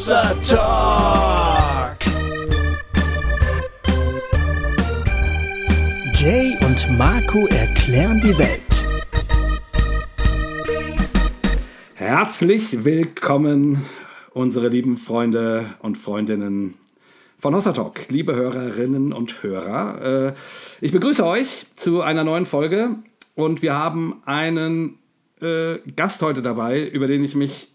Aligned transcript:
Hossa 0.00 0.34
Talk. 0.48 1.98
Jay 6.14 6.56
und 6.64 6.96
Marco 6.96 7.46
erklären 7.48 8.18
die 8.22 8.38
Welt. 8.38 8.86
Herzlich 11.92 12.82
willkommen, 12.86 13.84
unsere 14.32 14.68
lieben 14.68 14.96
Freunde 14.96 15.74
und 15.80 15.98
Freundinnen 15.98 16.78
von 17.38 17.54
Hossa 17.54 17.72
Talk, 17.72 18.08
liebe 18.08 18.34
Hörerinnen 18.34 19.12
und 19.12 19.42
Hörer. 19.42 20.28
Äh, 20.30 20.34
ich 20.80 20.92
begrüße 20.92 21.26
euch 21.26 21.66
zu 21.76 22.00
einer 22.00 22.24
neuen 22.24 22.46
Folge 22.46 22.96
und 23.34 23.60
wir 23.60 23.74
haben 23.74 24.22
einen 24.24 24.98
äh, 25.42 25.76
Gast 25.94 26.22
heute 26.22 26.40
dabei, 26.40 26.88
über 26.88 27.06
den 27.06 27.22
ich 27.22 27.34
mich 27.34 27.68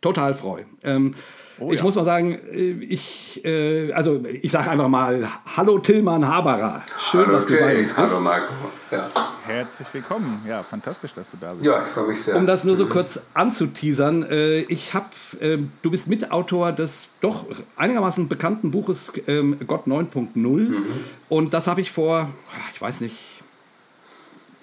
total 0.00 0.34
freue. 0.34 0.64
Ähm, 0.82 1.14
oh, 1.60 1.72
ich 1.72 1.78
ja. 1.78 1.84
muss 1.84 1.94
mal 1.94 2.04
sagen, 2.04 2.38
äh, 2.52 2.70
ich, 2.84 3.44
äh, 3.44 3.92
also 3.92 4.20
ich 4.42 4.50
sage 4.50 4.70
einfach 4.70 4.88
mal, 4.88 5.28
hallo 5.56 5.78
Tillmann 5.78 6.26
Haberer. 6.26 6.82
Schön, 7.10 7.26
hallo, 7.26 7.32
dass 7.32 7.46
du 7.46 7.58
bei 7.58 7.78
uns 7.78 7.94
bist. 7.94 7.96
Hallo 7.96 8.20
Marco. 8.20 8.52
Ja. 8.90 9.10
Herzlich 9.44 9.88
willkommen. 9.92 10.42
Ja, 10.48 10.62
fantastisch, 10.62 11.12
dass 11.12 11.30
du 11.30 11.36
da 11.40 11.52
bist. 11.52 11.64
Ja, 11.64 11.82
ich 11.82 11.88
freue 11.88 12.08
mich 12.08 12.22
sehr. 12.22 12.36
Um 12.36 12.46
das 12.46 12.64
nur 12.64 12.76
so 12.76 12.86
kurz 12.86 13.20
anzuteasern, 13.34 14.22
äh, 14.24 14.60
ich 14.60 14.94
habe, 14.94 15.08
äh, 15.40 15.58
du 15.82 15.90
bist 15.90 16.08
Mitautor 16.08 16.72
des 16.72 17.08
doch 17.20 17.46
einigermaßen 17.76 18.28
bekannten 18.28 18.70
Buches 18.70 19.12
ähm, 19.26 19.58
Gott 19.66 19.86
9.0 19.86 20.36
mhm. 20.36 20.84
und 21.28 21.54
das 21.54 21.66
habe 21.66 21.80
ich 21.80 21.90
vor, 21.90 22.30
ich 22.74 22.80
weiß 22.80 23.00
nicht, 23.00 23.16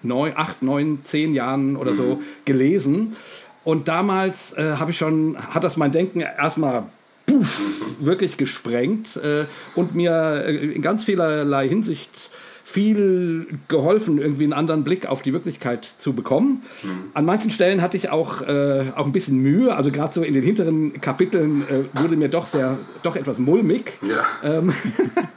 neun, 0.03 0.33
acht, 0.35 0.61
neun, 0.61 0.99
zehn 1.03 1.33
Jahren 1.33 1.75
oder 1.75 1.91
mhm. 1.91 1.95
so 1.95 2.21
gelesen. 2.45 3.15
Und 3.67 3.89
damals 3.89 4.53
äh, 4.53 4.75
habe 4.77 4.91
ich 4.91 4.97
schon, 4.97 5.37
hat 5.37 5.61
das 5.61 5.75
mein 5.75 5.91
Denken 5.91 6.21
erstmal 6.21 6.83
wirklich 7.99 8.37
gesprengt 8.37 9.17
äh, 9.17 9.43
und 9.75 9.93
mir 9.93 10.45
äh, 10.45 10.71
in 10.71 10.81
ganz 10.81 11.03
vielerlei 11.03 11.67
Hinsicht 11.67 12.29
viel 12.69 13.47
geholfen, 13.69 14.17
irgendwie 14.17 14.43
einen 14.43 14.51
anderen 14.51 14.83
Blick 14.83 15.05
auf 15.05 15.21
die 15.21 15.31
Wirklichkeit 15.31 15.85
zu 15.85 16.11
bekommen. 16.11 16.63
Mhm. 16.83 16.89
An 17.13 17.23
manchen 17.23 17.49
Stellen 17.49 17.81
hatte 17.81 17.95
ich 17.95 18.09
auch, 18.09 18.41
äh, 18.41 18.91
auch 18.93 19.05
ein 19.05 19.13
bisschen 19.13 19.37
Mühe, 19.37 19.73
also 19.73 19.89
gerade 19.89 20.13
so 20.13 20.21
in 20.21 20.33
den 20.33 20.43
hinteren 20.43 20.99
Kapiteln 20.99 21.61
äh, 21.61 21.97
wurde 21.97 22.17
mir 22.17 22.27
doch 22.27 22.45
sehr, 22.45 22.77
doch 23.03 23.15
etwas 23.15 23.39
mulmig. 23.39 23.97
Ja. 24.01 24.57
Ähm, 24.57 24.73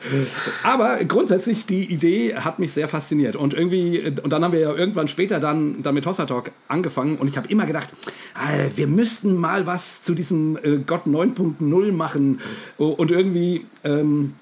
aber 0.64 1.04
grundsätzlich 1.04 1.66
die 1.66 1.84
Idee 1.84 2.34
hat 2.34 2.58
mich 2.58 2.72
sehr 2.72 2.88
fasziniert 2.88 3.36
und 3.36 3.54
irgendwie, 3.54 4.12
und 4.22 4.30
dann 4.30 4.42
haben 4.42 4.52
wir 4.52 4.60
ja 4.60 4.74
irgendwann 4.74 5.06
später 5.06 5.38
dann, 5.38 5.84
dann 5.84 5.94
mit 5.94 6.06
Hossa 6.06 6.26
Talk 6.26 6.50
angefangen 6.66 7.16
und 7.16 7.28
ich 7.28 7.36
habe 7.36 7.46
immer 7.46 7.64
gedacht, 7.64 7.90
äh, 8.34 8.76
wir 8.76 8.88
müssten 8.88 9.36
mal 9.36 9.68
was 9.68 10.02
zu 10.02 10.16
diesem 10.16 10.58
äh, 10.64 10.78
Gott 10.84 11.06
9.0 11.06 11.92
machen 11.92 12.40
und 12.76 13.12
irgendwie, 13.12 13.66
ähm, 13.84 14.34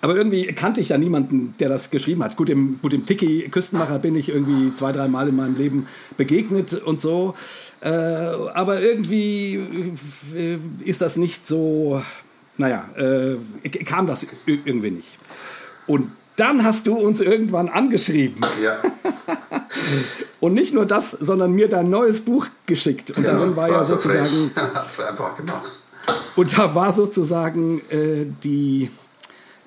aber 0.00 0.16
irgendwie 0.16 0.46
kannte 0.46 0.80
ich 0.80 0.90
ja 0.90 0.98
niemanden, 0.98 1.54
der 1.60 1.68
das 1.68 1.90
geschrieben 1.90 2.22
hat. 2.24 2.36
Gut, 2.36 2.48
dem, 2.48 2.78
gut, 2.80 2.92
dem 2.92 3.06
Tiki 3.06 3.48
Küstenmacher 3.50 3.98
bin 3.98 4.14
ich 4.16 4.28
irgendwie 4.28 4.74
zwei, 4.74 4.92
drei 4.92 5.08
Mal 5.08 5.28
in 5.28 5.36
meinem 5.36 5.56
Leben 5.56 5.86
begegnet 6.16 6.74
und 6.74 7.00
so. 7.00 7.34
Äh, 7.80 7.88
aber 7.88 8.80
irgendwie 8.80 9.98
äh, 10.34 10.58
ist 10.84 11.00
das 11.00 11.16
nicht 11.16 11.46
so, 11.46 12.02
naja, 12.56 12.88
äh, 12.96 13.68
kam 13.84 14.06
das 14.06 14.26
irgendwie 14.46 14.90
nicht. 14.90 15.18
Und 15.86 16.10
dann 16.36 16.64
hast 16.64 16.86
du 16.86 16.94
uns 16.94 17.20
irgendwann 17.20 17.68
angeschrieben. 17.68 18.40
Ja. 18.62 18.80
und 20.40 20.54
nicht 20.54 20.72
nur 20.72 20.86
das, 20.86 21.10
sondern 21.10 21.52
mir 21.52 21.68
dein 21.68 21.90
neues 21.90 22.22
Buch 22.22 22.46
geschickt. 22.64 23.10
Und 23.10 23.24
genau, 23.24 23.38
darin 23.38 23.56
war, 23.56 23.68
war 23.68 23.80
ja 23.80 23.84
sozusagen. 23.84 24.50
Hast 24.74 24.98
du 24.98 25.02
einfach 25.02 25.36
gemacht. 25.36 25.80
Und 26.36 26.56
da 26.56 26.74
war 26.74 26.92
sozusagen 26.92 27.82
äh, 27.90 28.26
die 28.42 28.90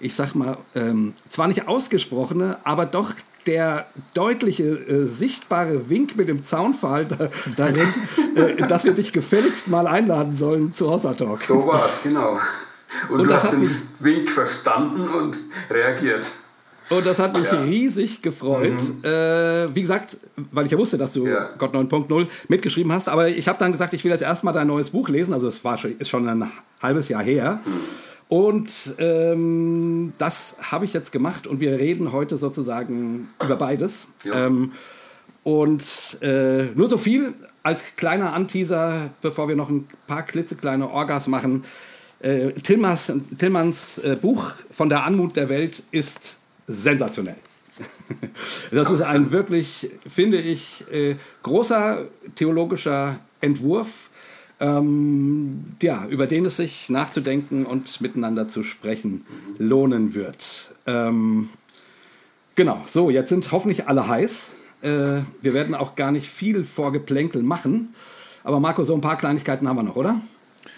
ich 0.04 0.16
sag 0.16 0.36
mal, 0.36 0.58
ähm, 0.76 1.14
zwar 1.30 1.48
nicht 1.48 1.68
ausgesprochene, 1.68 2.58
aber 2.64 2.86
doch 2.86 3.14
der 3.46 3.88
deutliche, 4.14 4.64
äh, 4.64 5.06
sichtbare 5.06 5.90
Wink 5.90 6.16
mit 6.16 6.30
dem 6.30 6.44
Zaunpfahl 6.44 7.06
da, 7.06 7.30
darin, 7.58 7.94
äh, 8.36 8.68
dass 8.68 8.84
wir 8.84 8.94
dich 8.94 9.12
gefälligst 9.12 9.68
mal 9.68 9.88
einladen 9.88 10.36
sollen 10.36 10.74
zu 10.74 10.90
Hossa 10.90 11.14
Talk. 11.14 11.42
So 11.42 11.66
war 11.68 11.86
es, 11.86 12.04
genau. 12.04 12.40
Und, 13.10 13.22
und 13.22 13.28
du 13.28 13.34
hast 13.34 13.52
den 13.52 13.70
Wink 14.00 14.30
verstanden 14.30 15.10
und 15.10 15.40
reagiert. 15.70 16.32
Und 16.90 17.06
das 17.06 17.18
hat 17.18 17.36
mich 17.36 17.50
ja. 17.52 17.62
riesig 17.62 18.22
gefreut. 18.22 18.82
Mhm. 18.82 19.04
Äh, 19.04 19.74
wie 19.74 19.82
gesagt, 19.82 20.18
weil 20.52 20.66
ich 20.66 20.72
ja 20.72 20.78
wusste, 20.78 20.98
dass 20.98 21.14
du 21.14 21.26
ja. 21.26 21.50
Gott 21.58 21.74
9.0 21.74 22.28
mitgeschrieben 22.50 22.92
hast. 22.92 23.08
Aber 23.08 23.30
ich 23.30 23.48
habe 23.48 23.58
dann 23.58 23.72
gesagt, 23.72 23.94
ich 23.94 24.04
will 24.04 24.12
jetzt 24.12 24.22
erstmal 24.22 24.54
dein 24.54 24.68
neues 24.68 24.90
Buch 24.90 25.10
lesen. 25.10 25.34
Also 25.34 25.48
es 25.48 25.64
war 25.64 25.78
schon, 25.78 25.98
ist 25.98 26.10
schon 26.10 26.28
ein 26.28 26.52
halbes 26.82 27.10
Jahr 27.10 27.24
her. 27.24 27.62
Mhm. 27.66 27.72
Und 28.34 28.96
ähm, 28.98 30.14
das 30.18 30.56
habe 30.60 30.86
ich 30.86 30.94
jetzt 30.94 31.12
gemacht 31.12 31.46
und 31.46 31.60
wir 31.60 31.80
reden 31.80 32.12
heute 32.12 32.36
sozusagen 32.36 33.30
über 33.44 33.58
beides. 33.58 34.08
Ja. 34.24 34.48
Ähm, 34.48 34.72
und 35.44 36.18
äh, 36.20 36.64
nur 36.74 36.88
so 36.88 36.98
viel 36.98 37.36
als 37.62 37.96
kleiner 37.96 38.34
Anteaser, 38.34 39.12
bevor 39.22 39.50
wir 39.50 39.56
noch 39.56 39.70
ein 39.70 39.88
paar 40.08 40.24
klitzekleine 40.24 40.90
Orgas 40.90 41.28
machen. 41.28 41.64
Äh, 42.22 42.54
Tillmans, 42.54 43.14
Tillmans 43.38 44.00
äh, 44.00 44.18
Buch 44.20 44.54
von 44.72 44.90
der 44.90 45.04
Anmut 45.04 45.36
der 45.36 45.48
Welt 45.50 45.84
ist 45.92 46.38
sensationell. 46.66 47.38
das 48.72 48.90
ist 48.90 49.02
ein 49.02 49.30
wirklich, 49.30 49.92
finde 50.10 50.42
ich, 50.42 50.86
äh, 50.92 51.18
großer 51.44 52.08
theologischer 52.34 53.20
Entwurf 53.42 54.10
ähm, 54.64 55.76
ja, 55.82 56.06
über 56.08 56.26
den 56.26 56.46
es 56.46 56.56
sich 56.56 56.90
nachzudenken 56.90 57.66
und 57.66 58.00
miteinander 58.00 58.48
zu 58.48 58.64
sprechen 58.64 59.26
lohnen 59.58 60.14
wird. 60.16 60.72
Ähm, 60.88 61.50
genau, 62.56 62.82
so, 62.88 63.10
jetzt 63.10 63.28
sind 63.28 63.52
hoffentlich 63.52 63.88
alle 63.90 64.08
heiß. 64.08 64.52
Äh, 64.82 65.22
wir 65.42 65.54
werden 65.54 65.76
auch 65.76 65.96
gar 65.96 66.12
nicht 66.12 66.30
viel 66.30 66.64
Vorgeplänkel 66.64 67.44
machen. 67.44 67.94
Aber 68.46 68.62
Marco, 68.62 68.86
so 68.86 68.94
ein 68.96 69.02
paar 69.02 69.18
Kleinigkeiten 69.18 69.68
haben 69.68 69.76
wir 69.76 69.84
noch, 69.84 69.98
oder? 69.98 70.22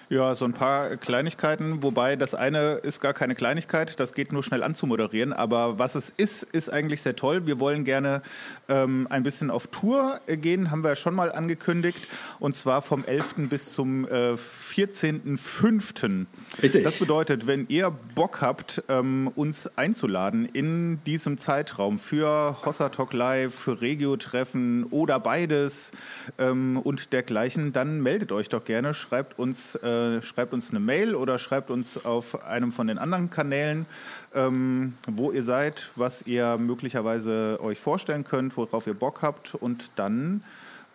Ja, 0.08 0.36
so 0.36 0.46
ein 0.46 0.54
paar 0.54 0.98
Kleinigkeiten, 0.98 1.82
wobei 1.82 2.16
das 2.16 2.36
eine 2.36 2.74
ist 2.76 3.02
gar 3.02 3.14
keine 3.14 3.34
Kleinigkeit, 3.34 4.00
das 4.00 4.14
geht 4.14 4.32
nur 4.32 4.44
schnell 4.44 4.62
anzumoderieren. 4.62 5.34
Aber 5.34 5.80
was 5.80 5.96
es 5.96 6.14
ist, 6.16 6.44
ist 6.44 6.72
eigentlich 6.72 7.02
sehr 7.02 7.16
toll. 7.16 7.48
Wir 7.48 7.60
wollen 7.60 7.86
gerne 7.86 8.22
ähm, 8.70 9.08
ein 9.10 9.24
bisschen 9.24 9.50
auf 9.50 9.66
Tour 9.68 10.20
gehen, 10.28 10.70
haben 10.70 10.84
wir 10.84 10.96
schon 10.96 11.16
mal 11.16 11.32
angekündigt. 11.32 12.08
Und 12.40 12.56
zwar 12.56 12.84
vom 12.84 13.04
11. 13.04 13.50
bis 13.50 13.72
zum 13.74 14.06
äh, 14.06 14.34
14.05. 14.34 16.28
Richtig. 16.62 16.84
Das 16.84 17.00
bedeutet, 17.00 17.48
wenn 17.48 17.66
ihr 17.68 17.90
Bock 18.14 18.42
habt, 18.42 18.84
ähm, 18.90 19.32
uns 19.36 19.68
einzuladen 19.76 20.46
in 20.46 21.04
diesem 21.06 21.40
Zeitraum 21.40 21.98
für 21.98 22.58
Hossa 22.64 22.90
Talk 22.90 23.14
Live, 23.14 23.56
für 23.56 23.82
Regio-Treffen 23.82 24.84
oder 24.92 25.20
beides 25.20 25.92
ähm, 26.38 26.78
und 26.78 27.12
dergleichen, 27.12 27.74
dann 27.74 28.02
meldet 28.02 28.32
euch 28.32 28.50
doch 28.50 28.66
gerne, 28.66 28.94
schreibt 28.94 29.40
uns 29.40 29.74
äh, 29.76 29.95
schreibt 30.22 30.54
uns 30.54 30.70
eine 30.70 30.80
Mail 30.80 31.16
oder 31.16 31.38
schreibt 31.38 31.70
uns 31.70 32.04
auf 32.06 32.44
einem 32.46 32.72
von 32.72 32.88
den 32.88 32.98
anderen 32.98 33.30
Kanälen, 33.30 33.86
ähm, 34.34 34.94
wo 35.08 35.32
ihr 35.32 35.44
seid, 35.44 35.92
was 35.96 36.24
ihr 36.28 36.58
möglicherweise 36.58 37.60
euch 37.62 37.80
vorstellen 37.80 38.24
könnt, 38.24 38.58
worauf 38.58 38.88
ihr 38.88 38.94
Bock 38.94 39.22
habt. 39.22 39.56
Und 39.56 39.92
dann 39.96 40.44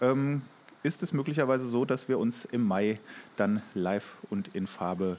ähm, 0.00 0.42
ist 0.82 1.02
es 1.02 1.12
möglicherweise 1.12 1.68
so, 1.68 1.84
dass 1.84 2.08
wir 2.08 2.18
uns 2.18 2.44
im 2.44 2.66
Mai 2.66 2.98
dann 3.36 3.62
live 3.74 4.12
und 4.30 4.54
in 4.54 4.66
Farbe 4.66 5.16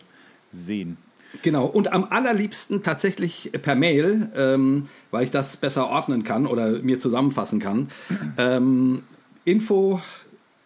sehen. 0.52 0.98
Genau, 1.44 1.66
und 1.66 1.94
am 1.94 2.06
allerliebsten 2.10 2.84
tatsächlich 2.84 3.52
per 3.62 3.76
Mail, 3.76 4.30
ähm, 4.36 4.90
weil 5.12 5.24
ich 5.24 5.32
das 5.32 5.58
besser 5.58 5.88
ordnen 5.88 6.24
kann 6.24 6.46
oder 6.46 6.80
mir 6.80 7.00
zusammenfassen 7.00 7.60
kann. 7.60 7.90
Ähm, 8.38 9.04
info 9.46 10.02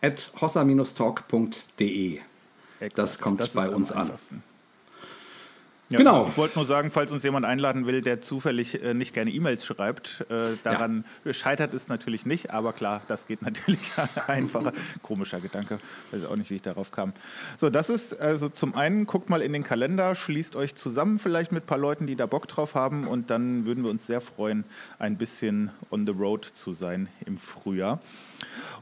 at 0.01 0.31
hossa-talk.de. 0.39 2.19
Exakt. 2.80 2.98
Das 2.98 3.19
kommt 3.19 3.39
das 3.39 3.51
bei 3.51 3.69
uns 3.69 3.92
an. 3.92 4.12
Ja, 5.89 5.99
genau. 5.99 6.27
Ich 6.27 6.37
wollte 6.37 6.57
nur 6.57 6.65
sagen, 6.65 6.89
falls 6.89 7.11
uns 7.11 7.21
jemand 7.21 7.45
einladen 7.45 7.85
will, 7.85 8.01
der 8.01 8.19
zufällig 8.19 8.81
äh, 8.81 8.95
nicht 8.95 9.13
gerne 9.13 9.29
E-Mails 9.29 9.63
schreibt, 9.63 10.25
äh, 10.29 10.55
daran 10.63 11.05
ja. 11.23 11.31
scheitert 11.31 11.75
es 11.75 11.89
natürlich 11.89 12.25
nicht, 12.25 12.49
aber 12.49 12.73
klar, 12.73 13.03
das 13.07 13.27
geht 13.27 13.43
natürlich 13.43 13.91
einfacher. 14.27 14.73
Komischer 15.03 15.39
Gedanke, 15.39 15.77
weiß 16.09 16.25
auch 16.25 16.37
nicht, 16.37 16.49
wie 16.49 16.55
ich 16.55 16.63
darauf 16.63 16.91
kam. 16.91 17.13
So, 17.57 17.69
das 17.69 17.91
ist 17.91 18.19
also 18.19 18.49
zum 18.49 18.73
einen, 18.73 19.05
guckt 19.05 19.29
mal 19.29 19.43
in 19.43 19.53
den 19.53 19.61
Kalender, 19.61 20.15
schließt 20.15 20.55
euch 20.55 20.73
zusammen 20.73 21.19
vielleicht 21.19 21.51
mit 21.51 21.65
ein 21.65 21.67
paar 21.67 21.77
Leuten, 21.77 22.07
die 22.07 22.15
da 22.15 22.25
Bock 22.25 22.47
drauf 22.47 22.73
haben 22.73 23.05
und 23.05 23.29
dann 23.29 23.67
würden 23.67 23.83
wir 23.83 23.91
uns 23.91 24.07
sehr 24.07 24.21
freuen, 24.21 24.63
ein 24.97 25.17
bisschen 25.17 25.69
on 25.91 26.07
the 26.07 26.13
road 26.13 26.45
zu 26.45 26.73
sein 26.73 27.09
im 27.27 27.37
Frühjahr. 27.37 27.99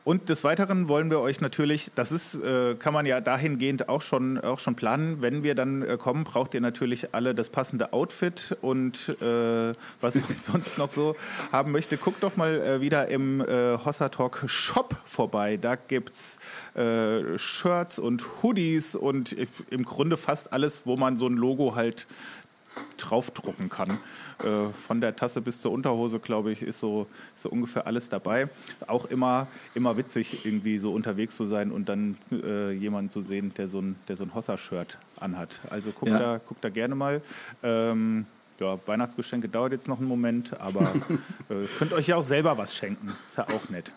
Und 0.06 0.28
des 0.28 0.44
Weiteren 0.44 0.90
wollen 0.90 1.10
wir 1.10 1.20
euch 1.20 1.40
natürlich, 1.40 1.92
das 1.96 2.12
ist, 2.12 2.36
äh, 2.36 2.76
kann 2.76 2.94
man 2.94 3.06
ja 3.06 3.22
dahingehend 3.22 3.88
auch 3.88 4.02
schon, 4.02 4.38
auch 4.38 4.60
schon 4.60 4.76
planen, 4.76 5.22
wenn 5.22 5.44
wir 5.44 5.56
dann 5.56 5.82
äh, 5.82 5.98
kommen, 5.98 6.26
braucht 6.26 6.54
ihr 6.54 6.62
natürlich 6.62 6.93
alle 7.12 7.36
das 7.36 7.50
passende 7.50 7.94
Outfit 7.94 8.58
und 8.62 9.10
äh, 9.22 9.74
was 10.02 10.16
man 10.16 10.24
sonst 10.38 10.78
noch 10.78 10.90
so 10.90 11.16
haben 11.52 11.72
möchte. 11.72 11.98
Guckt 11.98 12.24
doch 12.24 12.36
mal 12.36 12.62
äh, 12.62 12.82
wieder 12.82 13.08
im 13.08 13.42
äh, 13.42 13.78
Hossa 13.84 14.10
Talk 14.10 14.44
Shop 14.48 14.96
vorbei. 15.06 15.58
Da 15.58 15.76
gibt 15.76 16.16
es 16.16 16.40
äh, 16.76 17.38
Shirts 17.38 18.00
und 18.00 18.24
Hoodies 18.42 18.96
und 18.96 19.36
im 19.70 19.84
Grunde 19.84 20.18
fast 20.18 20.54
alles, 20.54 20.86
wo 20.86 20.98
man 20.98 21.18
so 21.18 21.28
ein 21.28 21.34
Logo 21.34 21.76
halt 21.76 22.08
draufdrucken 22.98 23.70
kann. 23.70 23.90
Äh, 24.44 24.72
von 24.74 25.02
der 25.02 25.16
Tasse 25.16 25.42
bis 25.42 25.62
zur 25.62 25.72
Unterhose, 25.72 26.20
glaube 26.20 26.52
ich, 26.52 26.62
ist 26.62 26.80
so, 26.80 27.08
so 27.36 27.50
ungefähr 27.50 27.88
alles 27.88 28.10
dabei. 28.10 28.50
Auch 28.88 29.06
immer, 29.06 29.48
immer 29.76 29.98
witzig, 29.98 30.46
irgendwie 30.46 30.78
so 30.78 30.94
unterwegs 30.94 31.36
zu 31.36 31.46
sein 31.46 31.72
und 31.72 31.90
dann 31.90 32.18
äh, 32.32 32.72
jemanden 32.72 33.10
zu 33.10 33.22
sehen, 33.22 33.54
der 33.58 33.68
so 33.68 33.80
ein, 33.80 33.96
der 34.08 34.16
so 34.16 34.24
ein 34.24 34.34
Hossa-Shirt 34.34 34.98
anhat. 35.20 35.60
Also 35.70 35.92
guckt, 35.92 36.12
ja. 36.12 36.20
da, 36.20 36.38
guckt 36.38 36.64
da 36.64 36.70
gerne 36.70 36.96
mal. 36.96 37.22
Ähm, 37.62 38.26
ja, 38.60 38.78
Weihnachtsgeschenke 38.86 39.50
dauert 39.50 39.74
jetzt 39.74 39.88
noch 39.88 40.00
einen 40.00 40.08
Moment, 40.08 40.60
aber 40.60 40.82
äh, 41.50 41.66
könnt 41.78 41.94
euch 41.94 42.08
ja 42.08 42.16
auch 42.16 42.24
selber 42.24 42.58
was 42.58 42.76
schenken. 42.76 43.12
Ist 43.26 43.38
ja 43.38 43.48
auch 43.50 43.70
nett. 43.70 43.92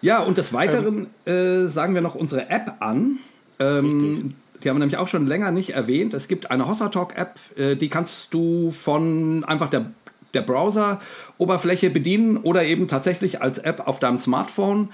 Ja, 0.00 0.20
und 0.20 0.36
des 0.36 0.52
Weiteren 0.52 1.06
ähm, 1.26 1.66
äh, 1.66 1.68
sagen 1.68 1.94
wir 1.94 2.00
noch 2.00 2.16
unsere 2.16 2.48
App 2.50 2.76
an. 2.80 3.18
Ähm, 3.60 4.34
die 4.64 4.68
haben 4.68 4.76
wir 4.76 4.80
nämlich 4.80 4.98
auch 4.98 5.08
schon 5.08 5.26
länger 5.26 5.50
nicht 5.50 5.70
erwähnt. 5.70 6.14
Es 6.14 6.28
gibt 6.28 6.50
eine 6.50 6.66
Hossa 6.66 6.88
Talk 6.88 7.16
App, 7.16 7.38
äh, 7.56 7.76
die 7.76 7.88
kannst 7.88 8.32
du 8.34 8.70
von 8.70 9.44
einfach 9.44 9.68
der, 9.68 9.86
der 10.34 10.42
Browser-Oberfläche 10.42 11.90
bedienen 11.90 12.36
oder 12.38 12.64
eben 12.64 12.88
tatsächlich 12.88 13.42
als 13.42 13.58
App 13.58 13.86
auf 13.86 13.98
deinem 13.98 14.18
Smartphone. 14.18 14.90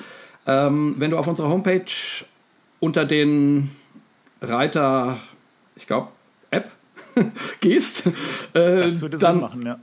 Ähm, 0.46 0.96
wenn 0.98 1.10
du 1.10 1.18
auf 1.18 1.26
unserer 1.26 1.48
Homepage 1.48 1.84
unter 2.80 3.04
den 3.04 3.70
Reiter, 4.40 5.18
ich 5.76 5.86
glaube, 5.86 6.08
gehst, 7.60 8.04
äh, 8.54 8.90
dann, 9.18 9.40
machen, 9.40 9.62
ja. 9.64 9.78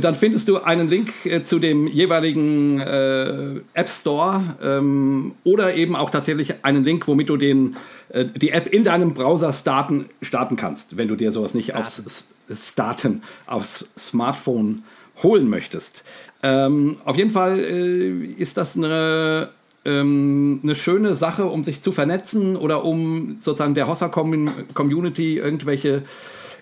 dann 0.00 0.14
findest 0.14 0.48
du 0.48 0.58
einen 0.58 0.88
Link 0.88 1.26
äh, 1.26 1.42
zu 1.42 1.58
dem 1.58 1.86
jeweiligen 1.86 2.80
äh, 2.80 3.60
App 3.74 3.88
Store 3.88 4.56
ähm, 4.62 5.32
oder 5.44 5.74
eben 5.74 5.96
auch 5.96 6.10
tatsächlich 6.10 6.64
einen 6.64 6.84
Link, 6.84 7.06
womit 7.08 7.28
du 7.28 7.36
den, 7.36 7.76
äh, 8.10 8.24
die 8.24 8.50
App 8.50 8.68
in 8.68 8.84
deinem 8.84 9.14
Browser 9.14 9.52
starten, 9.52 10.06
starten 10.22 10.56
kannst, 10.56 10.96
wenn 10.96 11.08
du 11.08 11.16
dir 11.16 11.32
sowas 11.32 11.54
nicht 11.54 11.70
starten. 11.70 12.04
aufs 12.04 12.26
Starten 12.52 13.22
aufs 13.46 13.86
Smartphone 13.96 14.82
holen 15.22 15.48
möchtest. 15.48 16.04
Ähm, 16.42 16.96
auf 17.04 17.16
jeden 17.16 17.30
Fall 17.30 17.58
äh, 17.58 18.10
ist 18.38 18.56
das 18.56 18.76
eine 18.76 19.50
ähm, 19.84 20.60
eine 20.62 20.76
schöne 20.76 21.14
Sache, 21.14 21.46
um 21.46 21.64
sich 21.64 21.80
zu 21.80 21.92
vernetzen 21.92 22.56
oder 22.56 22.84
um 22.84 23.36
sozusagen 23.40 23.74
der 23.74 23.88
Hossa-Community 23.88 25.38
irgendwelche 25.38 26.02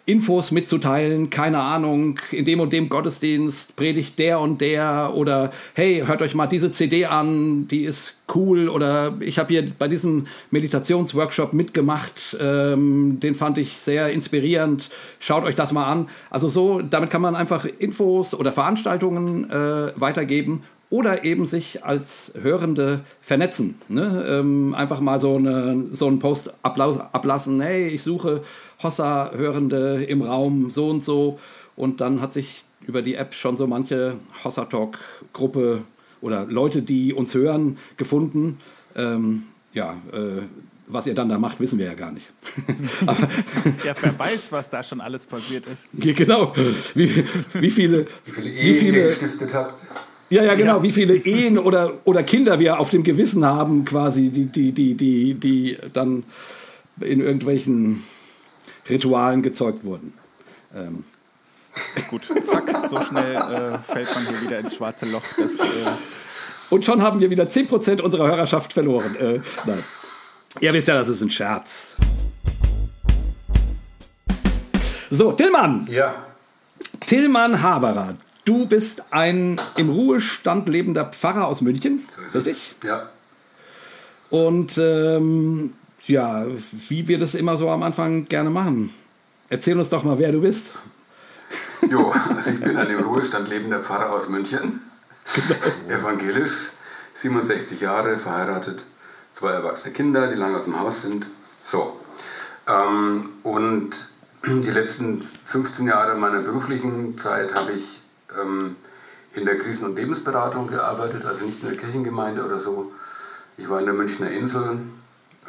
Infos 0.08 0.52
mitzuteilen, 0.52 1.28
keine 1.28 1.60
Ahnung, 1.60 2.18
in 2.32 2.46
dem 2.46 2.60
und 2.60 2.72
dem 2.72 2.88
Gottesdienst 2.88 3.76
predigt 3.76 4.18
der 4.18 4.40
und 4.40 4.62
der 4.62 5.12
oder 5.14 5.52
hey, 5.74 6.02
hört 6.06 6.22
euch 6.22 6.34
mal 6.34 6.46
diese 6.46 6.70
CD 6.70 7.04
an, 7.04 7.68
die 7.68 7.84
ist 7.84 8.14
cool 8.34 8.70
oder 8.70 9.18
ich 9.20 9.38
habe 9.38 9.52
hier 9.52 9.70
bei 9.78 9.86
diesem 9.86 10.26
Meditationsworkshop 10.50 11.52
mitgemacht, 11.52 12.38
ähm, 12.40 13.20
den 13.20 13.34
fand 13.34 13.58
ich 13.58 13.80
sehr 13.80 14.10
inspirierend, 14.10 14.88
schaut 15.20 15.44
euch 15.44 15.54
das 15.54 15.72
mal 15.72 15.84
an. 15.92 16.08
Also 16.30 16.48
so, 16.48 16.80
damit 16.80 17.10
kann 17.10 17.20
man 17.20 17.36
einfach 17.36 17.66
Infos 17.66 18.32
oder 18.32 18.50
Veranstaltungen 18.50 19.50
äh, 19.50 19.92
weitergeben 19.94 20.62
oder 20.90 21.24
eben 21.24 21.44
sich 21.44 21.84
als 21.84 22.32
Hörende 22.40 23.00
vernetzen. 23.20 23.74
Ne? 23.88 24.24
Ähm, 24.26 24.74
einfach 24.74 25.00
mal 25.00 25.20
so, 25.20 25.36
eine, 25.36 25.84
so 25.92 26.06
einen 26.06 26.18
Post 26.18 26.50
ablassen, 26.62 27.60
hey, 27.60 27.88
ich 27.88 28.02
suche 28.02 28.42
Hossa-Hörende 28.82 30.04
im 30.04 30.22
Raum 30.22 30.70
so 30.70 30.88
und 30.88 31.04
so. 31.04 31.38
Und 31.76 32.00
dann 32.00 32.20
hat 32.20 32.32
sich 32.32 32.64
über 32.86 33.02
die 33.02 33.16
App 33.16 33.34
schon 33.34 33.56
so 33.56 33.66
manche 33.66 34.16
Hossa-Talk-Gruppe 34.42 35.82
oder 36.20 36.46
Leute, 36.46 36.82
die 36.82 37.12
uns 37.12 37.34
hören, 37.34 37.76
gefunden. 37.96 38.58
Ähm, 38.96 39.44
ja, 39.74 39.92
äh, 40.12 40.42
was 40.88 41.06
ihr 41.06 41.14
dann 41.14 41.28
da 41.28 41.38
macht, 41.38 41.60
wissen 41.60 41.78
wir 41.78 41.86
ja 41.86 41.94
gar 41.94 42.10
nicht. 42.10 42.32
ja, 43.84 43.94
wer 44.00 44.18
weiß, 44.18 44.52
was 44.52 44.70
da 44.70 44.82
schon 44.82 45.02
alles 45.02 45.26
passiert 45.26 45.66
ist. 45.66 45.88
Genau. 45.98 46.54
Wie, 46.94 47.24
wie 47.52 47.70
viele, 47.70 48.06
wie 48.24 48.30
viele 48.30 48.50
Ehen 48.50 48.66
wie 48.66 48.74
viele, 48.74 48.98
ihr 48.98 49.08
gestiftet 49.10 49.52
habt. 49.52 49.82
Ja, 50.30 50.44
ja, 50.44 50.54
genau. 50.54 50.76
Ja. 50.76 50.82
Wie 50.82 50.92
viele 50.92 51.16
Ehen 51.16 51.58
oder, 51.58 51.94
oder 52.04 52.22
Kinder 52.22 52.58
wir 52.58 52.78
auf 52.78 52.90
dem 52.90 53.02
Gewissen 53.02 53.44
haben, 53.44 53.84
quasi, 53.84 54.30
die, 54.30 54.46
die, 54.46 54.72
die, 54.72 54.94
die, 54.94 55.34
die 55.34 55.78
dann 55.92 56.24
in 57.00 57.20
irgendwelchen 57.20 58.02
Ritualen 58.88 59.42
gezeugt 59.42 59.84
wurden. 59.84 60.12
Ähm. 60.74 61.04
Gut, 62.10 62.28
zack, 62.42 62.88
so 62.88 63.00
schnell 63.00 63.36
äh, 63.36 63.78
fällt 63.78 64.12
man 64.14 64.28
hier 64.28 64.42
wieder 64.42 64.58
ins 64.58 64.74
schwarze 64.74 65.06
Loch. 65.06 65.22
Das, 65.36 65.58
äh 65.58 65.64
Und 66.70 66.84
schon 66.84 67.02
haben 67.02 67.20
wir 67.20 67.30
wieder 67.30 67.44
10% 67.44 68.00
unserer 68.00 68.26
Hörerschaft 68.26 68.72
verloren. 68.72 69.14
Äh, 69.16 69.40
nein. 69.64 69.84
Ihr 70.60 70.72
wisst 70.72 70.88
ja, 70.88 70.94
das 70.94 71.08
ist 71.08 71.22
ein 71.22 71.30
Scherz. 71.30 71.96
So, 75.10 75.32
Tillmann. 75.32 75.86
Ja. 75.90 76.26
Tillmann 77.06 77.62
Haberer, 77.62 78.14
Du 78.48 78.64
bist 78.64 79.02
ein 79.10 79.60
im 79.76 79.90
Ruhestand 79.90 80.70
lebender 80.70 81.04
Pfarrer 81.04 81.46
aus 81.46 81.60
München, 81.60 82.08
richtig? 82.34 82.76
Ja. 82.82 83.10
Und 84.30 84.78
ähm, 84.78 85.74
ja, 86.04 86.46
wie 86.88 87.08
wir 87.08 87.18
das 87.18 87.34
immer 87.34 87.58
so 87.58 87.68
am 87.68 87.82
Anfang 87.82 88.24
gerne 88.24 88.48
machen. 88.48 88.88
Erzähl 89.50 89.78
uns 89.78 89.90
doch 89.90 90.02
mal, 90.02 90.18
wer 90.18 90.32
du 90.32 90.40
bist. 90.40 90.72
Jo, 91.90 92.10
also 92.10 92.50
ich 92.50 92.60
bin 92.60 92.78
ein 92.78 92.88
im 92.88 93.00
Ruhestand 93.00 93.50
lebender 93.50 93.80
Pfarrer 93.80 94.14
aus 94.14 94.30
München, 94.30 94.80
genau. 95.34 95.98
evangelisch, 95.98 96.52
67 97.16 97.82
Jahre, 97.82 98.16
verheiratet, 98.16 98.82
zwei 99.34 99.50
erwachsene 99.50 99.92
Kinder, 99.92 100.26
die 100.28 100.36
lange 100.36 100.56
aus 100.56 100.64
dem 100.64 100.80
Haus 100.80 101.02
sind. 101.02 101.26
So. 101.70 102.00
Ähm, 102.66 103.28
und 103.42 103.90
die 104.46 104.70
letzten 104.70 105.20
15 105.44 105.86
Jahre 105.86 106.14
meiner 106.16 106.40
beruflichen 106.40 107.18
Zeit 107.18 107.54
habe 107.54 107.72
ich 107.72 107.97
ähm, 108.36 108.76
in 109.34 109.44
der 109.44 109.58
Krisen- 109.58 109.84
und 109.84 109.96
Lebensberatung 109.96 110.68
gearbeitet, 110.68 111.24
also 111.24 111.44
nicht 111.44 111.62
in 111.62 111.68
der 111.68 111.78
Kirchengemeinde 111.78 112.44
oder 112.44 112.58
so. 112.58 112.92
Ich 113.56 113.68
war 113.68 113.80
in 113.80 113.86
der 113.86 113.94
Münchner 113.94 114.30
Insel, 114.30 114.80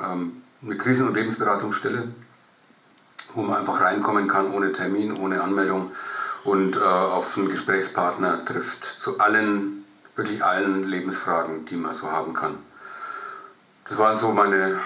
ähm, 0.02 0.42
eine 0.62 0.78
Krisen- 0.78 1.08
und 1.08 1.16
Lebensberatungsstelle, 1.16 2.10
wo 3.34 3.42
man 3.42 3.58
einfach 3.58 3.81
reinkommen 3.81 4.28
kann 4.28 4.52
ohne 4.52 4.74
Termin, 4.74 5.16
ohne 5.16 5.42
Anmeldung 5.42 5.92
und 6.44 6.76
äh, 6.76 6.80
auf 6.80 7.38
einen 7.38 7.50
Gesprächspartner 7.50 8.46
trifft 8.46 8.84
zu 8.84 9.20
allen, 9.20 9.86
wirklich 10.16 10.44
allen 10.44 10.88
Lebensfragen, 10.88 11.66
die 11.66 11.76
man 11.76 11.94
so 11.94 12.12
haben 12.12 12.34
kann. 12.34 12.58
Das 13.88 13.98
waren 13.98 14.19
so 14.19 14.31
meine, 14.31 14.80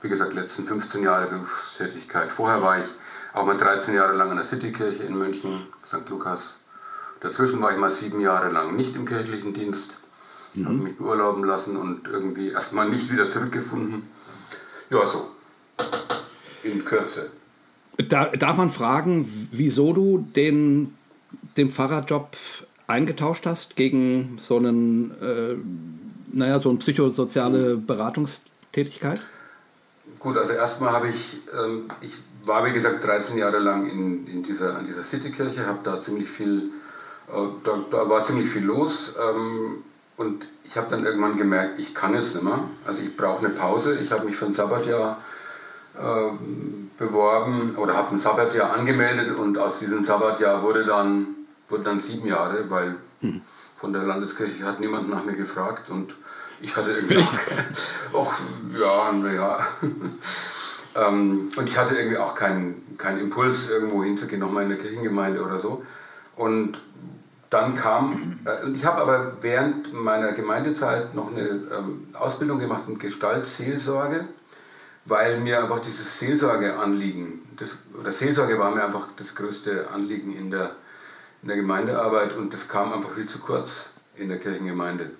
wie 0.00 0.08
gesagt, 0.08 0.32
letzten 0.32 0.64
15 0.64 1.02
Jahre 1.02 1.26
Berufstätigkeit. 1.26 2.30
Vorher 2.30 2.62
war 2.62 2.78
ich 2.78 2.84
auch 3.32 3.44
mal 3.44 3.56
13 3.56 3.94
Jahre 3.94 4.16
lang 4.16 4.30
in 4.30 4.36
der 4.36 4.46
Citykirche 4.46 5.02
in 5.02 5.16
München, 5.16 5.66
St. 5.84 6.08
Lukas. 6.08 6.54
Dazwischen 7.20 7.60
war 7.60 7.72
ich 7.72 7.78
mal 7.78 7.90
sieben 7.90 8.20
Jahre 8.20 8.50
lang 8.50 8.76
nicht 8.76 8.96
im 8.96 9.06
kirchlichen 9.06 9.52
Dienst, 9.52 9.96
mhm. 10.54 10.64
habe 10.64 10.74
mich 10.76 10.96
beurlauben 10.96 11.44
lassen 11.44 11.76
und 11.76 12.08
irgendwie 12.08 12.48
erstmal 12.48 12.88
nicht 12.88 13.12
wieder 13.12 13.28
zurückgefunden. 13.28 14.04
Ja, 14.88 15.06
so. 15.06 15.28
In 16.62 16.84
Kürze. 16.84 17.30
Da, 18.08 18.26
darf 18.26 18.56
man 18.56 18.70
fragen, 18.70 19.48
wieso 19.52 19.92
du 19.92 20.26
den, 20.34 20.94
den 21.56 21.70
Pfarrerjob 21.70 22.36
eingetauscht 22.86 23.46
hast 23.46 23.76
gegen 23.76 24.38
so 24.40 24.56
einen, 24.56 25.10
äh, 25.20 25.56
naja, 26.32 26.58
so 26.58 26.70
eine 26.70 26.78
psychosoziale 26.78 27.76
Beratungstätigkeit? 27.76 29.20
Gut, 30.18 30.36
also 30.36 30.52
erstmal 30.52 30.92
habe 30.92 31.08
ich, 31.08 31.38
ähm, 31.54 31.88
ich 32.00 32.12
war 32.44 32.64
wie 32.64 32.72
gesagt 32.72 33.04
13 33.04 33.38
Jahre 33.38 33.58
lang 33.58 33.88
in, 33.88 34.26
in 34.26 34.42
dieser, 34.42 34.76
an 34.76 34.86
dieser 34.86 35.02
Citykirche, 35.02 35.66
habe 35.66 35.80
da 35.84 36.00
ziemlich 36.00 36.28
viel 36.28 36.70
da, 37.64 37.78
da, 37.90 38.08
war 38.08 38.24
ziemlich 38.24 38.50
viel 38.50 38.64
los 38.64 39.14
ähm, 39.20 39.84
und 40.16 40.46
ich 40.64 40.76
habe 40.76 40.88
dann 40.90 41.04
irgendwann 41.04 41.36
gemerkt, 41.36 41.78
ich 41.78 41.94
kann 41.94 42.14
es 42.14 42.34
nicht 42.34 42.44
mehr. 42.44 42.60
Also 42.86 43.02
ich 43.02 43.16
brauche 43.16 43.44
eine 43.44 43.54
Pause. 43.54 43.98
Ich 43.98 44.12
habe 44.12 44.24
mich 44.24 44.36
für 44.36 44.46
ein 44.46 44.52
Sabbatjahr 44.52 45.18
äh, 45.98 46.30
beworben 46.98 47.74
oder 47.76 47.94
habe 47.94 48.14
ein 48.14 48.20
Sabbatjahr 48.20 48.72
angemeldet 48.72 49.36
und 49.36 49.58
aus 49.58 49.78
diesem 49.80 50.04
Sabbatjahr 50.04 50.62
wurde 50.62 50.84
dann, 50.84 51.28
wurde 51.68 51.84
dann 51.84 52.00
sieben 52.00 52.28
Jahre, 52.28 52.70
weil 52.70 52.96
hm. 53.20 53.40
von 53.76 53.92
der 53.92 54.02
Landeskirche 54.02 54.64
hat 54.64 54.78
niemand 54.78 55.08
nach 55.08 55.24
mir 55.24 55.34
gefragt 55.34 55.90
und 55.90 56.14
ich 56.60 56.76
hatte 56.76 56.92
irgendwie 56.92 57.18
auch, 57.18 57.32
auch 58.12 58.32
ja, 58.78 59.12
naja. 59.12 59.66
ähm, 60.94 61.50
und 61.56 61.68
ich 61.68 61.76
hatte 61.76 61.96
irgendwie 61.96 62.18
auch 62.18 62.34
keinen 62.34 62.96
keinen 62.98 63.18
Impuls, 63.18 63.68
irgendwo 63.68 64.04
hinzugehen, 64.04 64.40
nochmal 64.40 64.64
in 64.64 64.72
eine 64.72 64.80
Kirchengemeinde 64.80 65.42
oder 65.42 65.58
so. 65.58 65.82
Und 66.36 66.78
dann 67.50 67.74
kam, 67.74 68.38
äh, 68.44 68.64
und 68.64 68.76
ich 68.76 68.84
habe 68.84 69.00
aber 69.00 69.32
während 69.40 69.92
meiner 69.92 70.32
Gemeindezeit 70.32 71.14
noch 71.14 71.32
eine 71.32 71.48
ähm, 71.48 72.06
Ausbildung 72.14 72.60
gemacht 72.60 72.84
in 72.86 72.98
Gestaltseelsorge, 72.98 74.26
weil 75.04 75.40
mir 75.40 75.60
einfach 75.60 75.80
dieses 75.80 76.18
Seelsorgeanliegen, 76.18 77.42
das, 77.56 77.76
oder 77.98 78.12
Seelsorge 78.12 78.58
war 78.58 78.70
mir 78.70 78.84
einfach 78.84 79.08
das 79.16 79.34
größte 79.34 79.90
Anliegen 79.90 80.34
in 80.36 80.50
der, 80.52 80.76
in 81.42 81.48
der 81.48 81.56
Gemeindearbeit 81.56 82.36
und 82.36 82.54
das 82.54 82.68
kam 82.68 82.92
einfach 82.92 83.10
viel 83.10 83.26
zu 83.26 83.40
kurz 83.40 83.90
in 84.14 84.28
der 84.28 84.38
Kirchengemeinde. 84.38 85.10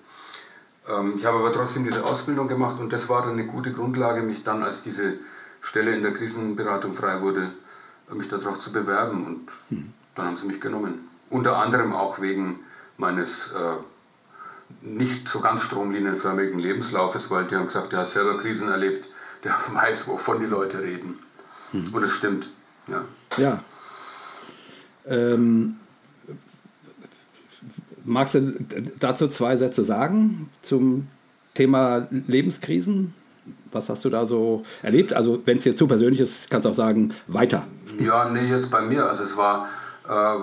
Ähm, 0.87 1.15
ich 1.17 1.25
habe 1.25 1.39
aber 1.39 1.51
trotzdem 1.51 1.83
diese 1.83 2.05
Ausbildung 2.05 2.47
gemacht 2.47 2.79
und 2.79 2.93
das 2.93 3.09
war 3.09 3.23
dann 3.23 3.33
eine 3.33 3.45
gute 3.45 3.73
Grundlage, 3.73 4.21
mich 4.21 4.43
dann, 4.43 4.63
als 4.63 4.81
diese 4.81 5.15
Stelle 5.61 5.93
in 5.93 6.01
der 6.01 6.13
Krisenberatung 6.13 6.95
frei 6.95 7.21
wurde, 7.21 7.51
mich 8.13 8.29
darauf 8.29 8.59
zu 8.59 8.71
bewerben 8.71 9.25
und 9.25 9.49
hm. 9.69 9.93
dann 10.15 10.27
haben 10.27 10.37
sie 10.37 10.47
mich 10.47 10.61
genommen. 10.61 11.10
Unter 11.31 11.57
anderem 11.57 11.93
auch 11.93 12.21
wegen 12.21 12.59
meines 12.97 13.47
äh, 13.47 13.77
nicht 14.81 15.27
so 15.27 15.39
ganz 15.39 15.63
stromlinienförmigen 15.63 16.59
Lebenslaufes, 16.59 17.29
weil 17.31 17.45
die 17.45 17.55
haben 17.55 17.65
gesagt, 17.65 17.91
der 17.91 17.99
hat 17.99 18.09
selber 18.09 18.37
Krisen 18.37 18.67
erlebt, 18.67 19.07
der 19.43 19.55
weiß, 19.73 20.07
wovon 20.07 20.39
die 20.39 20.45
Leute 20.45 20.81
reden. 20.81 21.19
Hm. 21.71 21.85
Und 21.93 22.03
es 22.03 22.11
stimmt. 22.11 22.49
Ja. 22.87 23.03
ja. 23.37 23.59
Ähm, 25.07 25.77
magst 28.03 28.35
du 28.35 28.53
dazu 28.99 29.27
zwei 29.27 29.55
Sätze 29.55 29.83
sagen 29.83 30.49
zum 30.61 31.07
Thema 31.53 32.07
Lebenskrisen? 32.11 33.13
Was 33.71 33.89
hast 33.89 34.03
du 34.03 34.09
da 34.09 34.25
so 34.25 34.65
erlebt? 34.83 35.13
Also, 35.13 35.41
wenn 35.45 35.57
es 35.57 35.63
dir 35.63 35.75
zu 35.75 35.87
persönlich 35.87 36.19
ist, 36.19 36.49
kannst 36.49 36.65
du 36.65 36.69
auch 36.69 36.75
sagen, 36.75 37.13
weiter. 37.27 37.65
Ja, 37.99 38.29
nee, 38.29 38.47
jetzt 38.47 38.69
bei 38.69 38.81
mir. 38.81 39.05
Also, 39.05 39.23
es 39.23 39.37
war 39.37 39.69
äh, 40.07 40.39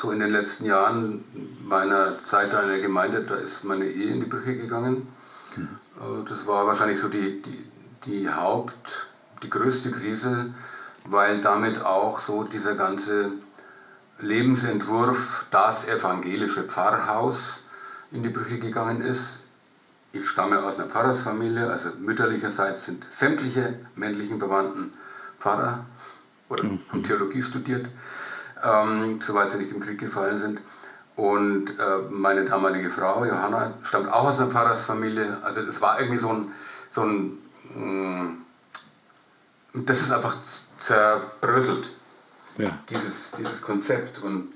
so 0.00 0.10
in 0.10 0.20
den 0.20 0.30
letzten 0.30 0.64
Jahren 0.64 1.24
meiner 1.62 2.22
Zeit 2.24 2.52
in 2.52 2.68
der 2.68 2.80
Gemeinde, 2.80 3.22
da 3.22 3.34
ist 3.34 3.64
meine 3.64 3.84
Ehe 3.84 4.14
in 4.14 4.20
die 4.20 4.26
Brüche 4.26 4.56
gegangen. 4.56 5.08
Mhm. 5.56 5.68
Äh, 5.96 6.28
das 6.28 6.46
war 6.46 6.66
wahrscheinlich 6.66 6.98
so 6.98 7.08
die, 7.08 7.42
die, 7.42 7.64
die 8.06 8.30
Haupt-, 8.30 9.06
die 9.42 9.50
größte 9.50 9.90
Krise, 9.90 10.54
weil 11.06 11.40
damit 11.40 11.82
auch 11.82 12.18
so 12.18 12.44
dieser 12.44 12.74
ganze 12.74 13.32
Lebensentwurf, 14.20 15.46
das 15.50 15.86
evangelische 15.86 16.62
Pfarrhaus, 16.64 17.60
in 18.12 18.22
die 18.22 18.28
Brüche 18.28 18.58
gegangen 18.58 19.02
ist. 19.02 19.38
Ich 20.12 20.28
stamme 20.28 20.62
aus 20.62 20.78
einer 20.78 20.88
Pfarrersfamilie, 20.88 21.70
also 21.70 21.90
mütterlicherseits 22.00 22.86
sind 22.86 23.04
sämtliche 23.10 23.78
männlichen 23.94 24.38
Verwandten 24.38 24.90
Pfarrer 25.38 25.84
oder 26.48 26.64
mhm. 26.64 26.80
haben 26.90 27.04
Theologie 27.04 27.42
studiert, 27.42 27.86
ähm, 28.62 29.20
soweit 29.22 29.50
sie 29.50 29.58
nicht 29.58 29.72
im 29.72 29.80
Krieg 29.80 29.98
gefallen 29.98 30.38
sind. 30.38 30.60
Und 31.16 31.70
äh, 31.78 31.98
meine 32.08 32.44
damalige 32.44 32.90
Frau, 32.90 33.24
Johanna, 33.24 33.74
stammt 33.82 34.10
auch 34.10 34.24
aus 34.24 34.40
einer 34.40 34.50
Pfarrersfamilie. 34.50 35.38
Also 35.42 35.62
das 35.62 35.80
war 35.80 36.00
irgendwie 36.00 36.18
so 36.18 36.30
ein, 36.30 36.52
so 36.90 37.02
ein 37.02 37.38
mh, 37.74 37.84
mm, 37.84 38.44
das 39.74 40.00
ist 40.00 40.10
einfach 40.10 40.36
zerbröselt, 40.78 41.90
ja. 42.58 42.70
dieses, 42.88 43.30
dieses 43.38 43.60
Konzept. 43.62 44.18
Und 44.22 44.52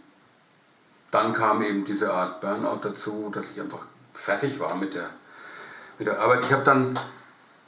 dann 1.10 1.32
kam 1.32 1.62
eben 1.62 1.84
diese 1.84 2.12
Art 2.12 2.40
Burnout 2.40 2.80
dazu, 2.82 3.30
dass 3.32 3.44
ich 3.50 3.60
einfach 3.60 3.80
fertig 4.12 4.58
war 4.58 4.74
mit 4.74 4.94
der, 4.94 5.10
mit 5.98 6.08
der 6.08 6.20
Arbeit. 6.20 6.44
Ich 6.44 6.52
habe 6.52 6.64
dann 6.64 6.98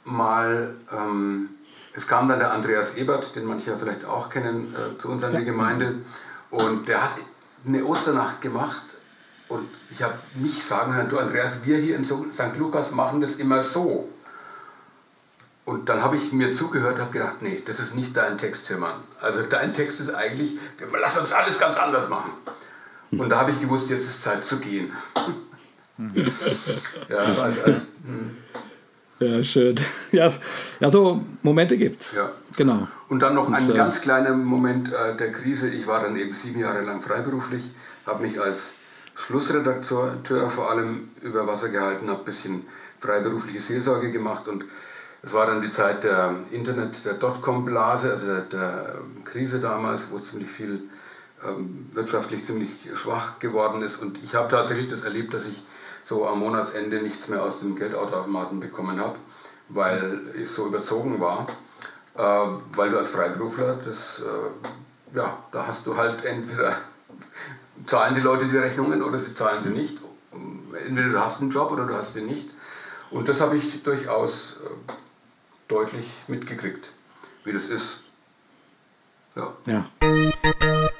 mal, 0.03 0.75
ähm, 0.91 1.49
es 1.93 2.07
kam 2.07 2.27
dann 2.27 2.39
der 2.39 2.51
Andreas 2.51 2.95
Ebert, 2.95 3.35
den 3.35 3.45
manche 3.45 3.71
ja 3.71 3.77
vielleicht 3.77 4.05
auch 4.05 4.29
kennen, 4.29 4.75
äh, 4.75 4.99
zu 4.99 5.09
uns 5.09 5.23
an 5.23 5.35
die 5.35 5.45
Gemeinde. 5.45 5.95
Und 6.49 6.87
der 6.87 7.03
hat 7.03 7.11
eine 7.65 7.83
Osternacht 7.83 8.41
gemacht. 8.41 8.83
Und 9.49 9.67
ich 9.91 10.01
habe 10.01 10.15
mich 10.35 10.63
sagen 10.63 10.93
hören, 10.93 11.09
du 11.09 11.17
Andreas, 11.17 11.53
wir 11.63 11.77
hier 11.77 11.95
in 11.95 12.05
St. 12.05 12.57
Lukas 12.57 12.91
machen 12.91 13.21
das 13.21 13.35
immer 13.35 13.63
so. 13.63 14.09
Und 15.65 15.89
dann 15.89 16.01
habe 16.01 16.15
ich 16.15 16.31
mir 16.31 16.55
zugehört 16.55 16.95
und 16.95 17.01
habe 17.01 17.11
gedacht, 17.11 17.41
nee, 17.41 17.61
das 17.65 17.79
ist 17.79 17.93
nicht 17.93 18.15
dein 18.15 18.37
Text, 18.37 18.69
Hörmann. 18.69 19.01
Also 19.19 19.41
dein 19.43 19.73
Text 19.73 19.99
ist 19.99 20.13
eigentlich, 20.13 20.53
lass 20.93 21.17
uns 21.17 21.33
alles 21.33 21.59
ganz 21.59 21.75
anders 21.75 22.07
machen. 22.07 22.31
Und 23.11 23.29
da 23.29 23.39
habe 23.39 23.51
ich 23.51 23.59
gewusst, 23.59 23.89
jetzt 23.89 24.05
ist 24.05 24.23
Zeit 24.23 24.45
zu 24.45 24.59
gehen. 24.59 24.91
ja, 27.09 27.17
also, 27.17 27.41
also, 27.41 27.65
hm. 28.05 28.37
Ja, 29.19 29.43
schön. 29.43 29.79
Ja, 30.11 30.31
ja, 30.79 30.89
so 30.89 31.23
Momente 31.43 31.77
gibt's. 31.77 32.15
Ja. 32.15 32.29
Genau. 32.55 32.87
Und 33.09 33.21
dann 33.21 33.35
noch 33.35 33.51
ein 33.51 33.69
äh, 33.69 33.73
ganz 33.73 34.01
kleiner 34.01 34.33
Moment 34.33 34.91
äh, 34.91 35.15
der 35.15 35.31
Krise. 35.31 35.69
Ich 35.69 35.85
war 35.85 36.01
dann 36.01 36.17
eben 36.17 36.33
sieben 36.33 36.59
Jahre 36.59 36.81
lang 36.81 37.01
freiberuflich, 37.01 37.63
habe 38.05 38.25
mich 38.25 38.39
als 38.39 38.71
Schlussredakteur 39.15 40.49
vor 40.49 40.71
allem 40.71 41.09
über 41.21 41.45
Wasser 41.45 41.69
gehalten, 41.69 42.09
habe 42.09 42.19
ein 42.19 42.25
bisschen 42.25 42.65
freiberufliche 42.99 43.61
Seelsorge 43.61 44.11
gemacht 44.11 44.47
und 44.47 44.65
es 45.23 45.33
war 45.33 45.47
dann 45.47 45.61
die 45.61 45.69
Zeit 45.69 46.03
der 46.03 46.35
Internet, 46.51 47.03
der 47.03 47.13
Dotcom-Blase, 47.13 48.11
also 48.11 48.27
der, 48.27 48.41
der, 48.41 48.95
Krise 49.25 49.59
damals, 49.59 50.03
wo 50.09 50.19
ziemlich 50.19 50.49
viel 50.49 50.83
ähm, 51.45 51.89
wirtschaftlich 51.91 52.45
ziemlich 52.45 52.69
schwach 52.95 53.37
geworden 53.39 53.81
ist. 53.81 54.01
Und 54.01 54.17
ich 54.23 54.33
habe 54.35 54.49
tatsächlich 54.49 54.89
das 54.89 55.01
erlebt, 55.01 55.33
dass 55.33 55.45
ich 55.45 55.61
so 56.07 56.25
am 56.25 56.39
Monatsende 56.39 57.01
nichts 57.01 57.27
mehr 57.27 57.43
aus 57.43 57.59
dem 57.59 57.75
Geldautomaten 57.75 58.59
bekommen 58.59 58.99
habe, 58.99 59.17
weil 59.69 60.21
ich 60.41 60.49
so 60.49 60.67
überzogen 60.67 61.19
war. 61.19 61.47
Äh, 62.15 62.21
weil 62.75 62.89
du 62.89 62.97
als 62.97 63.09
Freiberufler, 63.09 63.77
das, 63.85 64.19
äh, 64.19 65.15
ja, 65.17 65.37
da 65.51 65.67
hast 65.67 65.85
du 65.85 65.95
halt 65.95 66.23
entweder 66.23 66.77
zahlen 67.85 68.15
die 68.15 68.21
Leute 68.21 68.45
die 68.45 68.57
Rechnungen 68.57 69.03
oder 69.03 69.19
sie 69.19 69.33
zahlen 69.33 69.61
sie 69.61 69.69
nicht. 69.69 69.97
Entweder 70.87 71.09
du 71.09 71.19
hast 71.19 71.41
einen 71.41 71.51
Job 71.51 71.71
oder 71.71 71.85
du 71.85 71.93
hast 71.93 72.15
ihn 72.15 72.27
nicht. 72.27 72.49
Und 73.11 73.27
das 73.27 73.41
habe 73.41 73.57
ich 73.57 73.83
durchaus 73.83 74.55
äh, 74.63 74.93
deutlich 75.67 76.07
mitgekriegt, 76.27 76.89
wie 77.43 77.53
das 77.53 77.67
ist. 77.67 77.97
Ja. 79.35 79.53
ja. 79.65 80.93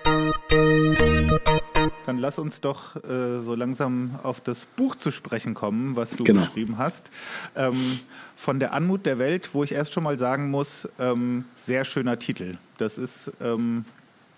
Dann 2.08 2.20
lass 2.20 2.40
uns 2.40 2.62
doch 2.62 2.96
äh, 3.04 3.42
so 3.42 3.54
langsam 3.54 4.18
auf 4.24 4.40
das 4.40 4.64
Buch 4.64 4.96
zu 4.96 5.12
sprechen 5.12 5.54
kommen, 5.54 5.98
was 5.98 6.12
du 6.12 6.24
genau. 6.24 6.46
geschrieben 6.46 6.78
hast. 6.78 7.12
Ähm, 7.54 8.00
von 8.38 8.62
der 8.62 8.72
Anmut 8.72 9.06
der 9.06 9.20
Welt, 9.20 9.54
wo 9.54 9.66
ich 9.66 9.74
erst 9.74 9.92
schon 9.92 10.06
mal 10.06 10.18
sagen 10.18 10.50
muss, 10.50 10.88
ähm, 11.00 11.44
sehr 11.58 11.84
schöner 11.84 12.18
Titel. 12.18 12.60
Das 12.78 12.98
ist 12.98 13.34
ähm, 13.42 13.84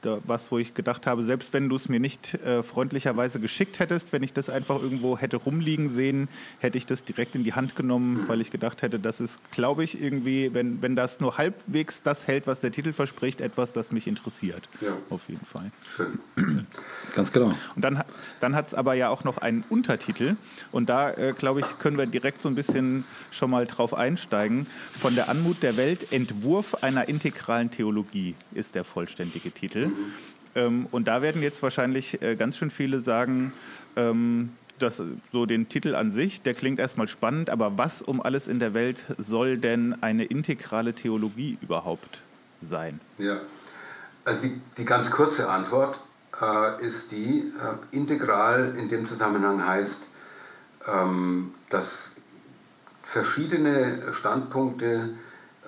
was, 0.04 0.52
wo 0.52 0.58
ich 0.58 0.74
gedacht 0.74 1.08
habe, 1.08 1.24
selbst 1.24 1.54
wenn 1.54 1.70
du 1.70 1.76
es 1.76 1.90
mir 1.90 2.00
nicht 2.00 2.36
äh, 2.36 2.64
freundlicherweise 2.64 3.40
geschickt 3.40 3.80
hättest, 3.80 4.14
wenn 4.14 4.24
ich 4.24 4.34
das 4.34 4.50
einfach 4.50 4.82
irgendwo 4.82 5.18
hätte 5.18 5.38
rumliegen 5.38 5.90
sehen, 5.90 6.30
hätte 6.60 6.78
ich 6.78 6.86
das 6.86 7.04
direkt 7.04 7.36
in 7.36 7.44
die 7.44 7.54
Hand 7.54 7.76
genommen, 7.76 8.24
weil 8.28 8.42
ich 8.42 8.52
gedacht 8.52 8.82
hätte, 8.82 9.00
das 9.00 9.20
ist, 9.20 9.40
glaube 9.52 9.84
ich, 9.84 10.02
irgendwie, 10.02 10.54
wenn, 10.54 10.82
wenn 10.82 10.96
das 10.96 11.20
nur 11.20 11.38
halbwegs 11.38 12.02
das 12.02 12.28
hält, 12.28 12.48
was 12.48 12.62
der 12.62 12.72
Titel 12.72 12.94
verspricht, 12.94 13.42
etwas, 13.42 13.74
das 13.74 13.92
mich 13.92 14.08
interessiert. 14.08 14.70
Ja. 14.82 14.98
Auf 15.10 15.28
jeden 15.28 15.46
Fall. 15.46 15.72
Schön. 15.96 16.20
Ganz 17.16 17.32
genau. 17.32 17.54
Und 17.76 17.84
dann, 17.84 18.04
dann 18.40 18.56
hat 18.56 18.68
es 18.68 18.74
aber 18.74 18.94
ja 18.94 19.10
auch 19.10 19.24
noch 19.24 19.38
einen 19.38 19.64
Untertitel 19.70 20.36
und 20.72 20.90
da, 20.90 21.12
äh, 21.12 21.34
glaube 21.38 21.60
ich, 21.60 21.78
können 21.80 21.98
wir 21.98 22.06
direkt 22.06 22.42
so 22.42 22.50
ein 22.50 22.56
bisschen 22.56 23.04
schon 23.32 23.50
mal 23.50 23.66
drauf 23.66 23.94
einsteigen. 23.94 24.66
Von 24.66 25.16
der 25.16 25.30
Anmut 25.30 25.62
der 25.62 25.78
Welt, 25.78 26.12
Entwurf 26.12 26.76
einer 26.84 27.10
integralen 27.10 27.72
Theologie 27.72 28.36
ist 28.54 28.76
der 28.76 28.84
vollständige 28.84 29.52
Titel. 29.52 29.89
Ähm, 30.56 30.88
und 30.92 31.08
da 31.08 31.22
werden 31.22 31.42
jetzt 31.42 31.62
wahrscheinlich 31.64 32.22
äh, 32.22 32.36
ganz 32.36 32.58
schön 32.58 32.72
viele 32.72 33.02
sagen, 33.02 33.54
ähm, 33.96 34.52
dass 34.80 35.04
so 35.32 35.46
den 35.46 35.70
Titel 35.70 35.96
an 35.96 36.12
sich, 36.12 36.42
der 36.42 36.54
klingt 36.54 36.80
erstmal 36.80 37.08
spannend, 37.08 37.50
aber 37.50 37.78
was 37.78 38.02
um 38.02 38.22
alles 38.22 38.48
in 38.48 38.60
der 38.60 38.74
Welt 38.74 39.06
soll 39.18 39.58
denn 39.58 40.02
eine 40.02 40.26
integrale 40.26 40.94
Theologie 40.94 41.58
überhaupt 41.62 42.22
sein? 42.62 43.00
Ja, 43.18 43.42
also 44.26 44.42
die, 44.42 44.62
die 44.78 44.86
ganz 44.86 45.12
kurze 45.12 45.50
Antwort 45.50 46.00
äh, 46.42 46.86
ist 46.86 47.12
die, 47.12 47.40
äh, 47.40 47.96
integral 47.96 48.76
in 48.78 48.90
dem 48.90 49.06
Zusammenhang 49.06 49.66
heißt, 49.66 50.02
ähm, 50.88 51.54
dass 51.70 52.12
verschiedene 53.04 54.14
Standpunkte 54.14 55.10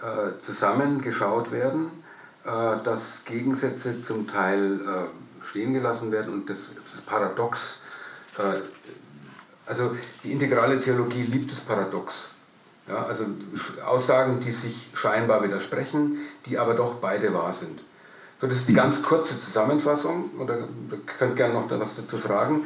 äh, 0.01 0.41
zusammengeschaut 0.41 1.51
werden 1.51 1.87
äh, 1.87 2.01
dass 2.43 3.23
Gegensätze 3.25 4.01
zum 4.01 4.27
Teil 4.27 4.79
äh, 4.81 5.47
stehen 5.49 5.73
gelassen 5.73 6.11
werden 6.11 6.33
und 6.33 6.49
das, 6.49 6.57
das 6.91 7.01
Paradox, 7.01 7.77
äh, 8.37 8.59
also 9.65 9.95
die 10.23 10.31
integrale 10.31 10.79
Theologie 10.79 11.23
liebt 11.23 11.51
das 11.51 11.59
Paradox. 11.59 12.29
Ja, 12.87 13.05
also 13.05 13.25
Aussagen, 13.85 14.39
die 14.39 14.51
sich 14.51 14.89
scheinbar 14.93 15.43
widersprechen, 15.43 16.17
die 16.45 16.57
aber 16.57 16.73
doch 16.73 16.95
beide 16.95 17.33
wahr 17.33 17.53
sind. 17.53 17.79
So, 18.39 18.47
das 18.47 18.57
ist 18.57 18.67
die 18.67 18.73
ganz 18.73 19.03
kurze 19.03 19.39
Zusammenfassung, 19.39 20.31
oder 20.39 20.57
ihr 20.57 20.67
könnt 21.19 21.35
gerne 21.35 21.53
noch 21.53 21.69
was 21.69 21.95
dazu 21.95 22.17
fragen. 22.17 22.65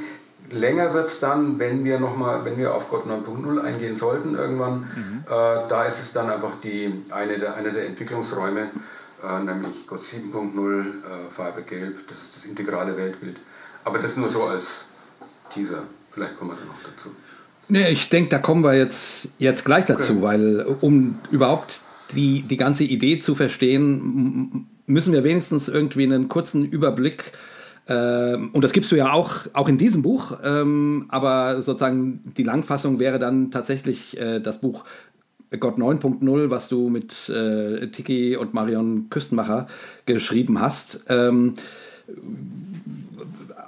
Länger 0.49 0.93
wird 0.93 1.09
es 1.09 1.19
dann, 1.19 1.59
wenn 1.59 1.83
wir 1.83 1.99
noch 1.99 2.15
mal, 2.15 2.45
wenn 2.45 2.57
wir 2.57 2.73
auf 2.73 2.89
Gott 2.89 3.05
9.0 3.05 3.59
eingehen 3.61 3.97
sollten 3.97 4.35
irgendwann. 4.35 4.87
Mhm. 4.95 5.23
Äh, 5.25 5.67
da 5.67 5.83
ist 5.83 5.99
es 5.99 6.13
dann 6.13 6.29
einfach 6.29 6.53
die, 6.63 7.03
eine, 7.11 7.37
der, 7.37 7.55
eine 7.55 7.73
der 7.73 7.87
Entwicklungsräume, 7.87 8.61
äh, 8.61 8.69
nämlich 9.43 9.87
Gott 9.87 10.01
7.0, 10.01 10.81
äh, 10.81 11.31
Farbe 11.31 11.63
Gelb, 11.63 12.07
das 12.07 12.21
ist 12.21 12.37
das 12.37 12.45
integrale 12.45 12.95
Weltbild. 12.97 13.37
Aber 13.83 13.99
das 13.99 14.15
nur 14.15 14.31
so 14.31 14.43
als 14.43 14.85
Teaser. 15.53 15.83
Vielleicht 16.11 16.37
kommen 16.37 16.51
wir 16.51 16.57
da 16.57 16.65
noch 16.65 16.95
dazu. 16.95 17.09
Nee, 17.67 17.89
ich 17.89 18.09
denke, 18.09 18.29
da 18.29 18.39
kommen 18.39 18.63
wir 18.63 18.75
jetzt, 18.75 19.29
jetzt 19.39 19.65
gleich 19.65 19.85
dazu, 19.85 20.13
okay. 20.13 20.21
weil 20.21 20.77
um 20.81 21.19
überhaupt 21.31 21.81
die, 22.15 22.43
die 22.43 22.57
ganze 22.57 22.83
Idee 22.83 23.19
zu 23.19 23.35
verstehen, 23.35 24.67
müssen 24.85 25.13
wir 25.13 25.23
wenigstens 25.23 25.67
irgendwie 25.67 26.03
einen 26.03 26.29
kurzen 26.29 26.65
Überblick 26.65 27.31
ähm, 27.87 28.49
und 28.53 28.63
das 28.63 28.71
gibst 28.71 28.91
du 28.91 28.95
ja 28.95 29.13
auch, 29.13 29.41
auch 29.53 29.67
in 29.67 29.77
diesem 29.77 30.01
Buch, 30.01 30.39
ähm, 30.43 31.05
aber 31.09 31.61
sozusagen 31.61 32.21
die 32.35 32.43
Langfassung 32.43 32.99
wäre 32.99 33.19
dann 33.19 33.51
tatsächlich 33.51 34.17
äh, 34.17 34.39
das 34.39 34.59
Buch 34.59 34.85
Gott 35.59 35.77
9.0, 35.77 36.49
was 36.49 36.69
du 36.69 36.89
mit 36.89 37.29
äh, 37.29 37.87
Tiki 37.87 38.35
und 38.35 38.53
Marion 38.53 39.09
Küstenmacher 39.09 39.67
geschrieben 40.05 40.59
hast. 40.59 41.01
Ähm, 41.07 41.53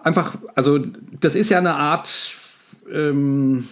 einfach, 0.03 0.37
also 0.55 0.79
das 1.19 1.35
ist 1.35 1.49
ja 1.49 1.57
eine 1.57 1.75
Art 1.75 2.09
ähm, 2.91 3.67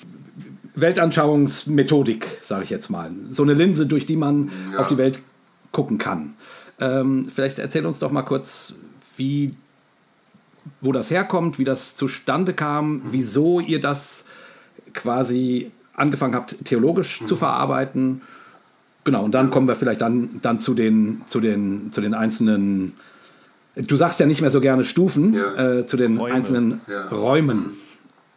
Weltanschauungsmethodik, 0.75 2.39
sage 2.41 2.63
ich 2.63 2.69
jetzt 2.69 2.89
mal. 2.89 3.11
So 3.29 3.43
eine 3.43 3.53
Linse, 3.53 3.85
durch 3.85 4.05
die 4.05 4.17
man 4.17 4.51
ja. 4.71 4.79
auf 4.79 4.87
die 4.87 4.97
Welt 4.97 5.19
gucken 5.71 5.97
kann. 5.97 6.35
Ähm, 6.79 7.29
vielleicht 7.33 7.59
erzähl 7.59 7.85
uns 7.85 7.99
doch 7.99 8.11
mal 8.11 8.23
kurz, 8.23 8.73
wie, 9.17 9.51
wo 10.81 10.91
das 10.91 11.09
herkommt, 11.09 11.57
wie 11.59 11.63
das 11.63 11.95
zustande 11.95 12.53
kam, 12.53 12.91
mhm. 12.91 13.01
wieso 13.09 13.59
ihr 13.59 13.79
das 13.79 14.25
quasi 14.93 15.71
angefangen 15.95 16.35
habt, 16.35 16.63
theologisch 16.65 17.21
mhm. 17.21 17.25
zu 17.25 17.35
verarbeiten. 17.35 18.21
Genau, 19.03 19.23
und 19.23 19.33
dann 19.33 19.51
kommen 19.51 19.67
wir 19.67 19.75
vielleicht 19.75 20.01
dann, 20.01 20.39
dann 20.41 20.59
zu, 20.59 20.73
den, 20.73 21.21
zu, 21.27 21.39
den, 21.39 21.91
zu 21.91 22.01
den 22.01 22.13
einzelnen, 22.13 22.93
du 23.75 23.95
sagst 23.97 24.19
ja 24.19 24.25
nicht 24.25 24.41
mehr 24.41 24.49
so 24.49 24.61
gerne 24.61 24.83
Stufen, 24.83 25.33
ja. 25.33 25.79
äh, 25.79 25.85
zu 25.85 25.95
den 25.95 26.17
Räume. 26.17 26.33
einzelnen 26.33 26.81
ja. 26.87 27.07
Räumen. 27.07 27.77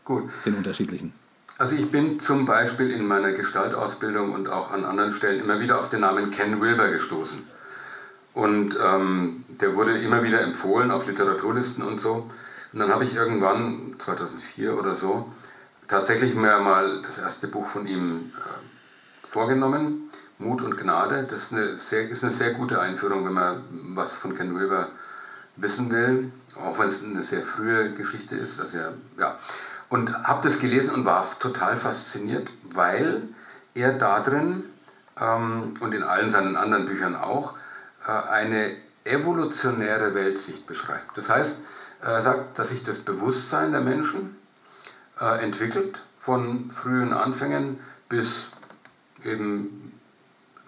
Gut. 0.04 0.24
Den 0.44 0.54
unterschiedlichen. 0.54 1.12
Also 1.58 1.74
ich 1.74 1.90
bin 1.90 2.20
zum 2.20 2.46
Beispiel 2.46 2.90
in 2.92 3.06
meiner 3.06 3.32
Gestaltausbildung 3.32 4.32
und 4.32 4.48
auch 4.48 4.70
an 4.70 4.84
anderen 4.84 5.14
Stellen 5.14 5.40
immer 5.40 5.58
wieder 5.58 5.80
auf 5.80 5.90
den 5.90 6.00
Namen 6.00 6.30
Ken 6.30 6.60
Wilber 6.60 6.88
gestoßen. 6.88 7.38
Und 8.32 8.78
ähm, 8.80 9.44
der 9.60 9.74
wurde 9.74 9.98
immer 9.98 10.22
wieder 10.22 10.40
empfohlen 10.40 10.92
auf 10.92 11.08
Literaturlisten 11.08 11.82
und 11.82 12.00
so. 12.00 12.30
Und 12.72 12.78
dann 12.78 12.90
habe 12.90 13.04
ich 13.04 13.14
irgendwann, 13.14 13.96
2004 13.98 14.78
oder 14.78 14.94
so, 14.94 15.32
tatsächlich 15.88 16.34
mir 16.34 16.58
mal 16.58 17.02
das 17.02 17.18
erste 17.18 17.48
Buch 17.48 17.66
von 17.66 17.86
ihm 17.86 18.32
äh, 18.36 19.28
vorgenommen, 19.28 20.10
Mut 20.38 20.62
und 20.62 20.76
Gnade. 20.76 21.26
Das 21.28 21.44
ist 21.44 21.52
eine, 21.52 21.76
sehr, 21.78 22.08
ist 22.08 22.22
eine 22.22 22.32
sehr 22.32 22.52
gute 22.52 22.80
Einführung, 22.80 23.24
wenn 23.24 23.32
man 23.32 23.64
was 23.94 24.12
von 24.12 24.36
Ken 24.36 24.54
Wilber 24.54 24.88
wissen 25.56 25.90
will, 25.90 26.30
auch 26.54 26.78
wenn 26.78 26.86
es 26.86 27.02
eine 27.02 27.22
sehr 27.22 27.42
frühe 27.42 27.92
Geschichte 27.94 28.36
ist. 28.36 28.60
Also 28.60 28.76
ja, 28.76 28.92
ja. 29.18 29.38
Und 29.88 30.12
habe 30.24 30.46
das 30.46 30.60
gelesen 30.60 30.94
und 30.94 31.04
war 31.06 31.26
total 31.38 31.76
fasziniert, 31.76 32.50
weil 32.74 33.22
er 33.74 33.92
darin 33.94 34.64
ähm, 35.18 35.74
und 35.80 35.94
in 35.94 36.02
allen 36.02 36.30
seinen 36.30 36.56
anderen 36.56 36.86
Büchern 36.86 37.16
auch 37.16 37.54
äh, 38.06 38.10
eine 38.10 38.76
evolutionäre 39.04 40.14
Weltsicht 40.14 40.66
beschreibt. 40.66 41.16
Das 41.16 41.30
heißt, 41.30 41.56
er 42.02 42.22
sagt, 42.22 42.58
dass 42.58 42.68
sich 42.68 42.84
das 42.84 42.98
Bewusstsein 42.98 43.72
der 43.72 43.80
Menschen 43.80 44.36
äh, 45.20 45.42
entwickelt, 45.42 46.00
von 46.20 46.70
frühen 46.70 47.12
Anfängen 47.12 47.80
bis 48.08 48.46
eben 49.24 49.92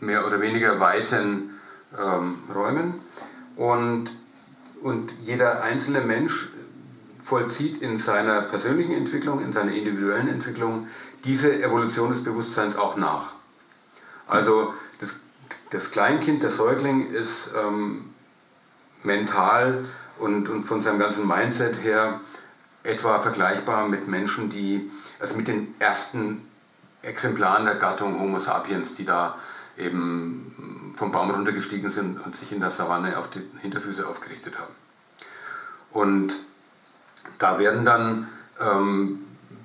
mehr 0.00 0.26
oder 0.26 0.40
weniger 0.40 0.80
weiten 0.80 1.60
ähm, 1.98 2.38
Räumen. 2.54 2.94
Und, 3.56 4.10
und 4.82 5.12
jeder 5.22 5.62
einzelne 5.62 6.00
Mensch 6.00 6.48
vollzieht 7.20 7.82
in 7.82 7.98
seiner 7.98 8.42
persönlichen 8.42 8.92
Entwicklung, 8.92 9.42
in 9.44 9.52
seiner 9.52 9.72
individuellen 9.72 10.28
Entwicklung 10.28 10.88
diese 11.24 11.62
Evolution 11.62 12.10
des 12.10 12.24
Bewusstseins 12.24 12.76
auch 12.76 12.96
nach. 12.96 13.32
Also 14.26 14.74
das, 15.00 15.14
das 15.70 15.90
Kleinkind, 15.90 16.42
der 16.42 16.50
Säugling 16.50 17.10
ist 17.10 17.50
ähm, 17.56 18.06
mental 19.02 19.84
und, 20.18 20.48
und 20.48 20.62
von 20.62 20.82
seinem 20.82 20.98
ganzen 20.98 21.26
Mindset 21.26 21.82
her 21.82 22.20
etwa 22.82 23.20
vergleichbar 23.20 23.88
mit 23.88 24.08
Menschen, 24.08 24.50
die, 24.50 24.90
also 25.18 25.36
mit 25.36 25.48
den 25.48 25.74
ersten 25.78 26.48
Exemplaren 27.02 27.64
der 27.64 27.76
Gattung 27.76 28.20
Homo 28.20 28.38
sapiens, 28.38 28.94
die 28.94 29.04
da 29.04 29.36
eben 29.76 30.92
vom 30.94 31.12
Baum 31.12 31.30
runtergestiegen 31.30 31.90
sind 31.90 32.24
und 32.24 32.36
sich 32.36 32.52
in 32.52 32.60
der 32.60 32.70
Savanne 32.70 33.18
auf 33.18 33.30
die 33.30 33.42
Hinterfüße 33.62 34.06
aufgerichtet 34.06 34.58
haben. 34.58 34.74
Und 35.92 36.36
da 37.38 37.58
werden 37.58 37.84
dann 37.84 38.28
ähm, 38.60 39.20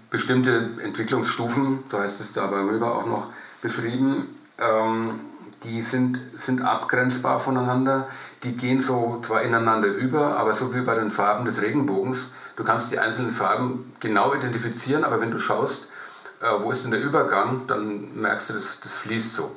bestimmte 0.10 0.72
Entwicklungsstufen, 0.82 1.84
so 1.92 2.00
heißt 2.00 2.20
es 2.22 2.34
da 2.34 2.48
bei 2.48 2.66
Wilber 2.66 2.96
auch 2.96 3.06
noch, 3.06 3.28
beschrieben, 3.62 4.38
ähm, 4.58 5.20
die 5.64 5.82
sind, 5.82 6.20
sind 6.38 6.62
abgrenzbar 6.62 7.40
voneinander, 7.40 8.08
die 8.44 8.56
gehen 8.56 8.82
so 8.82 9.20
zwar 9.26 9.42
ineinander 9.42 9.88
über, 9.88 10.38
aber 10.38 10.54
so 10.54 10.74
wie 10.74 10.82
bei 10.82 10.96
den 10.96 11.12
Farben 11.12 11.46
des 11.46 11.62
Regenbogens, 11.62 12.30
du 12.56 12.64
kannst 12.64 12.92
die 12.92 13.00
einzelnen 13.00 13.32
Farben 13.32 13.94
genau 14.00 14.34
identifizieren, 14.34 15.04
aber 15.04 15.22
wenn 15.22 15.32
du 15.32 15.40
schaust, 15.40 15.88
äh, 16.42 16.48
wo 16.60 16.72
ist 16.72 16.84
denn 16.84 16.92
der 16.92 17.02
Übergang, 17.02 17.68
dann 17.68 18.20
merkst 18.20 18.50
du, 18.50 18.54
das, 18.54 18.78
das 18.82 18.94
fließt 18.94 19.34
so. 19.34 19.56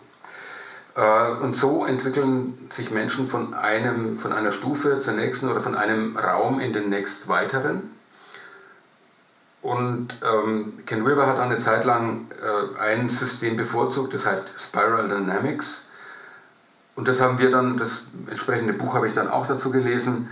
Äh, 0.95 1.31
und 1.43 1.57
so 1.57 1.85
entwickeln 1.85 2.69
sich 2.73 2.91
Menschen 2.91 3.29
von, 3.29 3.55
einem, 3.55 4.19
von 4.19 4.33
einer 4.33 4.53
Stufe 4.53 5.01
zur 5.01 5.15
nächsten 5.15 5.49
oder 5.49 5.61
von 5.61 5.75
einem 5.75 6.17
Raum 6.17 6.61
in 6.61 6.73
den 6.73 6.89
nächst 6.89 7.29
weiteren. 7.29 7.91
Und 9.63 10.17
ähm, 10.25 10.79
Ken 10.87 11.05
Wilber 11.05 11.27
hat 11.27 11.39
eine 11.39 11.59
Zeit 11.59 11.85
lang 11.85 12.27
äh, 12.43 12.79
ein 12.81 13.11
System 13.11 13.57
bevorzugt, 13.57 14.15
das 14.15 14.25
heißt 14.25 14.45
Spiral 14.57 15.09
Dynamics. 15.09 15.83
Und 16.95 17.07
das 17.07 17.21
haben 17.21 17.39
wir 17.39 17.51
dann, 17.51 17.77
das 17.77 18.01
entsprechende 18.29 18.73
Buch 18.73 18.95
habe 18.95 19.07
ich 19.09 19.15
dann 19.15 19.29
auch 19.29 19.47
dazu 19.47 19.71
gelesen. 19.71 20.31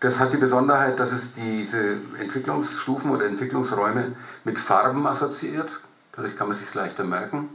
Das 0.00 0.20
hat 0.20 0.32
die 0.32 0.36
Besonderheit, 0.36 1.00
dass 1.00 1.12
es 1.12 1.32
diese 1.32 1.96
Entwicklungsstufen 2.18 3.10
oder 3.10 3.26
Entwicklungsräume 3.26 4.12
mit 4.44 4.58
Farben 4.58 5.06
assoziiert. 5.06 5.68
Dadurch 6.12 6.36
kann 6.36 6.48
man 6.48 6.56
sich 6.56 6.72
leichter 6.74 7.04
merken. 7.04 7.48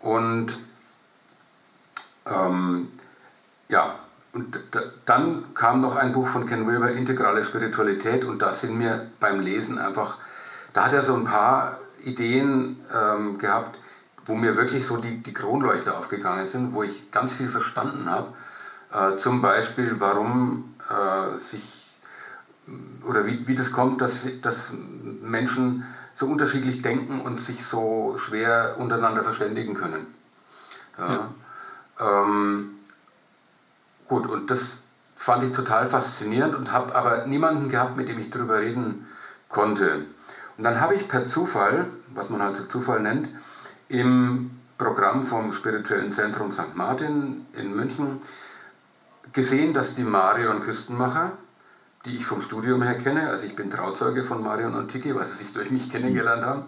Und 0.00 0.58
ähm, 2.26 2.88
ja, 3.68 3.96
und 4.32 4.58
dann 5.04 5.54
kam 5.54 5.80
noch 5.80 5.96
ein 5.96 6.12
Buch 6.12 6.28
von 6.28 6.46
Ken 6.46 6.66
Wilber, 6.66 6.90
Integrale 6.90 7.44
Spiritualität, 7.44 8.24
und 8.24 8.40
da 8.40 8.52
sind 8.52 8.76
mir 8.76 9.10
beim 9.20 9.40
Lesen 9.40 9.78
einfach, 9.78 10.18
da 10.72 10.84
hat 10.84 10.92
er 10.92 11.02
so 11.02 11.14
ein 11.14 11.24
paar 11.24 11.78
Ideen 12.04 12.80
ähm, 12.94 13.38
gehabt, 13.38 13.78
wo 14.26 14.34
mir 14.34 14.56
wirklich 14.56 14.86
so 14.86 14.98
die, 14.98 15.22
die 15.22 15.32
Kronleuchter 15.32 15.98
aufgegangen 15.98 16.46
sind, 16.46 16.72
wo 16.74 16.82
ich 16.82 17.10
ganz 17.10 17.34
viel 17.34 17.48
verstanden 17.48 18.08
habe. 18.10 18.34
Äh, 18.92 19.16
zum 19.16 19.40
Beispiel, 19.40 19.98
warum 19.98 20.74
äh, 20.88 21.38
sich, 21.38 21.62
oder 23.06 23.26
wie, 23.26 23.46
wie 23.46 23.54
das 23.54 23.72
kommt, 23.72 24.00
dass, 24.00 24.26
dass 24.42 24.72
Menschen 25.22 25.84
so 26.14 26.26
unterschiedlich 26.26 26.82
denken 26.82 27.20
und 27.20 27.40
sich 27.40 27.64
so 27.64 28.18
schwer 28.18 28.76
untereinander 28.78 29.22
verständigen 29.22 29.74
können. 29.74 30.06
Ja. 30.98 31.30
Ja. 32.00 32.24
Ähm, 32.24 32.70
gut, 34.08 34.26
und 34.26 34.50
das 34.50 34.78
fand 35.16 35.44
ich 35.44 35.52
total 35.52 35.86
faszinierend 35.86 36.54
und 36.54 36.72
habe 36.72 36.94
aber 36.94 37.26
niemanden 37.26 37.68
gehabt, 37.68 37.96
mit 37.96 38.08
dem 38.08 38.18
ich 38.18 38.30
darüber 38.30 38.60
reden 38.60 39.06
konnte. 39.48 40.06
Und 40.56 40.64
dann 40.64 40.80
habe 40.80 40.94
ich 40.94 41.08
per 41.08 41.28
Zufall, 41.28 41.86
was 42.14 42.30
man 42.30 42.42
halt 42.42 42.56
so 42.56 42.64
Zufall 42.64 43.00
nennt, 43.00 43.28
im 43.88 44.50
Programm 44.76 45.22
vom 45.22 45.52
Spirituellen 45.52 46.12
Zentrum 46.12 46.52
St. 46.52 46.74
Martin 46.74 47.46
in 47.52 47.74
München 47.74 48.22
gesehen, 49.32 49.74
dass 49.74 49.94
die 49.94 50.04
Marion 50.04 50.62
Küstenmacher, 50.62 51.32
die 52.04 52.16
ich 52.16 52.26
vom 52.26 52.42
Studium 52.42 52.82
her 52.82 52.98
kenne, 52.98 53.28
also 53.28 53.44
ich 53.44 53.56
bin 53.56 53.70
Trauzeuge 53.70 54.24
von 54.24 54.42
Marion 54.42 54.74
und 54.74 54.90
Tiki, 54.90 55.14
weil 55.14 55.26
sie 55.26 55.38
sich 55.38 55.52
durch 55.52 55.70
mich 55.70 55.90
kennengelernt 55.90 56.44
haben, 56.44 56.64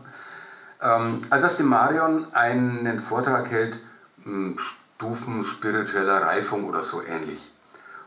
ähm, 0.82 1.20
also 1.30 1.46
dass 1.46 1.56
die 1.56 1.62
Marion 1.62 2.32
einen 2.34 3.00
Vortrag 3.00 3.50
hält, 3.50 3.78
hm, 4.24 4.58
Stufen 4.96 5.46
spiritueller 5.46 6.22
Reifung 6.22 6.68
oder 6.68 6.82
so 6.82 7.02
ähnlich. 7.02 7.50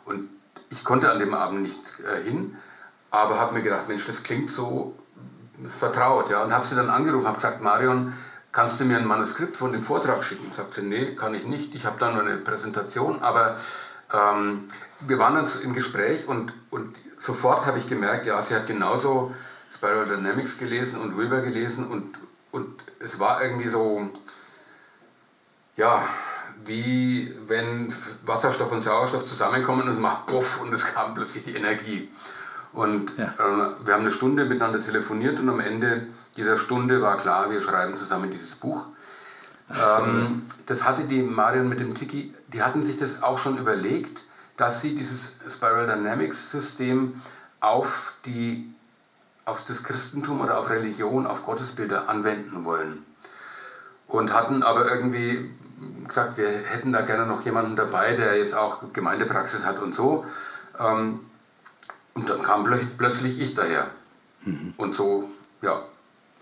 Und 0.05 0.29
ich 0.69 0.83
konnte 0.83 1.09
an 1.09 1.17
dem 1.17 1.33
Abend 1.33 1.63
nicht 1.63 1.79
äh, 1.99 2.21
hin, 2.23 2.55
aber 3.09 3.39
habe 3.39 3.55
mir 3.55 3.61
gedacht, 3.61 3.87
Mensch, 3.87 4.05
das 4.05 4.21
klingt 4.21 4.51
so 4.51 4.95
vertraut, 5.79 6.29
ja, 6.29 6.43
und 6.43 6.53
habe 6.53 6.65
sie 6.65 6.75
dann 6.75 6.89
angerufen, 6.89 7.25
habe 7.25 7.37
gesagt, 7.37 7.61
Marion, 7.61 8.13
kannst 8.51 8.79
du 8.79 8.85
mir 8.85 8.97
ein 8.97 9.07
Manuskript 9.07 9.55
von 9.55 9.71
dem 9.71 9.83
Vortrag 9.83 10.23
schicken? 10.23 10.51
Sagt 10.55 10.75
sie, 10.75 10.81
nee, 10.81 11.15
kann 11.15 11.33
ich 11.33 11.45
nicht, 11.45 11.73
ich 11.75 11.85
habe 11.85 11.99
da 11.99 12.11
nur 12.11 12.21
eine 12.21 12.37
Präsentation, 12.37 13.21
aber 13.21 13.57
ähm, 14.13 14.65
wir 15.01 15.19
waren 15.19 15.37
uns 15.37 15.55
im 15.55 15.73
Gespräch 15.73 16.27
und, 16.27 16.53
und 16.69 16.95
sofort 17.19 17.65
habe 17.65 17.79
ich 17.79 17.87
gemerkt, 17.87 18.25
ja, 18.25 18.41
sie 18.41 18.55
hat 18.55 18.67
genauso 18.67 19.33
Spiral 19.73 20.05
Dynamics 20.05 20.57
gelesen 20.57 21.01
und 21.01 21.17
Wilber 21.17 21.41
gelesen 21.41 21.87
und, 21.87 22.15
und 22.51 22.81
es 22.99 23.19
war 23.19 23.43
irgendwie 23.43 23.69
so, 23.69 24.09
ja, 25.75 26.03
wie 26.65 27.35
wenn 27.47 27.93
Wasserstoff 28.25 28.71
und 28.71 28.83
Sauerstoff 28.83 29.25
zusammenkommen 29.25 29.87
und 29.87 29.93
es 29.93 29.99
macht 29.99 30.27
Puff 30.27 30.61
und 30.61 30.73
es 30.73 30.85
kam 30.85 31.13
plötzlich 31.13 31.43
die 31.43 31.55
Energie. 31.55 32.09
Und 32.71 33.11
ja. 33.17 33.25
äh, 33.25 33.85
wir 33.85 33.93
haben 33.93 34.01
eine 34.01 34.11
Stunde 34.11 34.45
miteinander 34.45 34.79
telefoniert 34.79 35.39
und 35.39 35.49
am 35.49 35.59
Ende 35.59 36.07
dieser 36.35 36.57
Stunde 36.57 37.01
war 37.01 37.17
klar, 37.17 37.49
wir 37.51 37.61
schreiben 37.61 37.97
zusammen 37.97 38.31
dieses 38.31 38.55
Buch. 38.55 38.85
Ähm, 39.69 40.43
das 40.65 40.83
hatte 40.83 41.05
die 41.05 41.21
Marion 41.21 41.69
mit 41.69 41.79
dem 41.79 41.95
Tiki, 41.95 42.33
die 42.53 42.61
hatten 42.61 42.85
sich 42.85 42.97
das 42.97 43.21
auch 43.21 43.39
schon 43.39 43.57
überlegt, 43.57 44.21
dass 44.57 44.81
sie 44.81 44.95
dieses 44.95 45.31
Spiral 45.49 45.87
Dynamics 45.87 46.51
System 46.51 47.21
auf, 47.59 48.13
die, 48.25 48.71
auf 49.45 49.65
das 49.65 49.83
Christentum 49.83 50.41
oder 50.41 50.59
auf 50.59 50.69
Religion, 50.69 51.25
auf 51.25 51.43
Gottesbilder 51.43 52.07
anwenden 52.07 52.63
wollen. 52.63 53.05
Und 54.07 54.31
hatten 54.31 54.61
aber 54.61 54.89
irgendwie 54.89 55.49
gesagt, 56.07 56.37
wir 56.37 56.47
hätten 56.47 56.93
da 56.93 57.01
gerne 57.01 57.25
noch 57.25 57.43
jemanden 57.43 57.75
dabei, 57.75 58.13
der 58.13 58.37
jetzt 58.37 58.53
auch 58.53 58.83
Gemeindepraxis 58.93 59.65
hat 59.65 59.79
und 59.79 59.95
so. 59.95 60.25
Ähm, 60.79 61.21
und 62.13 62.29
dann 62.29 62.43
kam 62.43 62.63
plötzlich 62.97 63.41
ich 63.41 63.55
daher. 63.55 63.87
Mhm. 64.43 64.73
Und 64.77 64.95
so, 64.95 65.29
ja, 65.61 65.81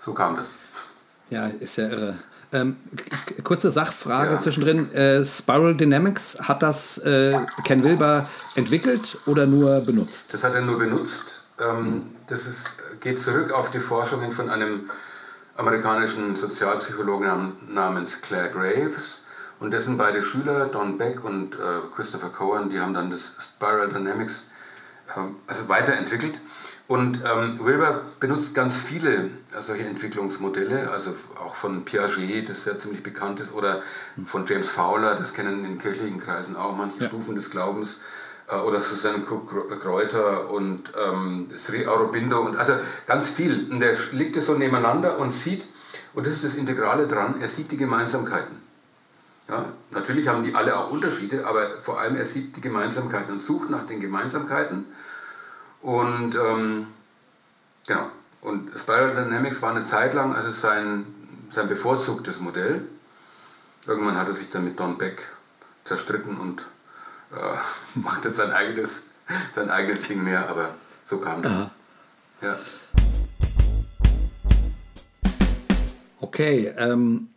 so 0.04 0.14
kam 0.14 0.36
das. 0.36 0.48
Ja, 1.30 1.48
ist 1.48 1.78
ja 1.78 1.88
irre. 1.88 2.20
Ähm, 2.54 2.76
kurze 3.44 3.72
Sachfrage 3.72 4.34
ja. 4.34 4.40
zwischendrin. 4.40 4.94
Äh, 4.94 5.26
Spiral 5.26 5.76
Dynamics, 5.76 6.38
hat 6.42 6.62
das 6.62 6.98
äh, 7.00 7.38
Ken 7.64 7.84
Wilber 7.84 8.28
entwickelt 8.56 9.18
oder 9.26 9.46
nur 9.46 9.80
benutzt? 9.82 10.34
Das 10.34 10.44
hat 10.44 10.54
er 10.54 10.62
nur 10.62 10.78
benutzt. 10.78 11.42
Ähm, 11.60 11.84
mhm. 11.84 12.02
Das 12.28 12.46
ist, 12.48 12.66
geht 13.00 13.22
zurück 13.22 13.54
auf 13.54 13.72
die 13.72 13.80
Forschungen 13.80 14.32
von 14.32 14.50
einem 14.50 14.90
amerikanischen 15.56 16.36
Sozialpsychologen 16.36 17.54
namens 17.68 18.22
Claire 18.22 18.50
Graves 18.50 19.20
und 19.60 19.72
dessen 19.72 19.98
beide 19.98 20.24
Schüler, 20.24 20.66
Don 20.66 20.98
Beck 20.98 21.24
und 21.24 21.54
äh, 21.54 21.58
Christopher 21.96 22.30
Cohen, 22.30 22.70
die 22.70 22.80
haben 22.80 22.94
dann 22.94 23.12
das 23.12 23.32
Spiral 23.40 23.90
Dynamics 23.90 24.44
ähm, 25.16 25.36
also 25.48 25.70
weiterentwickelt. 25.70 26.40
Und 26.92 27.22
ähm, 27.24 27.58
Wilber 27.64 28.02
benutzt 28.20 28.54
ganz 28.54 28.76
viele 28.76 29.14
äh, 29.14 29.64
solche 29.66 29.86
Entwicklungsmodelle, 29.86 30.92
also 30.92 31.16
auch 31.42 31.56
von 31.56 31.86
Piaget, 31.86 32.50
das 32.50 32.66
ja 32.66 32.78
ziemlich 32.78 33.02
bekannt 33.02 33.40
ist, 33.40 33.54
oder 33.54 33.82
von 34.26 34.46
James 34.46 34.68
Fowler, 34.68 35.16
das 35.16 35.34
kennen 35.34 35.64
in 35.64 35.80
kirchlichen 35.80 36.20
Kreisen 36.20 36.58
auch 36.58 36.76
manche 36.76 37.04
ja. 37.04 37.08
Stufen 37.08 37.36
des 37.36 37.50
Glaubens, 37.50 37.98
äh, 38.50 38.58
oder 38.58 38.82
Susanne 38.82 39.24
Kräuter 39.24 40.52
und 40.52 40.92
ähm, 41.02 41.48
Sri 41.58 41.88
Aurobindo, 41.88 42.42
und 42.42 42.58
also 42.58 42.74
ganz 43.08 43.30
viel. 43.30 43.72
Und 43.72 43.80
der 43.80 43.96
liegt 44.12 44.36
es 44.36 44.48
so 44.48 44.56
nebeneinander 44.56 45.18
und 45.18 45.34
sieht, 45.34 45.66
und 46.14 46.28
das 46.28 46.34
ist 46.34 46.44
das 46.44 46.56
Integrale 46.56 47.08
dran, 47.08 47.40
er 47.40 47.48
sieht 47.48 47.72
die 47.72 47.78
Gemeinsamkeiten. 47.78 48.58
Ja, 49.48 49.64
natürlich 49.92 50.28
haben 50.28 50.44
die 50.44 50.56
alle 50.56 50.78
auch 50.78 50.92
Unterschiede, 50.92 51.48
aber 51.48 51.78
vor 51.78 52.02
allem 52.02 52.18
er 52.18 52.26
sieht 52.26 52.58
die 52.58 52.62
Gemeinsamkeiten 52.62 53.36
und 53.36 53.46
sucht 53.46 53.70
nach 53.70 53.88
den 53.88 54.02
Gemeinsamkeiten 54.02 54.88
und 55.82 56.36
ähm, 56.36 56.88
genau. 57.88 58.12
Und 58.42 58.72
Spiral 58.80 59.14
Dynamics 59.16 59.62
war 59.62 59.76
eine 59.76 59.86
Zeit 59.86 60.14
lang 60.14 60.36
also 60.36 60.52
sein, 60.52 61.06
sein 61.52 61.68
bevorzugtes 61.68 62.40
Modell. 62.40 62.82
Irgendwann 63.86 64.18
hat 64.18 64.28
er 64.28 64.34
sich 64.34 64.50
dann 64.50 64.64
mit 64.64 64.80
Don 64.80 64.98
Beck 64.98 65.22
zerstritten 65.86 66.38
und 66.38 66.62
äh, 67.32 67.58
machte 68.00 68.32
sein 68.32 68.52
eigenes, 68.52 69.02
sein 69.54 69.70
eigenes 69.70 70.04
Ding 70.04 70.24
mehr, 70.24 70.50
aber 70.50 70.76
so 71.06 71.18
kam 71.18 71.42
das. 71.42 71.70
Ja. 72.42 72.58
Okay, 76.20 76.74
ähm, 76.78 77.28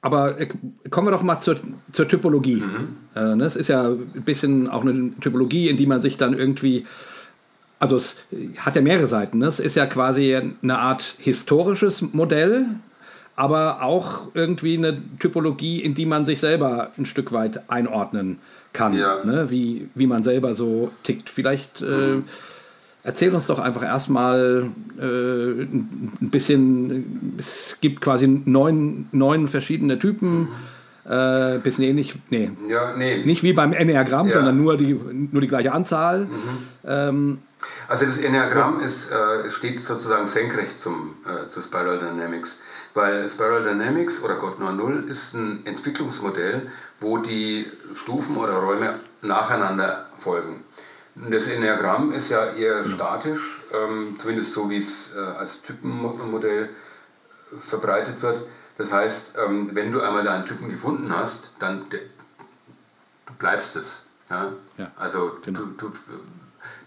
aber 0.00 0.40
äh, 0.40 0.48
kommen 0.88 1.08
wir 1.08 1.12
doch 1.12 1.22
mal 1.22 1.38
zur, 1.40 1.56
zur 1.92 2.08
Typologie. 2.08 2.56
Mhm. 2.56 2.96
Äh, 3.14 3.36
ne, 3.36 3.44
es 3.44 3.56
ist 3.56 3.68
ja 3.68 3.88
ein 3.88 4.22
bisschen 4.24 4.68
auch 4.68 4.82
eine 4.82 5.12
Typologie, 5.20 5.68
in 5.68 5.76
die 5.76 5.86
man 5.86 6.00
sich 6.00 6.16
dann 6.16 6.34
irgendwie 6.34 6.86
also 7.80 7.96
es 7.96 8.18
hat 8.58 8.76
ja 8.76 8.82
mehrere 8.82 9.08
Seiten. 9.08 9.38
Ne? 9.38 9.46
Es 9.46 9.58
ist 9.58 9.74
ja 9.74 9.86
quasi 9.86 10.36
eine 10.36 10.78
Art 10.78 11.16
historisches 11.18 12.02
Modell, 12.12 12.66
aber 13.34 13.82
auch 13.82 14.28
irgendwie 14.34 14.76
eine 14.76 15.00
Typologie, 15.18 15.80
in 15.80 15.94
die 15.94 16.06
man 16.06 16.26
sich 16.26 16.40
selber 16.40 16.92
ein 16.98 17.06
Stück 17.06 17.32
weit 17.32 17.68
einordnen 17.68 18.38
kann, 18.72 18.96
ja. 18.96 19.24
ne? 19.24 19.50
wie, 19.50 19.88
wie 19.94 20.06
man 20.06 20.22
selber 20.22 20.54
so 20.54 20.90
tickt. 21.02 21.30
Vielleicht 21.30 21.80
äh, 21.80 22.18
erzähl 23.02 23.34
uns 23.34 23.46
doch 23.46 23.58
einfach 23.58 23.82
erstmal 23.82 24.70
äh, 25.00 25.02
ein 25.02 26.28
bisschen, 26.30 27.34
es 27.38 27.78
gibt 27.80 28.02
quasi 28.02 28.28
neun, 28.28 29.08
neun 29.10 29.48
verschiedene 29.48 29.98
Typen. 29.98 30.40
Mhm. 30.40 30.48
Äh, 31.10 31.58
bisschen 31.60 31.84
ähnlich, 31.84 32.14
nee. 32.28 32.50
Ja, 32.68 32.94
nee. 32.94 33.24
Nicht 33.24 33.42
wie 33.42 33.54
beim 33.54 33.72
Enneagramm, 33.72 34.28
ja. 34.28 34.34
sondern 34.34 34.58
nur 34.58 34.76
die, 34.76 34.94
nur 35.32 35.40
die 35.40 35.48
gleiche 35.48 35.72
Anzahl. 35.72 36.26
Mhm. 36.26 36.28
Ähm, 36.86 37.38
also 37.88 38.06
das 38.06 38.18
Enneagramm 38.18 38.80
ist, 38.80 39.10
äh, 39.10 39.50
steht 39.50 39.82
sozusagen 39.82 40.26
senkrecht 40.26 40.80
zum, 40.80 41.16
äh, 41.26 41.48
zu 41.48 41.60
Spiral 41.60 41.98
Dynamics, 41.98 42.56
weil 42.94 43.28
Spiral 43.30 43.64
Dynamics 43.64 44.22
oder 44.22 44.36
Gott 44.36 44.58
9.0 44.58 45.08
ist 45.08 45.34
ein 45.34 45.66
Entwicklungsmodell, 45.66 46.70
wo 47.00 47.18
die 47.18 47.70
Stufen 47.96 48.36
oder 48.36 48.54
Räume 48.54 49.00
nacheinander 49.22 50.06
folgen. 50.18 50.64
Das 51.14 51.46
Enneagramm 51.46 52.12
ist 52.12 52.30
ja 52.30 52.46
eher 52.52 52.82
genau. 52.82 52.94
statisch, 52.94 53.40
ähm, 53.72 54.16
zumindest 54.20 54.52
so 54.52 54.70
wie 54.70 54.78
es 54.78 55.12
äh, 55.14 55.18
als 55.18 55.60
Typenmodell 55.62 56.70
verbreitet 57.62 58.22
wird. 58.22 58.42
Das 58.78 58.90
heißt, 58.92 59.32
ähm, 59.36 59.70
wenn 59.74 59.92
du 59.92 60.00
einmal 60.00 60.24
deinen 60.24 60.46
Typen 60.46 60.70
gefunden 60.70 61.14
hast, 61.14 61.50
dann 61.58 61.86
du 61.90 61.98
bleibst 63.38 63.76
es. 63.76 63.98
Ja? 64.30 64.52
ja 64.78 64.90
also 64.96 65.36
genau. 65.44 65.60
du, 65.76 65.88
du 65.88 65.92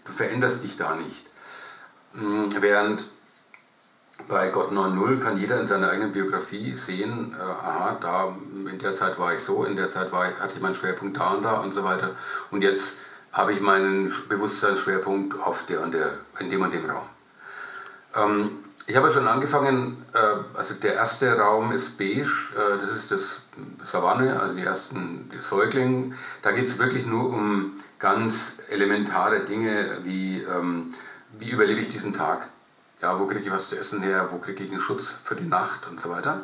du 0.04 0.12
veränderst 0.12 0.62
dich 0.62 0.76
da 0.76 0.94
nicht. 0.94 1.24
Hm, 2.14 2.48
während 2.60 3.06
bei 4.28 4.48
Gott 4.48 4.70
9.0 4.70 5.20
kann 5.20 5.38
jeder 5.38 5.60
in 5.60 5.66
seiner 5.66 5.90
eigenen 5.90 6.12
Biografie 6.12 6.74
sehen, 6.76 7.34
äh, 7.38 7.42
aha, 7.42 7.98
da 8.00 8.34
in 8.70 8.78
der 8.78 8.94
Zeit 8.94 9.18
war 9.18 9.34
ich 9.34 9.40
so, 9.40 9.64
in 9.64 9.76
der 9.76 9.90
Zeit 9.90 10.12
war 10.12 10.28
ich, 10.28 10.38
hatte 10.38 10.54
ich 10.54 10.62
meinen 10.62 10.74
Schwerpunkt 10.74 11.18
da 11.18 11.30
und 11.30 11.42
da 11.42 11.60
und 11.60 11.74
so 11.74 11.84
weiter. 11.84 12.10
Und 12.50 12.62
jetzt 12.62 12.94
habe 13.32 13.52
ich 13.52 13.60
meinen 13.60 14.14
Bewusstseinsschwerpunkt 14.28 15.38
auf 15.40 15.66
der 15.66 15.82
und 15.82 15.92
der, 15.92 16.18
in 16.38 16.50
dem 16.50 16.62
und 16.62 16.72
dem 16.72 16.88
Raum. 16.88 17.06
Ähm, 18.14 18.50
ich 18.86 18.96
habe 18.96 19.12
schon 19.12 19.26
angefangen, 19.26 20.04
äh, 20.12 20.18
also 20.56 20.74
der 20.74 20.94
erste 20.94 21.36
Raum 21.36 21.72
ist 21.72 21.98
beige, 21.98 22.30
äh, 22.54 22.78
das 22.80 22.90
ist 22.90 23.10
das 23.10 23.40
Savanne, 23.90 24.38
also 24.40 24.54
die 24.54 24.62
ersten 24.62 25.30
die 25.32 25.42
Säuglinge. 25.42 26.14
Da 26.42 26.52
geht 26.52 26.66
es 26.66 26.78
wirklich 26.78 27.06
nur 27.06 27.30
um 27.30 27.80
ganz 28.04 28.52
elementare 28.68 29.46
Dinge 29.46 30.00
wie, 30.02 30.42
ähm, 30.42 30.90
wie 31.38 31.50
überlebe 31.50 31.80
ich 31.80 31.88
diesen 31.88 32.12
Tag? 32.12 32.48
Ja, 33.00 33.18
wo 33.18 33.24
kriege 33.24 33.46
ich 33.46 33.50
was 33.50 33.70
zu 33.70 33.78
essen 33.78 34.02
her? 34.02 34.28
Wo 34.30 34.36
kriege 34.36 34.62
ich 34.62 34.70
einen 34.70 34.82
Schutz 34.82 35.14
für 35.24 35.34
die 35.34 35.46
Nacht 35.46 35.88
und 35.88 35.98
so 35.98 36.10
weiter? 36.10 36.42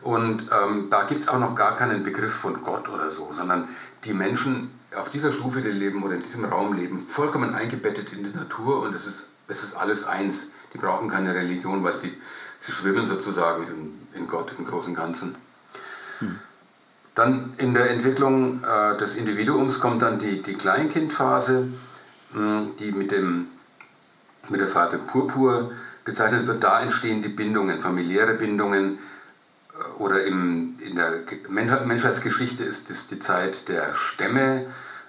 Und 0.00 0.46
ähm, 0.50 0.88
da 0.88 1.02
gibt 1.02 1.20
es 1.20 1.28
auch 1.28 1.38
noch 1.38 1.54
gar 1.54 1.76
keinen 1.76 2.02
Begriff 2.02 2.32
von 2.32 2.64
Gott 2.64 2.88
oder 2.88 3.10
so, 3.10 3.30
sondern 3.30 3.68
die 4.04 4.14
Menschen 4.14 4.70
auf 4.96 5.10
dieser 5.10 5.32
Stufe, 5.32 5.60
die 5.60 5.68
leben 5.68 6.02
oder 6.02 6.14
in 6.14 6.22
diesem 6.22 6.46
Raum 6.46 6.72
leben, 6.72 6.98
vollkommen 6.98 7.54
eingebettet 7.54 8.10
in 8.14 8.24
die 8.24 8.34
Natur 8.34 8.80
und 8.80 8.94
es 8.96 9.06
ist, 9.06 9.24
es 9.48 9.62
ist 9.64 9.76
alles 9.76 10.02
eins. 10.02 10.46
Die 10.72 10.78
brauchen 10.78 11.10
keine 11.10 11.34
Religion, 11.34 11.84
weil 11.84 11.96
sie, 11.96 12.14
sie 12.60 12.72
schwimmen 12.72 13.04
sozusagen 13.04 13.66
in, 13.68 14.18
in 14.18 14.28
Gott 14.28 14.50
im 14.56 14.64
großen 14.64 14.94
Ganzen. 14.94 15.34
Dann 17.16 17.54
in 17.56 17.72
der 17.72 17.90
Entwicklung 17.90 18.62
äh, 18.62 18.98
des 18.98 19.14
Individuums 19.14 19.80
kommt 19.80 20.02
dann 20.02 20.18
die, 20.18 20.42
die 20.42 20.52
Kleinkindphase, 20.52 21.68
mh, 22.34 22.38
hm, 22.38 22.76
die 22.78 22.92
mit, 22.92 23.10
dem, 23.10 23.46
mit 24.50 24.60
der 24.60 24.68
Farbe 24.68 24.98
Purpur 24.98 25.72
bezeichnet 26.04 26.46
wird. 26.46 26.62
Da 26.62 26.78
entstehen 26.82 27.22
die 27.22 27.30
Bindungen, 27.30 27.80
familiäre 27.80 28.34
Bindungen. 28.34 28.98
Äh, 29.72 29.98
oder 29.98 30.24
im, 30.24 30.78
in 30.78 30.96
der 30.96 31.22
Menschheitsgeschichte 31.48 32.62
ist 32.62 32.90
es 32.90 33.06
die 33.08 33.18
Zeit 33.18 33.66
der 33.68 33.94
Stämme, 33.94 34.66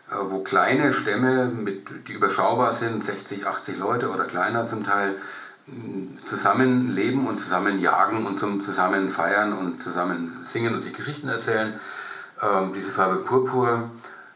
äh, 0.09 0.15
wo 0.29 0.39
kleine 0.43 0.93
Stämme, 0.93 1.47
mit, 1.47 2.07
die 2.07 2.13
überschaubar 2.13 2.73
sind, 2.73 3.03
60, 3.03 3.45
80 3.45 3.77
Leute 3.77 4.09
oder 4.11 4.23
kleiner 4.23 4.65
zum 4.65 4.85
Teil, 4.85 5.17
hm, 5.65 6.19
zusammen 6.23 6.95
leben 6.95 7.27
und 7.27 7.41
zusammen 7.41 7.81
jagen 7.81 8.25
und 8.25 8.39
zum 8.39 8.61
zusammen 8.61 9.11
feiern 9.11 9.51
und 9.51 9.83
zusammen 9.83 10.45
singen 10.45 10.73
und 10.73 10.83
sich 10.83 10.93
Geschichten 10.93 11.27
erzählen 11.27 11.77
ähm, 12.41 12.73
diese 12.73 12.91
Farbe 12.91 13.17
Purpur, 13.17 13.89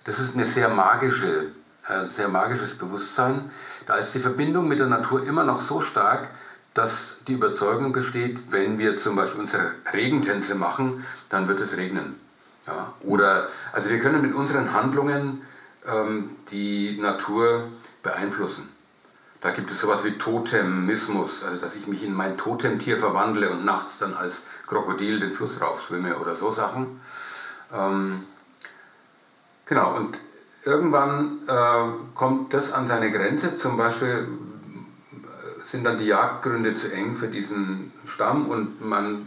das 0.05 0.19
ist 0.19 0.35
eine 0.35 0.45
sehr 0.45 0.69
magische, 0.69 1.47
äh, 1.87 2.07
sehr 2.09 2.27
magisches 2.27 2.77
Bewusstsein. 2.77 3.51
Da 3.85 3.95
ist 3.95 4.13
die 4.13 4.19
Verbindung 4.19 4.67
mit 4.67 4.79
der 4.79 4.87
Natur 4.87 5.23
immer 5.25 5.43
noch 5.43 5.61
so 5.61 5.81
stark, 5.81 6.29
dass 6.73 7.15
die 7.27 7.33
Überzeugung 7.33 7.91
besteht, 7.91 8.39
wenn 8.51 8.77
wir 8.77 8.97
zum 8.97 9.15
Beispiel 9.15 9.41
unsere 9.41 9.73
Regentänze 9.91 10.55
machen, 10.55 11.05
dann 11.29 11.47
wird 11.47 11.59
es 11.59 11.75
regnen. 11.75 12.19
Ja? 12.65 12.93
Oder, 13.01 13.49
also 13.73 13.89
wir 13.89 13.99
können 13.99 14.21
mit 14.21 14.33
unseren 14.33 14.73
Handlungen 14.73 15.41
ähm, 15.85 16.31
die 16.49 16.97
Natur 16.99 17.63
beeinflussen. 18.03 18.69
Da 19.41 19.49
gibt 19.49 19.71
es 19.71 19.81
sowas 19.81 20.03
wie 20.03 20.17
Totemismus, 20.19 21.43
also 21.43 21.59
dass 21.59 21.75
ich 21.75 21.87
mich 21.87 22.03
in 22.03 22.13
mein 22.13 22.37
Totemtier 22.37 22.99
verwandle 22.99 23.49
und 23.49 23.65
nachts 23.65 23.97
dann 23.97 24.13
als 24.13 24.43
Krokodil 24.67 25.19
den 25.19 25.33
Fluss 25.33 25.59
raufschwimme 25.59 26.17
oder 26.17 26.35
so 26.35 26.51
Sachen. 26.51 27.01
Ähm, 27.73 28.23
genau, 29.65 29.95
und 29.95 30.19
irgendwann 30.63 31.39
äh, 31.47 32.15
kommt 32.15 32.53
das 32.53 32.71
an 32.71 32.87
seine 32.87 33.11
Grenze. 33.11 33.55
Zum 33.55 33.77
Beispiel 33.77 34.27
sind 35.71 35.85
dann 35.85 35.97
die 35.97 36.05
Jagdgründe 36.05 36.75
zu 36.75 36.91
eng 36.91 37.15
für 37.15 37.27
diesen 37.27 37.93
Stamm 38.13 38.49
und 38.49 38.81
man, 38.81 39.25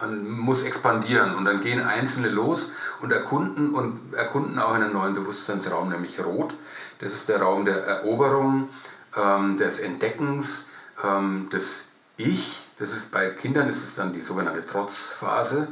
man 0.00 0.28
muss 0.28 0.62
expandieren 0.62 1.36
und 1.36 1.44
dann 1.44 1.60
gehen 1.60 1.80
Einzelne 1.80 2.28
los 2.28 2.68
und 3.00 3.12
erkunden 3.12 3.72
und 3.72 4.12
erkunden 4.12 4.58
auch 4.58 4.72
einen 4.72 4.92
neuen 4.92 5.14
Bewusstseinsraum, 5.14 5.90
nämlich 5.90 6.18
Rot. 6.22 6.54
Das 6.98 7.12
ist 7.12 7.28
der 7.28 7.40
Raum 7.40 7.64
der 7.64 7.84
Eroberung, 7.84 8.68
ähm, 9.16 9.56
des 9.56 9.78
Entdeckens, 9.78 10.66
ähm, 11.04 11.48
des 11.50 11.84
Ich. 12.16 12.66
Das 12.78 12.90
ist 12.90 13.12
bei 13.12 13.30
Kindern 13.30 13.68
ist 13.68 13.84
es 13.84 13.94
dann 13.94 14.12
die 14.12 14.22
sogenannte 14.22 14.66
Trotzphase, 14.66 15.68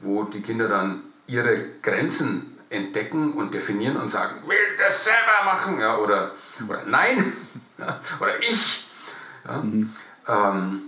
wo 0.00 0.24
die 0.24 0.42
Kinder 0.42 0.68
dann 0.68 1.04
ihre 1.26 1.66
Grenzen 1.82 2.58
entdecken 2.70 3.34
und 3.34 3.52
definieren 3.52 3.96
und 3.96 4.10
sagen, 4.10 4.46
will 4.46 4.56
das 4.78 5.04
selber 5.04 5.44
machen, 5.44 5.78
ja, 5.78 5.96
oder, 5.96 6.32
oder 6.66 6.82
nein, 6.86 7.32
ja, 7.78 8.00
oder 8.20 8.38
ich, 8.40 8.88
ja, 9.44 9.58
mhm. 9.58 9.92
ähm, 10.26 10.82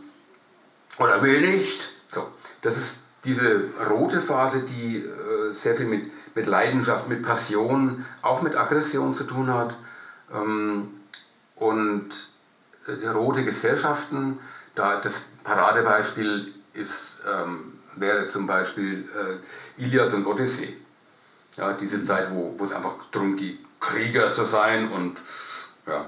oder 0.99 1.23
will 1.23 1.41
nicht. 1.41 1.89
So, 2.09 2.29
das 2.63 2.77
ist 2.79 2.97
diese 3.25 3.71
rote 3.91 4.21
Phase, 4.21 4.61
die 4.61 4.99
äh, 4.99 5.53
sehr 5.53 5.77
viel 5.77 5.87
mit, 5.87 6.11
mit 6.35 6.47
Leidenschaft, 6.47 7.09
mit 7.09 7.23
Passion, 7.23 8.05
auch 8.23 8.43
mit 8.43 8.57
Aggression 8.57 9.15
zu 9.15 9.25
tun 9.25 9.53
hat. 9.53 9.77
Ähm, 10.33 11.01
und 11.57 12.09
äh, 12.87 12.97
die 12.97 13.07
rote 13.07 13.45
Gesellschaften, 13.45 14.39
da 14.75 15.01
das 15.01 15.15
Paradebeispiel 15.43 16.55
ist, 16.75 17.19
ähm, 17.27 17.74
wäre 17.97 18.29
zum 18.29 18.47
Beispiel 18.47 19.09
äh, 19.79 19.83
Ilias 19.83 20.13
und 20.15 20.27
Odyssee. 20.27 20.77
Ja, 21.57 21.73
diese 21.73 22.05
Zeit, 22.05 22.31
wo, 22.33 22.55
wo 22.59 22.65
es 22.65 22.73
einfach 22.73 22.95
darum 23.13 23.37
geht, 23.37 23.59
Krieger 23.81 24.33
zu 24.33 24.45
sein 24.45 24.91
und 24.91 25.21
ja. 25.87 26.07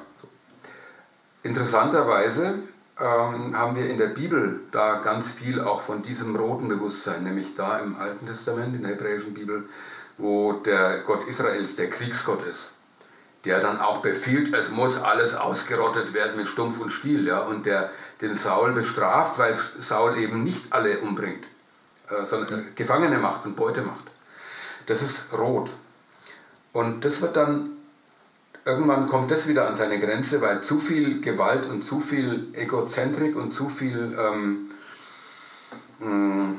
Interessanterweise 1.43 2.61
ähm, 2.99 3.57
haben 3.57 3.77
wir 3.77 3.89
in 3.89 3.99
der 3.99 4.09
Bibel 4.09 4.61
da 4.73 5.01
ganz 5.01 5.31
viel 5.31 5.61
auch 5.61 5.83
von 5.83 6.03
diesem 6.03 6.35
roten 6.35 6.69
Bewusstsein, 6.69 7.25
nämlich 7.25 7.55
da 7.55 7.79
im 7.79 7.97
Alten 7.97 8.27
Testament, 8.27 8.75
in 8.75 8.83
der 8.83 8.93
hebräischen 8.93 9.35
Bibel, 9.35 9.69
wo 10.19 10.55
der 10.55 11.01
Gott 11.01 11.29
Israels 11.29 11.77
der 11.77 11.91
Kriegsgott 11.91 12.45
ist, 12.47 12.71
der 13.45 13.61
dann 13.61 13.81
auch 13.81 13.99
befiehlt, 13.99 14.53
es 14.55 14.71
muss 14.71 14.97
alles 14.97 15.35
ausgerottet 15.35 16.15
werden 16.15 16.37
mit 16.37 16.49
Stumpf 16.49 16.81
und 16.81 16.91
Stiel, 16.91 17.27
ja, 17.27 17.41
und 17.41 17.67
der 17.67 17.93
den 18.23 18.35
Saul 18.35 18.73
bestraft, 18.73 19.39
weil 19.39 19.59
Saul 19.81 20.17
eben 20.17 20.43
nicht 20.43 20.73
alle 20.73 20.99
umbringt, 21.01 21.45
sondern 22.27 22.75
Gefangene 22.75 23.19
macht 23.19 23.45
und 23.45 23.57
Beute 23.57 23.83
macht. 23.83 24.05
Das 24.87 25.03
ist 25.03 25.25
rot. 25.33 25.71
Und 26.73 27.05
das 27.05 27.21
wird 27.21 27.37
dann, 27.37 27.71
irgendwann 28.65 29.09
kommt 29.09 29.31
das 29.31 29.47
wieder 29.49 29.67
an 29.67 29.77
seine 29.77 29.99
Grenze, 29.99 30.41
weil 30.41 30.63
zu 30.63 30.79
viel 30.79 31.21
Gewalt 31.21 31.67
und 31.67 31.85
zu 31.85 32.01
viel 32.01 32.49
Egozentrik 32.55 33.35
und 33.35 33.55
zu 33.55 33.69
viel 33.69 34.17
ähm, 34.19 34.71
hm, 36.01 36.59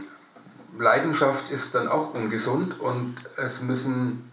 Leidenschaft 0.77 1.51
ist 1.51 1.73
dann 1.75 1.87
auch 1.87 2.13
ungesund 2.13 2.79
und 2.79 3.15
es 3.35 3.61
müssen, 3.61 4.29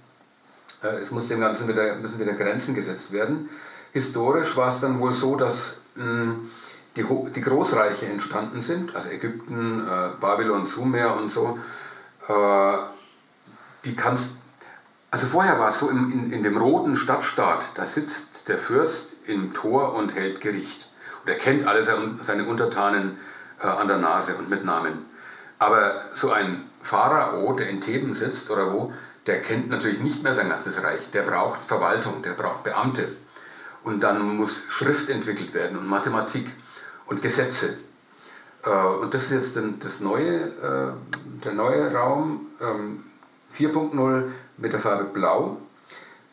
äh, 0.82 1.02
es 1.02 1.10
muss 1.10 1.28
dem 1.28 1.40
Ganzen 1.40 1.68
wieder, 1.68 1.96
müssen 1.96 2.18
wieder 2.18 2.32
Grenzen 2.32 2.74
gesetzt 2.74 3.12
werden. 3.12 3.48
Historisch 3.92 4.56
war 4.56 4.68
es 4.68 4.80
dann 4.80 4.98
wohl 4.98 5.14
so, 5.14 5.36
dass 5.36 5.76
mh, 5.94 6.04
hm, 6.04 6.50
die, 6.96 7.04
die 7.34 7.40
Großreiche 7.40 8.06
entstanden 8.06 8.62
sind, 8.62 8.94
also 8.94 9.08
Ägypten, 9.08 9.86
äh, 9.86 10.10
Babylon, 10.20 10.66
Sumer 10.66 11.16
und 11.16 11.30
so, 11.30 11.58
äh, 12.28 12.76
die 13.84 13.96
kannst, 13.96 14.30
also 15.10 15.26
vorher 15.26 15.58
war 15.58 15.70
es 15.70 15.78
so, 15.78 15.88
in, 15.88 16.12
in, 16.12 16.32
in 16.32 16.42
dem 16.42 16.56
roten 16.56 16.96
Stadtstaat, 16.96 17.66
da 17.74 17.86
sitzt 17.86 18.48
der 18.48 18.58
Fürst 18.58 19.12
im 19.26 19.52
Tor 19.52 19.94
und 19.94 20.14
hält 20.14 20.40
Gericht. 20.40 20.88
Und 21.24 21.30
er 21.30 21.38
kennt 21.38 21.66
alle 21.66 21.84
seine 22.22 22.44
Untertanen 22.44 23.18
äh, 23.60 23.66
an 23.66 23.88
der 23.88 23.98
Nase 23.98 24.36
und 24.36 24.50
mit 24.50 24.64
Namen. 24.64 25.06
Aber 25.58 26.04
so 26.14 26.30
ein 26.30 26.64
Pharao, 26.82 27.54
der 27.54 27.70
in 27.70 27.80
Theben 27.80 28.14
sitzt 28.14 28.50
oder 28.50 28.72
wo, 28.72 28.92
der 29.26 29.40
kennt 29.40 29.70
natürlich 29.70 30.00
nicht 30.00 30.22
mehr 30.22 30.34
sein 30.34 30.50
ganzes 30.50 30.82
Reich. 30.82 31.10
Der 31.12 31.22
braucht 31.22 31.64
Verwaltung, 31.64 32.22
der 32.22 32.32
braucht 32.32 32.62
Beamte. 32.62 33.08
Und 33.82 34.00
dann 34.00 34.36
muss 34.36 34.62
Schrift 34.68 35.08
entwickelt 35.08 35.54
werden 35.54 35.78
und 35.78 35.86
Mathematik 35.86 36.50
und 37.06 37.22
Gesetze. 37.22 37.76
Äh, 38.64 38.70
und 38.70 39.12
das 39.14 39.30
ist 39.30 39.54
jetzt 39.56 39.58
das 39.80 40.00
neue, 40.00 40.36
äh, 40.36 40.92
der 41.44 41.52
neue 41.52 41.92
Raum 41.92 42.46
4.0 42.60 44.16
ähm, 44.16 44.32
mit 44.56 44.72
der 44.72 44.80
Farbe 44.80 45.04
Blau. 45.04 45.58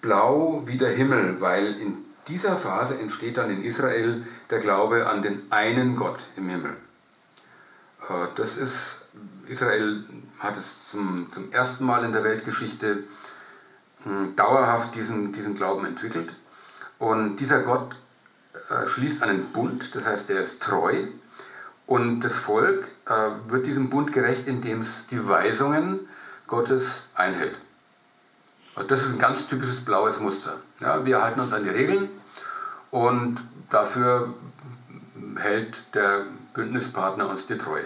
Blau 0.01 0.63
wie 0.65 0.77
der 0.77 0.89
Himmel, 0.89 1.39
weil 1.39 1.79
in 1.79 1.97
dieser 2.27 2.57
Phase 2.57 2.97
entsteht 2.97 3.37
dann 3.37 3.51
in 3.51 3.63
Israel 3.63 4.25
der 4.49 4.59
Glaube 4.59 5.07
an 5.07 5.21
den 5.21 5.43
einen 5.51 5.95
Gott 5.95 6.19
im 6.35 6.49
Himmel. 6.49 6.75
Äh, 8.07 8.27
das 8.35 8.55
ist, 8.55 8.97
Israel 9.47 10.03
hat 10.39 10.57
es 10.57 10.87
zum, 10.87 11.31
zum 11.33 11.51
ersten 11.51 11.85
Mal 11.85 12.05
in 12.05 12.13
der 12.13 12.23
Weltgeschichte 12.23 13.03
hm, 14.03 14.35
dauerhaft 14.35 14.95
diesen, 14.95 15.33
diesen 15.33 15.55
Glauben 15.55 15.85
entwickelt. 15.85 16.33
Und 16.97 17.37
dieser 17.37 17.59
Gott 17.59 17.95
äh, 18.69 18.87
schließt 18.87 19.23
einen 19.23 19.51
Bund, 19.51 19.95
das 19.95 20.05
heißt, 20.05 20.29
er 20.29 20.41
ist 20.41 20.61
treu. 20.61 21.07
Und 21.87 22.21
das 22.21 22.33
Volk 22.33 22.87
äh, 23.05 23.29
wird 23.49 23.65
diesem 23.65 23.89
Bund 23.89 24.13
gerecht, 24.13 24.47
indem 24.47 24.81
es 24.81 25.07
die 25.07 25.27
Weisungen 25.27 26.07
Gottes 26.47 27.03
einhält. 27.15 27.57
Und 28.75 28.89
das 28.89 29.01
ist 29.01 29.13
ein 29.13 29.19
ganz 29.19 29.47
typisches 29.47 29.81
blaues 29.81 30.19
Muster. 30.19 30.57
Ja, 30.79 31.05
wir 31.05 31.21
halten 31.21 31.41
uns 31.41 31.51
an 31.51 31.63
die 31.63 31.69
Regeln 31.69 32.09
und 32.89 33.41
dafür 33.69 34.33
hält 35.35 35.83
der 35.93 36.25
Bündnispartner 36.53 37.29
uns 37.29 37.45
die 37.45 37.57
Treue. 37.57 37.85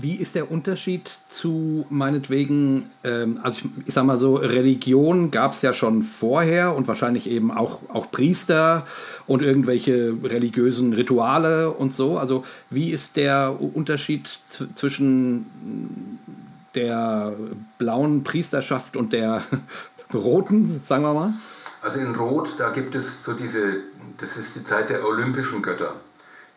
Wie 0.00 0.14
ist 0.14 0.36
der 0.36 0.48
Unterschied 0.48 1.08
zu 1.26 1.84
meinetwegen, 1.90 2.88
ähm, 3.02 3.40
also 3.42 3.58
ich, 3.58 3.88
ich 3.88 3.94
sag 3.94 4.04
mal 4.04 4.16
so, 4.16 4.36
Religion 4.36 5.32
gab 5.32 5.54
es 5.54 5.62
ja 5.62 5.72
schon 5.72 6.02
vorher 6.02 6.76
und 6.76 6.86
wahrscheinlich 6.86 7.28
eben 7.28 7.50
auch, 7.50 7.80
auch 7.88 8.08
Priester 8.12 8.86
und 9.26 9.42
irgendwelche 9.42 10.16
religiösen 10.22 10.92
Rituale 10.92 11.72
und 11.72 11.92
so. 11.92 12.16
Also 12.16 12.44
wie 12.70 12.90
ist 12.90 13.16
der 13.16 13.60
Unterschied 13.60 14.28
zwischen 14.74 16.20
der 16.76 17.34
blauen 17.78 18.22
Priesterschaft 18.22 18.96
und 18.96 19.12
der 19.12 19.42
roten, 20.14 20.80
sagen 20.84 21.02
wir 21.02 21.14
mal? 21.14 21.34
Also 21.82 21.98
in 21.98 22.14
Rot, 22.14 22.54
da 22.58 22.70
gibt 22.70 22.94
es 22.94 23.24
so 23.24 23.32
diese, 23.32 23.78
das 24.18 24.36
ist 24.36 24.54
die 24.54 24.62
Zeit 24.62 24.90
der 24.90 25.04
olympischen 25.04 25.60
Götter 25.60 25.96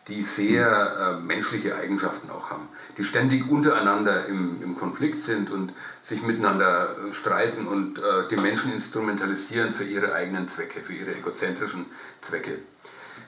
die 0.08 0.22
sehr 0.24 1.16
äh, 1.18 1.20
menschliche 1.20 1.76
Eigenschaften 1.76 2.28
auch 2.30 2.50
haben, 2.50 2.68
die 2.98 3.04
ständig 3.04 3.48
untereinander 3.48 4.26
im, 4.26 4.60
im 4.60 4.76
Konflikt 4.76 5.22
sind 5.22 5.50
und 5.50 5.72
sich 6.02 6.22
miteinander 6.22 6.96
äh, 6.96 7.14
streiten 7.14 7.68
und 7.68 7.98
äh, 7.98 8.28
die 8.28 8.36
Menschen 8.36 8.72
instrumentalisieren 8.72 9.72
für 9.72 9.84
ihre 9.84 10.12
eigenen 10.12 10.48
Zwecke, 10.48 10.80
für 10.80 10.92
ihre 10.92 11.14
egozentrischen 11.14 11.86
Zwecke. 12.20 12.58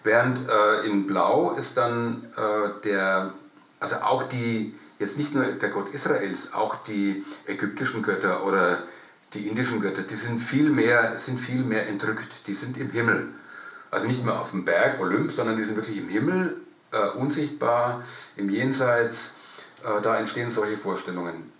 Während 0.02 0.40
äh, 0.48 0.86
in 0.86 1.06
Blau 1.06 1.52
ist 1.52 1.76
dann 1.76 2.24
äh, 2.36 2.82
der, 2.82 3.34
also 3.78 3.96
auch 3.96 4.24
die, 4.24 4.74
jetzt 4.98 5.16
nicht 5.16 5.32
nur 5.32 5.44
der 5.44 5.68
Gott 5.68 5.94
Israels, 5.94 6.52
auch 6.52 6.82
die 6.84 7.24
ägyptischen 7.46 8.02
Götter 8.02 8.44
oder 8.44 8.82
die 9.32 9.46
indischen 9.46 9.80
Götter, 9.80 10.02
die 10.02 10.16
sind 10.16 10.38
viel 10.38 10.70
mehr, 10.70 11.18
sind 11.18 11.38
viel 11.38 11.62
mehr 11.62 11.88
entrückt, 11.88 12.46
die 12.48 12.54
sind 12.54 12.76
im 12.76 12.90
Himmel. 12.90 13.28
Also 13.92 14.08
nicht 14.08 14.24
mehr 14.24 14.40
auf 14.40 14.50
dem 14.50 14.64
Berg 14.64 15.00
Olymp, 15.00 15.30
sondern 15.30 15.56
die 15.56 15.62
sind 15.62 15.76
wirklich 15.76 15.98
im 15.98 16.08
Himmel 16.08 16.56
äh, 16.94 17.18
unsichtbar, 17.18 18.02
im 18.36 18.48
Jenseits, 18.48 19.30
äh, 19.82 20.00
da 20.02 20.18
entstehen 20.18 20.50
solche 20.50 20.78
Vorstellungen. 20.78 21.52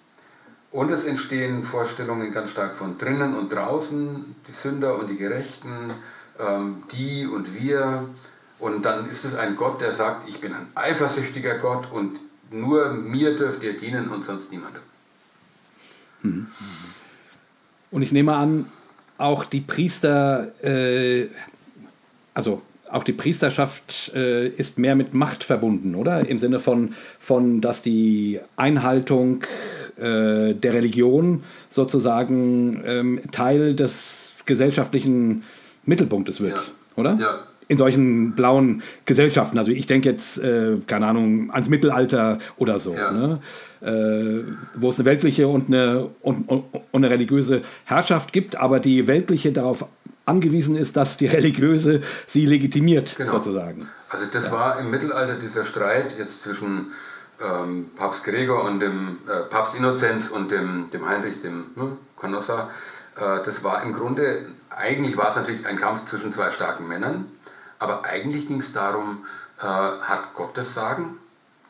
Und 0.70 0.90
es 0.90 1.04
entstehen 1.04 1.62
Vorstellungen 1.62 2.32
ganz 2.32 2.50
stark 2.50 2.76
von 2.76 2.98
drinnen 2.98 3.36
und 3.36 3.52
draußen, 3.52 4.34
die 4.48 4.52
Sünder 4.52 4.98
und 4.98 5.08
die 5.08 5.16
Gerechten, 5.16 5.92
ähm, 6.38 6.82
die 6.90 7.26
und 7.26 7.54
wir. 7.54 8.08
Und 8.58 8.82
dann 8.84 9.08
ist 9.08 9.24
es 9.24 9.34
ein 9.34 9.56
Gott, 9.56 9.80
der 9.80 9.92
sagt, 9.92 10.28
ich 10.28 10.40
bin 10.40 10.52
ein 10.52 10.66
eifersüchtiger 10.74 11.58
Gott 11.58 11.90
und 11.92 12.18
nur 12.50 12.88
mir 12.90 13.36
dürft 13.36 13.62
ihr 13.62 13.76
dienen 13.76 14.08
und 14.08 14.24
sonst 14.24 14.50
niemandem. 14.50 14.82
Mhm. 16.22 16.46
Und 17.90 18.02
ich 18.02 18.10
nehme 18.10 18.34
an, 18.34 18.66
auch 19.18 19.44
die 19.44 19.60
Priester, 19.60 20.52
äh, 20.64 21.28
also 22.34 22.62
auch 22.94 23.04
die 23.04 23.12
Priesterschaft 23.12 24.12
äh, 24.14 24.46
ist 24.48 24.78
mehr 24.78 24.94
mit 24.94 25.14
Macht 25.14 25.42
verbunden, 25.42 25.94
oder? 25.94 26.26
Im 26.28 26.38
Sinne 26.38 26.60
von, 26.60 26.94
von 27.18 27.60
dass 27.60 27.82
die 27.82 28.38
Einhaltung 28.56 29.42
äh, 29.96 30.54
der 30.54 30.74
Religion 30.74 31.42
sozusagen 31.68 32.82
ähm, 32.86 33.20
Teil 33.32 33.74
des 33.74 34.34
gesellschaftlichen 34.46 35.42
Mittelpunktes 35.84 36.40
wird, 36.40 36.56
ja. 36.56 36.62
oder? 36.96 37.18
Ja. 37.20 37.40
In 37.66 37.78
solchen 37.78 38.34
blauen 38.34 38.82
Gesellschaften. 39.06 39.58
Also 39.58 39.72
ich 39.72 39.86
denke 39.86 40.10
jetzt, 40.10 40.38
äh, 40.38 40.76
keine 40.86 41.06
Ahnung, 41.06 41.50
ans 41.50 41.68
Mittelalter 41.70 42.38
oder 42.58 42.78
so, 42.78 42.94
ja. 42.94 43.10
ne? 43.10 43.40
Äh, 43.80 44.52
wo 44.76 44.90
es 44.90 44.98
eine 44.98 45.06
weltliche 45.06 45.48
und 45.48 45.66
eine, 45.66 46.10
und, 46.20 46.48
und 46.48 46.64
eine 46.92 47.10
religiöse 47.10 47.62
Herrschaft 47.86 48.32
gibt, 48.32 48.56
aber 48.56 48.80
die 48.80 49.06
weltliche 49.06 49.50
darauf 49.50 49.86
angewiesen 50.26 50.76
ist, 50.76 50.96
dass 50.96 51.16
die 51.16 51.26
religiöse 51.26 52.00
sie 52.26 52.46
legitimiert, 52.46 53.16
genau. 53.16 53.32
sozusagen. 53.32 53.88
Also 54.08 54.26
das 54.26 54.46
ja. 54.46 54.52
war 54.52 54.78
im 54.78 54.90
Mittelalter 54.90 55.34
dieser 55.34 55.66
Streit 55.66 56.16
jetzt 56.18 56.42
zwischen 56.42 56.92
ähm, 57.40 57.90
Papst 57.96 58.24
Gregor 58.24 58.64
und 58.64 58.80
dem 58.80 59.18
äh, 59.28 59.40
Papst 59.50 59.74
Innozenz 59.74 60.28
und 60.28 60.50
dem, 60.50 60.90
dem 60.90 61.06
Heinrich, 61.06 61.40
dem 61.40 61.66
hm, 61.74 61.98
Canossa. 62.18 62.70
Äh, 63.16 63.44
das 63.44 63.62
war 63.64 63.82
im 63.82 63.92
Grunde, 63.92 64.46
eigentlich 64.70 65.16
war 65.16 65.30
es 65.30 65.36
natürlich 65.36 65.66
ein 65.66 65.76
Kampf 65.76 66.06
zwischen 66.06 66.32
zwei 66.32 66.50
starken 66.52 66.86
Männern, 66.86 67.26
aber 67.78 68.04
eigentlich 68.04 68.46
ging 68.46 68.60
es 68.60 68.72
darum, 68.72 69.24
äh, 69.60 69.64
hat 69.64 70.34
Gott 70.34 70.56
das 70.56 70.74
Sagen 70.74 71.18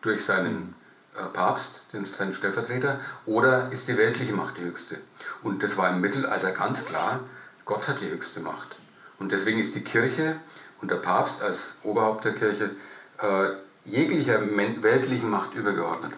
durch 0.03 0.25
seinen 0.25 0.75
äh, 1.17 1.25
Papst, 1.33 1.83
den, 1.93 2.07
seinen 2.13 2.35
Stellvertreter, 2.35 3.01
oder 3.27 3.73
ist 3.73 3.89
die 3.89 3.97
weltliche 3.97 4.33
Macht 4.33 4.59
die 4.59 4.63
höchste? 4.63 4.99
Und 5.43 5.63
das 5.63 5.77
war 5.77 5.91
im 5.91 6.01
Mittelalter 6.01 6.51
ganz 6.53 6.85
klar, 6.85 7.21
Gott 7.65 7.89
hat 7.89 8.01
die 8.01 8.11
höchste 8.11 8.41
Macht. 8.41 8.77
Und 9.19 9.33
deswegen 9.33 9.59
ist 9.59 9.75
die 9.75 9.83
Kirche 9.83 10.37
und 10.81 10.91
der 10.91 10.97
Papst 10.97 11.41
als 11.41 11.73
Oberhaupt 11.83 12.25
der 12.25 12.35
Kirche 12.35 12.71
äh, 13.19 13.51
jeglicher 13.85 14.41
weltlichen 14.83 15.31
Macht 15.31 15.55
übergeordnet. 15.55 16.13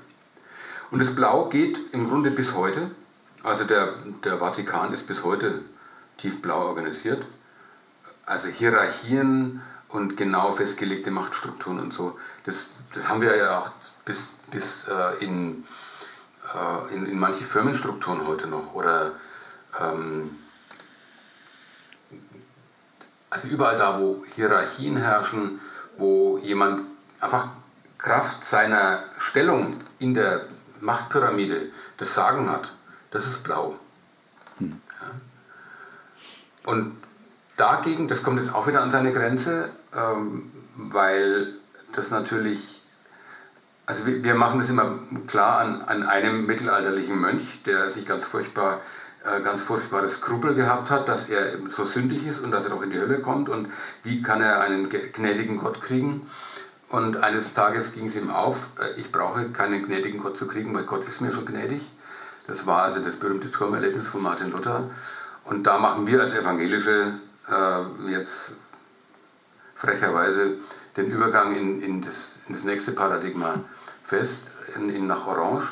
Und 0.91 1.01
das 1.01 1.15
Blau 1.15 1.49
geht 1.49 1.79
im 1.93 2.09
Grunde 2.09 2.31
bis 2.31 2.55
heute. 2.55 2.91
Also 3.43 3.65
der, 3.65 3.95
der 4.25 4.39
Vatikan 4.39 4.93
ist 4.93 5.07
bis 5.07 5.23
heute 5.23 5.61
tiefblau 6.19 6.67
organisiert. 6.67 7.25
Also 8.25 8.49
Hierarchien 8.49 9.63
und 9.89 10.17
genau 10.17 10.53
festgelegte 10.53 11.11
Machtstrukturen 11.11 11.79
und 11.81 11.93
so. 11.93 12.19
Das, 12.45 12.69
das 12.95 13.09
haben 13.09 13.21
wir 13.21 13.37
ja 13.37 13.61
auch 13.61 13.71
bis, 14.05 14.19
bis 14.51 14.85
äh, 14.89 15.25
in, 15.25 15.65
äh, 16.55 16.95
in, 16.95 17.07
in 17.07 17.19
manche 17.19 17.45
Firmenstrukturen 17.45 18.27
heute 18.27 18.47
noch. 18.47 18.75
Oder 18.75 19.13
ähm, 19.81 20.31
also 23.31 23.49
überall 23.49 23.79
da, 23.79 24.01
wo 24.01 24.25
Hierarchien 24.35 24.97
herrschen, 24.97 25.61
wo 25.99 26.39
jemand 26.39 26.87
einfach 27.21 27.49
Kraft 27.99 28.45
seiner 28.45 29.05
Stellung 29.19 29.81
in 29.99 30.15
der 30.15 30.47
Machtpyramide 30.81 31.71
das 31.97 32.15
Sagen 32.15 32.51
hat, 32.51 32.71
das 33.11 33.27
ist 33.27 33.43
blau. 33.43 33.75
Hm. 34.59 34.81
Ja. 35.01 36.71
Und 36.71 36.97
dagegen, 37.57 38.09
das 38.09 38.23
kommt 38.23 38.39
jetzt 38.39 38.55
auch 38.55 38.67
wieder 38.67 38.83
an 38.83 38.91
seine 38.91 39.13
Grenze, 39.13 39.71
ähm, 39.95 40.53
weil 40.77 41.55
das 41.95 42.11
natürlich, 42.11 42.83
also 43.87 44.07
wir, 44.07 44.23
wir, 44.23 44.35
machen 44.35 44.61
das 44.61 44.69
immer 44.69 44.99
klar 45.27 45.59
an, 45.61 45.83
an 45.83 46.03
einem 46.03 46.47
mittelalterlichen 46.47 47.19
Mönch, 47.19 47.63
der 47.65 47.91
sich 47.91 48.07
ganz 48.07 48.25
furchtbar 48.25 48.81
äh, 49.27 49.41
ganz 49.43 49.63
furchtbares 49.63 50.15
Skrupel 50.15 50.55
gehabt 50.55 50.91
hat, 50.91 51.09
dass 51.09 51.29
er 51.29 51.59
so 51.71 51.85
sündig 51.85 52.27
ist 52.27 52.41
und 52.41 52.51
dass 52.51 52.65
er 52.65 52.71
doch 52.71 52.83
in 52.83 52.91
die 52.91 52.99
Hölle 52.99 53.21
kommt 53.21 53.49
und 53.49 53.69
wie 54.03 54.23
kann 54.23 54.41
er 54.41 54.61
einen 54.61 54.89
gnädigen 54.89 55.59
Gott 55.59 55.81
kriegen. 55.81 56.29
Und 56.89 57.17
eines 57.17 57.53
Tages 57.53 57.93
ging 57.93 58.07
es 58.07 58.17
ihm 58.17 58.31
auf, 58.31 58.69
äh, 58.81 59.01
ich 59.01 59.11
brauche 59.11 59.49
keinen 59.51 59.85
gnädigen 59.85 60.21
Gott 60.21 60.37
zu 60.37 60.47
kriegen, 60.47 60.75
weil 60.75 60.85
Gott 60.85 61.09
ist 61.09 61.21
mir 61.21 61.33
schon 61.33 61.45
gnädig. 61.45 61.83
Das 62.47 62.67
war 62.67 62.83
also 62.83 63.01
das 63.01 63.17
berühmte 63.17 63.51
Turmerlebnis 63.51 64.07
von 64.07 64.23
Martin 64.23 64.53
Luther. 64.53 64.89
Und 65.45 65.65
da 65.65 65.79
machen 65.79 66.07
wir 66.07 66.21
als 66.21 66.33
Evangelische 66.33 67.19
äh, 67.49 68.11
jetzt 68.11 68.53
frecherweise 69.75 70.57
den 70.97 71.11
Übergang 71.11 71.55
in, 71.55 71.83
in, 71.83 72.03
das, 72.03 72.37
in 72.49 72.55
das 72.55 72.65
nächste 72.65 72.93
Paradigma 72.93 73.57
fest, 74.05 74.43
in, 74.75 74.91
in 74.91 75.07
nach 75.07 75.27
Orange. 75.27 75.67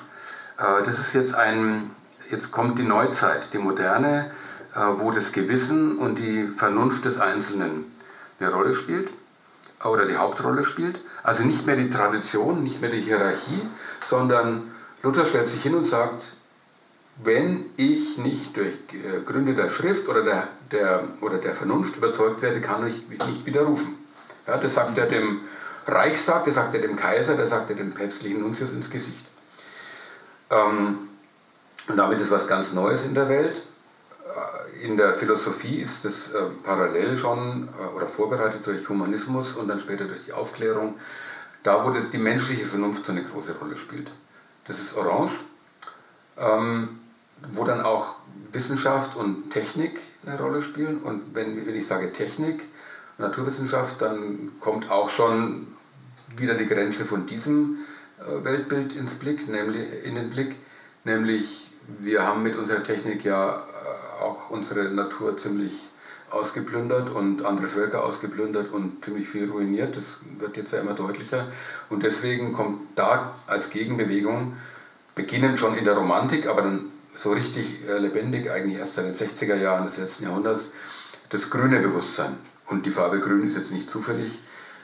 Äh, 0.59 0.83
das 0.85 0.99
ist 0.99 1.15
jetzt 1.15 1.35
ein, 1.35 1.91
jetzt 2.31 2.51
kommt 2.51 2.79
die 2.79 2.85
Neuzeit, 2.85 3.53
die 3.53 3.59
moderne, 3.59 4.31
äh, 4.75 4.81
wo 4.97 5.11
das 5.11 5.33
Gewissen 5.33 5.99
und 5.99 6.17
die 6.17 6.49
Vernunft 6.49 7.05
des 7.05 7.19
Einzelnen 7.19 7.93
eine 8.41 8.53
Rolle 8.53 8.75
spielt 8.75 9.11
oder 9.85 10.07
die 10.07 10.17
Hauptrolle 10.17 10.65
spielt. 10.65 11.01
Also 11.23 11.45
nicht 11.45 11.67
mehr 11.67 11.77
die 11.77 11.91
Tradition, 11.91 12.63
nicht 12.63 12.81
mehr 12.81 12.91
die 12.91 13.01
Hierarchie, 13.01 13.63
sondern 14.07 14.71
Luther 15.03 15.27
stellt 15.27 15.49
sich 15.49 15.63
hin 15.63 15.75
und 15.75 15.87
sagt, 15.87 16.23
wenn 17.23 17.67
ich 17.77 18.19
nicht 18.19 18.57
durch 18.57 18.75
äh, 18.93 19.21
Gründe 19.25 19.55
der 19.55 19.71
Schrift 19.71 20.09
oder 20.09 20.23
der, 20.23 20.49
der, 20.73 21.05
oder 21.21 21.39
der 21.39 21.55
Vernunft 21.55 21.97
überzeugt 21.97 22.43
werde, 22.43 22.61
kann 22.61 22.87
ich 22.87 23.07
nicht 23.09 23.47
widerrufen. 23.47 23.95
Ja, 24.47 24.57
das 24.57 24.75
sagt 24.75 24.99
er 24.99 25.07
dem 25.07 25.43
Reichstag, 25.87 26.45
das 26.45 26.55
sagt 26.55 26.75
er 26.75 26.81
dem 26.81 26.97
Kaiser, 26.97 27.37
das 27.37 27.51
sagt 27.51 27.71
er 27.71 27.77
dem 27.77 27.93
päpstlichen 27.93 28.41
Nuntius 28.41 28.73
ins 28.73 28.91
Gesicht. 28.91 29.25
Ähm, 30.51 31.11
und 31.89 31.97
damit 31.97 32.21
ist 32.21 32.31
was 32.31 32.47
ganz 32.47 32.73
Neues 32.73 33.05
in 33.05 33.15
der 33.15 33.29
Welt. 33.29 33.63
Äh, 34.25 34.85
in 34.85 34.97
der 34.97 35.15
Philosophie 35.15 35.81
ist 35.81 36.05
es 36.05 36.29
äh, 36.29 36.41
parallel 36.63 37.19
schon 37.19 37.69
äh, 37.79 37.95
oder 37.95 38.07
vorbereitet 38.07 38.67
durch 38.67 38.89
Humanismus 38.89 39.53
und 39.53 39.69
dann 39.69 39.81
später 39.81 40.05
durch 40.05 40.25
die 40.25 40.33
Aufklärung, 40.33 40.95
da 41.63 41.85
wo 41.85 41.91
die 41.91 42.19
menschliche 42.19 42.67
Vernunft 42.67 43.05
so 43.07 43.13
eine 43.13 43.23
große 43.23 43.55
Rolle 43.59 43.77
spielt. 43.77 44.11
Das 44.67 44.79
ist 44.79 44.97
Orange, 44.97 45.35
ähm, 46.39 47.01
wo 47.53 47.65
dann 47.65 47.83
auch 47.83 48.17
Wissenschaft 48.53 49.15
und 49.17 49.51
Technik 49.51 50.01
eine 50.25 50.39
Rolle 50.39 50.63
spielen. 50.63 50.99
Und 51.03 51.35
wenn, 51.35 51.67
wenn 51.67 51.75
ich 51.75 51.87
sage 51.87 52.13
Technik, 52.13 52.65
Naturwissenschaft, 53.19 54.01
dann 54.01 54.53
kommt 54.61 54.91
auch 54.91 55.11
schon 55.11 55.69
wieder 56.37 56.55
die 56.55 56.67
Grenze 56.67 57.05
von 57.05 57.27
diesem 57.27 57.79
Weltbild 58.43 58.95
ins 58.95 59.15
Blick, 59.15 59.49
nämlich 59.49 59.85
in 60.05 60.17
den 60.17 60.31
Blick, 60.31 60.57
nämlich 61.05 61.64
wir 61.87 62.23
haben 62.23 62.43
mit 62.43 62.57
unserer 62.57 62.83
Technik 62.83 63.25
ja 63.25 63.57
äh, 63.57 64.23
auch 64.23 64.51
unsere 64.51 64.85
Natur 64.85 65.37
ziemlich 65.37 65.73
ausgeplündert 66.31 67.11
und 67.11 67.45
andere 67.45 67.69
Völker 67.69 68.05
ausgeplündert 68.05 68.73
und 68.73 69.05
ziemlich 69.05 69.29
viel 69.29 69.51
ruiniert. 69.51 69.97
Das 69.97 70.05
wird 70.39 70.57
jetzt 70.57 70.73
ja 70.73 70.81
immer 70.81 70.95
deutlicher. 70.95 71.49
Und 71.91 72.03
deswegen 72.03 72.53
kommt 72.53 72.81
da 72.97 73.37
als 73.47 73.71
Gegenbewegung, 73.71 74.57
beginnend 75.15 75.59
schon 75.59 75.77
in 75.77 75.85
der 75.85 75.95
Romantik, 75.95 76.49
aber 76.49 76.63
dann 76.63 76.87
so 77.21 77.33
richtig 77.33 77.89
äh, 77.89 77.99
lebendig, 77.99 78.51
eigentlich 78.51 78.79
erst 78.79 78.95
seit 78.95 79.07
den 79.07 79.15
60er 79.15 79.55
Jahren 79.55 79.87
des 79.87 79.97
letzten 79.97 80.25
Jahrhunderts, 80.25 80.65
das 81.29 81.49
grüne 81.51 81.81
Bewusstsein. 81.81 82.37
Und 82.67 82.87
die 82.87 82.91
Farbe 82.91 83.21
grün 83.21 83.49
ist 83.49 83.57
jetzt 83.57 83.71
nicht 83.71 83.91
zufällig 83.91 84.33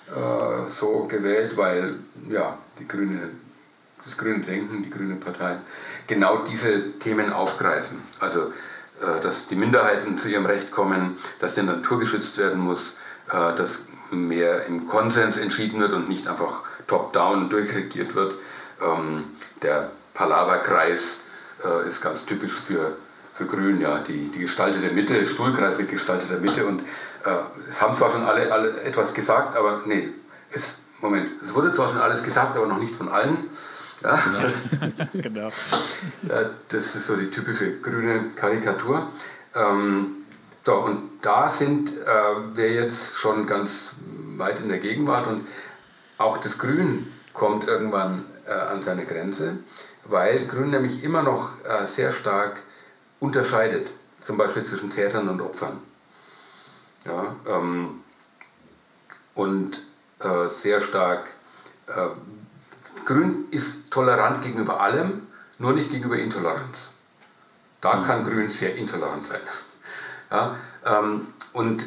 äh, 0.09 0.69
so 0.69 1.07
gewählt, 1.09 1.57
weil 1.57 1.95
ja, 2.29 2.59
die 2.79 2.87
grüne 2.87 3.31
das 4.11 4.19
grüne 4.19 4.41
Denken, 4.41 4.83
die 4.83 4.91
grüne 4.91 5.15
Partei, 5.17 5.59
genau 6.07 6.39
diese 6.39 6.99
Themen 6.99 7.33
aufgreifen. 7.33 8.03
Also, 8.19 8.53
äh, 9.01 9.21
dass 9.23 9.47
die 9.47 9.55
Minderheiten 9.55 10.19
zu 10.19 10.29
ihrem 10.29 10.47
Recht 10.47 10.71
kommen, 10.71 11.19
dass 11.39 11.55
die 11.55 11.63
Natur 11.63 12.01
geschützt 12.01 12.37
werden 12.39 12.61
muss, 12.61 12.95
äh, 13.29 13.57
dass 13.57 13.81
mehr 14.11 14.67
im 14.67 14.89
Konsens 14.89 15.37
entschieden 15.39 15.81
wird 15.81 15.93
und 15.93 16.09
nicht 16.09 16.27
einfach 16.27 16.63
top-down 16.89 17.49
durchregiert 17.49 18.15
wird. 18.17 18.35
Ähm, 18.83 19.25
der 19.63 19.93
Palaverkreis 20.15 21.21
äh, 21.65 21.87
ist 21.87 22.01
ganz 22.01 22.27
typisch 22.27 22.55
für, 22.55 22.97
für 23.33 23.47
Grün, 23.47 23.81
ja, 23.81 23.99
die, 23.99 24.29
die 24.29 24.41
gestaltete 24.41 24.93
Mitte, 24.93 25.27
Stuhlkreis 25.27 25.79
mit 25.79 25.89
gestalteter 25.89 26.39
Mitte 26.39 26.67
und 26.67 26.83
es 27.69 27.83
haben 27.83 27.95
zwar 27.95 28.13
schon 28.13 28.23
alle, 28.23 28.51
alle 28.51 28.81
etwas 28.81 29.13
gesagt, 29.13 29.55
aber 29.55 29.83
nee, 29.85 30.09
es, 30.53 30.73
Moment, 31.03 31.31
es 31.43 31.55
wurde 31.55 31.71
zwar 31.75 31.91
schon 31.91 31.99
alles 31.99 32.23
gesagt, 32.23 32.57
aber 32.57 32.67
noch 32.67 32.79
nicht 32.79 32.97
von 32.97 33.11
allen. 33.11 33.51
Ja? 34.03 34.23
Genau. 34.25 35.03
genau. 35.15 35.51
Ja, 36.23 36.51
das 36.69 36.95
ist 36.95 37.07
so 37.07 37.17
die 37.17 37.31
typische 37.31 37.81
grüne 37.81 38.31
Karikatur. 38.35 39.09
Ähm, 39.55 40.17
so, 40.65 40.75
und 40.77 41.11
da 41.23 41.49
sind 41.49 41.91
äh, 41.91 42.57
wir 42.57 42.73
jetzt 42.73 43.17
schon 43.17 43.47
ganz 43.47 43.91
weit 44.37 44.61
in 44.61 44.69
der 44.69 44.79
Gegenwart 44.79 45.27
und 45.27 45.47
auch 46.19 46.39
das 46.39 46.59
Grün 46.59 47.13
kommt 47.33 47.67
irgendwann 47.67 48.25
äh, 48.47 48.53
an 48.53 48.83
seine 48.83 49.07
Grenze, 49.07 49.59
weil 50.05 50.47
Grün 50.47 50.71
nämlich 50.71 51.03
immer 51.03 51.23
noch 51.23 51.53
äh, 51.65 51.87
sehr 51.87 52.13
stark 52.13 52.63
unterscheidet, 53.21 53.89
zum 54.23 54.37
Beispiel 54.37 54.65
zwischen 54.65 54.91
Tätern 54.91 55.29
und 55.29 55.41
Opfern. 55.41 55.79
Ja, 57.07 57.35
ähm, 57.49 58.03
und 59.35 59.83
äh, 60.19 60.49
sehr 60.51 60.83
stark 60.83 61.31
äh, 61.87 62.09
Grün 63.05 63.47
ist 63.51 63.91
tolerant 63.91 64.43
gegenüber 64.43 64.81
allem, 64.81 65.27
nur 65.59 65.73
nicht 65.73 65.91
gegenüber 65.91 66.17
Intoleranz. 66.17 66.91
Da 67.81 67.97
mhm. 67.97 68.05
kann 68.05 68.25
Grün 68.25 68.49
sehr 68.49 68.77
intolerant 68.77 69.27
sein. 69.27 69.41
Ja, 70.31 70.57
ähm, 70.85 71.29
und, 71.53 71.87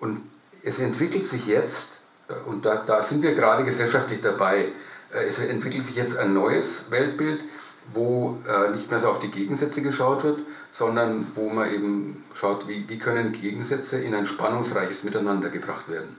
und 0.00 0.22
es 0.62 0.78
entwickelt 0.78 1.26
sich 1.26 1.46
jetzt, 1.46 1.98
äh, 2.28 2.34
und 2.48 2.64
da, 2.64 2.76
da 2.76 3.02
sind 3.02 3.22
wir 3.22 3.34
gerade 3.34 3.64
gesellschaftlich 3.64 4.20
dabei, 4.20 4.72
äh, 5.12 5.24
es 5.28 5.38
entwickelt 5.38 5.86
sich 5.86 5.96
jetzt 5.96 6.16
ein 6.16 6.34
neues 6.34 6.90
Weltbild, 6.90 7.44
wo 7.92 8.38
äh, 8.46 8.70
nicht 8.70 8.90
mehr 8.90 9.00
so 9.00 9.08
auf 9.08 9.20
die 9.20 9.30
Gegensätze 9.30 9.82
geschaut 9.82 10.24
wird, 10.24 10.40
sondern 10.72 11.26
wo 11.34 11.50
man 11.50 11.72
eben 11.72 12.24
schaut, 12.34 12.68
wie, 12.68 12.88
wie 12.88 12.98
können 12.98 13.32
Gegensätze 13.32 13.98
in 13.98 14.14
ein 14.14 14.26
spannungsreiches 14.26 15.02
Miteinander 15.02 15.48
gebracht 15.50 15.88
werden. 15.88 16.16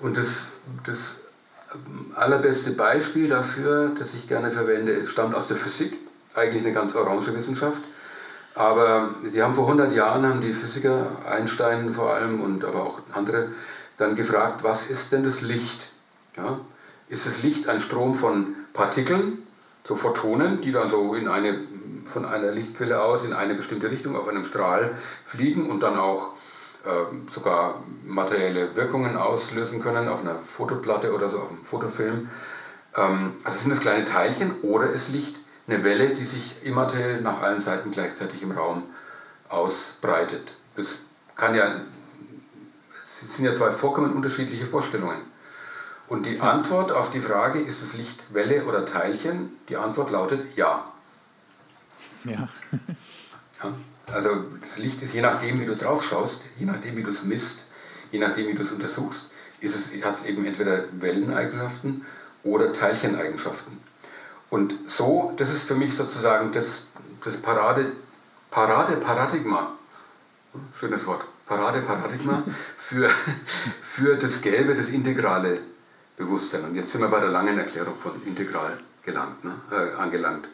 Und 0.00 0.16
das, 0.16 0.46
das 0.86 1.16
allerbeste 2.14 2.70
Beispiel 2.72 3.28
dafür, 3.28 3.92
das 3.98 4.14
ich 4.14 4.28
gerne 4.28 4.50
verwende, 4.50 5.06
stammt 5.06 5.34
aus 5.34 5.48
der 5.48 5.56
Physik, 5.56 5.96
eigentlich 6.34 6.64
eine 6.64 6.72
ganz 6.72 6.94
orange 6.94 7.34
Wissenschaft. 7.34 7.82
Aber 8.54 9.14
die 9.22 9.42
haben 9.42 9.54
vor 9.54 9.64
100 9.64 9.92
Jahren, 9.92 10.26
haben 10.26 10.40
die 10.40 10.52
Physiker, 10.52 11.06
Einstein 11.28 11.94
vor 11.94 12.14
allem 12.14 12.40
und 12.40 12.64
aber 12.64 12.82
auch 12.82 13.00
andere, 13.12 13.50
dann 13.98 14.16
gefragt, 14.16 14.62
was 14.62 14.86
ist 14.86 15.12
denn 15.12 15.24
das 15.24 15.40
Licht? 15.40 15.88
Ja? 16.36 16.60
Ist 17.08 17.26
das 17.26 17.42
Licht 17.42 17.68
ein 17.68 17.80
Strom 17.80 18.14
von 18.14 18.54
Partikeln, 18.72 19.38
so 19.84 19.96
Photonen, 19.96 20.60
die 20.60 20.72
dann 20.72 20.90
so 20.90 21.14
in 21.14 21.28
eine, 21.28 21.58
von 22.06 22.24
einer 22.24 22.50
Lichtquelle 22.50 23.00
aus 23.00 23.24
in 23.24 23.32
eine 23.32 23.54
bestimmte 23.54 23.90
Richtung 23.90 24.16
auf 24.16 24.28
einem 24.28 24.44
Strahl 24.44 24.90
fliegen 25.24 25.70
und 25.70 25.80
dann 25.80 25.96
auch 25.96 26.34
äh, 26.84 27.32
sogar 27.34 27.82
materielle 28.04 28.74
Wirkungen 28.76 29.16
auslösen 29.16 29.80
können 29.80 30.08
auf 30.08 30.20
einer 30.20 30.36
Fotoplatte 30.36 31.12
oder 31.12 31.28
so, 31.28 31.38
auf 31.38 31.50
einem 31.50 31.64
Fotofilm. 31.64 32.28
Ähm, 32.96 33.34
also 33.44 33.58
sind 33.58 33.70
das 33.70 33.80
kleine 33.80 34.04
Teilchen 34.04 34.60
oder 34.62 34.90
ist 34.90 35.08
Licht 35.08 35.36
eine 35.66 35.84
Welle, 35.84 36.14
die 36.14 36.24
sich 36.24 36.56
immateriell 36.62 37.20
nach 37.20 37.42
allen 37.42 37.60
Seiten 37.60 37.90
gleichzeitig 37.90 38.42
im 38.42 38.52
Raum 38.52 38.84
ausbreitet. 39.48 40.52
Das 40.76 40.98
kann 41.34 41.54
ja, 41.54 41.82
es 43.02 43.36
sind 43.36 43.44
ja 43.44 43.54
zwei 43.54 43.70
vollkommen 43.70 44.12
unterschiedliche 44.14 44.66
Vorstellungen. 44.66 45.18
Und 46.08 46.24
die 46.24 46.40
Antwort 46.40 46.90
auf 46.90 47.10
die 47.10 47.20
Frage, 47.20 47.58
ist 47.58 47.82
das 47.82 47.92
Licht 47.92 48.22
Welle 48.30 48.64
oder 48.64 48.86
Teilchen? 48.86 49.50
Die 49.68 49.76
Antwort 49.76 50.10
lautet 50.10 50.56
ja. 50.56 50.90
Ja. 52.24 52.48
ja. 53.62 53.72
Also 54.12 54.44
das 54.60 54.78
Licht 54.78 55.02
ist 55.02 55.12
je 55.12 55.20
nachdem, 55.20 55.60
wie 55.60 55.66
du 55.66 55.76
drauf 55.76 56.04
schaust, 56.04 56.42
je 56.58 56.66
nachdem, 56.66 56.96
wie 56.96 57.02
du 57.02 57.10
es 57.10 57.24
misst, 57.24 57.64
je 58.10 58.18
nachdem, 58.18 58.48
wie 58.48 58.54
du 58.54 58.62
es 58.62 58.70
untersuchst, 58.70 59.28
hat 60.02 60.14
es 60.14 60.24
eben 60.24 60.44
entweder 60.44 60.84
Welleneigenschaften 60.92 62.06
oder 62.42 62.72
Teilcheneigenschaften. 62.72 63.78
Und 64.50 64.74
so, 64.86 65.32
das 65.36 65.50
ist 65.50 65.64
für 65.64 65.74
mich 65.74 65.94
sozusagen 65.94 66.52
das, 66.52 66.86
das 67.24 67.36
Parade, 67.36 67.92
Parade 68.50 68.96
Paradigma, 68.96 69.72
schönes 70.80 71.06
Wort, 71.06 71.24
Parade 71.46 71.82
Paradigma 71.82 72.42
für, 72.78 73.10
für 73.82 74.16
das 74.16 74.40
Gelbe, 74.40 74.74
das 74.74 74.88
integrale 74.88 75.60
Bewusstsein. 76.16 76.64
Und 76.64 76.76
jetzt 76.76 76.92
sind 76.92 77.02
wir 77.02 77.08
bei 77.08 77.20
der 77.20 77.28
langen 77.28 77.58
Erklärung 77.58 77.98
von 77.98 78.22
integral 78.24 78.78
gelangt, 79.04 79.44
ne, 79.44 79.54
äh, 79.70 80.00
angelangt. 80.00 80.46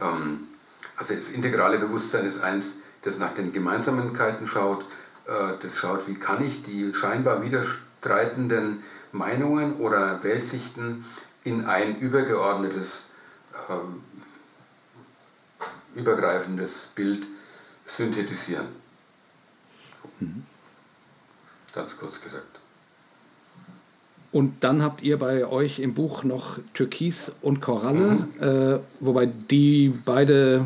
Ähm, 0.00 0.48
also 0.96 1.14
das 1.14 1.28
integrale 1.28 1.78
Bewusstsein 1.78 2.26
ist 2.26 2.40
eins, 2.40 2.72
das 3.04 3.18
nach 3.18 3.34
den 3.34 3.52
Gemeinsamkeiten 3.52 4.48
schaut, 4.48 4.82
äh, 5.26 5.52
das 5.60 5.76
schaut, 5.76 6.08
wie 6.08 6.14
kann 6.14 6.44
ich 6.44 6.62
die 6.62 6.92
scheinbar 6.92 7.42
widerstreitenden 7.42 8.82
Meinungen 9.12 9.76
oder 9.76 10.22
Weltsichten 10.22 11.04
in 11.44 11.66
ein 11.66 11.98
übergeordnetes, 11.98 13.04
ähm, 13.68 14.02
übergreifendes 15.94 16.88
Bild 16.94 17.26
synthetisieren. 17.86 18.66
Mhm. 20.20 20.44
Ganz 21.74 21.96
kurz 21.96 22.20
gesagt. 22.20 22.58
Und 24.32 24.64
dann 24.64 24.82
habt 24.82 25.02
ihr 25.02 25.18
bei 25.18 25.46
euch 25.46 25.78
im 25.78 25.94
Buch 25.94 26.24
noch 26.24 26.58
Türkis 26.72 27.30
und 27.40 27.60
Koralle, 27.60 28.26
mhm. 28.40 28.42
äh, 28.42 28.80
wobei 28.98 29.26
die 29.26 29.94
beide 30.04 30.64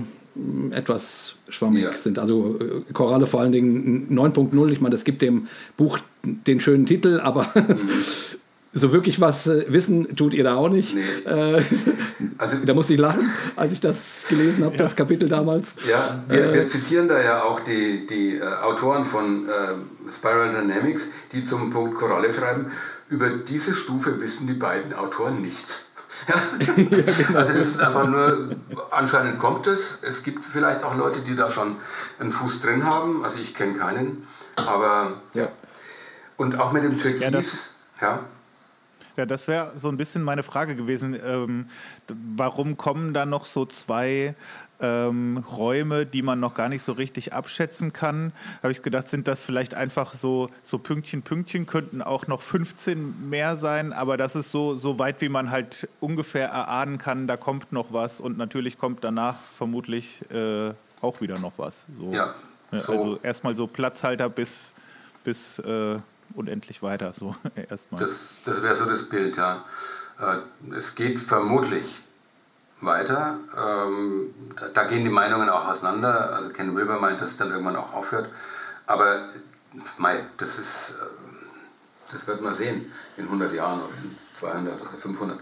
etwas 0.71 1.35
schwammig 1.49 1.83
ja. 1.83 1.93
sind. 1.93 2.19
Also 2.19 2.59
äh, 2.61 2.93
Koralle 2.93 3.27
vor 3.27 3.41
allen 3.41 3.53
Dingen 3.53 4.09
9.0. 4.11 4.71
Ich 4.71 4.81
meine, 4.81 4.95
das 4.95 5.05
gibt 5.05 5.23
dem 5.23 5.49
Buch 5.77 5.99
den 6.23 6.61
schönen 6.61 6.87
Titel, 6.87 7.21
aber 7.21 7.47
mhm. 7.55 7.77
so 8.73 8.93
wirklich 8.93 9.21
was 9.21 9.47
äh, 9.47 9.65
wissen 9.69 10.17
tut 10.17 10.35
ihr 10.35 10.45
da 10.45 10.57
auch 10.57 10.69
nicht. 10.69 10.95
Nee. 10.95 11.31
Äh, 11.31 11.63
also, 12.39 12.57
da 12.65 12.75
musste 12.75 12.95
ich 12.95 13.01
lachen, 13.01 13.31
als 13.57 13.73
ich 13.73 13.81
das 13.81 14.27
gelesen 14.29 14.65
habe, 14.65 14.77
ja. 14.77 14.83
das 14.83 14.95
Kapitel 14.95 15.29
damals. 15.29 15.75
Ja, 15.89 16.23
wir, 16.29 16.51
äh, 16.51 16.55
wir, 16.55 16.67
zitieren 16.67 17.09
da 17.09 17.21
ja 17.23 17.43
auch 17.43 17.61
die, 17.61 18.07
die 18.07 18.37
äh, 18.37 18.43
Autoren 18.43 19.05
von 19.05 19.49
äh, 19.49 20.11
Spiral 20.11 20.53
Dynamics, 20.53 21.07
die 21.33 21.43
zum 21.43 21.71
Punkt 21.71 21.95
Koralle 21.95 22.33
schreiben. 22.35 22.67
Über 23.11 23.31
diese 23.31 23.75
Stufe 23.75 24.21
wissen 24.21 24.47
die 24.47 24.53
beiden 24.53 24.93
Autoren 24.93 25.41
nichts. 25.41 25.85
Ja. 26.29 26.35
genau. 26.67 27.39
Also 27.39 27.53
das 27.53 27.67
ist 27.69 27.81
einfach 27.81 28.07
nur, 28.09 28.57
anscheinend 28.91 29.39
kommt 29.39 29.67
es. 29.67 29.99
Es 30.03 30.23
gibt 30.23 30.45
vielleicht 30.45 30.83
auch 30.83 30.97
Leute, 30.97 31.21
die 31.21 31.37
da 31.37 31.51
schon 31.51 31.77
einen 32.19 32.33
Fuß 32.33 32.61
drin 32.61 32.85
haben. 32.85 33.25
Also 33.25 33.39
ich 33.39 33.55
kenne 33.55 33.75
keinen. 33.75 34.27
Aber 34.57 35.13
ja. 35.35 35.49
Und 36.37 36.59
auch 36.59 36.73
mit 36.73 36.85
dem 36.85 36.99
Türkis, 36.99 37.71
ja, 38.01 38.07
ja. 38.07 38.21
Ja, 39.17 39.27
das 39.27 39.49
wäre 39.49 39.73
so 39.75 39.89
ein 39.89 39.97
bisschen 39.97 40.23
meine 40.23 40.45
Frage 40.45 40.77
gewesen. 40.77 41.19
Ähm, 41.25 41.69
warum 42.37 42.77
kommen 42.77 43.13
da 43.13 43.27
noch 43.27 43.47
so 43.47 43.67
zwei 43.67 44.37
ähm, 44.81 45.39
Räume, 45.39 46.07
die 46.07 46.23
man 46.23 46.41
noch 46.41 46.55
gar 46.55 46.69
nicht 46.69 46.83
so 46.83 46.93
richtig 46.93 47.33
abschätzen 47.33 47.93
kann? 47.93 48.33
Habe 48.63 48.73
ich 48.73 48.83
gedacht, 48.83 49.09
sind 49.09 49.29
das 49.29 49.43
vielleicht 49.43 49.75
einfach 49.75 50.15
so, 50.15 50.51
so 50.63 50.79
Pünktchen, 50.79 51.23
Pünktchen, 51.23 51.67
könnten 51.67 52.03
auch 52.03 52.27
noch 52.27 52.43
15 52.43 53.29
mehr 53.29 53.57
sein, 53.57 53.93
aber 53.93 54.17
das 54.17 54.37
ist 54.37 54.51
so, 54.51 54.77
so 54.77 54.99
weit, 54.99 55.21
wie 55.21 55.29
man 55.29 55.51
halt 55.51 55.89
ungefähr 56.01 56.49
erahnen 56.49 56.99
kann, 56.99 57.27
da 57.27 57.37
kommt 57.37 57.73
noch 57.73 57.93
was 57.93 58.21
und 58.21 58.39
natürlich 58.39 58.79
kommt 58.79 59.05
danach 59.05 59.43
vermutlich 59.43 60.21
äh, 60.31 60.73
auch 61.01 61.21
wieder 61.21 61.39
noch 61.39 61.53
was. 61.57 61.87
So. 61.99 62.13
Ja. 62.13 62.35
So. 62.71 62.93
Also 62.93 63.19
erstmal 63.23 63.55
so 63.55 63.67
Platzhalter 63.67 64.29
bis, 64.29 64.73
bis 65.25 65.59
äh, 65.61 65.99
unendlich 66.35 66.83
weiter, 66.83 67.13
so 67.15 67.35
erstmal. 67.71 68.01
Das, 68.01 68.11
das 68.45 68.63
wäre 68.63 68.77
so 68.77 68.85
das 68.85 69.09
Bild, 69.09 69.37
ja. 69.37 69.65
Äh, 70.21 70.75
es 70.77 70.95
geht 70.95 71.19
vermutlich 71.19 71.85
weiter. 72.81 73.39
Ähm, 73.57 74.35
da, 74.59 74.69
da, 74.69 74.85
gehen 74.85 75.05
die 75.05 75.11
Meinungen 75.11 75.49
auch 75.49 75.67
auseinander. 75.69 76.35
Also 76.35 76.51
Ken 76.51 76.75
Wilber 76.77 76.99
meint, 77.01 77.21
dass 77.21 77.31
es 77.31 77.37
dann 77.37 77.51
irgendwann 77.51 77.77
auch 77.77 77.93
aufhört. 77.93 78.29
Aber 78.87 79.29
mei, 79.97 80.25
das 80.37 80.59
ist, 80.59 80.91
äh, 80.91 82.13
das 82.13 82.27
wird 82.27 82.41
man 82.41 82.55
sehen 82.55 82.93
in 83.17 83.25
100 83.25 83.53
Jahren 83.53 83.81
oder 83.81 83.95
in 84.03 84.17
200 84.39 84.81
oder 84.81 84.91
500 84.93 85.39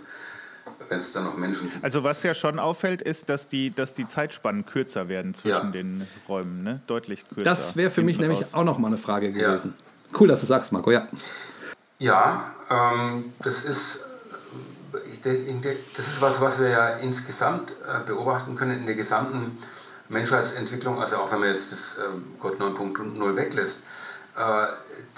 wenn 0.88 0.98
es 0.98 1.12
dann 1.12 1.24
noch 1.24 1.36
Menschen 1.36 1.70
gibt. 1.70 1.82
Also 1.82 2.04
was 2.04 2.22
ja 2.22 2.34
schon 2.34 2.58
auffällt, 2.58 3.02
ist, 3.02 3.28
dass 3.28 3.48
die, 3.48 3.70
dass 3.70 3.94
die 3.94 4.06
Zeitspannen 4.06 4.66
kürzer 4.66 5.08
werden 5.08 5.34
zwischen 5.34 5.66
ja. 5.66 5.70
den 5.70 6.06
Räumen, 6.28 6.62
ne? 6.62 6.80
deutlich 6.86 7.24
kürzer. 7.24 7.42
Das 7.42 7.76
wäre 7.76 7.90
für 7.90 8.02
mich 8.02 8.18
nämlich 8.18 8.40
raus. 8.40 8.54
auch 8.54 8.64
noch 8.64 8.78
mal 8.78 8.88
eine 8.88 8.98
Frage 8.98 9.32
gewesen. 9.32 9.74
Ja. 9.78 10.18
Cool, 10.18 10.28
dass 10.28 10.40
du 10.40 10.46
sagst, 10.46 10.72
Marco, 10.72 10.90
ja. 10.90 11.08
Ja, 11.98 12.52
ähm, 12.70 13.32
das 13.42 13.62
ist 13.62 13.98
das 15.96 16.06
ist 16.06 16.20
was, 16.20 16.40
was 16.40 16.58
wir 16.58 16.68
ja 16.68 16.88
insgesamt 16.96 17.70
äh, 17.70 18.06
beobachten 18.06 18.54
können 18.54 18.78
in 18.78 18.86
der 18.86 18.94
gesamten 18.94 19.58
Menschheitsentwicklung, 20.08 21.00
also 21.00 21.16
auch 21.16 21.32
wenn 21.32 21.40
man 21.40 21.48
jetzt 21.48 21.72
das 21.72 21.96
ähm, 21.98 22.34
Gott 22.38 22.60
9.0 22.60 23.36
weglässt. 23.36 23.78
Äh, 24.36 24.66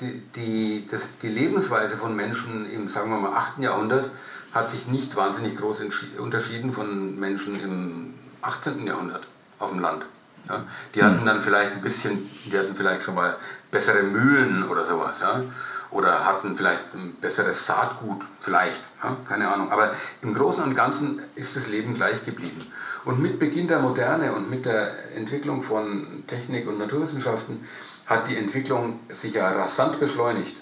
die, 0.00 0.22
die, 0.34 0.86
das, 0.90 1.09
die 1.20 1.28
Lebensweise 1.28 1.96
von 1.96 2.16
Menschen 2.16 2.70
im, 2.70 2.88
sagen 2.88 3.11
wir 3.11 3.18
mal, 3.18 3.36
8. 3.36 3.59
Jahrhundert 3.59 4.11
hat 4.52 4.70
sich 4.70 4.86
nicht 4.86 5.14
wahnsinnig 5.14 5.56
groß 5.56 5.82
unterschieden 6.18 6.72
von 6.72 7.18
Menschen 7.18 7.61
im 7.62 8.14
18. 8.40 8.86
Jahrhundert 8.86 9.26
auf 9.59 9.70
dem 9.70 9.80
Land. 9.80 10.04
Ja? 10.48 10.64
Die 10.94 11.02
hatten 11.02 11.26
dann 11.26 11.42
vielleicht 11.42 11.72
ein 11.72 11.80
bisschen, 11.82 12.30
die 12.46 12.59
hatten 12.59 12.74
vielleicht 12.74 13.02
schon 13.02 13.14
mal 13.14 13.36
bessere 13.70 14.02
Mühlen 14.02 14.66
oder 14.68 14.86
sowas. 14.86 15.20
Ja? 15.20 15.42
Oder 15.91 16.26
hatten 16.26 16.57
vielleicht 16.57 16.95
ein 16.95 17.14
besseres 17.20 17.66
Saatgut, 17.66 18.26
vielleicht, 18.41 18.82
ja? 19.03 19.16
keine 19.26 19.53
Ahnung. 19.53 19.72
Aber 19.72 19.95
im 20.20 20.34
Großen 20.34 20.62
und 20.62 20.74
Ganzen 20.74 21.22
ist 21.34 21.57
das 21.57 21.68
Leben 21.68 21.95
gleich 21.95 22.24
geblieben. 22.24 22.70
Und 23.05 23.20
mit 23.20 23.39
Beginn 23.39 23.68
der 23.68 23.78
Moderne 23.78 24.34
und 24.34 24.51
mit 24.51 24.66
der 24.66 25.14
Entwicklung 25.16 25.62
von 25.62 26.24
Technik 26.26 26.68
und 26.68 26.78
Naturwissenschaften 26.78 27.66
hat 28.07 28.28
die 28.28 28.36
Entwicklung 28.36 29.01
sich 29.09 29.34
ja 29.34 29.51
rasant 29.51 29.99
beschleunigt. 29.99 30.57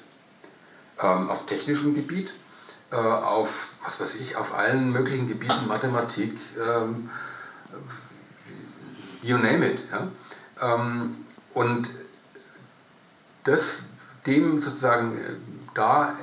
Ähm, 1.00 1.28
auf 1.28 1.44
technischem 1.46 1.94
Gebiet, 1.94 2.32
äh, 2.90 2.96
auf, 2.96 3.68
was 3.84 4.00
weiß 4.00 4.14
ich, 4.14 4.36
auf 4.36 4.54
allen 4.54 4.92
möglichen 4.92 5.28
Gebieten, 5.28 5.66
Mathematik, 5.66 6.34
ähm, 6.58 7.10
you 9.22 9.36
name 9.36 9.66
it. 9.66 9.80
Ja? 9.90 10.74
Ähm, 10.74 11.24
und 11.52 11.90
das, 13.44 13.80
dem 14.26 14.60
sozusagen 14.60 15.18
äh, 15.18 15.32
da, 15.74 16.14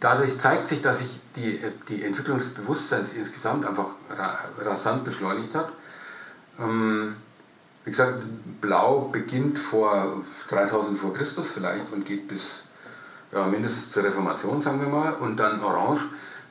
dadurch 0.00 0.38
zeigt 0.38 0.68
sich, 0.68 0.80
dass 0.80 0.98
sich 0.98 1.20
die, 1.36 1.60
die 1.88 2.04
Entwicklung 2.04 2.38
des 2.38 2.50
Bewusstseins 2.50 3.10
insgesamt 3.10 3.66
einfach 3.66 3.86
rasant 4.58 5.04
beschleunigt 5.04 5.54
hat. 5.54 5.72
Ähm, 6.58 7.16
wie 7.84 7.90
gesagt, 7.90 8.22
Blau 8.60 9.08
beginnt 9.08 9.58
vor 9.58 10.22
3000 10.48 10.98
vor 10.98 11.14
Christus 11.14 11.48
vielleicht 11.48 11.92
und 11.92 12.06
geht 12.06 12.28
bis 12.28 12.62
ja, 13.32 13.46
mindestens 13.46 13.90
zur 13.90 14.04
Reformation, 14.04 14.62
sagen 14.62 14.80
wir 14.80 14.88
mal, 14.88 15.14
und 15.14 15.36
dann 15.38 15.62
Orange 15.62 16.02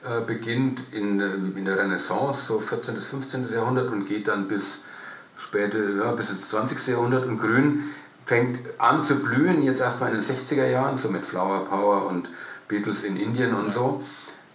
äh, 0.03 0.21
beginnt 0.25 0.81
in, 0.91 1.19
ähm, 1.19 1.53
in 1.55 1.65
der 1.65 1.77
Renaissance, 1.77 2.45
so 2.45 2.59
14. 2.59 2.95
bis 2.95 3.07
15. 3.07 3.53
Jahrhundert 3.53 3.91
und 3.91 4.05
geht 4.05 4.27
dann 4.27 4.47
bis 4.47 4.79
später, 5.37 5.77
ja, 5.77 6.11
bis 6.11 6.31
ins 6.31 6.49
20. 6.49 6.87
Jahrhundert 6.87 7.25
und 7.25 7.37
Grün 7.37 7.91
fängt 8.25 8.59
an 8.79 9.03
zu 9.03 9.15
blühen, 9.15 9.63
jetzt 9.63 9.81
erstmal 9.81 10.13
in 10.13 10.21
den 10.21 10.23
60er 10.23 10.67
Jahren, 10.67 10.97
so 10.97 11.09
mit 11.09 11.25
Flower 11.25 11.65
Power 11.65 12.07
und 12.07 12.29
Beatles 12.67 13.03
in 13.03 13.17
Indien 13.17 13.53
und 13.53 13.71
so. 13.71 14.03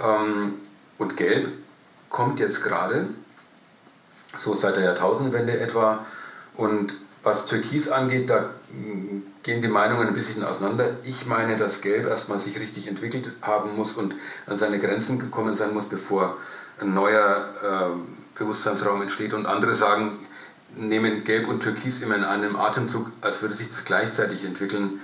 Ähm, 0.00 0.54
und 0.98 1.16
Gelb 1.16 1.48
kommt 2.08 2.40
jetzt 2.40 2.62
gerade. 2.62 3.08
so 4.40 4.54
seit 4.54 4.76
der 4.76 4.84
Jahrtausendwende 4.84 5.58
etwa. 5.60 6.04
Und 6.56 6.94
was 7.22 7.46
Türkis 7.46 7.88
angeht, 7.88 8.28
da 8.30 8.50
mm, 8.70 9.22
gehen 9.42 9.62
die 9.62 9.68
Meinungen 9.68 10.08
ein 10.08 10.14
bisschen 10.14 10.44
auseinander. 10.44 10.96
Ich 11.04 11.26
meine, 11.26 11.56
dass 11.56 11.80
Gelb 11.80 12.06
erstmal 12.06 12.38
sich 12.38 12.58
richtig 12.58 12.86
entwickelt 12.86 13.30
haben 13.42 13.76
muss 13.76 13.94
und 13.94 14.14
an 14.46 14.58
seine 14.58 14.78
Grenzen 14.78 15.18
gekommen 15.18 15.56
sein 15.56 15.74
muss, 15.74 15.84
bevor 15.86 16.36
ein 16.80 16.94
neuer 16.94 17.54
äh, 17.62 18.38
Bewusstseinsraum 18.38 19.02
entsteht. 19.02 19.32
Und 19.32 19.46
andere 19.46 19.74
sagen, 19.74 20.18
nehmen 20.76 21.24
Gelb 21.24 21.48
und 21.48 21.62
Türkis 21.62 22.00
immer 22.00 22.16
in 22.16 22.24
einem 22.24 22.56
Atemzug, 22.56 23.10
als 23.20 23.42
würde 23.42 23.54
sich 23.54 23.68
das 23.68 23.84
gleichzeitig 23.84 24.44
entwickeln. 24.44 25.00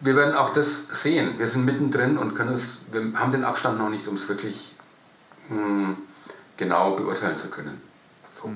Wir 0.00 0.16
werden 0.16 0.34
auch 0.34 0.52
das 0.52 0.84
sehen. 0.92 1.38
Wir 1.38 1.48
sind 1.48 1.64
mittendrin 1.64 2.16
und 2.16 2.34
können 2.34 2.54
es, 2.54 2.78
wir 2.90 3.18
haben 3.18 3.32
den 3.32 3.44
Abstand 3.44 3.78
noch 3.78 3.90
nicht, 3.90 4.06
um 4.06 4.16
es 4.16 4.28
wirklich 4.28 4.74
mh, 5.48 5.56
hm, 5.56 5.96
genau 6.56 6.96
beurteilen 6.96 7.38
zu 7.38 7.48
können. 7.48 7.80
So. 8.40 8.50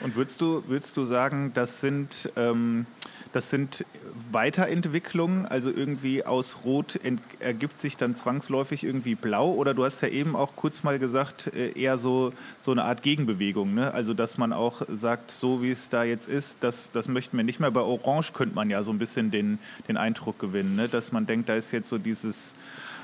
Und 0.00 0.16
würdest 0.16 0.40
du, 0.40 0.62
würdest 0.66 0.96
du 0.96 1.04
sagen, 1.04 1.52
das 1.54 1.80
sind, 1.80 2.30
ähm, 2.36 2.86
das 3.32 3.50
sind 3.50 3.84
Weiterentwicklungen, 4.32 5.46
also 5.46 5.70
irgendwie 5.70 6.24
aus 6.24 6.58
Rot 6.64 6.98
ergibt 7.40 7.80
sich 7.80 7.96
dann 7.96 8.14
zwangsläufig 8.14 8.84
irgendwie 8.84 9.14
Blau? 9.14 9.52
Oder 9.52 9.74
du 9.74 9.84
hast 9.84 10.00
ja 10.00 10.08
eben 10.08 10.36
auch 10.36 10.56
kurz 10.56 10.82
mal 10.82 10.98
gesagt, 10.98 11.52
äh, 11.54 11.78
eher 11.78 11.98
so, 11.98 12.32
so 12.58 12.72
eine 12.72 12.84
Art 12.84 13.02
Gegenbewegung. 13.02 13.74
Ne? 13.74 13.92
Also, 13.92 14.14
dass 14.14 14.38
man 14.38 14.52
auch 14.52 14.82
sagt, 14.88 15.30
so 15.30 15.62
wie 15.62 15.70
es 15.70 15.88
da 15.88 16.04
jetzt 16.04 16.28
ist, 16.28 16.58
das, 16.60 16.90
das 16.92 17.08
möchten 17.08 17.36
wir 17.36 17.44
nicht 17.44 17.60
mehr. 17.60 17.70
Bei 17.70 17.80
Orange 17.80 18.32
könnte 18.32 18.54
man 18.54 18.70
ja 18.70 18.82
so 18.82 18.90
ein 18.90 18.98
bisschen 18.98 19.30
den, 19.30 19.58
den 19.88 19.96
Eindruck 19.96 20.38
gewinnen, 20.38 20.76
ne? 20.76 20.88
dass 20.88 21.12
man 21.12 21.26
denkt, 21.26 21.48
da 21.48 21.54
ist 21.54 21.72
jetzt 21.72 21.88
so 21.88 21.98
dieses, 21.98 22.54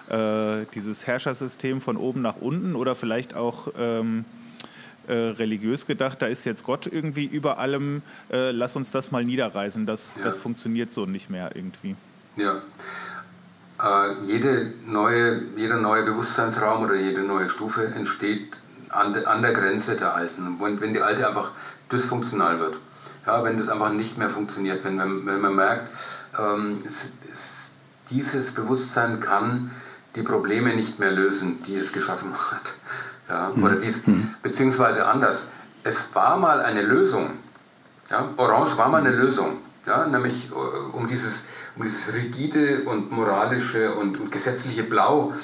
äh, 0.09 0.65
dieses 0.75 1.07
Herrschersystem 1.07 1.81
von 1.81 1.97
oben 1.97 2.23
nach 2.23 2.37
unten 2.41 2.75
oder 2.77 2.95
vielleicht 2.95 3.35
auch. 3.35 3.69
Ähm, 3.79 4.25
äh, 5.09 5.13
religiös 5.13 5.87
gedacht, 5.87 6.23
da 6.23 6.27
ist 6.27 6.45
jetzt 6.45 6.65
Gott 6.65 6.87
irgendwie 6.87 7.25
über 7.25 7.59
allem, 7.59 8.03
äh, 8.31 8.51
lass 8.51 8.77
uns 8.77 8.91
das 8.91 9.11
mal 9.11 9.25
niederreißen. 9.25 9.87
Das, 9.87 10.17
ja. 10.17 10.25
das 10.25 10.37
funktioniert 10.37 10.93
so 10.93 11.07
nicht 11.07 11.31
mehr 11.31 11.51
irgendwie. 11.55 11.97
Ja. 12.37 12.63
Äh, 13.83 14.15
jede 14.27 14.73
neue, 14.87 15.43
jeder 15.57 15.77
neue 15.77 16.05
Bewusstseinsraum 16.05 16.85
oder 16.85 16.95
jede 16.95 17.23
neue 17.23 17.51
Stufe 17.51 17.87
entsteht 17.87 18.57
an, 18.91 19.13
de, 19.13 19.25
an 19.25 19.43
der 19.43 19.53
Grenze 19.53 19.97
der 19.97 20.15
alten. 20.15 20.59
Wenn, 20.61 20.81
wenn 20.81 20.93
die 20.93 21.03
alte 21.03 21.27
einfach 21.27 21.51
dysfunktional 21.91 22.61
wird. 22.61 22.77
Ja, 23.27 23.43
wenn 23.43 23.59
das 23.59 23.69
einfach 23.69 23.93
nicht 23.93 24.19
mehr 24.19 24.31
funktioniert, 24.31 24.85
wenn 24.85 24.97
man, 24.97 25.27
wenn 25.27 25.41
man 25.41 25.55
merkt, 25.55 25.91
ähm, 26.39 26.81
es, 26.87 27.07
es, 27.33 27.71
dieses 28.11 28.53
Bewusstsein 28.53 29.21
kann 29.21 29.71
die 30.15 30.23
Probleme 30.23 30.75
nicht 30.75 30.99
mehr 30.99 31.11
lösen, 31.11 31.63
die 31.67 31.77
es 31.77 31.93
geschaffen 31.93 32.33
hat. 32.51 32.75
Ja, 33.29 33.51
mhm. 33.55 33.65
oder 33.65 33.77
dies, 33.77 34.07
mhm. 34.07 34.35
beziehungsweise 34.43 35.07
anders. 35.07 35.45
Es 35.83 36.15
war 36.15 36.37
mal 36.37 36.61
eine 36.61 36.83
Lösung. 36.83 37.31
Ja, 38.11 38.29
Orange 38.37 38.77
war 38.77 38.89
mal 38.89 39.01
eine 39.01 39.11
Lösung. 39.11 39.59
Ja, 39.87 40.07
nämlich 40.07 40.51
äh, 40.51 40.55
um 40.55 41.07
dieses, 41.07 41.43
um 41.77 41.85
dieses 41.85 42.13
rigide 42.13 42.83
und 42.85 43.11
moralische 43.11 43.95
und, 43.95 44.19
und 44.19 44.33
gesetzliche 44.33 44.83
Blau 44.83 45.35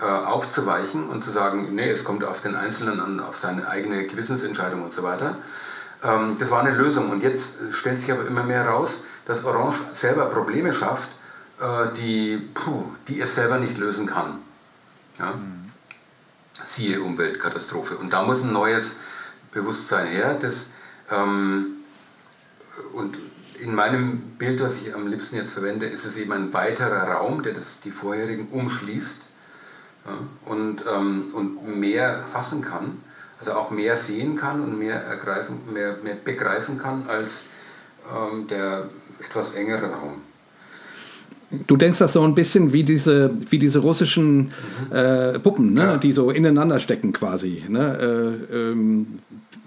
äh, 0.00 0.04
aufzuweichen 0.04 1.08
und 1.08 1.24
zu 1.24 1.32
sagen, 1.32 1.74
nee, 1.74 1.90
es 1.90 2.04
kommt 2.04 2.24
auf 2.24 2.40
den 2.40 2.54
Einzelnen 2.54 3.00
an, 3.00 3.20
auf 3.20 3.38
seine 3.38 3.68
eigene 3.68 4.06
Gewissensentscheidung 4.06 4.82
und 4.82 4.92
so 4.92 5.02
weiter. 5.02 5.36
Ähm, 6.02 6.36
das 6.38 6.50
war 6.50 6.60
eine 6.60 6.76
Lösung. 6.76 7.10
Und 7.10 7.22
jetzt 7.22 7.54
stellt 7.72 8.00
sich 8.00 8.10
aber 8.10 8.26
immer 8.26 8.44
mehr 8.44 8.64
heraus, 8.64 8.90
dass 9.26 9.44
Orange 9.44 9.80
selber 9.92 10.26
Probleme 10.26 10.74
schafft, 10.74 11.08
äh, 11.60 11.92
die, 11.96 12.48
puh, 12.54 12.84
die 13.08 13.20
es 13.20 13.34
selber 13.34 13.58
nicht 13.58 13.78
lösen 13.78 14.06
kann. 14.06 14.38
Ja? 15.18 15.32
Mhm 15.32 15.57
siehe 16.66 17.00
Umweltkatastrophe. 17.00 17.96
Und 17.96 18.12
da 18.12 18.22
muss 18.22 18.42
ein 18.42 18.52
neues 18.52 18.94
Bewusstsein 19.52 20.06
her. 20.06 20.38
Das, 20.40 20.66
ähm, 21.10 21.78
und 22.92 23.16
in 23.60 23.74
meinem 23.74 24.20
Bild, 24.38 24.60
was 24.60 24.76
ich 24.76 24.94
am 24.94 25.08
liebsten 25.08 25.36
jetzt 25.36 25.52
verwende, 25.52 25.86
ist 25.86 26.04
es 26.04 26.16
eben 26.16 26.32
ein 26.32 26.52
weiterer 26.52 27.10
Raum, 27.12 27.42
der 27.42 27.54
das, 27.54 27.80
die 27.80 27.90
vorherigen 27.90 28.48
umschließt 28.48 29.20
ja, 30.06 30.12
und, 30.44 30.84
ähm, 30.90 31.28
und 31.32 31.78
mehr 31.78 32.24
fassen 32.30 32.62
kann, 32.62 33.02
also 33.40 33.52
auch 33.52 33.70
mehr 33.70 33.96
sehen 33.96 34.36
kann 34.36 34.62
und 34.62 34.78
mehr, 34.78 35.02
ergreifen, 35.02 35.72
mehr, 35.72 35.96
mehr 36.02 36.14
begreifen 36.14 36.78
kann 36.78 37.08
als 37.08 37.42
ähm, 38.12 38.46
der 38.46 38.88
etwas 39.20 39.52
engere 39.52 39.90
Raum. 39.90 40.22
Du 41.66 41.76
denkst 41.76 41.98
das 41.98 42.12
so 42.12 42.22
ein 42.22 42.34
bisschen 42.34 42.72
wie 42.72 42.84
diese, 42.84 43.30
wie 43.50 43.58
diese 43.58 43.78
russischen 43.78 44.52
äh, 44.90 45.38
Puppen, 45.38 45.72
ne? 45.72 45.82
Ja. 45.82 45.96
die 45.96 46.12
so 46.12 46.30
ineinander 46.30 46.78
stecken 46.78 47.12
quasi. 47.12 47.64
Ne? 47.68 48.38
Äh, 48.50 48.54
ähm, 48.54 49.20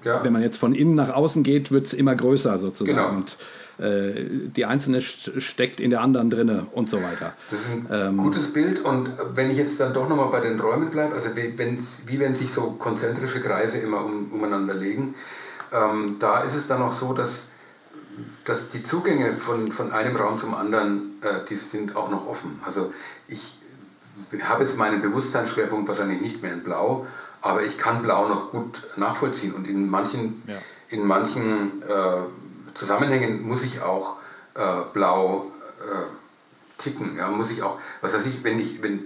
ja. 0.03 0.23
Wenn 0.23 0.33
man 0.33 0.41
jetzt 0.41 0.57
von 0.57 0.73
innen 0.73 0.95
nach 0.95 1.13
außen 1.13 1.43
geht, 1.43 1.71
wird 1.71 1.85
es 1.85 1.93
immer 1.93 2.15
größer 2.15 2.57
sozusagen. 2.59 2.97
Genau. 2.97 3.09
Und 3.09 3.37
äh, 3.79 4.25
die 4.55 4.65
einzelne 4.65 5.01
steckt 5.01 5.79
in 5.79 5.89
der 5.89 6.01
anderen 6.01 6.29
drinne 6.29 6.67
und 6.71 6.89
so 6.89 6.97
weiter. 6.97 7.33
Das 7.49 7.59
ist 7.59 7.67
ein 7.69 7.87
ähm, 8.09 8.17
gutes 8.17 8.53
Bild. 8.53 8.79
Und 8.83 9.09
wenn 9.33 9.49
ich 9.49 9.57
jetzt 9.57 9.79
dann 9.79 9.93
doch 9.93 10.07
nochmal 10.07 10.29
bei 10.29 10.39
den 10.39 10.59
Räumen 10.59 10.89
bleibe, 10.89 11.15
also 11.15 11.29
wie, 11.35 11.55
wie 12.05 12.19
wenn 12.19 12.35
sich 12.35 12.51
so 12.51 12.75
konzentrische 12.77 13.41
Kreise 13.41 13.77
immer 13.77 14.03
um, 14.03 14.31
umeinander 14.31 14.73
legen, 14.73 15.15
ähm, 15.71 16.17
da 16.19 16.41
ist 16.41 16.55
es 16.55 16.67
dann 16.67 16.81
auch 16.81 16.93
so, 16.93 17.13
dass 17.13 17.43
dass 18.45 18.69
die 18.69 18.83
Zugänge 18.83 19.37
von, 19.37 19.71
von 19.71 19.91
einem 19.91 20.15
Raum 20.15 20.37
zum 20.37 20.53
anderen, 20.53 21.21
äh, 21.21 21.45
die 21.49 21.55
sind 21.55 21.95
auch 21.95 22.09
noch 22.09 22.27
offen. 22.27 22.59
Also 22.65 22.93
ich 23.27 23.57
habe 24.43 24.63
jetzt 24.63 24.77
meinen 24.77 25.01
Bewusstseinsschwerpunkt 25.01 25.87
wahrscheinlich 25.87 26.21
nicht 26.21 26.41
mehr 26.41 26.53
in 26.53 26.63
Blau, 26.63 27.07
aber 27.41 27.63
ich 27.63 27.77
kann 27.77 28.01
Blau 28.01 28.27
noch 28.27 28.51
gut 28.51 28.83
nachvollziehen 28.95 29.53
und 29.53 29.67
in 29.67 29.89
manchen, 29.89 30.43
ja. 30.47 30.57
in 30.89 31.05
manchen 31.05 31.81
äh, 31.83 32.75
Zusammenhängen 32.75 33.41
muss 33.47 33.63
ich 33.63 33.81
auch 33.81 34.17
äh, 34.55 34.61
Blau 34.93 35.51
äh, 35.79 36.81
ticken. 36.81 37.17
Ja, 37.17 37.29
muss 37.29 37.51
ich 37.51 37.63
auch, 37.63 37.79
was 38.01 38.13
weiß 38.13 38.25
ich, 38.25 38.43
wenn 38.43 38.59
ich, 38.59 38.81
wenn 38.83 38.99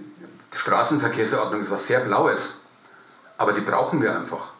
die 0.52 0.58
Straßenverkehrsordnung 0.58 1.60
ist 1.60 1.70
was 1.70 1.86
sehr 1.86 2.00
Blaues, 2.00 2.54
aber 3.38 3.52
die 3.52 3.60
brauchen 3.60 4.00
wir 4.00 4.16
einfach. 4.16 4.50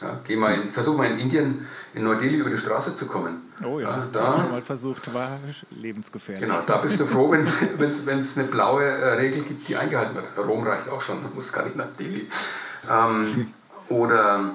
Ja, 0.00 0.20
geh 0.24 0.36
mal 0.36 0.54
in, 0.54 0.72
versuch 0.72 0.96
mal 0.96 1.10
in 1.10 1.18
Indien, 1.18 1.66
in 1.94 2.04
Neu-Delhi 2.04 2.36
über 2.36 2.50
die 2.50 2.58
Straße 2.58 2.94
zu 2.94 3.06
kommen. 3.06 3.52
Oh 3.64 3.80
ja, 3.80 3.88
ja 3.88 4.06
da 4.12 4.38
schon 4.38 4.50
mal 4.50 4.62
versucht, 4.62 5.12
war 5.14 5.38
lebensgefährlich. 5.70 6.48
Genau, 6.48 6.62
da 6.66 6.78
bist 6.78 7.00
du 7.00 7.06
froh, 7.06 7.30
wenn 7.76 8.20
es 8.20 8.36
eine 8.36 8.46
blaue 8.46 8.84
äh, 8.84 9.14
Regel 9.14 9.42
gibt, 9.42 9.68
die 9.68 9.76
eingehalten 9.76 10.14
wird. 10.14 10.26
Rom 10.38 10.66
reicht 10.66 10.88
auch 10.88 11.02
schon, 11.02 11.22
man 11.22 11.34
muss 11.34 11.52
gar 11.52 11.64
nicht 11.64 11.76
nach 11.76 11.88
Delhi. 11.98 12.28
Ähm, 12.88 13.52
oder 13.88 14.50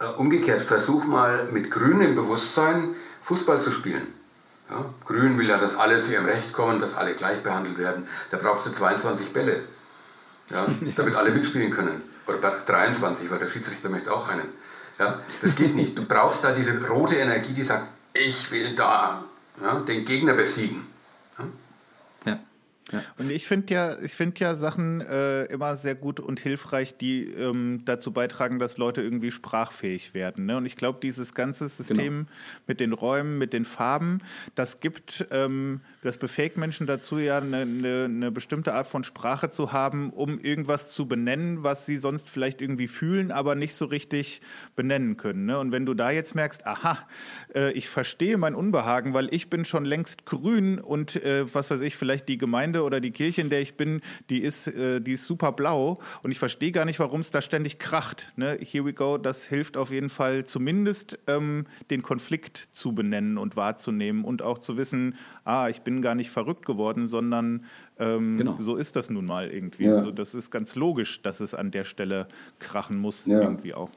äh, 0.00 0.06
umgekehrt, 0.16 0.62
versuch 0.62 1.04
mal 1.04 1.48
mit 1.50 1.70
grünem 1.70 2.14
Bewusstsein 2.14 2.94
Fußball 3.22 3.60
zu 3.60 3.72
spielen. 3.72 4.08
Ja, 4.70 4.86
Grün 5.04 5.38
will 5.38 5.48
ja, 5.48 5.58
dass 5.58 5.76
alle 5.76 6.00
zu 6.00 6.12
ihrem 6.12 6.24
Recht 6.24 6.52
kommen, 6.52 6.80
dass 6.80 6.94
alle 6.94 7.14
gleich 7.14 7.42
behandelt 7.42 7.78
werden. 7.78 8.06
Da 8.30 8.38
brauchst 8.38 8.66
du 8.66 8.72
22 8.72 9.32
Bälle, 9.32 9.62
ja, 10.50 10.66
damit 10.96 11.14
alle 11.14 11.30
mitspielen 11.30 11.70
können 11.70 12.02
oder 12.26 12.38
23, 12.38 13.30
weil 13.30 13.38
der 13.38 13.50
Schiedsrichter 13.50 13.88
möchte 13.88 14.12
auch 14.12 14.28
einen. 14.28 14.48
Ja, 14.98 15.20
das 15.40 15.56
geht 15.56 15.74
nicht. 15.74 15.96
Du 15.96 16.04
brauchst 16.04 16.44
da 16.44 16.52
diese 16.52 16.86
rote 16.86 17.16
Energie, 17.16 17.52
die 17.52 17.62
sagt, 17.62 17.88
ich 18.14 18.50
will 18.50 18.74
da 18.74 19.24
ja, 19.60 19.80
den 19.80 20.04
Gegner 20.04 20.34
besiegen. 20.34 20.86
Ja. 22.92 23.02
Und 23.16 23.30
ich 23.30 23.46
finde 23.46 23.72
ja, 23.72 23.98
ich 24.00 24.12
finde 24.12 24.38
ja 24.40 24.54
Sachen 24.54 25.00
äh, 25.00 25.44
immer 25.44 25.76
sehr 25.76 25.94
gut 25.94 26.20
und 26.20 26.40
hilfreich, 26.40 26.96
die 26.96 27.24
ähm, 27.24 27.82
dazu 27.84 28.12
beitragen, 28.12 28.58
dass 28.58 28.76
Leute 28.76 29.00
irgendwie 29.02 29.30
sprachfähig 29.30 30.12
werden. 30.14 30.46
Ne? 30.46 30.58
Und 30.58 30.66
ich 30.66 30.76
glaube, 30.76 30.98
dieses 31.02 31.34
ganze 31.34 31.68
System 31.68 31.96
genau. 31.96 32.30
mit 32.66 32.80
den 32.80 32.92
Räumen, 32.92 33.38
mit 33.38 33.54
den 33.54 33.64
Farben, 33.64 34.20
das 34.54 34.80
gibt, 34.80 35.26
ähm, 35.30 35.80
das 36.02 36.18
befähigt 36.18 36.56
Menschen 36.56 36.86
dazu, 36.88 37.18
ja 37.18 37.38
eine, 37.38 37.58
eine, 37.58 38.04
eine 38.04 38.32
bestimmte 38.32 38.74
Art 38.74 38.88
von 38.88 39.04
Sprache 39.04 39.50
zu 39.50 39.72
haben, 39.72 40.10
um 40.10 40.40
irgendwas 40.40 40.90
zu 40.90 41.06
benennen, 41.06 41.62
was 41.62 41.86
sie 41.86 41.96
sonst 41.96 42.28
vielleicht 42.28 42.60
irgendwie 42.60 42.88
fühlen, 42.88 43.30
aber 43.30 43.54
nicht 43.54 43.76
so 43.76 43.84
richtig 43.84 44.42
benennen 44.74 45.16
können. 45.16 45.46
Ne? 45.46 45.58
Und 45.60 45.70
wenn 45.70 45.86
du 45.86 45.94
da 45.94 46.10
jetzt 46.10 46.34
merkst, 46.34 46.66
aha, 46.66 46.98
äh, 47.54 47.72
ich 47.72 47.88
verstehe 47.88 48.36
mein 48.36 48.56
Unbehagen, 48.56 49.14
weil 49.14 49.32
ich 49.32 49.48
bin 49.48 49.64
schon 49.64 49.84
längst 49.84 50.26
grün 50.26 50.80
und 50.80 51.22
äh, 51.22 51.46
was 51.54 51.70
weiß 51.70 51.80
ich, 51.82 51.94
vielleicht 51.94 52.28
die 52.28 52.36
Gemeinde 52.36 52.82
oder 52.82 53.00
die 53.00 53.12
Kirche, 53.12 53.40
in 53.40 53.50
der 53.50 53.60
ich 53.60 53.76
bin, 53.76 54.00
die 54.28 54.40
ist, 54.40 54.66
äh, 54.66 55.00
die 55.00 55.12
ist 55.12 55.24
super 55.24 55.52
blau 55.52 56.00
und 56.24 56.32
ich 56.32 56.38
verstehe 56.40 56.72
gar 56.72 56.84
nicht, 56.84 56.98
warum 56.98 57.20
es 57.20 57.30
da 57.30 57.40
ständig 57.40 57.78
kracht. 57.78 58.32
Ne? 58.34 58.58
Here 58.60 58.84
we 58.84 58.92
go, 58.92 59.18
das 59.18 59.46
hilft 59.46 59.76
auf 59.76 59.92
jeden 59.92 60.10
Fall 60.10 60.42
zumindest 60.44 61.20
ähm, 61.28 61.66
den 61.90 62.02
Konflikt 62.02 62.70
zu 62.72 62.92
benennen 62.92 63.38
und 63.38 63.54
wahrzunehmen 63.54 64.24
und 64.24 64.42
auch 64.42 64.58
zu 64.58 64.76
wissen, 64.76 65.14
ah, 65.44 65.68
ich 65.68 65.82
bin 65.82 65.91
gar 66.00 66.14
nicht 66.14 66.30
verrückt 66.30 66.64
geworden, 66.64 67.06
sondern 67.06 67.64
ähm, 67.98 68.38
genau. 68.38 68.56
so 68.60 68.76
ist 68.76 68.96
das 68.96 69.10
nun 69.10 69.26
mal 69.26 69.48
irgendwie. 69.48 69.84
Ja. 69.84 69.96
Also 69.96 70.12
das 70.12 70.34
ist 70.34 70.50
ganz 70.50 70.76
logisch, 70.76 71.20
dass 71.22 71.40
es 71.40 71.54
an 71.54 71.70
der 71.70 71.84
Stelle 71.84 72.28
krachen 72.58 72.98
muss, 72.98 73.26
ja. 73.26 73.42
irgendwie 73.42 73.74
auch. 73.74 73.90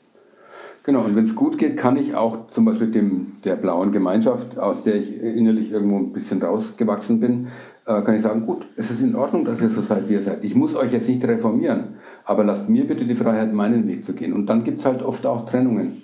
Genau, 0.83 1.01
und 1.01 1.15
wenn 1.15 1.25
es 1.25 1.35
gut 1.35 1.57
geht, 1.57 1.77
kann 1.77 1.97
ich 1.97 2.15
auch 2.15 2.51
zum 2.51 2.65
Beispiel 2.65 2.91
dem, 2.91 3.37
der 3.43 3.55
blauen 3.55 3.91
Gemeinschaft, 3.91 4.57
aus 4.59 4.83
der 4.83 4.95
ich 4.95 5.19
innerlich 5.21 5.71
irgendwo 5.71 5.97
ein 5.97 6.13
bisschen 6.13 6.41
rausgewachsen 6.41 7.19
bin, 7.19 7.47
äh, 7.85 8.01
kann 8.01 8.15
ich 8.15 8.21
sagen, 8.21 8.45
gut, 8.45 8.65
es 8.75 8.91
ist 8.91 9.01
in 9.01 9.15
Ordnung, 9.15 9.45
dass 9.45 9.61
ihr 9.61 9.69
so 9.69 9.81
seid, 9.81 10.07
wie 10.09 10.13
ihr 10.13 10.21
seid. 10.21 10.43
Ich 10.43 10.55
muss 10.55 10.75
euch 10.75 10.91
jetzt 10.91 11.07
nicht 11.07 11.23
reformieren, 11.23 11.95
aber 12.23 12.43
lasst 12.43 12.69
mir 12.69 12.85
bitte 12.87 13.05
die 13.05 13.15
Freiheit, 13.15 13.53
meinen 13.53 13.87
Weg 13.87 14.05
zu 14.05 14.13
gehen. 14.13 14.33
Und 14.33 14.47
dann 14.47 14.63
gibt 14.63 14.79
es 14.79 14.85
halt 14.85 15.01
oft 15.01 15.25
auch 15.25 15.45
Trennungen. 15.45 16.03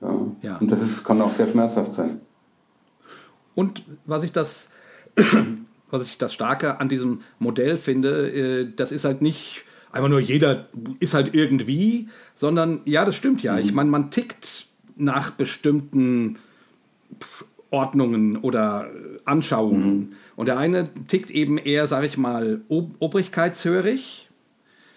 Ja. 0.00 0.26
ja. 0.42 0.56
Und 0.58 0.70
das 0.70 0.82
ist, 0.82 1.04
kann 1.04 1.20
auch 1.20 1.32
sehr 1.32 1.48
schmerzhaft 1.48 1.94
sein. 1.94 2.20
Und 3.54 3.84
was 4.06 4.24
ich 4.24 4.32
das, 4.32 4.70
was 5.90 6.08
ich 6.08 6.18
das 6.18 6.34
Starke 6.34 6.80
an 6.80 6.88
diesem 6.88 7.20
Modell 7.38 7.76
finde, 7.76 8.30
äh, 8.30 8.68
das 8.74 8.92
ist 8.92 9.04
halt 9.04 9.22
nicht 9.22 9.64
einfach 9.94 10.08
nur 10.08 10.20
jeder 10.20 10.66
ist 10.98 11.14
halt 11.14 11.34
irgendwie, 11.34 12.08
sondern 12.34 12.80
ja, 12.84 13.04
das 13.04 13.14
stimmt 13.14 13.42
ja. 13.42 13.54
Mhm. 13.54 13.60
Ich 13.60 13.72
meine, 13.72 13.90
man 13.90 14.10
tickt 14.10 14.66
nach 14.96 15.30
bestimmten 15.30 16.36
Ordnungen 17.70 18.36
oder 18.36 18.90
Anschauungen. 19.24 19.96
Mhm. 19.96 20.12
Und 20.36 20.46
der 20.46 20.58
eine 20.58 20.88
tickt 21.06 21.30
eben 21.30 21.58
eher, 21.58 21.86
sage 21.86 22.06
ich 22.06 22.18
mal, 22.18 22.60
ob 22.68 22.90
obrigkeitshörig. 22.98 24.28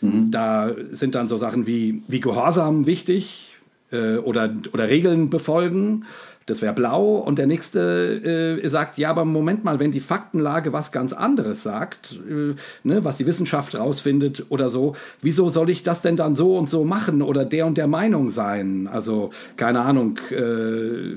Mhm. 0.01 0.31
Da 0.31 0.75
sind 0.91 1.15
dann 1.15 1.27
so 1.27 1.37
Sachen 1.37 1.67
wie, 1.67 2.01
wie 2.07 2.19
Gehorsam 2.19 2.85
wichtig 2.87 3.55
äh, 3.91 4.17
oder, 4.17 4.53
oder 4.73 4.89
Regeln 4.89 5.29
befolgen 5.29 6.05
das 6.47 6.61
wäre 6.61 6.73
blau 6.73 7.17
und 7.17 7.37
der 7.37 7.45
nächste 7.45 8.59
äh, 8.63 8.67
sagt, 8.69 8.97
ja, 8.97 9.09
aber 9.09 9.25
Moment 9.25 9.65
mal, 9.65 9.79
wenn 9.79 9.91
die 9.91 9.99
Faktenlage 9.99 10.71
was 10.71 10.93
ganz 10.93 11.11
anderes 11.11 11.61
sagt, 11.61 12.19
äh, 12.27 12.55
ne, 12.83 13.03
was 13.03 13.17
die 13.17 13.25
Wissenschaft 13.25 13.75
rausfindet 13.75 14.45
oder 14.47 14.69
so, 14.69 14.95
wieso 15.21 15.49
soll 15.49 15.69
ich 15.69 15.83
das 15.83 16.01
denn 16.01 16.15
dann 16.15 16.35
so 16.35 16.57
und 16.57 16.69
so 16.69 16.85
machen 16.85 17.21
oder 17.21 17.43
der 17.43 17.67
und 17.67 17.77
der 17.77 17.87
Meinung 17.87 18.31
sein? 18.31 18.87
Also, 18.87 19.31
keine 19.57 19.81
Ahnung, 19.81 20.19
äh, 20.31 20.37
äh, 20.37 21.15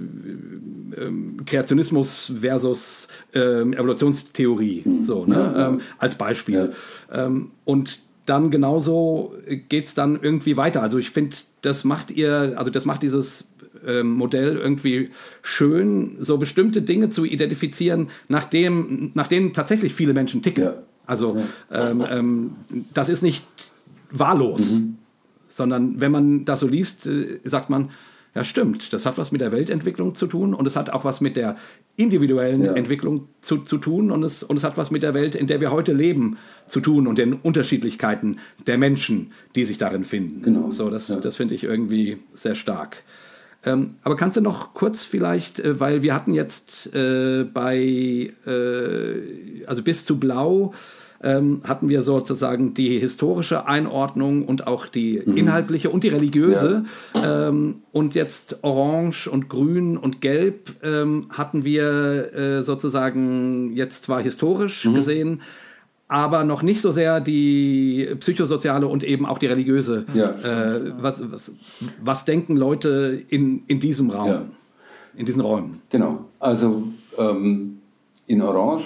Kreationismus 1.47 2.33
versus 2.41 3.07
ähm, 3.33 3.73
Evolutionstheorie, 3.73 4.83
mhm. 4.85 5.03
so, 5.03 5.27
ne, 5.27 5.55
ähm, 5.57 5.81
als 5.99 6.17
Beispiel. 6.17 6.73
Ja. 7.11 7.27
Ähm, 7.27 7.53
und 7.65 8.01
dann 8.27 8.51
genauso 8.51 9.35
geht 9.69 9.87
es 9.87 9.95
dann 9.95 10.19
irgendwie 10.21 10.57
weiter. 10.57 10.83
Also 10.83 10.99
ich 10.99 11.11
finde, 11.11 11.37
das 11.63 11.85
macht 11.85 12.11
ihr, 12.11 12.55
also 12.57 12.71
das 12.71 12.85
macht 12.85 13.03
dieses 13.03 13.43
ähm, 13.43 13.70
Modell 14.03 14.57
irgendwie 14.57 15.11
schön, 15.43 16.17
so 16.19 16.39
bestimmte 16.39 16.83
Dinge 16.83 17.11
zu 17.11 17.25
identifizieren, 17.25 18.09
nach, 18.29 18.45
dem, 18.45 19.11
nach 19.15 19.29
denen 19.29 19.53
tatsächlich 19.53 19.95
viele 19.95 20.15
Menschen 20.15 20.43
ticken. 20.43 20.65
Ja. 20.65 20.75
Also 21.07 21.37
ja. 21.71 21.91
Ähm, 21.91 22.05
ähm, 22.11 22.51
das 22.95 23.09
ist 23.09 23.23
nicht 23.23 23.45
wahllos, 24.11 24.73
mhm. 24.73 24.97
sondern 25.49 26.01
wenn 26.01 26.13
man 26.13 26.45
das 26.45 26.61
so 26.61 26.69
liest, 26.69 27.07
äh, 27.07 27.41
sagt 27.45 27.71
man, 27.71 27.91
ja, 28.35 28.45
stimmt. 28.45 28.93
Das 28.93 29.07
hat 29.07 29.19
was 29.19 29.33
mit 29.33 29.41
der 29.41 29.51
Weltentwicklung 29.51 30.15
zu 30.15 30.27
tun 30.29 30.55
und 30.55 30.67
es 30.67 30.77
hat 30.77 30.91
auch 30.91 31.05
was 31.05 31.21
mit 31.21 31.37
der 31.37 31.57
individuellen 31.97 32.63
ja. 32.63 32.73
Entwicklung 32.75 33.27
zu, 33.41 33.59
zu 33.59 33.79
tun 33.79 34.13
und 34.13 34.23
es, 34.23 34.45
und 34.45 34.57
es 34.57 34.63
hat 34.63 34.79
was 34.79 34.93
mit 34.93 35.03
der 35.03 35.15
Welt, 35.15 35.35
in 35.35 35.49
der 35.49 35.61
wir 35.61 35.73
heute 35.73 35.93
leben, 35.93 36.39
zu 36.69 36.81
tun 36.81 37.09
und 37.09 37.19
den 37.19 37.33
Unterschiedlichkeiten 37.33 38.39
der 38.67 38.79
Menschen, 38.79 39.33
die 39.57 39.65
sich 39.65 39.79
darin 39.79 40.05
finden. 40.05 40.43
Genau. 40.43 40.71
So, 40.71 40.91
das, 40.91 41.09
das 41.21 41.37
finde 41.37 41.55
ich 41.55 41.65
irgendwie 41.65 42.19
sehr 42.33 42.55
stark. 42.55 43.03
Ähm, 43.65 43.97
aber 44.03 44.17
kannst 44.17 44.37
du 44.37 44.41
noch 44.41 44.75
kurz 44.75 45.05
vielleicht, 45.05 45.61
äh, 45.61 45.79
weil 45.79 46.03
wir 46.03 46.15
hatten 46.15 46.33
jetzt 46.33 46.95
äh, 46.95 47.45
bei, 47.45 48.33
äh, 48.47 49.65
also 49.67 49.83
bis 49.83 50.05
zu 50.05 50.19
Blau, 50.19 50.73
ähm, 51.23 51.61
hatten 51.65 51.91
wir 51.91 52.03
sozusagen 52.03 52.73
die 52.73 52.99
historische 52.99 53.67
Einordnung 53.67 54.47
und 54.47 54.67
auch 54.67 54.87
die 54.87 55.23
mhm. 55.23 55.37
inhaltliche 55.37 55.91
und 55.91 56.03
die 56.03 56.09
religiöse. 56.09 56.85
Ja. 57.15 57.49
Ähm, 57.49 57.83
und 57.93 58.15
jetzt 58.15 58.61
Orange 58.63 59.29
und 59.29 59.51
Grün 59.51 59.99
und 59.99 60.23
Gelb 60.23 60.77
ähm, 60.83 61.27
hatten 61.31 61.65
wir 61.65 62.35
äh, 62.35 62.63
sozusagen 62.63 63.73
jetzt 63.75 64.05
zwar 64.05 64.23
historisch 64.23 64.87
mhm. 64.87 64.95
gesehen, 64.95 65.43
aber 66.11 66.43
noch 66.43 66.65
nicht 66.65 66.81
so 66.81 66.91
sehr 66.91 67.21
die 67.21 68.09
psychosoziale 68.19 68.89
und 68.89 69.05
eben 69.05 69.25
auch 69.27 69.39
die 69.39 69.47
religiöse. 69.47 70.07
Ja, 70.13 70.31
äh, 70.31 70.93
was, 71.01 71.23
was, 71.31 71.53
was, 72.03 72.25
denken 72.25 72.57
Leute 72.57 73.23
in, 73.29 73.63
in 73.69 73.79
diesem 73.79 74.11
Raum, 74.11 74.29
ja. 74.29 74.43
in 75.15 75.25
diesen 75.25 75.41
Räumen? 75.41 75.83
Genau, 75.89 76.25
also 76.41 76.83
ähm, 77.17 77.79
in 78.27 78.43
Orange 78.43 78.85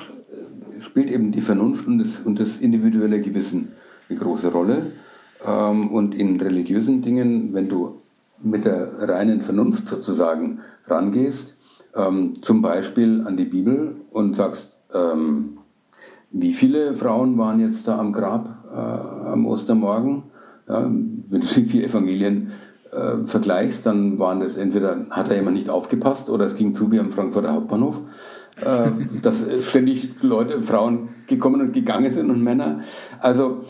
spielt 0.83 1.11
eben 1.11 1.33
die 1.33 1.41
Vernunft 1.41 1.87
und 1.87 1.99
das, 1.99 2.21
und 2.21 2.39
das 2.39 2.59
individuelle 2.59 3.23
Gewissen 3.23 3.69
eine 4.11 4.19
große 4.19 4.53
Rolle. 4.53 4.93
Ähm, 5.47 5.93
und 5.93 6.15
in 6.15 6.39
religiösen 6.39 7.01
Dingen, 7.01 7.55
wenn 7.55 7.71
du 7.71 8.03
mit 8.43 8.67
der 8.67 9.09
reinen 9.09 9.41
Vernunft 9.41 9.89
sozusagen 9.89 10.61
rangehst, 10.87 11.55
ähm, 11.95 12.35
zum 12.43 12.61
Beispiel 12.61 13.25
an 13.27 13.39
die 13.39 13.47
Bibel 13.47 13.97
und 14.11 14.37
sagst, 14.37 14.77
ähm, 14.93 15.57
wie 16.37 16.53
viele 16.53 16.95
Frauen 16.97 17.39
waren 17.39 17.61
jetzt 17.61 17.87
da 17.87 17.99
am 17.99 18.13
Grab 18.13 18.65
äh, 18.73 19.29
am 19.31 19.47
Ostermorgen? 19.47 20.25
Ja, 20.69 20.83
wenn 20.83 21.41
du 21.41 21.47
die 21.55 21.65
vier 21.65 21.85
Evangelien 21.85 22.51
äh, 22.93 23.25
vergleichst, 23.25 23.87
dann 23.87 24.19
waren 24.19 24.41
das 24.41 24.57
entweder 24.57 25.07
hat 25.11 25.31
da 25.31 25.35
jemand 25.35 25.57
nicht 25.57 25.71
aufgepasst 25.71 26.29
oder 26.29 26.47
es 26.47 26.57
ging 26.57 26.75
zu 26.75 26.91
wie 26.91 26.99
am 26.99 27.13
Frankfurter 27.13 27.53
Hauptbahnhof, 27.53 28.01
äh, 28.61 28.91
dass 29.23 29.45
ständig 29.65 30.11
Leute, 30.23 30.61
Frauen 30.63 31.11
gekommen 31.29 31.61
und 31.61 31.73
gegangen 31.73 32.11
sind 32.11 32.31
und 32.31 32.43
Männer. 32.43 32.81
Also 33.21 33.63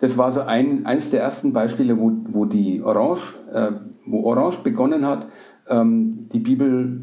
das 0.00 0.18
war 0.18 0.32
so 0.32 0.40
ein, 0.40 0.86
eins 0.86 1.10
der 1.10 1.22
ersten 1.22 1.52
Beispiele, 1.52 1.98
wo, 1.98 2.12
wo 2.28 2.44
die 2.46 2.82
Orange, 2.82 3.22
äh, 3.52 3.72
wo 4.06 4.24
Orange 4.24 4.58
begonnen 4.64 5.06
hat, 5.06 5.28
ähm, 5.68 6.28
die 6.32 6.40
Bibel 6.40 7.00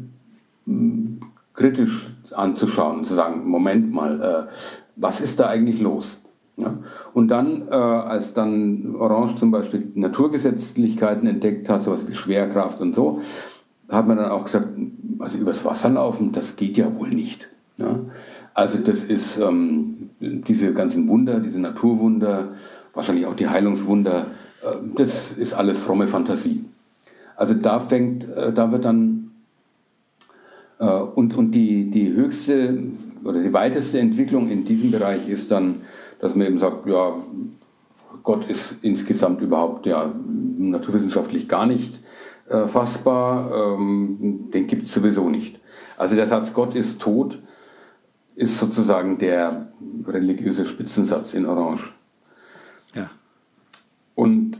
mh, 0.66 0.74
hm, 0.74 1.20
kritisch 1.54 2.10
anzuschauen, 2.32 3.06
zu 3.06 3.14
sagen, 3.14 3.48
Moment 3.48 3.90
mal, 3.90 4.20
äh, 4.20 4.52
was 4.96 5.20
ist 5.20 5.38
da 5.38 5.46
eigentlich 5.46 5.80
los? 5.80 6.18
Ja? 6.56 6.78
Und 7.12 7.28
dann, 7.28 7.68
äh, 7.68 7.74
als 7.74 8.32
dann 8.32 8.96
Orange 8.96 9.36
zum 9.36 9.50
Beispiel 9.50 9.92
Naturgesetzlichkeiten 9.94 11.28
entdeckt 11.28 11.68
hat, 11.68 11.84
sowas 11.84 12.08
wie 12.08 12.14
Schwerkraft 12.14 12.80
und 12.80 12.94
so, 12.94 13.20
hat 13.88 14.08
man 14.08 14.16
dann 14.16 14.30
auch 14.30 14.44
gesagt, 14.44 14.68
also 15.18 15.38
übers 15.38 15.64
Wasser 15.64 15.90
laufen, 15.90 16.32
das 16.32 16.56
geht 16.56 16.76
ja 16.76 16.92
wohl 16.98 17.10
nicht. 17.10 17.48
Ja? 17.76 18.00
Also 18.54 18.78
das 18.78 19.04
ist 19.04 19.38
ähm, 19.38 20.10
diese 20.20 20.72
ganzen 20.72 21.08
Wunder, 21.08 21.40
diese 21.40 21.60
Naturwunder, 21.60 22.54
wahrscheinlich 22.94 23.26
auch 23.26 23.36
die 23.36 23.48
Heilungswunder, 23.48 24.26
äh, 24.62 24.76
das 24.96 25.32
ist 25.32 25.52
alles 25.52 25.78
fromme 25.78 26.08
Fantasie. 26.08 26.64
Also 27.36 27.52
da 27.52 27.80
fängt, 27.80 28.24
äh, 28.34 28.52
da 28.52 28.72
wird 28.72 28.86
dann 28.86 29.30
äh, 30.78 30.86
und, 30.86 31.34
und 31.34 31.50
die, 31.50 31.90
die 31.90 32.12
höchste 32.12 32.82
oder 33.26 33.42
die 33.42 33.52
weiteste 33.52 33.98
Entwicklung 33.98 34.48
in 34.48 34.64
diesem 34.64 34.90
Bereich 34.90 35.28
ist 35.28 35.50
dann, 35.50 35.82
dass 36.20 36.34
man 36.34 36.46
eben 36.46 36.58
sagt, 36.58 36.86
ja, 36.86 37.14
Gott 38.22 38.48
ist 38.48 38.76
insgesamt 38.82 39.40
überhaupt 39.40 39.86
ja 39.86 40.12
naturwissenschaftlich 40.58 41.48
gar 41.48 41.66
nicht 41.66 42.00
äh, 42.48 42.66
fassbar, 42.66 43.76
ähm, 43.78 44.48
den 44.52 44.66
gibt 44.66 44.86
es 44.86 44.94
sowieso 44.94 45.28
nicht. 45.28 45.60
Also 45.96 46.14
der 46.14 46.26
Satz 46.26 46.52
Gott 46.52 46.74
ist 46.74 47.00
tot 47.00 47.38
ist 48.36 48.58
sozusagen 48.58 49.16
der 49.16 49.72
religiöse 50.06 50.66
Spitzensatz 50.66 51.32
in 51.32 51.46
Orange. 51.46 51.90
Ja. 52.94 53.10
Und 54.14 54.58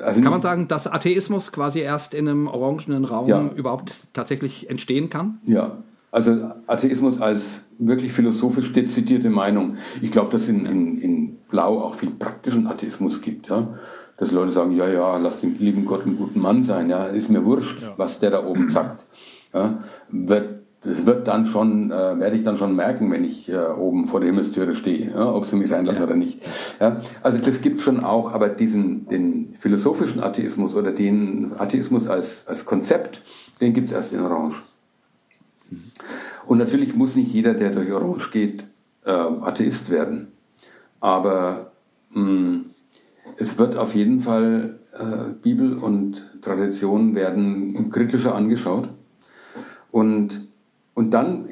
also 0.00 0.20
kann 0.20 0.32
man 0.32 0.42
sagen, 0.42 0.66
dass 0.66 0.88
Atheismus 0.88 1.52
quasi 1.52 1.78
erst 1.78 2.12
in 2.12 2.28
einem 2.28 2.48
orangenen 2.48 3.04
Raum 3.04 3.28
ja. 3.28 3.48
überhaupt 3.54 3.94
tatsächlich 4.12 4.68
entstehen 4.68 5.10
kann? 5.10 5.38
Ja, 5.44 5.78
also 6.10 6.50
Atheismus 6.66 7.20
als 7.20 7.62
wirklich 7.78 8.12
philosophisch 8.12 8.72
dezidierte 8.72 9.30
Meinung. 9.30 9.76
Ich 10.00 10.10
glaube, 10.10 10.32
dass 10.32 10.42
es 10.42 10.48
in, 10.48 10.66
in, 10.66 10.98
in 10.98 11.36
Blau 11.48 11.80
auch 11.80 11.94
viel 11.94 12.10
praktischen 12.10 12.66
Atheismus 12.66 13.20
gibt. 13.20 13.48
Ja? 13.48 13.68
Dass 14.16 14.32
Leute 14.32 14.52
sagen, 14.52 14.72
ja, 14.72 14.88
ja, 14.88 15.18
lass 15.18 15.40
den 15.40 15.58
lieben 15.58 15.84
Gott 15.84 16.06
einen 16.06 16.16
guten 16.16 16.40
Mann 16.40 16.64
sein. 16.64 16.88
Ja? 16.88 17.04
Ist 17.04 17.28
mir 17.28 17.44
wurscht, 17.44 17.82
ja. 17.82 17.94
was 17.96 18.18
der 18.18 18.30
da 18.30 18.44
oben 18.44 18.70
sagt. 18.70 19.04
Ja? 19.52 19.78
Wird, 20.08 20.60
das 20.82 21.04
wird 21.04 21.28
dann 21.28 21.46
schon, 21.46 21.90
äh, 21.90 22.18
werde 22.18 22.36
ich 22.36 22.42
dann 22.42 22.58
schon 22.58 22.76
merken, 22.76 23.10
wenn 23.10 23.24
ich 23.24 23.50
äh, 23.50 23.56
oben 23.56 24.04
vor 24.04 24.20
der 24.20 24.28
Himmelstüre 24.28 24.76
stehe, 24.76 25.10
ja? 25.10 25.34
ob 25.34 25.44
sie 25.46 25.56
mich 25.56 25.70
reinlassen 25.70 26.00
ja. 26.00 26.06
oder 26.06 26.16
nicht. 26.16 26.40
Ja? 26.80 27.00
Also 27.22 27.38
das 27.38 27.60
gibt 27.60 27.82
schon 27.82 28.02
auch, 28.02 28.32
aber 28.32 28.48
diesen 28.48 29.06
den 29.08 29.54
philosophischen 29.58 30.22
Atheismus 30.22 30.74
oder 30.74 30.92
den 30.92 31.52
Atheismus 31.58 32.06
als, 32.06 32.46
als 32.46 32.64
Konzept, 32.64 33.20
den 33.60 33.74
gibt 33.74 33.88
es 33.88 33.92
erst 33.92 34.12
in 34.12 34.20
Orange. 34.20 34.56
Und 36.46 36.58
natürlich 36.58 36.94
muss 36.94 37.16
nicht 37.16 37.32
jeder, 37.32 37.54
der 37.54 37.70
durch 37.70 37.90
Orange 37.92 38.30
geht, 38.30 38.64
äh, 39.04 39.10
Atheist 39.10 39.90
werden. 39.90 40.28
Aber 41.00 41.72
mh, 42.10 42.20
hm, 42.20 42.64
es 43.38 43.58
wird 43.58 43.76
auf 43.76 43.94
jeden 43.94 44.20
Fall, 44.20 44.78
äh, 44.92 45.32
Bibel 45.42 45.74
und 45.78 46.24
Tradition 46.42 47.14
werden 47.14 47.90
kritischer 47.90 48.34
angeschaut. 48.34 48.88
Und, 49.90 50.46
und 50.94 51.10
dann 51.12 51.46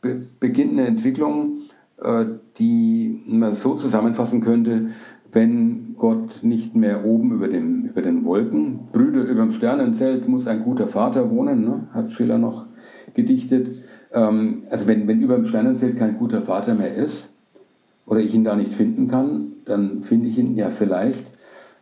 be 0.00 0.22
beginnt 0.38 0.72
eine 0.72 0.86
Entwicklung, 0.86 1.62
äh, 1.98 2.24
die 2.58 3.22
man 3.26 3.54
so 3.54 3.76
zusammenfassen 3.76 4.40
könnte, 4.40 4.88
wenn 5.32 5.94
Gott 5.96 6.40
nicht 6.42 6.74
mehr 6.74 7.04
oben 7.04 7.32
über, 7.32 7.48
dem, 7.48 7.84
über 7.84 8.02
den 8.02 8.24
Wolken, 8.24 8.88
Brüder 8.92 9.22
über 9.22 9.42
dem 9.42 9.52
Sternenzelt 9.52 10.26
muss 10.28 10.46
ein 10.46 10.62
guter 10.62 10.88
Vater 10.88 11.30
wohnen, 11.30 11.62
ne? 11.62 11.88
hat 11.92 12.10
Schiller 12.12 12.38
noch 12.38 12.66
gedichtet. 13.20 13.68
Ähm, 14.12 14.64
also 14.70 14.86
wenn, 14.86 15.06
wenn 15.06 15.20
über 15.20 15.36
dem 15.36 15.46
Sternenfeld 15.46 15.98
kein 15.98 16.18
guter 16.18 16.42
Vater 16.42 16.74
mehr 16.74 16.94
ist 16.94 17.26
oder 18.06 18.20
ich 18.20 18.34
ihn 18.34 18.44
da 18.44 18.56
nicht 18.56 18.74
finden 18.74 19.08
kann, 19.08 19.52
dann 19.64 20.02
finde 20.02 20.28
ich 20.28 20.38
ihn 20.38 20.56
ja 20.56 20.70
vielleicht 20.70 21.24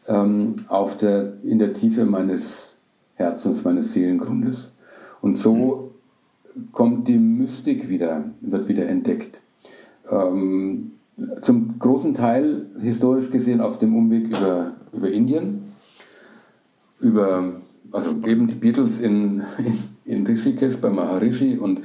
ähm, 0.07 0.57
auf 0.68 0.97
der, 0.99 1.34
in 1.45 1.59
der 1.59 1.72
Tiefe 1.74 2.05
meines 2.05 2.74
Herzens, 3.14 3.64
meines 3.64 3.93
Seelengrundes. 3.93 4.70
Und 5.20 5.39
so 5.39 5.93
kommt 6.72 7.09
die 7.09 7.18
Mystik 7.18 7.89
wieder, 7.89 8.24
wird 8.41 8.68
wieder 8.68 8.86
entdeckt. 8.86 9.39
Ähm, 10.11 10.93
zum 11.43 11.78
großen 11.78 12.14
Teil 12.14 12.66
historisch 12.80 13.30
gesehen 13.30 13.61
auf 13.61 13.78
dem 13.78 13.97
Umweg 13.97 14.28
über, 14.28 14.72
über 14.93 15.11
Indien, 15.11 15.72
über 17.01 17.61
also 17.93 18.11
eben 18.26 18.47
die 18.47 18.55
Beatles 18.55 19.01
in, 19.01 19.43
in, 19.59 19.78
in 20.09 20.26
Rishikesh 20.26 20.76
bei 20.76 20.90
Maharishi 20.90 21.59
und 21.59 21.80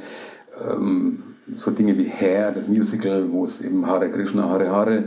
ähm, 0.70 1.24
so 1.56 1.72
Dinge 1.72 1.98
wie 1.98 2.08
Hair, 2.08 2.52
das 2.52 2.68
Musical, 2.68 3.32
wo 3.32 3.46
es 3.46 3.60
eben 3.62 3.86
Hare 3.86 4.10
Krishna, 4.10 4.50
Hare 4.50 4.70
Hare 4.70 5.04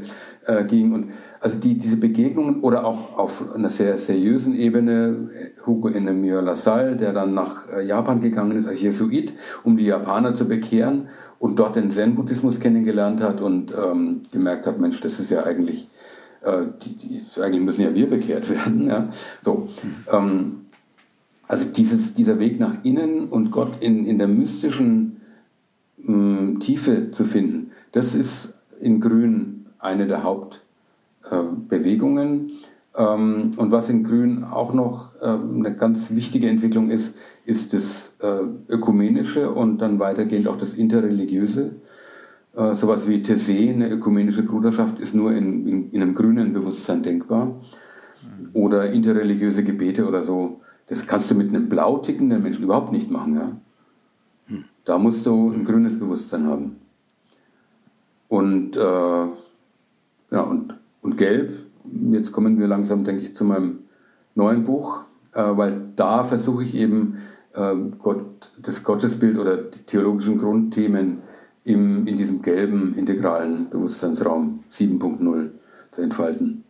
äh, 0.46 0.64
ging. 0.64 0.92
Und 0.92 1.12
also 1.40 1.58
die, 1.58 1.78
diese 1.78 1.96
Begegnungen 1.96 2.60
oder 2.60 2.84
auch 2.84 3.16
auf 3.18 3.54
einer 3.54 3.70
sehr 3.70 3.98
seriösen 3.98 4.54
Ebene, 4.54 5.30
Hugo 5.64 5.88
Enemir 5.88 6.42
Lassalle, 6.42 6.96
der 6.96 7.12
dann 7.12 7.34
nach 7.34 7.68
äh, 7.72 7.84
Japan 7.84 8.20
gegangen 8.20 8.58
ist 8.58 8.66
als 8.66 8.80
Jesuit, 8.80 9.32
um 9.64 9.76
die 9.76 9.86
Japaner 9.86 10.34
zu 10.34 10.46
bekehren 10.46 11.08
und 11.38 11.58
dort 11.58 11.76
den 11.76 11.90
Zen-Buddhismus 11.90 12.60
kennengelernt 12.60 13.22
hat 13.22 13.40
und 13.40 13.72
ähm, 13.72 14.20
gemerkt 14.32 14.66
hat, 14.66 14.78
Mensch, 14.78 15.00
das 15.00 15.18
ist 15.18 15.30
ja 15.30 15.44
eigentlich, 15.44 15.88
äh, 16.42 16.64
die, 16.84 16.96
die, 16.96 17.40
eigentlich 17.40 17.62
müssen 17.62 17.82
ja 17.82 17.94
wir 17.94 18.10
bekehrt 18.10 18.50
werden. 18.50 18.86
Ja? 18.88 19.08
So, 19.42 19.68
ähm, 20.12 20.65
also 21.48 21.64
dieses, 21.64 22.14
dieser 22.14 22.38
Weg 22.38 22.60
nach 22.60 22.84
innen 22.84 23.28
und 23.28 23.50
Gott 23.50 23.72
in, 23.80 24.06
in 24.06 24.18
der 24.18 24.28
mystischen 24.28 25.16
mh, 25.98 26.60
Tiefe 26.60 27.10
zu 27.12 27.24
finden, 27.24 27.72
das 27.92 28.14
ist 28.14 28.52
in 28.80 29.00
Grün 29.00 29.66
eine 29.78 30.06
der 30.06 30.22
Hauptbewegungen. 30.22 32.48
Äh, 32.48 32.52
ähm, 33.02 33.50
und 33.56 33.70
was 33.70 33.90
in 33.90 34.04
Grün 34.04 34.44
auch 34.44 34.72
noch 34.72 35.10
äh, 35.20 35.26
eine 35.26 35.74
ganz 35.74 36.10
wichtige 36.10 36.48
Entwicklung 36.48 36.90
ist, 36.90 37.14
ist 37.44 37.72
das 37.72 38.12
äh, 38.20 38.42
Ökumenische 38.68 39.50
und 39.50 39.78
dann 39.78 39.98
weitergehend 39.98 40.48
auch 40.48 40.58
das 40.58 40.74
Interreligiöse. 40.74 41.76
Äh, 42.56 42.74
sowas 42.74 43.06
wie 43.06 43.22
Tese, 43.22 43.52
eine 43.52 43.90
ökumenische 43.90 44.42
Bruderschaft, 44.42 44.98
ist 44.98 45.14
nur 45.14 45.32
in, 45.32 45.68
in, 45.68 45.90
in 45.90 46.02
einem 46.02 46.14
grünen 46.14 46.52
Bewusstsein 46.52 47.02
denkbar. 47.02 47.60
Oder 48.54 48.90
interreligiöse 48.90 49.62
Gebete 49.62 50.08
oder 50.08 50.24
so. 50.24 50.60
Das 50.88 51.06
kannst 51.06 51.30
du 51.30 51.34
mit 51.34 51.48
einem 51.48 51.68
blau 51.68 51.98
tickenden 51.98 52.42
Menschen 52.42 52.64
überhaupt 52.64 52.92
nicht 52.92 53.10
machen. 53.10 53.34
Ja? 53.34 54.58
Da 54.84 54.98
musst 54.98 55.26
du 55.26 55.50
ein 55.50 55.64
grünes 55.64 55.98
Bewusstsein 55.98 56.46
haben. 56.46 56.76
Und, 58.28 58.76
äh, 58.76 58.80
ja, 58.80 60.40
und, 60.42 60.74
und 61.02 61.16
gelb, 61.16 61.52
jetzt 62.10 62.32
kommen 62.32 62.58
wir 62.58 62.68
langsam, 62.68 63.04
denke 63.04 63.22
ich, 63.22 63.34
zu 63.34 63.44
meinem 63.44 63.80
neuen 64.34 64.64
Buch, 64.64 65.04
äh, 65.32 65.42
weil 65.42 65.88
da 65.96 66.24
versuche 66.24 66.62
ich 66.62 66.74
eben 66.74 67.18
äh, 67.54 67.74
Gott, 67.98 68.52
das 68.62 68.82
Gottesbild 68.82 69.38
oder 69.38 69.56
die 69.56 69.80
theologischen 69.80 70.38
Grundthemen 70.38 71.22
im, 71.64 72.06
in 72.06 72.16
diesem 72.16 72.42
gelben 72.42 72.94
integralen 72.94 73.70
Bewusstseinsraum 73.70 74.64
7.0 74.70 75.50
zu 75.90 76.00
entfalten. 76.00 76.64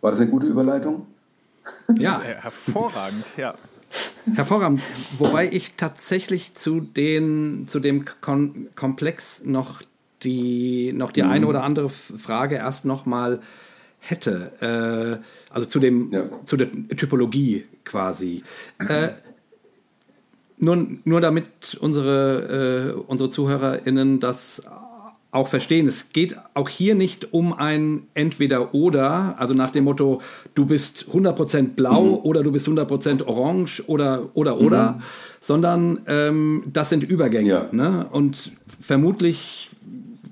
War 0.00 0.12
das 0.12 0.20
eine 0.20 0.30
gute 0.30 0.46
Überleitung? 0.46 1.06
Ja, 1.98 2.20
hervorragend, 2.20 3.24
ja. 3.36 3.54
Hervorragend. 4.34 4.82
Wobei 5.18 5.48
ich 5.50 5.74
tatsächlich 5.76 6.54
zu, 6.54 6.80
den, 6.80 7.66
zu 7.66 7.80
dem 7.80 8.04
Kon 8.20 8.68
Komplex 8.74 9.44
noch 9.44 9.82
die, 10.22 10.92
noch 10.92 11.12
die 11.12 11.22
mhm. 11.22 11.30
eine 11.30 11.46
oder 11.46 11.62
andere 11.62 11.88
Frage 11.88 12.56
erst 12.56 12.84
noch 12.84 13.06
mal 13.06 13.40
hätte. 14.00 15.20
Äh, 15.20 15.52
also 15.52 15.66
zu, 15.66 15.78
dem, 15.78 16.12
ja. 16.12 16.24
zu 16.44 16.56
der 16.56 16.70
Typologie 16.96 17.66
quasi. 17.84 18.42
Mhm. 18.78 18.86
Äh, 18.88 19.12
nur, 20.58 20.86
nur 21.04 21.20
damit 21.20 21.76
unsere, 21.80 22.94
äh, 22.96 23.00
unsere 23.06 23.28
ZuhörerInnen 23.28 24.20
das 24.20 24.62
auch 25.36 25.48
verstehen. 25.48 25.86
Es 25.86 26.12
geht 26.12 26.36
auch 26.54 26.68
hier 26.68 26.94
nicht 26.94 27.32
um 27.32 27.52
ein 27.52 28.04
Entweder-Oder, 28.14 29.36
also 29.38 29.54
nach 29.54 29.70
dem 29.70 29.84
Motto, 29.84 30.22
du 30.54 30.66
bist 30.66 31.06
100% 31.12 31.74
blau 31.76 32.02
mhm. 32.02 32.14
oder 32.24 32.42
du 32.42 32.50
bist 32.50 32.66
100% 32.66 33.24
orange 33.26 33.82
oder, 33.86 34.30
oder, 34.34 34.58
oder, 34.58 34.92
mhm. 34.92 35.02
sondern 35.40 35.98
ähm, 36.08 36.64
das 36.72 36.88
sind 36.88 37.04
Übergänge. 37.04 37.48
Ja. 37.48 37.68
Ne? 37.70 38.06
Und 38.10 38.52
vermutlich, 38.80 39.70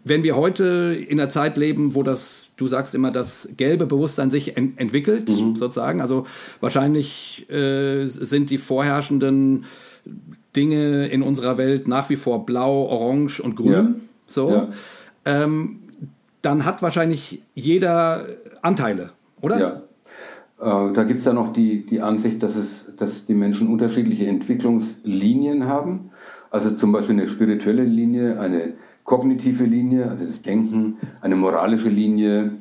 wenn 0.05 0.23
wir 0.23 0.37
heute 0.37 0.97
in 1.09 1.21
einer 1.21 1.29
Zeit 1.29 1.59
leben, 1.59 1.95
wo 1.95 2.03
das, 2.03 2.47
du 2.57 2.67
sagst 2.67 2.95
immer, 2.95 3.11
das 3.11 3.49
gelbe 3.57 3.87
Bewusstsein 3.87 4.31
sich 4.31 4.57
ent 4.57 4.81
entwickelt, 4.81 5.29
mhm. 5.29 5.55
sozusagen, 5.55 6.01
also 6.01 6.27
wahrscheinlich 6.61 7.49
äh, 7.51 8.07
sind 8.07 8.49
die 8.49 8.59
vorherrschenden 8.59 9.67
Dinge 10.57 11.09
in 11.09 11.23
unserer 11.23 11.59
Welt 11.59 11.89
nach 11.89 12.09
wie 12.09 12.17
vor 12.17 12.47
blau, 12.47 12.87
orange 12.87 13.41
und 13.41 13.55
grün. 13.55 13.73
Ja. 13.73 13.95
So. 14.35 14.51
Ja. 14.51 14.69
Ähm, 15.25 15.81
dann 16.43 16.65
hat 16.67 16.83
wahrscheinlich 16.83 17.43
jeder 17.55 18.27
Anteile, 18.61 19.11
oder? 19.41 19.59
Ja. 19.59 20.89
Äh, 20.89 20.93
da 20.93 21.05
gibt 21.05 21.21
es 21.21 21.25
ja 21.25 21.33
noch 21.33 21.53
die, 21.53 21.87
die 21.87 22.01
Ansicht, 22.01 22.43
dass, 22.43 22.57
es, 22.57 22.87
dass 22.97 23.25
die 23.25 23.35
Menschen 23.35 23.69
unterschiedliche 23.69 24.27
Entwicklungslinien 24.27 25.67
haben. 25.67 26.11
Also 26.51 26.71
zum 26.73 26.93
Beispiel 26.93 27.19
eine 27.19 27.29
spirituelle 27.29 27.85
Linie, 27.85 28.39
eine 28.39 28.75
kognitive 29.05 29.65
Linie, 29.65 30.09
also 30.09 30.25
das 30.25 30.43
Denken, 30.43 30.99
eine 31.21 31.37
moralische 31.37 31.89
Linie, 31.89 32.53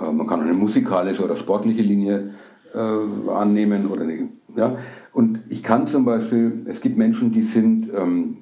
äh, 0.00 0.10
man 0.10 0.26
kann 0.26 0.40
eine 0.40 0.54
musikalische 0.54 1.22
oder 1.22 1.36
sportliche 1.36 1.82
Linie 1.82 2.30
äh, 2.74 3.30
annehmen. 3.30 3.88
Oder 3.88 4.02
eine, 4.02 4.28
ja. 4.54 4.76
Und 5.12 5.40
ich 5.48 5.62
kann 5.62 5.86
zum 5.86 6.04
Beispiel, 6.04 6.64
es 6.66 6.80
gibt 6.80 6.96
Menschen, 6.96 7.32
die 7.32 7.42
sind 7.42 7.88
ähm, 7.94 8.38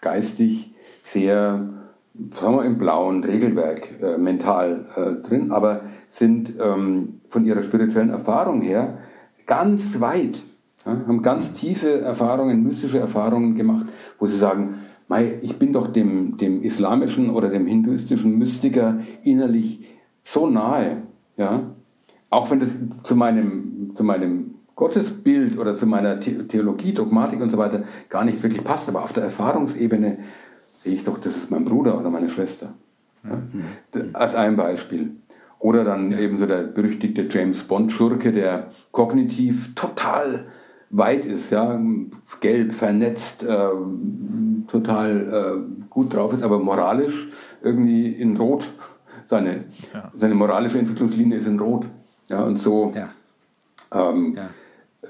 geistig 0.00 0.72
sehr 1.02 1.83
sagen 2.38 2.56
wir, 2.56 2.64
im 2.64 2.78
blauen 2.78 3.24
Regelwerk 3.24 4.00
äh, 4.00 4.18
mental 4.18 4.86
äh, 4.96 5.26
drin, 5.26 5.50
aber 5.50 5.82
sind 6.10 6.52
ähm, 6.60 7.20
von 7.28 7.44
ihrer 7.44 7.62
spirituellen 7.64 8.10
Erfahrung 8.10 8.60
her 8.60 8.98
ganz 9.46 10.00
weit, 10.00 10.44
ja, 10.86 10.92
haben 11.06 11.22
ganz 11.22 11.52
tiefe 11.52 12.00
Erfahrungen, 12.00 12.62
mystische 12.62 12.98
Erfahrungen 12.98 13.56
gemacht, 13.56 13.86
wo 14.18 14.26
sie 14.26 14.36
sagen, 14.36 14.76
Mei, 15.06 15.34
ich 15.42 15.58
bin 15.58 15.74
doch 15.74 15.88
dem, 15.88 16.38
dem 16.38 16.62
islamischen 16.62 17.28
oder 17.28 17.50
dem 17.50 17.66
hinduistischen 17.66 18.38
Mystiker 18.38 19.00
innerlich 19.22 19.84
so 20.22 20.46
nahe, 20.48 21.02
ja, 21.36 21.74
auch 22.30 22.50
wenn 22.50 22.60
das 22.60 22.70
zu 23.02 23.14
meinem, 23.14 23.92
zu 23.94 24.02
meinem 24.02 24.54
Gottesbild 24.76 25.58
oder 25.58 25.74
zu 25.74 25.86
meiner 25.86 26.18
Theologie, 26.20 26.94
Dogmatik 26.94 27.40
und 27.40 27.50
so 27.50 27.58
weiter 27.58 27.84
gar 28.08 28.24
nicht 28.24 28.42
wirklich 28.42 28.64
passt, 28.64 28.88
aber 28.88 29.02
auf 29.02 29.12
der 29.12 29.24
Erfahrungsebene 29.24 30.18
sehe 30.84 30.92
ich 30.92 31.02
doch, 31.02 31.18
das 31.18 31.34
ist 31.34 31.50
mein 31.50 31.64
Bruder 31.64 31.98
oder 31.98 32.10
meine 32.10 32.28
Schwester. 32.28 32.74
Ja? 33.24 33.36
Mhm. 33.36 34.10
Als 34.12 34.34
ein 34.34 34.54
Beispiel. 34.54 35.16
Oder 35.58 35.82
dann 35.82 36.10
ja. 36.10 36.18
eben 36.18 36.36
so 36.36 36.44
der 36.44 36.64
berüchtigte 36.64 37.26
James 37.30 37.62
Bond-Schurke, 37.62 38.32
der 38.32 38.70
kognitiv 38.92 39.74
total 39.74 40.46
weit 40.90 41.24
ist, 41.24 41.50
ja, 41.50 41.80
gelb, 42.40 42.74
vernetzt, 42.74 43.42
äh, 43.42 43.68
total 44.68 45.64
äh, 45.66 45.88
gut 45.88 46.14
drauf 46.14 46.34
ist, 46.34 46.42
aber 46.42 46.58
moralisch 46.58 47.28
irgendwie 47.62 48.08
in 48.08 48.36
Rot. 48.36 48.68
Seine, 49.24 49.64
ja. 49.94 50.12
seine 50.14 50.34
moralische 50.34 50.78
Entwicklungslinie 50.78 51.38
ist 51.38 51.46
in 51.46 51.58
Rot. 51.58 51.86
Ja, 52.28 52.42
und 52.44 52.58
so 52.58 52.92
ja. 52.94 53.08
Ähm, 53.90 54.34
ja. 54.36 54.50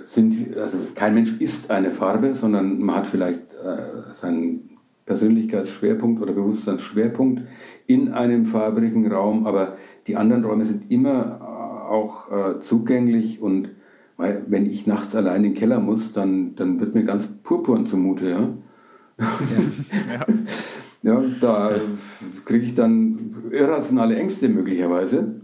sind, 0.04 0.56
also 0.56 0.78
kein 0.94 1.14
Mensch 1.14 1.32
ist 1.40 1.68
eine 1.68 1.90
Farbe, 1.90 2.36
sondern 2.36 2.78
man 2.78 2.94
hat 2.94 3.08
vielleicht 3.08 3.40
äh, 3.54 4.14
seinen 4.14 4.73
Persönlichkeitsschwerpunkt 5.06 6.22
oder 6.22 6.32
Bewusstseinsschwerpunkt 6.32 7.42
in 7.86 8.12
einem 8.12 8.46
farbigen 8.46 9.10
Raum, 9.12 9.46
aber 9.46 9.76
die 10.06 10.16
anderen 10.16 10.44
Räume 10.44 10.64
sind 10.64 10.90
immer 10.90 11.40
äh, 11.40 11.90
auch 11.92 12.30
äh, 12.30 12.60
zugänglich 12.60 13.40
und 13.40 13.70
weil, 14.16 14.44
wenn 14.46 14.70
ich 14.70 14.86
nachts 14.86 15.14
allein 15.14 15.38
in 15.38 15.42
den 15.42 15.54
Keller 15.54 15.80
muss, 15.80 16.12
dann, 16.12 16.54
dann 16.54 16.78
wird 16.78 16.94
mir 16.94 17.04
ganz 17.04 17.26
purpurn 17.42 17.86
zumute, 17.86 18.30
ja. 18.30 18.48
Ja, 19.18 20.26
ja 21.02 21.22
da 21.40 21.72
kriege 22.44 22.64
ich 22.64 22.74
dann 22.74 23.34
irrationale 23.50 24.16
Ängste 24.16 24.48
möglicherweise, 24.48 25.40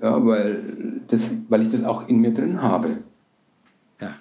ja, 0.00 0.24
weil, 0.24 1.02
das, 1.08 1.30
weil 1.48 1.62
ich 1.62 1.70
das 1.70 1.82
auch 1.82 2.08
in 2.08 2.20
mir 2.20 2.32
drin 2.32 2.62
habe. 2.62 2.98
Ja. 4.00 4.14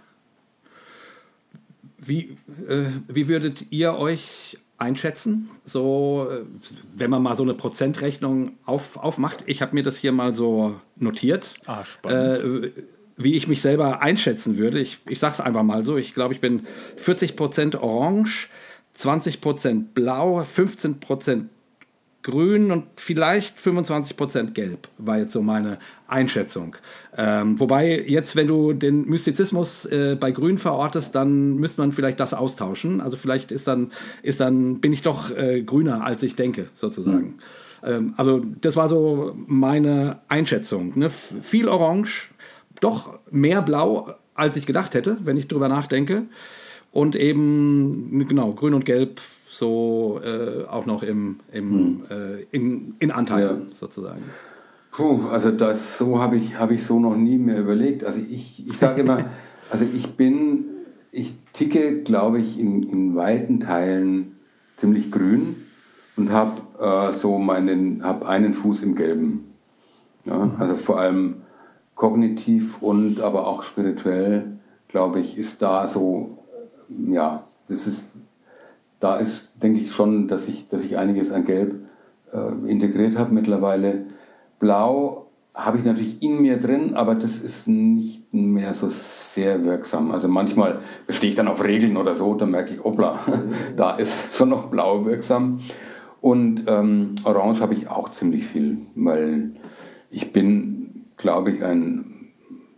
Wie, 1.99 2.37
äh, 2.67 2.85
wie 3.07 3.27
würdet 3.27 3.71
ihr 3.71 3.95
euch 3.95 4.57
einschätzen. 4.77 5.49
So, 5.65 6.27
äh, 6.29 6.43
wenn 6.95 7.09
man 7.09 7.21
mal 7.21 7.35
so 7.35 7.43
eine 7.43 7.53
Prozentrechnung 7.53 8.53
auf, 8.65 8.97
aufmacht. 8.97 9.43
Ich 9.45 9.61
habe 9.61 9.75
mir 9.75 9.83
das 9.83 9.97
hier 9.97 10.11
mal 10.11 10.33
so 10.33 10.79
notiert. 10.95 11.55
Ah, 11.65 11.85
spannend. 11.85 12.65
Äh, 12.65 12.71
wie 13.15 13.35
ich 13.35 13.47
mich 13.47 13.61
selber 13.61 14.01
einschätzen 14.01 14.57
würde. 14.57 14.79
Ich, 14.79 14.99
ich 15.07 15.19
sage 15.19 15.33
es 15.33 15.39
einfach 15.39 15.63
mal 15.63 15.83
so. 15.83 15.97
Ich 15.97 16.13
glaube, 16.13 16.33
ich 16.33 16.41
bin 16.41 16.65
40% 16.97 17.77
orange, 17.79 18.49
20% 18.95 19.85
blau, 19.93 20.41
15% 20.41 21.45
grün 22.23 22.71
und 22.71 22.85
vielleicht 22.95 23.59
25 23.59 24.15
Prozent 24.17 24.55
gelb, 24.55 24.87
war 24.97 25.19
jetzt 25.19 25.33
so 25.33 25.41
meine 25.41 25.77
Einschätzung. 26.07 26.75
Ähm, 27.17 27.59
wobei 27.59 28.01
jetzt, 28.07 28.35
wenn 28.35 28.47
du 28.47 28.73
den 28.73 29.05
Mystizismus 29.05 29.85
äh, 29.85 30.17
bei 30.19 30.31
grün 30.31 30.57
verortest, 30.57 31.13
dann 31.15 31.55
müsste 31.57 31.81
man 31.81 31.91
vielleicht 31.91 32.19
das 32.19 32.33
austauschen. 32.33 33.01
Also 33.01 33.17
vielleicht 33.17 33.51
ist 33.51 33.67
dann, 33.67 33.91
ist 34.23 34.39
dann 34.39 34.79
bin 34.79 34.93
ich 34.93 35.01
doch 35.01 35.31
äh, 35.31 35.61
grüner, 35.61 36.05
als 36.05 36.23
ich 36.23 36.35
denke, 36.35 36.69
sozusagen. 36.73 37.35
Mhm. 37.83 37.89
Ähm, 37.89 38.13
also 38.15 38.41
das 38.61 38.77
war 38.77 38.87
so 38.87 39.35
meine 39.45 40.19
Einschätzung. 40.29 40.97
Ne? 40.97 41.09
Viel 41.09 41.67
Orange, 41.67 42.31
doch 42.79 43.19
mehr 43.31 43.61
Blau, 43.61 44.15
als 44.33 44.55
ich 44.55 44.65
gedacht 44.65 44.93
hätte, 44.93 45.17
wenn 45.23 45.37
ich 45.37 45.49
drüber 45.49 45.67
nachdenke. 45.67 46.23
Und 46.91 47.15
eben, 47.15 48.25
genau, 48.27 48.51
grün 48.51 48.75
und 48.75 48.85
gelb 48.85 49.19
so 49.57 50.19
äh, 50.23 50.65
auch 50.67 50.85
noch 50.85 51.03
im, 51.03 51.39
im, 51.51 51.71
hm. 51.71 52.01
äh, 52.09 52.43
in, 52.51 52.95
in 52.99 53.11
Anteilen 53.11 53.67
ja. 53.69 53.75
sozusagen. 53.75 54.23
Puh, 54.91 55.27
also 55.27 55.51
das 55.51 55.97
so 55.97 56.19
habe 56.19 56.37
ich, 56.37 56.57
hab 56.57 56.71
ich 56.71 56.85
so 56.85 56.99
noch 56.99 57.15
nie 57.15 57.37
mehr 57.37 57.59
überlegt. 57.59 58.03
Also 58.03 58.19
ich, 58.19 58.65
ich 58.65 58.77
sage 58.77 59.01
immer, 59.01 59.17
also 59.71 59.85
ich 59.85 60.15
bin, 60.15 60.65
ich 61.11 61.33
ticke, 61.53 62.03
glaube 62.03 62.39
ich, 62.39 62.59
in, 62.59 62.83
in 62.83 63.15
weiten 63.15 63.59
Teilen 63.59 64.37
ziemlich 64.77 65.11
grün 65.11 65.55
und 66.15 66.31
habe 66.31 66.61
äh, 66.79 67.17
so 67.19 67.37
meinen, 67.37 68.03
habe 68.03 68.27
einen 68.27 68.53
Fuß 68.53 68.81
im 68.81 68.95
Gelben. 68.95 69.53
Ja, 70.25 70.37
mhm. 70.37 70.55
also 70.59 70.77
vor 70.77 70.99
allem 70.99 71.37
kognitiv 71.95 72.81
und 72.81 73.19
aber 73.19 73.47
auch 73.47 73.63
spirituell, 73.63 74.57
glaube 74.87 75.19
ich, 75.19 75.37
ist 75.37 75.61
da 75.61 75.87
so 75.87 76.43
ja, 76.89 77.43
das 77.67 77.87
ist, 77.87 78.03
da 79.03 79.17
ist, 79.17 79.51
denke 79.61 79.79
ich 79.79 79.91
schon, 79.91 80.29
dass 80.29 80.47
ich, 80.47 80.69
dass 80.69 80.81
ich 80.81 80.97
einiges 80.97 81.29
an 81.29 81.43
Gelb 81.43 81.75
äh, 82.31 82.69
integriert 82.69 83.17
habe 83.17 83.33
mittlerweile. 83.33 84.05
Blau 84.59 85.27
habe 85.53 85.77
ich 85.77 85.83
natürlich 85.83 86.23
in 86.23 86.41
mir 86.41 86.57
drin, 86.57 86.95
aber 86.95 87.13
das 87.13 87.39
ist 87.39 87.67
nicht 87.67 88.33
mehr 88.33 88.73
so 88.73 88.87
sehr 88.87 89.65
wirksam. 89.65 90.11
Also 90.11 90.29
manchmal 90.29 90.79
bestehe 91.05 91.29
ich 91.29 91.35
dann 91.35 91.49
auf 91.49 91.61
Regeln 91.65 91.97
oder 91.97 92.15
so, 92.15 92.33
dann 92.35 92.51
merke 92.51 92.73
ich, 92.73 92.83
hoppla, 92.83 93.19
da 93.75 93.91
ist 93.91 94.35
schon 94.35 94.49
noch 94.49 94.67
blau 94.67 95.05
wirksam. 95.05 95.59
Und 96.21 96.63
ähm, 96.67 97.15
Orange 97.25 97.59
habe 97.59 97.73
ich 97.73 97.89
auch 97.89 98.07
ziemlich 98.07 98.45
viel, 98.45 98.77
weil 98.95 99.51
ich 100.09 100.31
bin, 100.31 101.07
glaube 101.17 101.51
ich, 101.51 101.61
ein, 101.61 102.31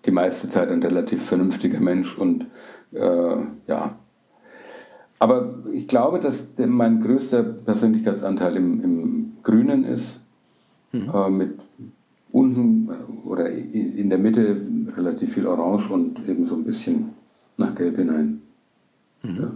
die 0.05 0.11
meiste 0.11 0.49
Zeit 0.49 0.69
ein 0.69 0.81
relativ 0.81 1.23
vernünftiger 1.23 1.79
Mensch 1.79 2.17
und 2.17 2.47
äh, 2.93 3.37
ja. 3.67 3.99
Aber 5.19 5.63
ich 5.71 5.87
glaube, 5.87 6.19
dass 6.19 6.45
mein 6.57 7.01
größter 7.01 7.43
Persönlichkeitsanteil 7.43 8.57
im, 8.57 8.83
im 8.83 9.33
Grünen 9.43 9.83
ist, 9.85 10.19
mhm. 10.91 11.09
äh, 11.13 11.29
mit 11.29 11.59
unten 12.31 12.89
oder 13.23 13.49
in 13.49 14.09
der 14.09 14.19
Mitte 14.19 14.61
relativ 14.97 15.33
viel 15.33 15.47
Orange 15.47 15.89
und 15.89 16.27
eben 16.27 16.45
so 16.47 16.55
ein 16.55 16.65
bisschen 16.65 17.13
nach 17.55 17.73
Gelb 17.75 17.95
hinein. 17.95 18.41
Mhm. 19.23 19.37
Ja. 19.37 19.51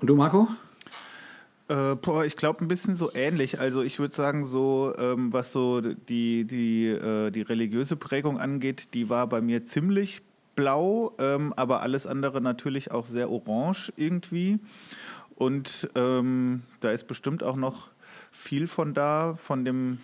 Und 0.00 0.10
du, 0.10 0.14
Marco? 0.14 0.48
Äh, 1.68 1.96
boah, 1.96 2.24
ich 2.24 2.36
glaube 2.36 2.64
ein 2.64 2.68
bisschen 2.68 2.94
so 2.94 3.12
ähnlich. 3.14 3.58
Also 3.58 3.82
ich 3.82 3.98
würde 3.98 4.14
sagen, 4.14 4.44
so 4.44 4.92
ähm, 4.98 5.32
was 5.32 5.52
so 5.52 5.80
die, 5.80 6.44
die, 6.44 6.86
äh, 6.86 7.30
die 7.30 7.42
religiöse 7.42 7.96
Prägung 7.96 8.38
angeht, 8.38 8.94
die 8.94 9.08
war 9.08 9.26
bei 9.26 9.40
mir 9.40 9.64
ziemlich 9.64 10.22
blau, 10.56 11.14
ähm, 11.18 11.52
aber 11.54 11.82
alles 11.82 12.06
andere 12.06 12.40
natürlich 12.40 12.90
auch 12.90 13.06
sehr 13.06 13.30
orange 13.30 13.92
irgendwie. 13.96 14.58
Und 15.36 15.88
ähm, 15.94 16.62
da 16.80 16.90
ist 16.90 17.06
bestimmt 17.06 17.42
auch 17.42 17.56
noch 17.56 17.90
viel 18.32 18.66
von 18.66 18.94
da, 18.94 19.34
von 19.36 19.64
dem, 19.64 19.98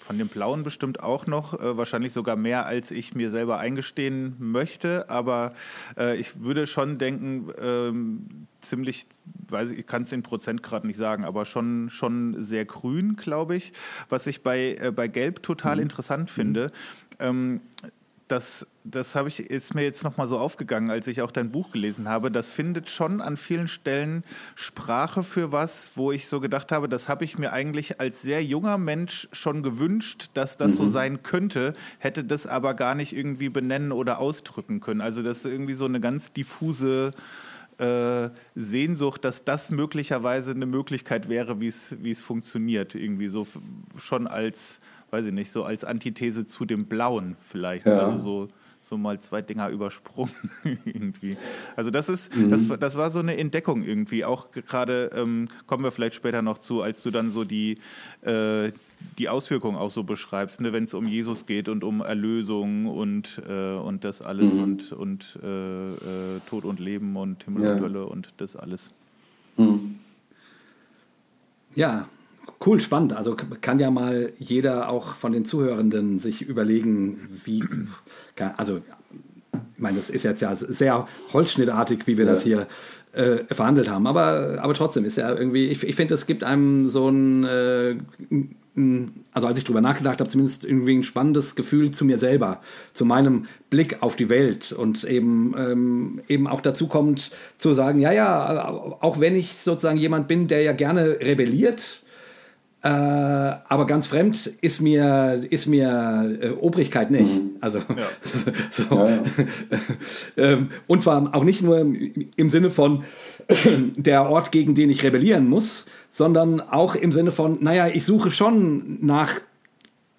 von 0.00 0.16
dem 0.16 0.28
Blauen 0.28 0.62
bestimmt 0.62 1.00
auch 1.02 1.26
noch, 1.26 1.54
äh, 1.54 1.76
wahrscheinlich 1.76 2.12
sogar 2.12 2.36
mehr, 2.36 2.66
als 2.66 2.92
ich 2.92 3.14
mir 3.14 3.30
selber 3.30 3.58
eingestehen 3.58 4.36
möchte. 4.38 5.10
Aber 5.10 5.52
äh, 5.98 6.16
ich 6.16 6.40
würde 6.40 6.68
schon 6.68 6.98
denken, 6.98 7.48
ähm, 7.60 8.46
ziemlich, 8.60 9.06
weiß 9.48 9.72
ich, 9.72 9.80
ich 9.80 9.86
kann 9.86 10.02
es 10.02 10.12
in 10.12 10.22
Prozentgrad 10.22 10.84
nicht 10.84 10.96
sagen, 10.96 11.24
aber 11.24 11.44
schon, 11.44 11.90
schon 11.90 12.42
sehr 12.42 12.64
grün, 12.64 13.16
glaube 13.16 13.56
ich. 13.56 13.72
Was 14.08 14.28
ich 14.28 14.44
bei, 14.44 14.76
äh, 14.80 14.92
bei 14.94 15.08
Gelb 15.08 15.42
total 15.42 15.76
mhm. 15.76 15.82
interessant 15.82 16.30
finde. 16.30 16.70
Ähm, 17.18 17.60
das, 18.28 18.66
das 18.82 19.14
habe 19.14 19.28
ich, 19.28 19.38
ist 19.38 19.74
mir 19.74 19.82
jetzt 19.82 20.02
nochmal 20.02 20.26
so 20.26 20.38
aufgegangen, 20.38 20.90
als 20.90 21.06
ich 21.06 21.22
auch 21.22 21.30
dein 21.30 21.52
Buch 21.52 21.70
gelesen 21.70 22.08
habe. 22.08 22.30
Das 22.30 22.50
findet 22.50 22.90
schon 22.90 23.20
an 23.20 23.36
vielen 23.36 23.68
Stellen 23.68 24.24
Sprache 24.54 25.22
für 25.22 25.52
was, 25.52 25.92
wo 25.94 26.10
ich 26.10 26.28
so 26.28 26.40
gedacht 26.40 26.72
habe, 26.72 26.88
das 26.88 27.08
habe 27.08 27.24
ich 27.24 27.38
mir 27.38 27.52
eigentlich 27.52 28.00
als 28.00 28.22
sehr 28.22 28.42
junger 28.42 28.78
Mensch 28.78 29.28
schon 29.32 29.62
gewünscht, 29.62 30.30
dass 30.34 30.56
das 30.56 30.72
mhm. 30.72 30.76
so 30.76 30.88
sein 30.88 31.22
könnte, 31.22 31.74
hätte 31.98 32.24
das 32.24 32.46
aber 32.46 32.74
gar 32.74 32.94
nicht 32.94 33.16
irgendwie 33.16 33.48
benennen 33.48 33.92
oder 33.92 34.18
ausdrücken 34.18 34.80
können. 34.80 35.00
Also 35.00 35.22
das 35.22 35.38
ist 35.38 35.52
irgendwie 35.52 35.74
so 35.74 35.84
eine 35.84 36.00
ganz 36.00 36.32
diffuse 36.32 37.12
äh, 37.78 38.30
Sehnsucht, 38.54 39.24
dass 39.24 39.44
das 39.44 39.70
möglicherweise 39.70 40.50
eine 40.50 40.66
Möglichkeit 40.66 41.28
wäre, 41.28 41.60
wie 41.60 41.68
es 41.68 42.20
funktioniert. 42.20 42.94
Irgendwie 42.94 43.28
so 43.28 43.46
schon 43.98 44.26
als 44.26 44.80
weiß 45.10 45.26
ich 45.26 45.32
nicht, 45.32 45.50
so 45.50 45.64
als 45.64 45.84
Antithese 45.84 46.46
zu 46.46 46.64
dem 46.64 46.86
Blauen 46.86 47.36
vielleicht. 47.40 47.86
Ja. 47.86 47.98
Also 47.98 48.22
so, 48.22 48.48
so 48.82 48.96
mal 48.96 49.18
zwei 49.18 49.42
Dinger 49.42 49.68
übersprungen 49.68 50.32
irgendwie. 50.84 51.36
Also 51.74 51.90
das 51.90 52.08
ist, 52.08 52.34
mhm. 52.34 52.50
das, 52.50 52.68
das 52.68 52.96
war 52.96 53.10
so 53.10 53.18
eine 53.18 53.36
Entdeckung 53.36 53.82
irgendwie. 53.82 54.24
Auch 54.24 54.50
gerade, 54.50 55.10
ähm, 55.14 55.48
kommen 55.66 55.84
wir 55.84 55.90
vielleicht 55.90 56.14
später 56.14 56.42
noch 56.42 56.58
zu, 56.58 56.82
als 56.82 57.02
du 57.02 57.10
dann 57.10 57.30
so 57.30 57.44
die, 57.44 57.78
äh, 58.22 58.72
die 59.18 59.28
Auswirkungen 59.28 59.76
auch 59.76 59.90
so 59.90 60.04
beschreibst, 60.04 60.60
ne, 60.60 60.72
wenn 60.72 60.84
es 60.84 60.94
um 60.94 61.06
Jesus 61.06 61.46
geht 61.46 61.68
und 61.68 61.84
um 61.84 62.00
Erlösung 62.00 62.86
und, 62.86 63.42
äh, 63.48 63.74
und 63.74 64.04
das 64.04 64.22
alles 64.22 64.54
mhm. 64.54 64.62
und, 64.62 64.92
und 64.92 65.38
äh, 65.42 66.36
äh 66.36 66.40
Tod 66.48 66.64
und 66.64 66.80
Leben 66.80 67.16
und 67.16 67.44
Himmel 67.44 67.64
ja. 67.64 67.72
und 67.74 67.80
Hölle 67.80 68.06
und 68.06 68.28
das 68.38 68.56
alles. 68.56 68.92
Mhm. 69.56 69.96
Ja, 71.74 72.08
Cool, 72.64 72.80
spannend. 72.80 73.12
Also 73.12 73.36
kann 73.60 73.78
ja 73.78 73.90
mal 73.90 74.32
jeder 74.38 74.88
auch 74.88 75.14
von 75.14 75.32
den 75.32 75.44
Zuhörenden 75.44 76.18
sich 76.18 76.42
überlegen, 76.42 77.38
wie, 77.44 77.62
also 78.56 78.78
ich 78.78 79.82
meine, 79.82 79.96
das 79.96 80.10
ist 80.10 80.22
jetzt 80.22 80.40
ja 80.40 80.54
sehr 80.54 81.06
holzschnittartig, 81.32 82.06
wie 82.06 82.16
wir 82.16 82.24
ja. 82.24 82.32
das 82.32 82.42
hier 82.42 82.66
äh, 83.12 83.44
verhandelt 83.52 83.88
haben, 83.88 84.06
aber, 84.06 84.58
aber 84.60 84.74
trotzdem 84.74 85.04
ist 85.04 85.16
ja 85.16 85.34
irgendwie, 85.34 85.68
ich, 85.68 85.82
ich 85.82 85.96
finde, 85.96 86.14
es 86.14 86.26
gibt 86.26 86.44
einem 86.44 86.88
so 86.88 87.08
ein, 87.08 87.44
äh, 87.44 87.96
also 89.32 89.46
als 89.46 89.56
ich 89.56 89.64
drüber 89.64 89.80
nachgedacht 89.80 90.20
habe, 90.20 90.28
zumindest 90.28 90.64
irgendwie 90.64 90.96
ein 90.96 91.02
spannendes 91.02 91.54
Gefühl 91.54 91.92
zu 91.92 92.04
mir 92.04 92.18
selber, 92.18 92.60
zu 92.92 93.06
meinem 93.06 93.46
Blick 93.70 94.02
auf 94.02 94.16
die 94.16 94.28
Welt 94.28 94.72
und 94.72 95.04
eben, 95.04 95.54
ähm, 95.56 96.20
eben 96.28 96.46
auch 96.46 96.60
dazu 96.60 96.86
kommt 96.86 97.30
zu 97.56 97.72
sagen, 97.72 98.00
ja, 98.00 98.12
ja, 98.12 98.68
auch 99.00 99.18
wenn 99.18 99.34
ich 99.34 99.56
sozusagen 99.56 99.98
jemand 99.98 100.28
bin, 100.28 100.46
der 100.46 100.60
ja 100.60 100.72
gerne 100.72 101.20
rebelliert, 101.20 102.02
äh, 102.86 103.56
aber 103.68 103.86
ganz 103.86 104.06
fremd 104.06 104.46
ist 104.60 104.80
mir, 104.80 105.44
ist 105.50 105.66
mir 105.66 106.38
äh, 106.40 106.50
Obrigkeit 106.50 107.10
nicht. 107.10 107.34
Mhm. 107.34 107.56
Also, 107.60 107.78
ja. 107.78 108.06
so. 108.70 108.84
Ja, 108.94 109.08
ja. 109.08 109.22
ähm, 110.36 110.68
und 110.86 111.02
zwar 111.02 111.34
auch 111.34 111.42
nicht 111.42 111.62
nur 111.62 111.80
im 111.80 112.50
Sinne 112.50 112.70
von 112.70 113.02
der 113.96 114.28
Ort, 114.30 114.52
gegen 114.52 114.76
den 114.76 114.88
ich 114.90 115.02
rebellieren 115.02 115.48
muss, 115.48 115.86
sondern 116.10 116.60
auch 116.60 116.94
im 116.94 117.10
Sinne 117.10 117.32
von, 117.32 117.58
naja, 117.60 117.88
ich 117.88 118.04
suche 118.04 118.30
schon 118.30 118.98
nach 119.00 119.40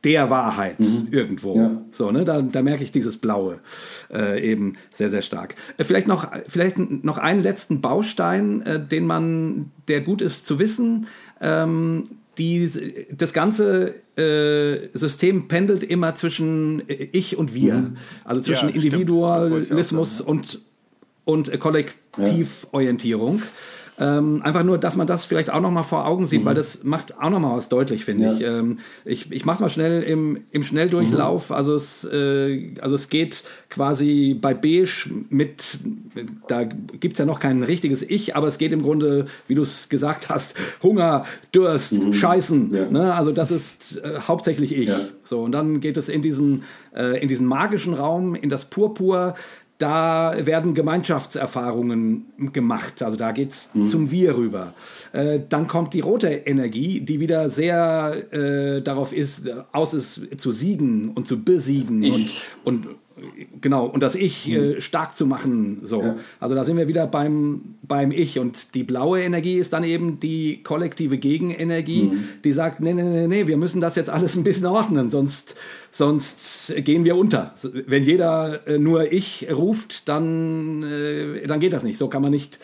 der 0.04 0.30
Wahrheit 0.30 0.82
mhm. 0.82 1.08
irgendwo. 1.12 1.56
Ja. 1.56 1.82
So, 1.92 2.12
ne, 2.12 2.26
da, 2.26 2.42
da 2.42 2.62
merke 2.62 2.84
ich 2.84 2.92
dieses 2.92 3.16
Blaue 3.16 3.60
äh, 4.14 4.42
eben 4.42 4.76
sehr, 4.92 5.10
sehr 5.10 5.22
stark. 5.22 5.56
Äh, 5.78 5.86
vielleicht, 5.86 6.08
noch, 6.08 6.30
vielleicht 6.50 6.78
noch 6.78 7.18
einen 7.18 7.42
letzten 7.42 7.80
Baustein, 7.80 8.62
äh, 8.64 8.86
den 8.86 9.06
man, 9.06 9.72
der 9.88 10.02
gut 10.02 10.22
ist 10.22 10.46
zu 10.46 10.60
wissen. 10.60 11.08
Ähm, 11.40 12.04
die, 12.38 13.08
das 13.12 13.34
ganze 13.34 13.96
äh, 14.18 14.90
System 14.94 15.48
pendelt 15.48 15.84
immer 15.84 16.16
zwischen 16.16 16.84
ich 16.88 17.38
und 17.38 17.54
wir. 17.54 17.76
Mhm. 17.76 17.98
Also 18.24 18.42
zwischen 18.42 18.70
ja, 18.70 18.76
Individualismus 18.76 20.22
und, 20.22 20.62
und 21.26 21.60
Kollektivorientierung. 21.60 23.40
Ja. 23.40 23.46
Ähm, 24.00 24.42
einfach 24.44 24.64
nur, 24.64 24.78
dass 24.78 24.96
man 24.96 25.08
das 25.08 25.26
vielleicht 25.26 25.50
auch 25.50 25.60
noch 25.60 25.72
mal 25.72 25.84
vor 25.84 26.06
Augen 26.06 26.28
sieht, 26.28 26.42
mhm. 26.42 26.46
weil 26.46 26.56
das 26.56 26.84
macht 26.84 27.20
auch 27.20 27.32
noch 27.32 27.40
mal 27.40 27.58
was 27.58 27.68
deutlich, 27.68 28.06
finde 28.06 28.26
ja. 28.26 28.34
ich. 28.34 28.42
Ähm, 28.42 28.80
ich. 29.06 29.32
Ich 29.32 29.44
mache 29.44 29.56
es 29.56 29.62
mal 29.62 29.70
schnell 29.70 30.04
im, 30.04 30.44
im 30.52 30.64
Schnelldurchlauf. 30.64 31.50
Mhm. 31.50 31.56
Also, 31.56 31.76
es, 31.76 32.04
äh, 32.04 32.74
also 32.80 32.96
es 32.96 33.10
geht 33.10 33.44
quasi 33.70 34.38
bei 34.40 34.54
Beige 34.54 35.10
mit, 35.30 35.80
da 36.48 36.64
gibt 36.64 37.14
es 37.14 37.20
ja 37.20 37.26
noch 37.26 37.40
kein 37.40 37.64
richtiges 37.64 38.04
Ich, 38.04 38.36
aber 38.36 38.48
es 38.48 38.60
geht 38.60 38.72
im 38.72 38.84
Grunde, 38.84 39.26
wie 39.48 39.56
du 39.56 39.64
es 39.64 39.90
gesagt 39.90 40.30
hast, 40.30 40.56
Hunger, 40.84 41.26
Durst, 41.52 41.94
mhm. 41.94 42.14
Scheißen. 42.14 42.74
Ja. 42.74 42.90
Ne? 42.90 43.16
Also 43.16 43.32
das 43.32 43.50
ist 43.50 43.98
äh, 43.98 44.20
hauptsächlich 44.28 44.76
ich. 44.78 44.90
Ja. 44.90 45.00
So, 45.24 45.42
und 45.42 45.52
dann 45.52 45.82
geht 45.82 45.98
es 45.98 46.08
in 46.08 46.22
diesen, 46.22 46.64
äh, 46.96 47.20
in 47.22 47.28
diesen 47.28 47.48
magischen 47.48 47.96
Raum, 47.96 48.36
in 48.36 48.50
das 48.50 48.66
Purpur, 48.66 49.34
da 49.78 50.36
werden 50.46 50.74
Gemeinschaftserfahrungen 50.74 52.52
gemacht. 52.52 53.02
Also 53.02 53.18
da 53.18 53.32
geht's 53.32 53.72
mhm. 53.74 53.88
zum 53.88 54.12
Wir 54.12 54.36
rüber. 54.36 54.74
Äh, 55.14 55.40
dann 55.48 55.68
kommt 55.68 55.94
die 55.94 56.00
rote 56.00 56.30
Energie, 56.30 57.00
die 57.02 57.20
wieder 57.20 57.50
sehr 57.50 58.34
äh, 58.34 58.82
darauf 58.82 59.14
ist, 59.14 59.44
aus 59.72 59.94
es 59.94 60.22
zu 60.38 60.52
siegen 60.52 61.10
und 61.10 61.28
zu 61.28 61.44
besiegen 61.44 62.12
und, 62.12 62.34
und 62.64 62.88
genau, 63.62 63.86
und 63.86 64.02
das 64.02 64.16
Ich 64.16 64.50
äh, 64.50 64.76
mhm. 64.76 64.82
stark 64.82 65.16
zu 65.16 65.26
machen. 65.26 65.80
So. 65.84 66.02
Ja. 66.02 66.16
Also 66.40 66.56
da 66.56 66.66
sind 66.66 66.78
wir 66.78 66.88
wieder 66.88 67.08
beim, 67.08 67.76
beim 67.82 68.12
Ich. 68.12 68.40
Und 68.40 68.74
die 68.74 68.84
blaue 68.84 69.22
Energie 69.22 69.56
ist 69.56 69.74
dann 69.74 69.84
eben 69.84 70.20
die 70.20 70.64
kollektive 70.64 71.18
Gegenenergie, 71.18 72.04
mhm. 72.04 72.24
die 72.44 72.52
sagt, 72.52 72.80
nee, 72.80 72.94
nee, 72.94 73.04
nee, 73.04 73.28
nee, 73.28 73.48
wir 73.48 73.58
müssen 73.58 73.82
das 73.82 73.96
jetzt 73.96 74.10
alles 74.10 74.36
ein 74.36 74.44
bisschen 74.44 74.66
ordnen, 74.66 75.10
sonst, 75.10 75.56
sonst 75.92 76.74
gehen 76.78 77.04
wir 77.04 77.16
unter. 77.16 77.54
Wenn 77.88 78.04
jeder 78.04 78.68
äh, 78.68 78.78
nur 78.78 79.12
Ich 79.12 79.48
ruft, 79.52 80.08
dann, 80.08 80.84
äh, 80.84 81.48
dann 81.48 81.60
geht 81.60 81.74
das 81.74 81.84
nicht. 81.84 81.98
So 81.98 82.08
kann 82.08 82.22
man 82.22 82.32
nicht 82.32 82.60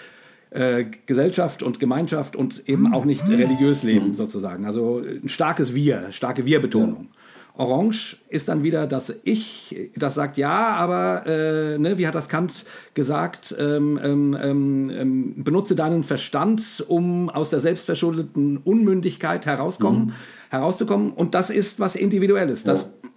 äh, 0.54 0.86
Gesellschaft 1.06 1.64
und 1.64 1.80
Gemeinschaft 1.80 2.36
und 2.36 2.70
eben 2.70 2.94
auch 2.94 3.06
nicht 3.06 3.28
religiös 3.28 3.84
leben, 3.84 4.10
mhm. 4.10 4.14
sozusagen. 4.14 4.66
Also 4.66 5.00
ein 5.00 5.30
starkes 5.30 5.74
Wir, 5.74 6.12
starke 6.12 6.46
Wir-Betonung. 6.46 7.08
Ja. 7.10 7.18
Orange 7.56 8.18
ist 8.30 8.50
dann 8.50 8.64
wieder 8.64 8.88
das 8.88 9.14
Ich, 9.24 9.92
das 9.96 10.16
sagt 10.16 10.38
ja, 10.38 10.76
aber 10.76 11.26
äh, 11.28 11.78
ne, 11.78 11.98
wie 12.00 12.08
hat 12.08 12.16
das 12.16 12.28
Kant 12.28 12.66
gesagt, 12.96 13.56
ähm, 13.60 14.00
ähm, 14.04 14.38
ähm, 14.42 14.90
ähm 14.92 15.44
benutze 15.44 15.76
deinen 15.76 16.04
Verstand, 16.04 16.84
um 16.88 17.30
aus 17.30 17.52
der 17.52 17.60
selbstverschuldeten 17.60 18.58
Unmündigkeit 18.58 19.46
herauskommen, 19.46 20.06
mhm. 20.06 20.14
herauszukommen. 20.50 21.12
Und 21.14 21.36
das 21.36 21.52
ist 21.52 21.80
was 21.80 21.96
Individuelles. 21.96 22.64
Das 22.64 22.82
ja. 22.82 23.10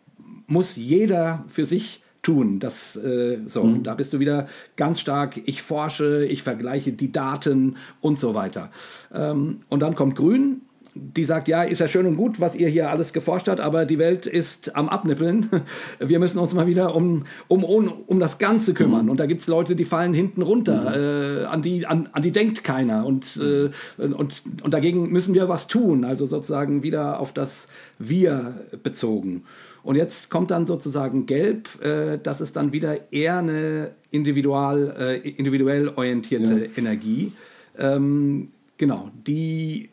muss 0.46 0.76
jeder 0.76 1.44
für 1.48 1.64
sich 1.64 2.02
tun. 2.20 2.58
Das, 2.58 2.96
äh, 2.96 3.38
so, 3.46 3.64
mhm. 3.64 3.84
da 3.84 3.94
bist 3.94 4.12
du 4.12 4.18
wieder 4.18 4.48
ganz 4.76 5.00
stark, 5.00 5.40
ich 5.46 5.62
forsche, 5.62 6.26
ich 6.26 6.42
vergleiche 6.42 6.92
die 6.92 7.12
Daten 7.12 7.76
und 8.00 8.18
so 8.18 8.34
weiter. 8.34 8.70
Ähm, 9.14 9.60
und 9.68 9.80
dann 9.80 9.94
kommt 9.94 10.16
Grün, 10.16 10.62
die 10.96 11.24
sagt, 11.24 11.48
ja, 11.48 11.62
ist 11.62 11.80
ja 11.80 11.88
schön 11.88 12.06
und 12.06 12.16
gut, 12.16 12.40
was 12.40 12.54
ihr 12.54 12.68
hier 12.68 12.90
alles 12.90 13.12
geforscht 13.12 13.48
habt, 13.48 13.60
aber 13.60 13.84
die 13.84 13.98
Welt 13.98 14.26
ist 14.26 14.74
am 14.74 14.88
Abnippeln. 14.88 15.48
Wir 15.98 16.18
müssen 16.18 16.38
uns 16.38 16.54
mal 16.54 16.66
wieder 16.66 16.94
um, 16.94 17.24
um, 17.48 17.64
um, 17.64 17.88
um 18.06 18.18
das 18.18 18.38
Ganze 18.38 18.74
kümmern. 18.74 19.06
Mhm. 19.06 19.10
Und 19.10 19.20
da 19.20 19.26
gibt 19.26 19.42
es 19.42 19.46
Leute, 19.46 19.76
die 19.76 19.84
fallen 19.84 20.14
hinten 20.14 20.42
runter. 20.42 20.90
Mhm. 20.90 21.42
Äh, 21.42 21.44
an, 21.46 21.62
die, 21.62 21.86
an, 21.86 22.08
an 22.12 22.22
die 22.22 22.32
denkt 22.32 22.64
keiner. 22.64 23.06
Und, 23.06 23.36
äh, 23.36 23.70
und, 23.98 24.42
und 24.62 24.74
dagegen 24.74 25.10
müssen 25.10 25.34
wir 25.34 25.48
was 25.48 25.66
tun. 25.66 26.04
Also 26.04 26.26
sozusagen 26.26 26.82
wieder 26.82 27.20
auf 27.20 27.32
das 27.32 27.68
Wir 27.98 28.54
bezogen. 28.82 29.44
Und 29.82 29.94
jetzt 29.94 30.30
kommt 30.30 30.50
dann 30.50 30.66
sozusagen 30.66 31.26
Gelb. 31.26 31.82
Äh, 31.82 32.18
das 32.22 32.40
ist 32.40 32.56
dann 32.56 32.72
wieder 32.72 33.12
eher 33.12 33.38
eine 33.38 33.90
individual, 34.10 34.94
äh, 34.98 35.28
individuell 35.28 35.90
orientierte 35.90 36.64
ja. 36.66 36.70
Energie. 36.76 37.32
Ähm, 37.78 38.46
genau, 38.78 39.10
die 39.26 39.90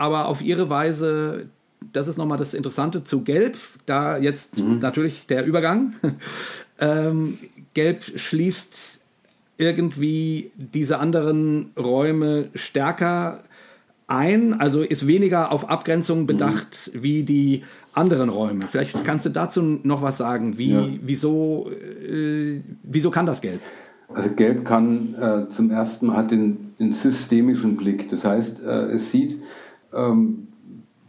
aber 0.00 0.28
auf 0.28 0.40
ihre 0.42 0.70
Weise, 0.70 1.50
das 1.92 2.08
ist 2.08 2.16
nochmal 2.16 2.38
das 2.38 2.54
Interessante 2.54 3.04
zu 3.04 3.20
Gelb, 3.20 3.58
da 3.84 4.16
jetzt 4.16 4.58
mhm. 4.58 4.78
natürlich 4.78 5.26
der 5.26 5.44
Übergang. 5.44 5.92
ähm, 6.80 7.36
Gelb 7.74 8.02
schließt 8.02 9.02
irgendwie 9.58 10.52
diese 10.56 10.98
anderen 10.98 11.72
Räume 11.78 12.48
stärker 12.54 13.44
ein, 14.06 14.58
also 14.58 14.80
ist 14.80 15.06
weniger 15.06 15.52
auf 15.52 15.68
Abgrenzung 15.68 16.26
bedacht 16.26 16.90
mhm. 16.94 17.02
wie 17.02 17.22
die 17.22 17.62
anderen 17.92 18.30
Räume. 18.30 18.68
Vielleicht 18.68 19.04
kannst 19.04 19.26
du 19.26 19.30
dazu 19.30 19.80
noch 19.82 20.00
was 20.00 20.16
sagen. 20.16 20.56
Wie, 20.56 20.72
ja. 20.72 20.86
wieso, 21.02 21.70
äh, 21.70 22.62
wieso 22.82 23.10
kann 23.10 23.26
das 23.26 23.42
Gelb? 23.42 23.60
Also 24.14 24.30
Gelb 24.30 24.64
kann 24.64 25.14
äh, 25.14 25.52
zum 25.54 25.70
ersten 25.70 26.06
Mal 26.06 26.16
hat 26.16 26.30
den, 26.30 26.74
den 26.78 26.94
systemischen 26.94 27.76
Blick. 27.76 28.08
Das 28.08 28.24
heißt, 28.24 28.60
äh, 28.60 28.94
es 28.94 29.10
sieht 29.10 29.36
ähm, 29.94 30.48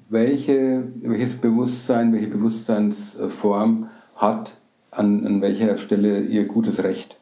welche, 0.09 0.84
welches 1.01 1.36
Bewusstsein, 1.36 2.13
welche 2.13 2.27
Bewusstseinsform 2.27 3.89
hat 4.15 4.59
an, 4.91 5.25
an 5.25 5.41
welcher 5.41 5.77
Stelle 5.77 6.21
ihr 6.21 6.45
gutes 6.45 6.84
Recht. 6.84 7.17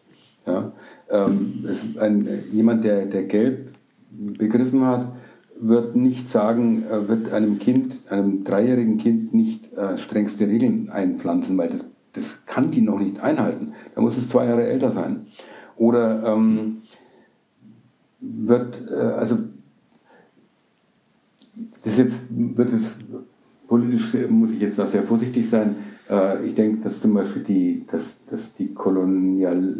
Ja? 0.45 0.71
Ähm, 1.09 1.65
ein, 1.99 2.27
jemand, 2.51 2.83
der, 2.83 3.05
der 3.05 3.23
Gelb 3.23 3.73
begriffen 4.11 4.85
hat, 4.85 5.11
wird 5.59 5.95
nicht 5.95 6.29
sagen, 6.29 6.85
wird 7.07 7.33
einem 7.33 7.59
Kind, 7.59 7.99
einem 8.09 8.43
dreijährigen 8.43 8.97
Kind 8.97 9.33
nicht 9.33 9.73
äh, 9.73 9.97
strengste 9.97 10.47
Regeln 10.47 10.89
einpflanzen, 10.89 11.57
weil 11.57 11.69
das, 11.69 11.83
das 12.13 12.37
kann 12.45 12.71
die 12.71 12.81
noch 12.81 12.97
nicht 12.97 13.19
einhalten. 13.19 13.73
Da 13.93 14.01
muss 14.01 14.17
es 14.17 14.29
zwei 14.29 14.45
Jahre 14.45 14.65
älter 14.65 14.91
sein. 14.91 15.27
Oder 15.75 16.23
ähm, 16.25 16.77
wird, 18.21 18.81
äh, 18.89 18.95
also 18.95 19.37
das 21.83 21.97
jetzt, 21.97 22.21
wird 22.29 22.73
es 22.73 22.97
politisch, 23.67 24.13
muss 24.29 24.51
ich 24.51 24.59
jetzt 24.59 24.79
da 24.79 24.87
sehr 24.87 25.03
vorsichtig 25.03 25.49
sein. 25.49 25.75
Äh, 26.09 26.45
ich 26.45 26.55
denke, 26.55 26.81
dass 26.81 26.99
zum 26.99 27.13
Beispiel 27.13 27.43
die, 27.43 27.85
dass, 27.91 28.17
dass 28.29 28.53
die 28.55 28.73
Kolonial, 28.73 29.75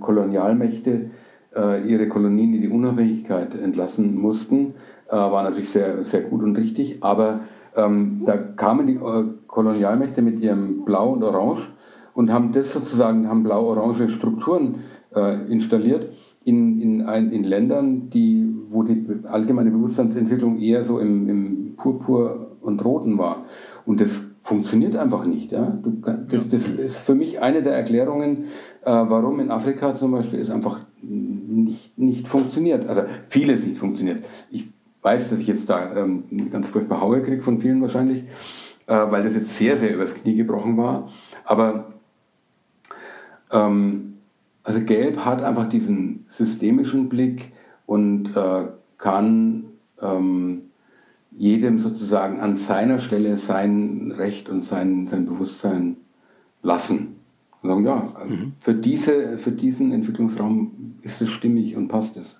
Kolonialmächte 0.00 1.10
äh, 1.54 1.86
ihre 1.86 2.08
Kolonien 2.08 2.54
in 2.54 2.62
die 2.62 2.68
Unabhängigkeit 2.68 3.54
entlassen 3.54 4.16
mussten, 4.16 4.74
äh, 5.08 5.16
war 5.16 5.42
natürlich 5.42 5.70
sehr, 5.70 6.04
sehr 6.04 6.22
gut 6.22 6.42
und 6.42 6.56
richtig. 6.56 7.02
Aber 7.02 7.40
ähm, 7.76 8.22
da 8.24 8.36
kamen 8.36 8.86
die 8.86 8.98
Kolonialmächte 9.46 10.22
mit 10.22 10.40
ihrem 10.40 10.84
Blau 10.84 11.12
und 11.12 11.24
Orange 11.24 11.68
und 12.14 12.32
haben 12.32 12.52
das 12.52 12.72
sozusagen, 12.72 13.28
haben 13.28 13.42
blau-orange 13.42 14.08
Strukturen 14.10 14.76
äh, 15.14 15.50
installiert 15.50 16.08
in, 16.44 16.80
in, 16.80 17.02
ein, 17.02 17.32
in 17.32 17.44
Ländern, 17.44 18.10
die, 18.10 18.53
wo 18.74 18.82
die 18.82 19.06
allgemeine 19.24 19.70
Bewusstseinsentwicklung 19.70 20.58
eher 20.58 20.84
so 20.84 20.98
im, 20.98 21.28
im 21.28 21.76
Purpur 21.76 22.56
und 22.60 22.84
Roten 22.84 23.16
war. 23.16 23.44
Und 23.86 24.00
das 24.00 24.20
funktioniert 24.42 24.96
einfach 24.96 25.24
nicht. 25.24 25.52
Ja? 25.52 25.78
Du, 25.82 25.90
das, 26.28 26.48
das 26.48 26.68
ist 26.68 26.96
für 26.96 27.14
mich 27.14 27.40
eine 27.40 27.62
der 27.62 27.74
Erklärungen, 27.74 28.44
äh, 28.82 28.90
warum 28.90 29.40
in 29.40 29.50
Afrika 29.50 29.94
zum 29.94 30.12
Beispiel 30.12 30.40
es 30.40 30.50
einfach 30.50 30.80
nicht, 31.00 31.96
nicht 31.96 32.28
funktioniert. 32.28 32.86
Also 32.88 33.02
vieles 33.28 33.64
nicht 33.64 33.78
funktioniert. 33.78 34.24
Ich 34.50 34.68
weiß, 35.02 35.30
dass 35.30 35.38
ich 35.38 35.46
jetzt 35.46 35.70
da 35.70 35.96
ähm, 35.96 36.50
ganz 36.50 36.68
furchtbar 36.68 37.00
Haue 37.00 37.22
kriege 37.22 37.42
von 37.42 37.60
vielen 37.60 37.80
wahrscheinlich, 37.80 38.24
äh, 38.86 38.94
weil 39.10 39.22
das 39.22 39.34
jetzt 39.34 39.56
sehr, 39.56 39.76
sehr 39.76 39.94
übers 39.94 40.14
Knie 40.14 40.34
gebrochen 40.34 40.76
war. 40.76 41.08
Aber 41.44 41.94
ähm, 43.52 44.14
also 44.62 44.80
Gelb 44.80 45.24
hat 45.24 45.42
einfach 45.42 45.68
diesen 45.68 46.26
systemischen 46.28 47.08
Blick 47.08 47.52
und 47.86 48.36
äh, 48.36 48.66
kann 48.98 49.64
ähm, 50.00 50.62
jedem 51.36 51.80
sozusagen 51.80 52.40
an 52.40 52.56
seiner 52.56 53.00
Stelle 53.00 53.36
sein 53.36 54.12
Recht 54.16 54.48
und 54.48 54.62
sein, 54.62 55.08
sein 55.08 55.26
Bewusstsein 55.26 55.96
lassen. 56.62 57.16
Und 57.62 57.70
sagen, 57.70 57.84
ja, 57.84 58.12
also 58.14 58.34
mhm. 58.34 58.52
für, 58.58 58.74
diese, 58.74 59.38
für 59.38 59.52
diesen 59.52 59.92
Entwicklungsraum 59.92 60.96
ist 61.02 61.20
es 61.20 61.30
stimmig 61.30 61.76
und 61.76 61.88
passt 61.88 62.16
es. 62.16 62.36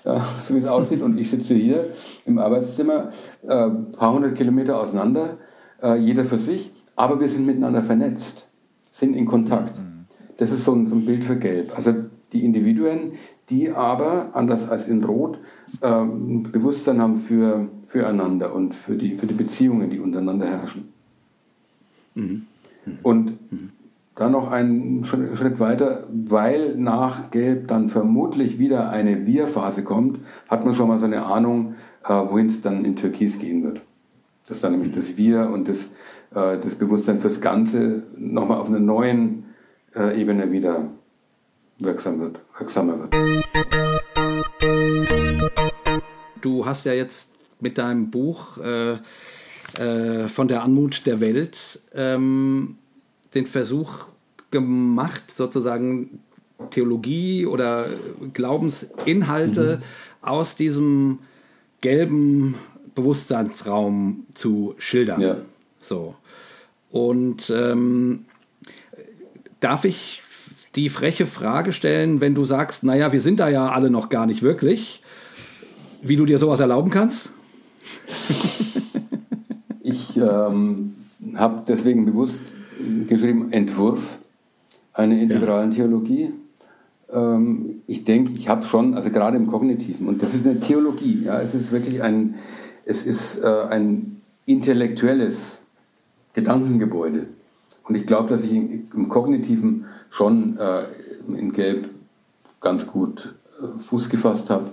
ja, 0.04 0.26
so 0.46 0.56
wie 0.56 0.60
es 0.60 0.68
aussieht, 0.68 1.02
und 1.02 1.18
ich 1.18 1.30
sitze 1.30 1.54
hier 1.54 1.86
im 2.26 2.40
Arbeitszimmer, 2.40 3.12
äh, 3.48 3.66
ein 3.66 3.92
paar 3.92 4.14
hundert 4.14 4.36
Kilometer 4.36 4.80
auseinander, 4.80 5.38
äh, 5.82 5.96
jeder 5.98 6.26
für 6.26 6.40
sich, 6.40 6.72
aber 6.96 7.20
wir 7.20 7.30
sind 7.30 7.46
miteinander 7.46 7.84
vernetzt, 7.84 8.46
sind 8.92 9.16
in 9.16 9.26
Kontakt. 9.26 9.78
Mhm. 9.78 10.06
Das 10.38 10.52
ist 10.52 10.66
so 10.66 10.74
ein, 10.74 10.88
so 10.88 10.96
ein 10.96 11.06
Bild 11.06 11.24
für 11.24 11.36
Gelb. 11.36 11.72
Also 11.76 11.94
die 12.34 12.44
Individuen, 12.44 13.14
die 13.50 13.72
aber, 13.72 14.32
anders 14.34 14.68
als 14.68 14.88
in 14.88 15.04
Rot, 15.04 15.40
ähm, 15.82 16.44
Bewusstsein 16.52 17.02
haben 17.02 17.18
für, 17.18 17.68
füreinander 17.88 18.54
und 18.54 18.74
für 18.74 18.96
die, 18.96 19.16
für 19.16 19.28
die 19.28 19.34
Beziehungen, 19.34 19.90
die 19.90 20.00
untereinander 20.00 20.48
herrschen. 20.48 20.90
Mhm. 22.16 22.44
Und 23.02 23.38
dann 24.16 24.32
noch 24.32 24.52
einen 24.52 25.06
Schritt 25.06 25.60
weiter, 25.60 26.06
weil 26.12 26.76
nach 26.76 27.32
Gelb 27.32 27.68
dann 27.68 27.90
vermutlich 27.90 28.60
wieder 28.60 28.90
eine 28.90 29.26
Wir-Phase 29.26 29.84
kommt, 29.84 30.20
hat 30.50 30.66
man 30.66 30.76
schon 30.76 30.88
mal 30.88 31.00
so 31.00 31.06
eine 31.06 31.26
Ahnung, 31.26 31.76
äh, 32.04 32.14
wohin 32.14 32.48
es 32.48 32.62
dann 32.62 32.86
in 32.86 32.96
Türkis 32.96 33.40
gehen 33.40 33.64
wird. 33.64 33.82
Dass 34.48 34.62
dann 34.62 34.74
nämlich 34.74 34.94
das 34.94 35.18
Wir 35.18 35.50
und 35.50 35.68
das, 35.68 35.80
äh, 36.36 36.60
das 36.62 36.76
Bewusstsein 36.76 37.20
fürs 37.20 37.42
Ganze 37.42 38.04
nochmal 38.16 38.60
auf 38.60 38.70
einer 38.70 38.80
neuen 38.80 39.46
äh, 39.96 40.20
Ebene 40.20 40.52
wieder 40.52 40.90
wirksam 41.80 42.20
wird, 42.20 42.40
wirksamer 42.58 43.00
wird. 43.00 43.14
Du 46.42 46.66
hast 46.66 46.86
ja 46.86 46.94
jetzt 46.94 47.30
mit 47.60 47.78
deinem 47.78 48.12
Buch 48.12 48.58
äh, 48.58 48.98
äh, 49.78 50.28
von 50.28 50.48
der 50.48 50.64
Anmut 50.64 51.06
der 51.06 51.20
Welt 51.20 51.80
ähm, 51.94 52.78
den 53.34 53.46
Versuch 53.46 54.08
gemacht, 54.52 55.32
sozusagen 55.34 56.20
Theologie 56.70 57.46
oder 57.46 57.88
Glaubensinhalte 58.34 59.78
mhm. 59.78 59.84
aus 60.22 60.56
diesem 60.56 61.20
gelben 61.82 62.56
Bewusstseinsraum 62.96 64.26
zu 64.34 64.76
schildern. 64.78 65.22
Ja. 65.22 65.38
So. 65.80 66.16
Und 66.92 67.50
ähm, 67.50 68.26
darf 69.60 69.86
ich 69.86 70.23
die 70.76 70.90
freche 70.90 71.26
Frage 71.26 71.74
stellen, 71.74 72.20
wenn 72.22 72.36
du 72.36 72.46
sagst, 72.46 72.84
naja, 72.84 73.12
wir 73.14 73.22
sind 73.22 73.40
da 73.40 73.50
ja 73.50 73.70
alle 73.70 73.90
noch 73.90 74.10
gar 74.10 74.26
nicht 74.26 74.42
wirklich, 74.42 75.02
wie 76.02 76.16
du 76.16 76.26
dir 76.26 76.40
sowas 76.40 76.60
erlauben 76.60 76.90
kannst? 76.90 77.32
ich 79.84 80.18
ähm, 80.18 80.96
habe 81.36 81.64
deswegen 81.68 82.06
bewusst 82.06 82.40
geschrieben, 83.08 83.52
Entwurf 83.52 84.18
einer 84.94 85.20
integralen 85.20 85.72
ja. 85.72 85.78
Theologie. 85.78 86.32
Ähm, 87.12 87.82
ich 87.88 88.04
denke, 88.04 88.34
ich 88.34 88.50
habe 88.50 88.66
schon, 88.66 88.96
also 88.96 89.10
gerade 89.10 89.38
im 89.38 89.48
Kognitiven, 89.48 90.08
und 90.08 90.24
das 90.24 90.34
ist 90.34 90.46
eine 90.46 90.60
Theologie, 90.60 91.24
ja, 91.24 91.42
es 91.42 91.54
ist 91.54 91.72
wirklich 91.72 92.02
ein, 92.02 92.36
es 92.86 93.04
ist 93.04 93.38
äh, 93.44 93.48
ein 93.70 94.22
intellektuelles 94.46 95.60
Gedankengebäude. 96.34 97.28
Und 97.88 97.96
ich 97.96 98.06
glaube, 98.06 98.30
dass 98.30 98.44
ich 98.44 98.52
im, 98.52 98.88
im 98.94 99.10
Kognitiven 99.10 99.86
schon 100.14 100.58
äh, 100.58 100.84
in 101.28 101.52
Gelb 101.52 101.90
ganz 102.62 102.86
gut 102.86 103.34
äh, 103.60 103.80
Fuß 103.80 104.10
gefasst 104.10 104.50
habe. 104.50 104.70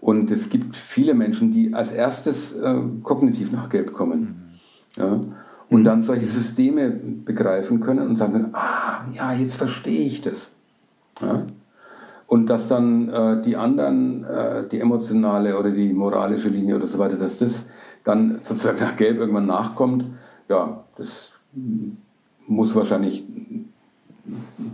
Und 0.00 0.30
es 0.30 0.48
gibt 0.48 0.76
viele 0.76 1.14
Menschen, 1.14 1.50
die 1.50 1.74
als 1.74 1.90
erstes 1.90 2.52
äh, 2.52 2.80
kognitiv 3.02 3.50
nach 3.50 3.68
Gelb 3.68 3.92
kommen. 3.92 4.20
Mhm. 4.96 5.02
Ja? 5.02 5.20
Und 5.70 5.80
mhm. 5.80 5.84
dann 5.84 6.02
solche 6.04 6.26
Systeme 6.26 6.90
begreifen 6.90 7.80
können 7.80 8.06
und 8.06 8.16
sagen 8.16 8.32
können, 8.34 8.54
ah, 8.54 9.04
ja, 9.12 9.32
jetzt 9.32 9.56
verstehe 9.56 10.06
ich 10.06 10.20
das. 10.20 10.50
Ja? 11.20 11.46
Und 12.26 12.46
dass 12.46 12.68
dann 12.68 13.08
äh, 13.08 13.42
die 13.42 13.56
anderen, 13.56 14.24
äh, 14.24 14.68
die 14.68 14.78
emotionale 14.78 15.58
oder 15.58 15.70
die 15.70 15.92
moralische 15.92 16.48
Linie 16.48 16.76
oder 16.76 16.86
so 16.86 16.98
weiter, 16.98 17.16
dass 17.16 17.38
das 17.38 17.64
dann 18.04 18.38
sozusagen 18.42 18.78
nach 18.78 18.96
Gelb 18.96 19.18
irgendwann 19.18 19.46
nachkommt, 19.46 20.04
ja, 20.48 20.84
das 20.96 21.32
muss 22.46 22.74
wahrscheinlich, 22.74 23.24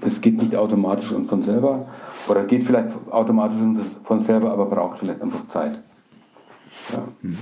das 0.01 0.20
geht 0.20 0.40
nicht 0.40 0.55
automatisch 0.55 1.11
und 1.11 1.26
von 1.26 1.42
selber, 1.42 1.88
oder 2.28 2.44
geht 2.44 2.64
vielleicht 2.64 2.94
automatisch 3.11 3.59
und 3.59 3.80
von 4.05 4.24
selber, 4.24 4.53
aber 4.53 4.66
braucht 4.66 4.98
vielleicht 5.01 5.20
einfach 5.20 5.48
Zeit. 5.53 5.78
Ja. 6.92 7.09
Mhm. 7.22 7.38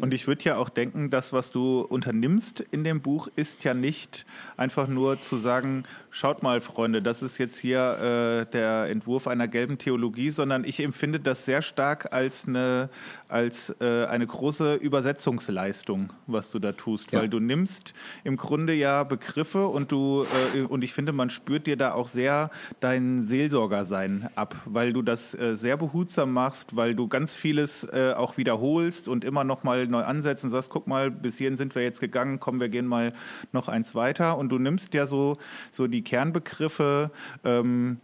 Und 0.00 0.14
ich 0.14 0.26
würde 0.26 0.44
ja 0.44 0.56
auch 0.56 0.68
denken, 0.68 1.10
das, 1.10 1.32
was 1.32 1.50
du 1.50 1.80
unternimmst 1.80 2.60
in 2.60 2.84
dem 2.84 3.00
Buch, 3.00 3.28
ist 3.36 3.64
ja 3.64 3.74
nicht 3.74 4.24
einfach 4.56 4.88
nur 4.88 5.20
zu 5.20 5.36
sagen, 5.36 5.84
schaut 6.14 6.44
mal, 6.44 6.60
Freunde, 6.60 7.02
das 7.02 7.22
ist 7.22 7.38
jetzt 7.38 7.58
hier 7.58 8.46
äh, 8.46 8.52
der 8.52 8.88
Entwurf 8.88 9.26
einer 9.26 9.48
gelben 9.48 9.78
Theologie, 9.78 10.30
sondern 10.30 10.64
ich 10.64 10.78
empfinde 10.78 11.18
das 11.18 11.44
sehr 11.44 11.60
stark 11.60 12.12
als 12.12 12.46
eine, 12.46 12.88
als, 13.28 13.74
äh, 13.80 14.04
eine 14.04 14.24
große 14.24 14.76
Übersetzungsleistung, 14.76 16.12
was 16.28 16.52
du 16.52 16.60
da 16.60 16.70
tust, 16.70 17.10
ja. 17.10 17.18
weil 17.18 17.28
du 17.28 17.40
nimmst 17.40 17.94
im 18.22 18.36
Grunde 18.36 18.74
ja 18.74 19.02
Begriffe 19.02 19.66
und 19.66 19.90
du, 19.90 20.24
äh, 20.54 20.60
und 20.60 20.84
ich 20.84 20.92
finde, 20.92 21.10
man 21.10 21.30
spürt 21.30 21.66
dir 21.66 21.76
da 21.76 21.94
auch 21.94 22.06
sehr 22.06 22.50
dein 22.78 23.24
Seelsorgersein 23.24 24.30
ab, 24.36 24.54
weil 24.66 24.92
du 24.92 25.02
das 25.02 25.34
äh, 25.34 25.56
sehr 25.56 25.76
behutsam 25.76 26.32
machst, 26.32 26.76
weil 26.76 26.94
du 26.94 27.08
ganz 27.08 27.34
vieles 27.34 27.82
äh, 27.90 28.12
auch 28.16 28.36
wiederholst 28.36 29.08
und 29.08 29.24
immer 29.24 29.42
noch 29.42 29.64
mal 29.64 29.88
neu 29.88 30.04
ansetzt 30.04 30.44
und 30.44 30.50
sagst, 30.50 30.70
guck 30.70 30.86
mal, 30.86 31.10
bis 31.10 31.38
hierhin 31.38 31.56
sind 31.56 31.74
wir 31.74 31.82
jetzt 31.82 31.98
gegangen, 31.98 32.38
kommen 32.38 32.60
wir 32.60 32.68
gehen 32.68 32.86
mal 32.86 33.14
noch 33.50 33.66
eins 33.66 33.96
weiter 33.96 34.38
und 34.38 34.50
du 34.50 34.60
nimmst 34.60 34.94
ja 34.94 35.08
so, 35.08 35.38
so 35.72 35.88
die 35.88 36.03
Kernbegriffe, 36.04 37.10
ähm, 37.44 37.98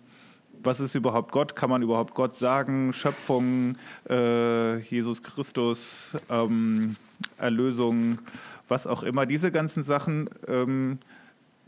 was 0.63 0.81
ist 0.81 0.95
überhaupt 0.95 1.33
Gott? 1.33 1.57
Kann 1.57 1.71
man 1.71 1.83
überhaupt 1.83 2.15
Gott 2.15 2.37
sagen? 2.37 2.93
Schöpfung, 2.93 3.75
äh, 4.09 4.79
Jesus 4.79 5.23
Christus, 5.23 6.19
ähm, 6.29 6.97
Erlösung, 7.39 8.19
was 8.69 8.87
auch 8.87 9.03
immer. 9.03 9.27
Diese 9.27 9.51
ganzen 9.51 9.83
Sachen 9.83 10.29
ähm, 10.49 10.99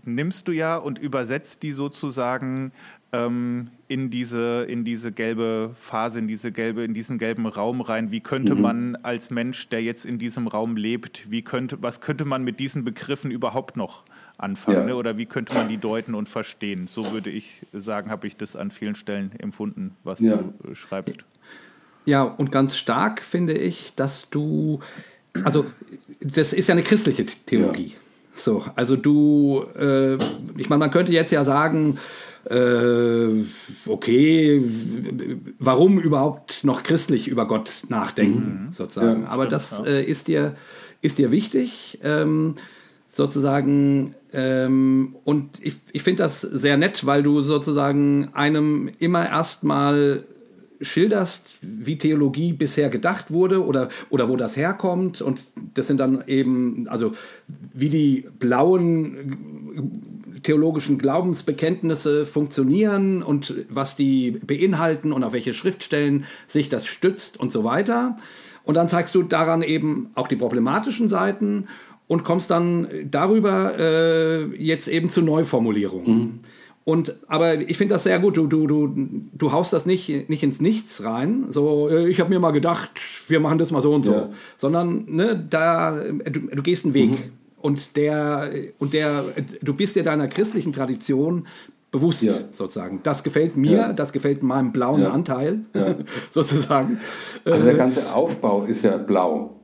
nimmst 0.05 0.49
du 0.49 0.53
ja 0.53 0.77
und 0.77 0.99
übersetzt 0.99 1.63
die 1.63 1.73
sozusagen 1.73 2.73
ähm, 3.13 3.69
in 3.89 4.11
diese 4.11 4.65
in 4.69 4.85
diese 4.85 5.13
gelbe 5.13 5.73
Phase, 5.75 6.19
in 6.19 6.29
diese 6.29 6.53
gelbe 6.53 6.85
in 6.85 6.95
diesen 6.95 7.19
gelben 7.19 7.47
Raum 7.47 7.81
rein. 7.81 8.11
Wie 8.11 8.21
könnte 8.21 8.55
mhm. 8.55 8.61
man 8.61 8.97
als 8.97 9.31
Mensch, 9.31 9.69
der 9.69 9.83
jetzt 9.83 10.05
in 10.05 10.19
diesem 10.19 10.49
Raum 10.49 10.77
lebt, 10.77 11.31
wie 11.31 11.43
könnte 11.43 11.79
was 11.83 12.01
könnte 12.01 12.25
man 12.25 12.43
mit 12.45 12.59
diesen 12.59 12.85
Begriffen 12.85 13.31
überhaupt 13.31 13.77
noch 13.77 14.05
anfangen? 14.43 14.79
Ja. 14.79 14.85
Ne? 14.85 14.97
Oder 14.97 15.17
wie 15.17 15.27
könnte 15.27 15.55
man 15.55 15.69
die 15.69 15.79
deuten 15.79 16.15
und 16.15 16.29
verstehen? 16.29 16.87
So 16.87 17.13
würde 17.13 17.31
ich 17.31 17.67
sagen, 17.73 18.11
habe 18.11 18.27
ich 18.27 18.37
das 18.37 18.57
an 18.57 18.71
vielen 18.71 18.95
Stellen 18.95 19.33
empfunden, 19.39 19.97
was 20.05 20.21
ja. 20.21 20.37
du 20.37 20.71
äh, 20.71 20.75
schreibst. 20.75 21.25
Ja, 22.05 22.23
und 22.25 22.51
ganz 22.51 22.77
stark 22.77 23.23
finde 23.23 23.53
ich, 23.55 23.95
dass 23.95 24.29
du, 24.31 24.81
also 25.45 25.67
das 26.21 26.53
ist 26.53 26.69
ja 26.69 26.75
eine 26.75 26.83
christliche 26.83 27.25
Theologie. 27.25 27.89
Ja. 27.89 27.97
So, 28.35 28.65
also 28.77 28.97
du, 28.97 29.65
äh, 29.79 30.15
ich 30.57 30.69
meine, 30.69 30.79
man 30.79 30.91
könnte 30.91 31.13
jetzt 31.13 31.31
ja 31.33 31.45
sagen, 31.45 31.99
äh, 32.51 33.45
okay, 33.87 34.63
warum 35.59 36.01
überhaupt 36.01 36.65
noch 36.65 36.83
christlich 36.83 37.29
über 37.29 37.47
Gott 37.47 37.71
nachdenken, 37.89 38.67
mhm. 38.67 38.73
sozusagen. 38.73 39.23
Ja, 39.23 39.29
Aber 39.29 39.45
stimmt, 39.45 39.53
das 39.53 39.85
äh, 39.85 40.03
ist, 40.03 40.29
dir, 40.29 40.55
ist 41.03 41.19
dir 41.19 41.31
wichtig, 41.31 42.01
ähm, 42.03 42.57
sozusagen. 43.13 44.15
Ähm, 44.33 45.17
und 45.25 45.51
ich, 45.61 45.77
ich 45.93 46.03
finde 46.03 46.23
das 46.23 46.41
sehr 46.41 46.77
nett, 46.77 47.07
weil 47.07 47.23
du 47.23 47.41
sozusagen 47.43 48.31
einem 48.33 48.91
immer 48.99 49.29
erstmal 49.29 50.25
schilderst, 50.81 51.45
wie 51.61 51.97
Theologie 51.97 52.53
bisher 52.55 52.89
gedacht 52.89 53.31
wurde 53.31 53.65
oder, 53.65 53.89
oder 54.11 54.29
wo 54.29 54.37
das 54.37 54.57
herkommt. 54.57 55.21
Und 55.21 55.45
das 55.75 55.87
sind 55.87 55.99
dann 55.99 56.25
eben, 56.27 56.89
also 56.89 57.13
wie 57.73 57.89
die 57.89 58.29
blauen 58.39 60.23
theologischen 60.43 60.99
Glaubensbekenntnisse 60.99 62.27
funktionieren 62.27 63.23
und 63.23 63.55
was 63.69 63.95
die 63.95 64.33
beinhalten 64.33 65.13
und 65.13 65.23
auf 65.23 65.33
welche 65.33 65.55
Schriftstellen 65.55 66.25
sich 66.49 66.69
das 66.69 66.87
stützt 66.87 67.39
und 67.39 67.53
so 67.53 67.63
weiter. 67.63 68.17
Und 68.65 68.77
dann 68.77 68.89
zeigst 68.89 69.15
du 69.15 69.23
daran 69.23 69.63
eben 69.63 70.11
auch 70.15 70.27
die 70.27 70.37
problematischen 70.37 71.09
Seiten 71.09 71.69
und 72.13 72.25
kommst 72.25 72.51
dann 72.51 72.87
darüber 73.11 73.73
äh, 73.79 74.45
jetzt 74.63 74.87
eben 74.87 75.09
zu 75.09 75.23
Neuformulierungen. 75.23 76.19
Mhm. 76.19 76.39
Und, 76.85 77.17
aber 77.27 77.55
ich 77.55 77.79
finde 77.79 77.95
das 77.95 78.03
sehr 78.03 78.19
gut. 78.19 78.37
Du, 78.37 78.47
du, 78.49 78.67
du, 78.67 78.95
du 79.33 79.53
haust 79.53 79.73
das 79.73 79.87
nicht, 79.87 80.29
nicht 80.29 80.43
ins 80.43 80.61
Nichts 80.61 81.03
rein. 81.05 81.47
So, 81.49 81.89
äh, 81.89 82.11
ich 82.11 82.21
habe 82.21 82.29
mir 82.29 82.39
mal 82.39 82.51
gedacht, 82.51 82.91
wir 83.29 83.41
machen 83.41 83.57
das 83.57 83.71
mal 83.71 83.81
so 83.81 83.95
und 83.95 84.03
so. 84.03 84.13
Ja. 84.13 84.29
Sondern, 84.59 85.07
ne, 85.07 85.43
da, 85.49 86.03
du, 86.03 86.41
du 86.55 86.63
gehst 86.63 86.85
einen 86.85 86.93
Weg. 86.93 87.13
Mhm. 87.13 87.33
Und 87.63 87.97
der, 87.97 88.51
und 88.79 88.93
der, 88.93 89.25
du 89.63 89.73
bist 89.73 89.97
dir 89.97 90.03
deiner 90.03 90.29
christlichen 90.29 90.75
Tradition 90.75 91.47
bewusst, 91.93 92.25
ja. 92.25 92.35
sozusagen. 92.51 93.01
Das 93.05 93.23
gefällt 93.23 93.57
mir, 93.57 93.73
ja. 93.73 93.93
das 93.95 94.13
gefällt 94.13 94.43
meinem 94.43 94.73
blauen 94.73 95.07
Anteil, 95.07 95.61
sozusagen. 96.31 97.01
Also 97.47 97.65
der 97.65 97.73
äh, 97.73 97.79
ganze 97.79 98.15
Aufbau 98.15 98.65
ist 98.65 98.85
ja 98.85 98.99
blau. 98.99 99.61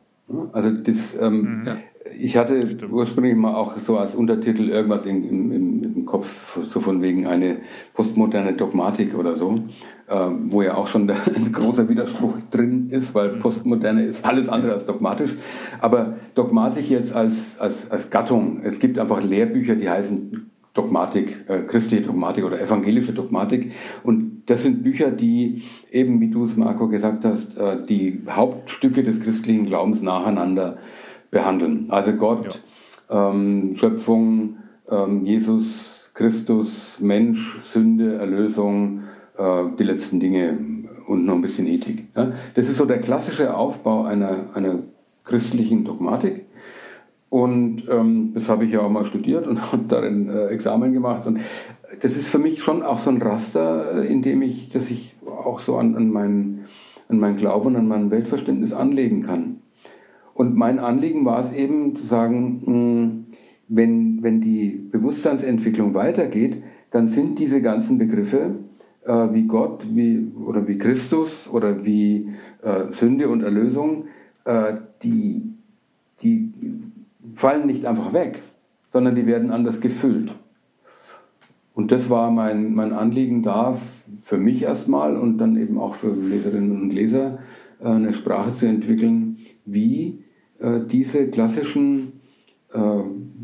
Also 0.53 0.71
das, 0.71 1.15
ähm, 1.21 1.59
mhm 1.61 1.69
ich 2.19 2.37
hatte 2.37 2.67
Stimmt. 2.67 2.93
ursprünglich 2.93 3.37
mal 3.37 3.55
auch 3.55 3.77
so 3.79 3.97
als 3.97 4.15
Untertitel 4.15 4.69
irgendwas 4.69 5.05
in, 5.05 5.29
in, 5.29 5.83
im 5.83 6.05
Kopf, 6.07 6.59
so 6.69 6.81
von 6.81 7.03
wegen 7.03 7.27
eine 7.27 7.59
postmoderne 7.95 8.53
Dogmatik 8.55 9.17
oder 9.17 9.37
so, 9.37 9.55
äh, 10.09 10.27
wo 10.49 10.63
ja 10.63 10.75
auch 10.75 10.89
schon 10.89 11.11
ein 11.35 11.53
großer 11.53 11.89
Widerspruch 11.89 12.35
drin 12.51 12.91
ist, 12.91 13.15
weil 13.15 13.37
mhm. 13.37 13.41
Postmoderne 13.41 14.05
ist 14.05 14.25
alles 14.25 14.49
andere 14.49 14.73
als 14.73 14.85
dogmatisch. 14.85 15.35
Aber 15.81 16.17
Dogmatik 16.35 16.89
jetzt 16.89 17.13
als, 17.13 17.59
als, 17.59 17.91
als 17.91 18.11
Gattung, 18.11 18.61
es 18.63 18.79
gibt 18.79 18.99
einfach 18.99 19.23
Lehrbücher, 19.23 19.75
die 19.75 19.89
heißen 19.89 20.51
Dogmatik, 20.75 21.45
äh, 21.49 21.63
christliche 21.63 22.05
Dogmatik 22.05 22.45
oder 22.45 22.61
evangelische 22.61 23.13
Dogmatik 23.13 23.73
und 24.05 24.43
das 24.47 24.63
sind 24.63 24.83
Bücher, 24.83 25.11
die 25.11 25.65
eben, 25.91 26.21
wie 26.21 26.31
du 26.31 26.45
es, 26.45 26.57
Marco, 26.57 26.89
gesagt 26.89 27.25
hast, 27.25 27.59
äh, 27.59 27.85
die 27.85 28.23
Hauptstücke 28.31 29.03
des 29.03 29.21
christlichen 29.21 29.67
Glaubens 29.67 30.01
nacheinander 30.01 30.79
behandeln. 31.31 31.87
Also 31.91 32.13
Gott, 32.13 32.61
ja. 33.09 33.31
ähm, 33.31 33.77
Schöpfung, 33.79 34.59
ähm, 34.91 35.25
Jesus, 35.25 36.11
Christus, 36.15 36.97
Mensch, 36.99 37.61
Sünde, 37.73 38.17
Erlösung, 38.17 39.03
äh, 39.37 39.65
die 39.79 39.85
letzten 39.85 40.21
Dinge 40.21 40.59
und 41.07 41.25
noch 41.25 41.35
ein 41.35 41.43
bisschen 41.43 41.67
Ethik. 41.67 42.09
Ja? 42.17 42.33
Das 42.55 42.69
ist 42.69 42.77
so 42.77 42.85
der 42.85 43.01
klassische 43.01 43.57
Aufbau 43.57 44.05
einer, 44.05 44.47
einer 44.55 44.81
christlichen 45.25 45.85
Dogmatik. 45.85 46.47
Und 47.31 47.83
ähm, 47.91 48.33
das 48.35 48.49
habe 48.49 48.65
ich 48.65 48.73
ja 48.73 48.81
auch 48.81 48.91
mal 48.91 49.05
studiert 49.05 49.47
und 49.47 49.61
habe 49.73 49.85
darin 49.89 50.29
äh, 50.29 50.47
Examen 50.47 50.93
gemacht. 50.93 51.27
Und 51.27 51.41
das 52.01 52.17
ist 52.17 52.29
für 52.29 52.39
mich 52.39 52.63
schon 52.63 52.83
auch 52.83 52.99
so 52.99 53.11
ein 53.11 53.21
Raster, 53.21 54.03
äh, 54.03 54.07
in 54.07 54.23
dem 54.23 54.43
ich, 54.43 54.71
dass 54.71 54.91
ich 54.91 55.15
auch 55.27 55.61
so 55.61 55.77
an, 55.77 55.95
an, 55.97 56.11
mein, 56.11 56.65
an 57.09 57.19
mein 57.19 57.37
Glauben 57.37 57.69
und 57.69 57.77
an 57.77 57.89
mein 57.89 58.11
Weltverständnis 58.11 58.73
anlegen 58.73 59.23
kann. 59.23 59.61
Und 60.39 60.55
mein 60.55 60.79
Anliegen 60.79 61.25
war 61.25 61.41
es 61.41 61.51
eben 61.51 61.97
zu 61.97 62.07
sagen, 62.07 62.63
hm, 62.65 63.27
wenn, 63.67 64.23
wenn 64.23 64.41
die 64.41 64.69
Bewusstseinsentwicklung 64.69 65.95
weitergeht, 65.95 66.63
dann 66.93 67.09
sind 67.09 67.41
diese 67.41 67.61
ganzen 67.61 67.99
Begriffe 67.99 68.55
äh, 69.05 69.13
wie 69.33 69.49
Gott 69.49 69.85
wie, 69.91 70.31
oder 70.47 70.69
wie 70.69 70.79
Christus 70.79 71.49
oder 71.51 71.85
wie 71.85 72.29
äh, 72.63 72.93
Sünde 72.93 73.29
und 73.29 73.43
Erlösung, 73.43 74.05
äh, 74.45 74.75
die, 75.03 75.43
die 76.23 76.53
fallen 77.35 77.67
nicht 77.67 77.85
einfach 77.85 78.13
weg, 78.13 78.45
sondern 78.91 79.17
die 79.17 79.27
werden 79.27 79.51
anders 79.51 79.81
gefüllt. 79.81 80.37
Und 81.75 81.91
das 81.91 82.11
war 82.11 82.31
mein, 82.31 82.75
mein 82.75 82.93
Anliegen 82.93 83.43
da, 83.43 83.77
für 84.23 84.39
mich 84.39 84.63
erstmal 84.63 85.17
und 85.17 85.39
dann 85.39 85.57
eben 85.57 85.79
auch 85.79 85.97
für 85.97 86.15
Leserinnen 86.15 86.81
und 86.81 86.91
Leser, 86.91 87.41
äh, 87.81 87.89
eine 87.89 88.15
Sprache 88.15 88.55
zu 88.55 88.67
entwickeln, 88.67 89.39
wie 89.65 90.23
äh, 90.61 90.81
diese 90.91 91.29
klassischen 91.29 92.21
äh, 92.73 92.79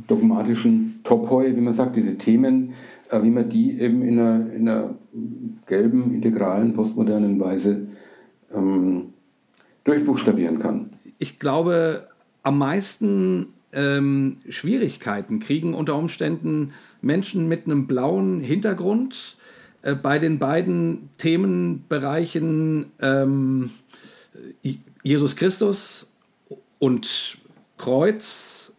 dogmatischen 0.06 1.00
Topoi, 1.04 1.54
wie 1.54 1.60
man 1.60 1.74
sagt, 1.74 1.96
diese 1.96 2.16
Themen, 2.16 2.74
wie 3.10 3.30
man 3.30 3.48
die 3.48 3.78
eben 3.78 4.02
in 4.02 4.18
einer, 4.18 4.52
in 4.52 4.68
einer 4.68 4.94
gelben, 5.66 6.14
integralen, 6.14 6.72
postmodernen 6.72 7.38
Weise 7.38 7.86
ähm, 8.52 9.12
durchbuchstabieren 9.84 10.58
kann. 10.58 10.90
Ich 11.18 11.38
glaube, 11.38 12.08
am 12.42 12.58
meisten 12.58 13.48
ähm, 13.72 14.38
Schwierigkeiten 14.48 15.40
kriegen 15.40 15.74
unter 15.74 15.96
Umständen 15.96 16.72
Menschen 17.02 17.48
mit 17.48 17.66
einem 17.66 17.86
blauen 17.86 18.40
Hintergrund 18.40 19.36
äh, 19.82 19.94
bei 19.94 20.18
den 20.18 20.38
beiden 20.38 21.10
Themenbereichen 21.18 22.86
ähm, 23.00 23.70
Jesus 25.02 25.36
Christus 25.36 26.10
und 26.84 27.38
Kreuz 27.78 28.74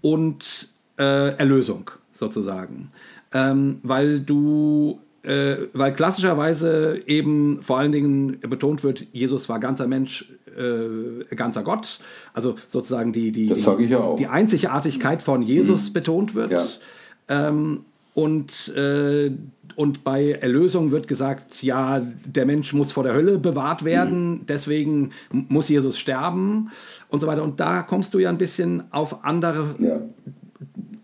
und 0.00 0.68
äh, 0.96 1.36
Erlösung 1.36 1.90
sozusagen. 2.12 2.90
Ähm, 3.34 3.80
weil 3.82 4.20
du 4.20 5.00
äh, 5.24 5.66
weil 5.72 5.92
klassischerweise 5.92 7.02
eben 7.08 7.60
vor 7.62 7.78
allen 7.78 7.90
Dingen 7.90 8.38
betont 8.42 8.84
wird, 8.84 9.08
Jesus 9.12 9.48
war 9.48 9.58
ganzer 9.58 9.88
Mensch, 9.88 10.30
äh, 10.56 11.34
ganzer 11.34 11.64
Gott. 11.64 11.98
Also 12.32 12.54
sozusagen 12.68 13.12
die, 13.12 13.32
die, 13.32 13.52
die, 13.52 13.96
die, 14.18 14.26
Einzigartigkeit 14.28 15.20
von 15.20 15.42
Jesus 15.42 15.88
mhm. 15.88 15.92
betont 15.94 16.34
wird. 16.36 16.52
Ja. 16.52 17.48
Ähm, 17.48 17.80
und, 18.16 18.72
äh, 18.74 19.30
und 19.76 20.02
bei 20.02 20.32
Erlösung 20.32 20.90
wird 20.90 21.06
gesagt, 21.06 21.62
ja, 21.62 22.00
der 22.00 22.46
Mensch 22.46 22.72
muss 22.72 22.90
vor 22.90 23.04
der 23.04 23.12
Hölle 23.12 23.38
bewahrt 23.38 23.84
werden, 23.84 24.30
mhm. 24.30 24.40
deswegen 24.48 25.10
muss 25.30 25.68
Jesus 25.68 25.98
sterben 25.98 26.70
und 27.10 27.20
so 27.20 27.26
weiter. 27.26 27.42
Und 27.42 27.60
da 27.60 27.82
kommst 27.82 28.14
du 28.14 28.18
ja 28.18 28.30
ein 28.30 28.38
bisschen 28.38 28.84
auf 28.90 29.22
andere 29.24 29.74
ja 29.78 30.00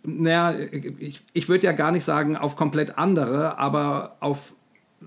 naja, 0.04 0.54
ich, 0.98 1.22
ich 1.32 1.48
würde 1.48 1.64
ja 1.64 1.72
gar 1.72 1.92
nicht 1.92 2.04
sagen 2.04 2.36
auf 2.36 2.56
komplett 2.56 2.98
andere, 2.98 3.58
aber 3.58 4.16
auf 4.18 4.54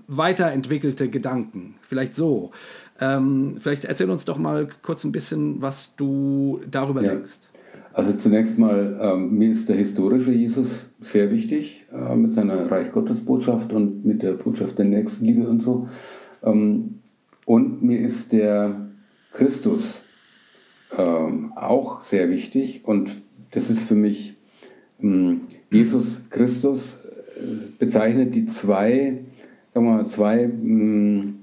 weiterentwickelte 0.06 1.08
Gedanken. 1.08 1.74
Vielleicht 1.82 2.14
so. 2.14 2.50
Ähm, 3.00 3.56
vielleicht 3.58 3.84
erzähl 3.84 4.08
uns 4.08 4.24
doch 4.24 4.38
mal 4.38 4.68
kurz 4.82 5.04
ein 5.04 5.12
bisschen, 5.12 5.60
was 5.60 5.94
du 5.96 6.60
darüber 6.70 7.02
ja. 7.02 7.12
denkst. 7.12 7.40
Also 7.92 8.12
zunächst 8.14 8.58
mal, 8.58 8.98
ähm, 9.00 9.38
mir 9.38 9.52
ist 9.52 9.68
der 9.68 9.76
historische 9.76 10.30
Jesus 10.30 10.68
sehr 11.00 11.30
wichtig, 11.30 11.85
äh, 11.96 12.16
mit 12.16 12.34
seiner 12.34 12.70
Reich 12.70 12.92
Gottes 12.92 13.20
Botschaft 13.20 13.72
und 13.72 14.04
mit 14.04 14.22
der 14.22 14.32
Botschaft 14.32 14.78
der 14.78 14.84
Nächstenliebe 14.84 15.48
und 15.48 15.62
so. 15.62 15.88
Ähm, 16.42 17.00
und 17.44 17.82
mir 17.82 18.00
ist 18.00 18.32
der 18.32 18.88
Christus 19.32 19.82
ähm, 20.96 21.52
auch 21.56 22.02
sehr 22.04 22.28
wichtig 22.30 22.82
und 22.84 23.10
das 23.52 23.70
ist 23.70 23.80
für 23.80 23.94
mich 23.94 24.34
hm, 25.00 25.42
Jesus 25.70 26.18
Christus 26.30 26.96
äh, 27.36 27.40
bezeichnet 27.78 28.34
die 28.34 28.46
zwei, 28.46 29.18
sagen 29.74 29.86
wir 29.86 29.92
mal, 29.92 30.06
zwei 30.06 30.44
hm, 30.44 31.38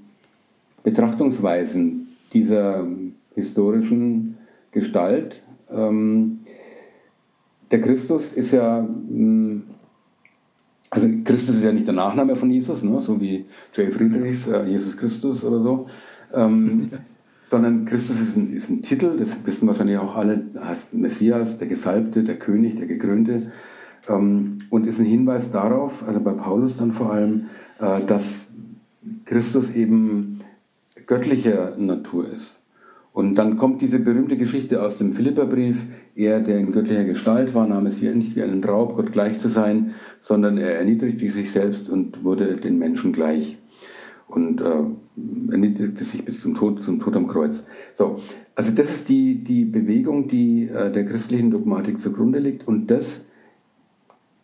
Betrachtungsweisen 0.82 2.08
dieser 2.32 2.86
historischen 3.34 4.36
Gestalt. 4.72 5.42
Ähm, 5.70 6.40
der 7.70 7.80
Christus 7.80 8.32
ist 8.32 8.52
ja, 8.52 8.80
hm, 8.80 9.62
also 10.94 11.08
Christus 11.24 11.56
ist 11.56 11.64
ja 11.64 11.72
nicht 11.72 11.88
der 11.88 11.94
Nachname 11.94 12.36
von 12.36 12.50
Jesus, 12.50 12.82
ne? 12.82 13.02
so 13.02 13.20
wie 13.20 13.46
J. 13.74 13.92
Friedrichs, 13.92 14.46
äh, 14.46 14.64
Jesus 14.64 14.96
Christus 14.96 15.44
oder 15.44 15.60
so. 15.60 15.86
Ähm, 16.32 16.90
sondern 17.46 17.84
Christus 17.84 18.20
ist 18.20 18.36
ein, 18.36 18.52
ist 18.52 18.70
ein 18.70 18.82
Titel, 18.82 19.18
das 19.18 19.36
wissen 19.44 19.66
wahrscheinlich 19.66 19.98
auch 19.98 20.16
alle, 20.16 20.42
heißt 20.58 20.94
Messias, 20.94 21.58
der 21.58 21.66
Gesalbte, 21.66 22.22
der 22.22 22.38
König, 22.38 22.76
der 22.76 22.86
Gekrönte 22.86 23.50
ähm, 24.08 24.60
und 24.70 24.86
ist 24.86 24.98
ein 24.98 25.04
Hinweis 25.04 25.50
darauf, 25.50 26.06
also 26.06 26.20
bei 26.20 26.32
Paulus 26.32 26.76
dann 26.76 26.92
vor 26.92 27.12
allem, 27.12 27.46
äh, 27.80 28.04
dass 28.06 28.48
Christus 29.24 29.70
eben 29.70 30.40
göttlicher 31.06 31.74
Natur 31.76 32.28
ist. 32.32 32.53
Und 33.14 33.36
dann 33.36 33.56
kommt 33.56 33.80
diese 33.80 34.00
berühmte 34.00 34.36
Geschichte 34.36 34.82
aus 34.82 34.98
dem 34.98 35.12
Philipperbrief, 35.12 35.84
er, 36.16 36.40
der 36.40 36.58
in 36.58 36.72
göttlicher 36.72 37.04
Gestalt 37.04 37.54
war, 37.54 37.64
nahm 37.64 37.86
es 37.86 38.02
nicht 38.02 38.34
wie 38.34 38.42
einen 38.42 38.62
Raub, 38.62 38.96
Gott 38.96 39.12
gleich 39.12 39.38
zu 39.38 39.48
sein, 39.48 39.94
sondern 40.20 40.58
er 40.58 40.76
erniedrigte 40.78 41.30
sich 41.30 41.52
selbst 41.52 41.88
und 41.88 42.24
wurde 42.24 42.56
den 42.56 42.76
Menschen 42.76 43.12
gleich 43.12 43.56
und 44.26 44.60
äh, 44.60 45.52
erniedrigte 45.52 46.02
sich 46.02 46.24
bis 46.24 46.40
zum 46.40 46.56
Tod, 46.56 46.82
zum 46.82 46.98
Tod 46.98 47.14
am 47.14 47.28
Kreuz. 47.28 47.62
So, 47.94 48.18
also 48.56 48.72
das 48.72 48.90
ist 48.90 49.08
die, 49.08 49.44
die 49.44 49.64
Bewegung, 49.64 50.26
die 50.26 50.66
äh, 50.66 50.90
der 50.90 51.04
christlichen 51.04 51.52
Dogmatik 51.52 52.00
zugrunde 52.00 52.40
liegt 52.40 52.66
und 52.66 52.90
das 52.90 53.20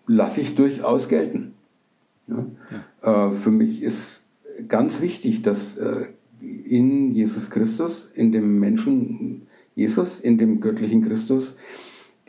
lasse 0.06 0.42
ich 0.42 0.54
durchaus 0.54 1.08
gelten. 1.08 1.54
Ja? 2.28 2.46
Ja. 3.02 3.30
Äh, 3.30 3.32
für 3.32 3.50
mich 3.50 3.82
ist 3.82 4.24
ganz 4.68 5.00
wichtig, 5.00 5.42
dass 5.42 5.76
äh, 5.76 6.04
in 6.40 7.12
Jesus 7.12 7.50
Christus, 7.50 8.08
in 8.14 8.32
dem 8.32 8.58
Menschen 8.58 9.46
Jesus, 9.74 10.18
in 10.18 10.38
dem 10.38 10.60
göttlichen 10.60 11.06
Christus, 11.06 11.54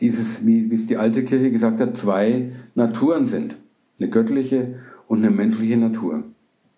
dieses, 0.00 0.44
wie 0.46 0.72
es 0.74 0.86
die 0.86 0.96
alte 0.96 1.24
Kirche 1.24 1.50
gesagt 1.50 1.80
hat, 1.80 1.96
zwei 1.96 2.52
Naturen 2.74 3.26
sind. 3.26 3.56
Eine 4.00 4.10
göttliche 4.10 4.74
und 5.06 5.18
eine 5.18 5.30
menschliche 5.30 5.76
Natur. 5.76 6.24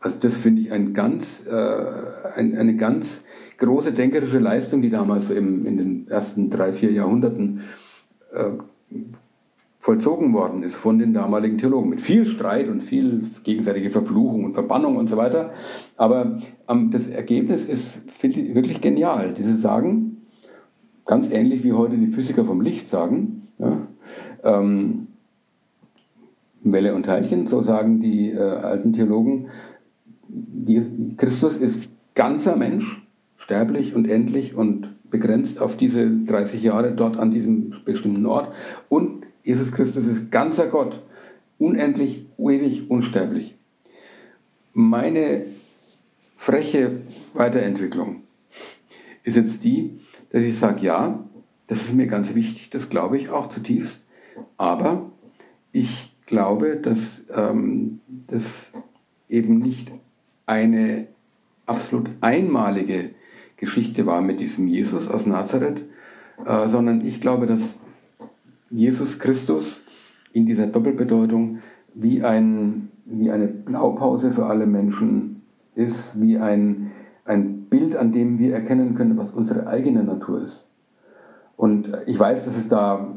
Also 0.01 0.17
das 0.21 0.35
finde 0.35 0.63
ich 0.63 0.73
ein 0.73 0.93
ganz, 0.93 1.47
äh, 1.47 2.35
ein, 2.37 2.57
eine 2.59 2.77
ganz 2.77 3.23
große 3.59 3.93
denkerische 3.93 4.39
Leistung, 4.39 4.83
die 4.83 4.91
damals 4.91 5.29
so 5.29 5.35
im, 5.35 5.65
in 5.65 5.79
den 5.79 6.09
ersten 6.09 6.51
drei, 6.51 6.73
vier 6.73 6.93
Jahrhunderten 6.93 7.63
äh, 8.33 8.51
vollzogen 9.85 10.33
worden 10.33 10.63
ist 10.63 10.77
von 10.77 10.99
den 10.99 11.13
damaligen 11.13 11.59
Theologen. 11.59 11.91
Mit 11.91 12.01
viel 12.01 12.25
Streit 12.25 12.71
und 12.71 12.81
viel 12.81 13.21
gegenseitige 13.43 13.91
Verfluchung 13.91 14.45
und 14.45 14.55
Verbannung 14.55 14.97
und 14.97 15.11
so 15.11 15.19
weiter. 15.19 15.51
Aber 15.99 16.41
ähm, 16.71 16.91
das 16.91 17.07
Ergebnis 17.07 17.67
ist, 17.67 18.01
ich, 18.23 18.55
wirklich 18.55 18.81
genial. 18.81 19.35
Diese 19.37 19.57
sagen, 19.57 20.23
ganz 21.05 21.29
ähnlich 21.31 21.65
wie 21.65 21.75
heute 21.75 21.99
die 21.99 22.07
Physiker 22.07 22.47
vom 22.47 22.63
Licht 22.63 22.89
sagen, 22.89 23.49
ja, 23.59 23.87
ähm, 24.43 25.09
Welle 26.63 26.95
und 26.95 27.03
Teilchen, 27.03 27.47
so 27.47 27.61
sagen 27.61 28.01
die 28.01 28.31
äh, 28.31 28.39
alten 28.39 28.95
Theologen, 28.95 29.49
Christus 31.19 31.59
ist 31.59 31.91
ganzer 32.15 32.57
Mensch, 32.57 33.07
sterblich 33.37 33.95
und 33.95 34.09
endlich 34.09 34.55
und 34.55 34.89
begrenzt 35.11 35.61
auf 35.61 35.77
diese 35.77 36.11
30 36.11 36.63
Jahre 36.63 36.93
dort 36.93 37.19
an 37.19 37.31
diesem 37.31 37.75
bestimmten 37.85 38.25
Ort. 38.25 38.51
Und 38.89 39.27
Jesus 39.45 39.71
Christus 39.71 40.07
ist 40.07 40.31
ganzer 40.31 40.69
Gott, 40.69 41.01
unendlich, 41.59 42.27
ewig, 42.39 42.91
unsterblich. 42.91 43.55
Meine 44.73 45.45
freche 46.37 47.03
Weiterentwicklung 47.35 48.23
ist 49.23 49.37
jetzt 49.37 49.63
die, 49.63 50.01
dass 50.31 50.43
ich 50.43 50.59
sage, 50.59 50.85
ja, 50.87 51.23
das 51.67 51.83
ist 51.83 51.95
mir 51.95 52.07
ganz 52.07 52.35
wichtig, 52.35 52.71
das 52.71 52.89
glaube 52.89 53.19
ich 53.19 53.29
auch 53.29 53.51
zutiefst, 53.51 54.01
aber 54.57 55.13
ich 55.73 56.17
glaube, 56.27 56.77
dass 56.77 57.23
ähm, 57.35 58.01
das 58.27 58.71
eben 59.29 59.59
nicht 59.59 59.93
eine 60.47 61.09
absolut 61.67 62.11
einmalige 62.23 63.11
Geschichte 63.57 64.07
war 64.07 64.23
mit 64.23 64.41
diesem 64.41 64.69
Jesus 64.69 65.09
aus 65.09 65.27
Nazareth, 65.27 65.85
äh, 66.45 66.69
sondern 66.69 67.05
ich 67.07 67.21
glaube, 67.21 67.47
dass 67.47 67.77
Jesus 68.71 69.19
Christus 69.19 69.83
in 70.33 70.47
dieser 70.47 70.67
Doppelbedeutung 70.67 71.59
wie, 71.95 72.23
ein, 72.23 72.91
wie 73.05 73.31
eine 73.31 73.47
Blaupause 73.47 74.33
für 74.33 74.47
alle 74.47 74.67
Menschen 74.67 75.43
ist, 75.75 76.21
wie 76.21 76.39
ein, 76.39 76.93
ein 77.25 77.65
Bild, 77.65 77.97
an 77.97 78.13
dem 78.13 78.39
wir 78.39 78.55
erkennen 78.55 78.95
können, 78.95 79.17
was 79.17 79.31
unsere 79.31 79.67
eigene 79.67 80.03
Natur 80.03 80.43
ist. 80.43 80.67
Und 81.57 81.93
ich 82.07 82.19
weiß, 82.19 82.45
dass 82.45 82.57
es 82.57 82.69
da 82.69 83.15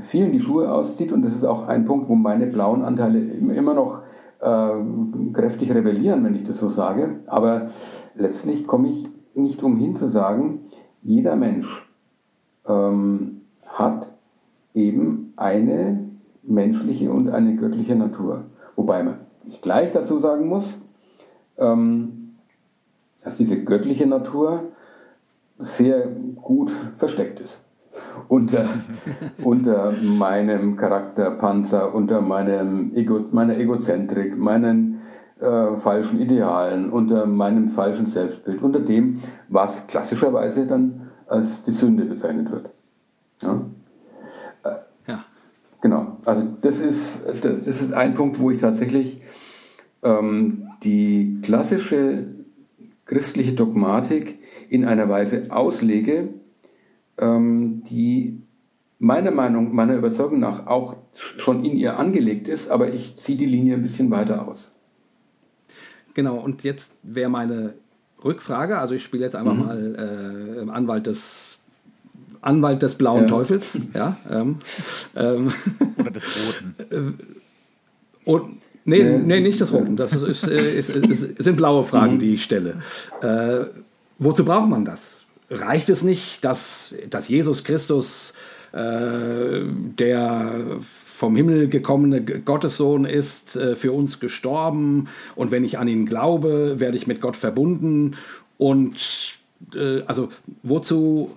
vielen 0.00 0.32
die 0.32 0.40
Schuhe 0.40 0.72
auszieht 0.72 1.12
und 1.12 1.22
das 1.22 1.34
ist 1.34 1.44
auch 1.44 1.68
ein 1.68 1.84
Punkt, 1.84 2.08
wo 2.08 2.14
meine 2.14 2.46
blauen 2.46 2.82
Anteile 2.82 3.18
immer 3.18 3.74
noch 3.74 4.02
äh, 4.40 5.32
kräftig 5.32 5.72
rebellieren, 5.72 6.24
wenn 6.24 6.34
ich 6.34 6.44
das 6.44 6.58
so 6.58 6.68
sage. 6.68 7.20
Aber 7.26 7.70
letztlich 8.14 8.66
komme 8.66 8.88
ich 8.88 9.08
nicht 9.34 9.62
umhin 9.62 9.96
zu 9.96 10.08
sagen, 10.08 10.60
jeder 11.02 11.36
Mensch 11.36 11.68
ähm, 12.66 13.42
hat 13.66 14.12
eben 14.74 15.32
eine 15.36 16.08
menschliche 16.42 17.10
und 17.10 17.30
eine 17.30 17.56
göttliche 17.56 17.94
Natur. 17.94 18.44
Wobei 18.76 19.02
man 19.02 19.18
ich 19.46 19.60
gleich 19.60 19.90
dazu 19.90 20.20
sagen 20.20 20.46
muss, 20.48 20.64
ähm, 21.58 22.34
dass 23.24 23.36
diese 23.36 23.62
göttliche 23.62 24.06
Natur 24.06 24.64
sehr 25.58 26.06
gut 26.36 26.72
versteckt 26.96 27.40
ist. 27.40 27.60
Unter, 28.28 28.64
unter 29.44 29.92
meinem 30.02 30.76
Charakterpanzer, 30.76 31.94
unter 31.94 32.20
meinem 32.20 32.94
Ego, 32.94 33.20
meiner 33.30 33.56
Egozentrik, 33.58 34.36
meinen 34.36 35.00
äh, 35.40 35.76
falschen 35.78 36.20
Idealen, 36.20 36.90
unter 36.90 37.26
meinem 37.26 37.70
falschen 37.70 38.06
Selbstbild, 38.06 38.62
unter 38.62 38.80
dem, 38.80 39.22
was 39.48 39.86
klassischerweise 39.86 40.66
dann 40.66 41.10
als 41.26 41.62
die 41.64 41.72
Sünde 41.72 42.04
bezeichnet 42.04 42.50
wird. 42.50 42.70
Ja. 43.42 43.60
Genau, 45.82 46.18
also 46.24 46.46
das 46.62 46.78
ist, 46.78 47.00
das 47.42 47.66
ist 47.66 47.92
ein 47.92 48.14
Punkt, 48.14 48.38
wo 48.38 48.52
ich 48.52 48.60
tatsächlich 48.60 49.20
ähm, 50.04 50.68
die 50.84 51.40
klassische 51.42 52.28
christliche 53.04 53.52
Dogmatik 53.52 54.38
in 54.68 54.84
einer 54.84 55.08
Weise 55.08 55.48
auslege, 55.50 56.34
ähm, 57.18 57.82
die 57.90 58.40
meiner 59.00 59.32
Meinung, 59.32 59.74
meiner 59.74 59.96
Überzeugung 59.96 60.38
nach 60.38 60.68
auch 60.68 60.96
schon 61.38 61.64
in 61.64 61.76
ihr 61.76 61.98
angelegt 61.98 62.46
ist, 62.46 62.70
aber 62.70 62.92
ich 62.92 63.16
ziehe 63.16 63.36
die 63.36 63.46
Linie 63.46 63.74
ein 63.74 63.82
bisschen 63.82 64.12
weiter 64.12 64.46
aus. 64.46 64.70
Genau, 66.14 66.36
und 66.38 66.62
jetzt 66.62 66.94
wäre 67.02 67.28
meine 67.28 67.74
Rückfrage, 68.22 68.78
also 68.78 68.94
ich 68.94 69.02
spiele 69.02 69.24
jetzt 69.24 69.34
einfach 69.34 69.54
mhm. 69.54 69.60
mal 69.60 70.64
äh, 70.64 70.70
Anwalt 70.70 71.06
des 71.06 71.58
Anwalt 72.42 72.82
des 72.82 72.96
blauen 72.96 73.22
ja. 73.22 73.28
Teufels, 73.28 73.78
ja. 73.94 74.16
Ähm, 74.30 74.56
ähm, 75.16 75.52
Oder 75.98 76.10
des 76.10 76.24
roten. 76.24 77.18
und 78.24 78.62
Nee, 78.84 78.98
äh, 78.98 79.18
nee, 79.18 79.40
nicht 79.40 79.60
das 79.60 79.72
Roten. 79.72 79.94
Das 79.94 80.12
ist, 80.12 80.22
ist, 80.22 80.42
ist, 80.42 80.90
ist, 80.90 81.42
sind 81.42 81.56
blaue 81.56 81.84
Fragen, 81.84 82.14
mhm. 82.14 82.18
die 82.18 82.34
ich 82.34 82.42
stelle. 82.42 82.78
Äh, 83.20 83.66
wozu 84.18 84.44
braucht 84.44 84.68
man 84.68 84.84
das? 84.84 85.22
Reicht 85.50 85.88
es 85.88 86.02
nicht, 86.02 86.44
dass, 86.44 86.92
dass 87.08 87.28
Jesus 87.28 87.62
Christus 87.62 88.32
äh, 88.72 89.60
der 89.98 90.80
vom 90.80 91.36
Himmel 91.36 91.68
gekommene 91.68 92.22
Gottessohn 92.22 93.04
ist, 93.04 93.54
äh, 93.54 93.76
für 93.76 93.92
uns 93.92 94.18
gestorben 94.18 95.08
und 95.36 95.52
wenn 95.52 95.62
ich 95.62 95.78
an 95.78 95.86
ihn 95.86 96.06
glaube, 96.06 96.80
werde 96.80 96.96
ich 96.96 97.06
mit 97.06 97.20
Gott 97.20 97.36
verbunden 97.36 98.16
und 98.58 98.96
äh, 99.74 100.02
also 100.06 100.30
wozu, 100.62 101.30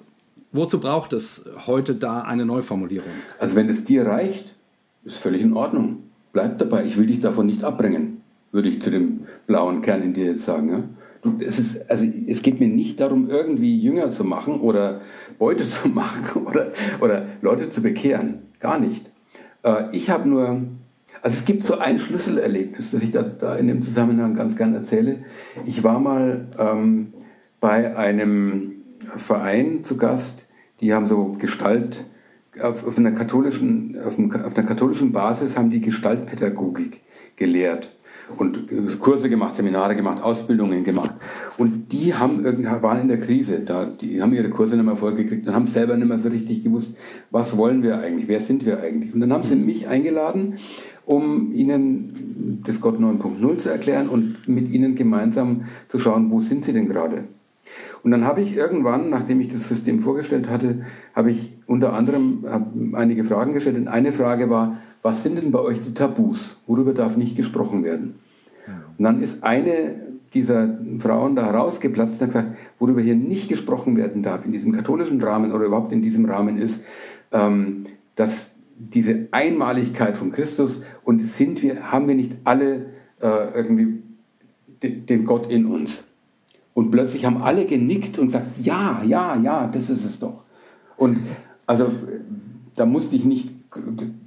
wozu 0.56 0.80
braucht 0.80 1.14
es 1.14 1.50
heute 1.68 1.96
da 1.96 2.22
eine 2.22 2.46
Neuformulierung? 2.46 3.10
Also 3.40 3.56
wenn 3.56 3.70
es 3.70 3.84
dir 3.84 4.06
reicht, 4.06 4.54
ist 5.04 5.18
völlig 5.18 5.42
in 5.42 5.54
Ordnung 5.54 6.06
bleib 6.36 6.60
dabei, 6.60 6.86
ich 6.86 6.98
will 6.98 7.08
dich 7.08 7.22
davon 7.22 7.46
nicht 7.46 7.64
abbringen, 7.64 8.22
würde 8.52 8.68
ich 8.68 8.82
zu 8.82 8.92
dem 8.92 9.22
blauen 9.48 9.82
Kern 9.82 10.04
in 10.04 10.14
dir 10.14 10.26
jetzt 10.26 10.44
sagen. 10.44 10.70
Ja? 10.70 10.84
Es, 11.40 11.58
ist, 11.58 11.90
also, 11.90 12.06
es 12.28 12.42
geht 12.42 12.60
mir 12.60 12.68
nicht 12.68 13.00
darum, 13.00 13.30
irgendwie 13.30 13.80
Jünger 13.80 14.12
zu 14.12 14.26
machen 14.26 14.60
oder 14.60 15.00
Beute 15.40 15.68
zu 15.68 15.88
machen 15.88 16.46
oder, 16.46 16.74
oder 17.00 17.26
Leute 17.42 17.70
zu 17.70 17.82
bekehren. 17.82 18.40
Gar 18.60 18.80
nicht. 18.80 19.10
Äh, 19.64 19.86
ich 19.94 20.10
habe 20.10 20.28
nur, 20.28 20.62
also 21.22 21.38
es 21.38 21.46
gibt 21.46 21.64
so 21.64 21.78
ein 21.78 22.00
Schlüsselerlebnis, 22.00 22.92
das 22.92 23.02
ich 23.02 23.12
da, 23.12 23.24
da 23.24 23.56
in 23.56 23.68
dem 23.68 23.82
Zusammenhang 23.82 24.36
ganz 24.36 24.58
gern 24.58 24.76
erzähle. 24.76 25.20
Ich 25.66 25.86
war 25.86 26.02
mal 26.02 26.48
ähm, 26.60 27.14
bei 27.62 27.96
einem 27.96 28.74
Verein 29.16 29.86
zu 29.86 29.96
Gast, 29.96 30.45
die 30.82 30.94
haben 30.94 31.08
so 31.08 31.36
Gestalt 31.40 32.06
auf, 32.62 32.86
auf, 32.86 32.98
einer 32.98 33.12
katholischen, 33.12 33.98
auf, 34.04 34.18
auf, 34.18 34.58
einer 34.58 34.68
katholischen 34.68 35.12
Basis 35.12 35.58
haben 35.58 35.70
die 35.70 35.82
Gestaltpädagogik 35.82 37.02
gelehrt 37.36 37.92
und 38.38 38.68
Kurse 39.00 39.30
gemacht, 39.30 39.56
Seminare 39.56 39.96
gemacht, 39.96 40.24
Ausbildungen 40.24 40.84
gemacht. 40.84 41.12
Und 41.58 41.92
die 41.92 42.14
haben 42.14 42.44
waren 42.82 43.02
in 43.02 43.08
der 43.08 43.20
Krise, 43.20 43.60
da, 43.60 43.86
die 43.86 44.22
haben 44.22 44.34
ihre 44.34 44.50
Kurse 44.50 44.76
nicht 44.76 44.86
mehr 44.86 44.96
vollgekriegt 44.96 45.48
und 45.48 45.54
haben 45.54 45.68
selber 45.68 45.96
nicht 45.96 46.08
mehr 46.08 46.20
so 46.20 46.30
richtig 46.30 46.64
gewusst, 46.64 46.92
was 47.30 47.56
wollen 47.56 47.84
wir 47.84 48.00
eigentlich, 48.00 48.28
wer 48.28 48.40
sind 48.40 48.66
wir 48.66 48.82
eigentlich. 48.82 49.14
Und 49.14 49.20
dann 49.20 49.32
haben 49.32 49.44
sie 49.44 49.56
mich 49.56 49.88
eingeladen, 49.88 50.56
um 51.06 51.54
ihnen 51.54 52.62
das 52.66 52.82
Gott 52.82 53.00
9.0 53.00 53.58
zu 53.60 53.70
erklären 53.70 54.10
und 54.10 54.48
mit 54.48 54.72
ihnen 54.72 54.96
gemeinsam 54.96 55.66
zu 55.88 56.00
schauen, 56.00 56.32
wo 56.32 56.40
sind 56.40 56.66
sie 56.66 56.74
denn 56.74 56.88
gerade. 56.88 57.26
Und 58.06 58.12
dann 58.12 58.24
habe 58.24 58.40
ich 58.42 58.56
irgendwann, 58.56 59.10
nachdem 59.10 59.42
ich 59.42 59.52
das 59.52 59.68
System 59.68 60.00
vorgestellt 60.00 60.48
hatte, 60.48 60.86
habe 61.16 61.32
ich 61.32 61.58
unter 61.66 61.94
anderem 61.94 62.94
einige 62.94 63.24
Fragen 63.24 63.54
gestellt. 63.54 63.78
Und 63.78 63.88
eine 63.88 64.14
Frage 64.14 64.48
war, 64.48 64.78
was 65.02 65.24
sind 65.24 65.38
denn 65.42 65.52
bei 65.52 65.58
euch 65.60 65.82
die 65.82 65.96
Tabus? 65.96 66.56
Worüber 66.68 66.94
darf 66.94 67.18
nicht 67.18 67.36
gesprochen 67.36 67.84
werden? 67.84 68.14
Und 69.00 69.04
dann 69.04 69.24
ist 69.24 69.44
eine 69.44 69.96
dieser 70.36 70.78
Frauen 71.00 71.36
da 71.36 71.48
herausgeplatzt 71.48 72.22
und 72.22 72.28
hat 72.28 72.28
gesagt, 72.28 72.58
worüber 72.78 73.02
hier 73.02 73.16
nicht 73.16 73.50
gesprochen 73.50 73.98
werden 73.98 74.22
darf 74.22 74.46
in 74.46 74.52
diesem 74.52 74.72
katholischen 74.72 75.20
Rahmen 75.24 75.52
oder 75.52 75.66
überhaupt 75.66 75.92
in 75.92 76.04
diesem 76.04 76.26
Rahmen 76.26 76.60
ist, 76.60 76.80
ähm, 77.32 77.86
dass 78.16 78.52
diese 78.78 79.30
Einmaligkeit 79.32 80.16
von 80.16 80.32
Christus 80.32 80.80
und 81.04 81.26
sind 81.26 81.64
wir, 81.64 81.92
haben 81.92 82.08
wir 82.08 82.14
nicht 82.14 82.34
alle 82.44 82.86
äh, 83.20 83.56
irgendwie 83.56 84.04
den 84.84 85.26
Gott 85.26 85.50
in 85.50 85.66
uns? 85.66 86.04
Und 86.76 86.92
plötzlich 86.92 87.26
haben 87.26 87.42
alle 87.42 87.66
genickt 87.66 88.20
und 88.20 88.28
gesagt, 88.28 88.48
ja, 88.62 89.02
ja, 89.08 89.40
ja, 89.42 89.66
das 89.66 89.90
ist 89.90 90.04
es 90.04 90.20
doch. 90.20 90.44
Und 90.98 91.18
also 91.66 91.88
da 92.76 92.86
musste 92.86 93.16
ich 93.16 93.24
nicht, 93.24 93.50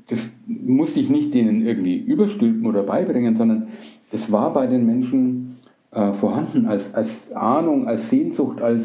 das 0.08 0.30
musste 0.46 0.98
ich 0.98 1.10
nicht 1.10 1.34
denen 1.34 1.64
irgendwie 1.64 1.98
überstülpen 1.98 2.64
oder 2.64 2.82
beibringen, 2.84 3.36
sondern 3.36 3.68
es 4.10 4.32
war 4.32 4.54
bei 4.54 4.66
den 4.66 4.86
Menschen 4.86 5.58
äh, 5.90 6.14
vorhanden 6.14 6.64
als, 6.64 6.94
als 6.94 7.10
Ahnung, 7.34 7.86
als 7.86 8.08
Sehnsucht, 8.08 8.62
als 8.62 8.82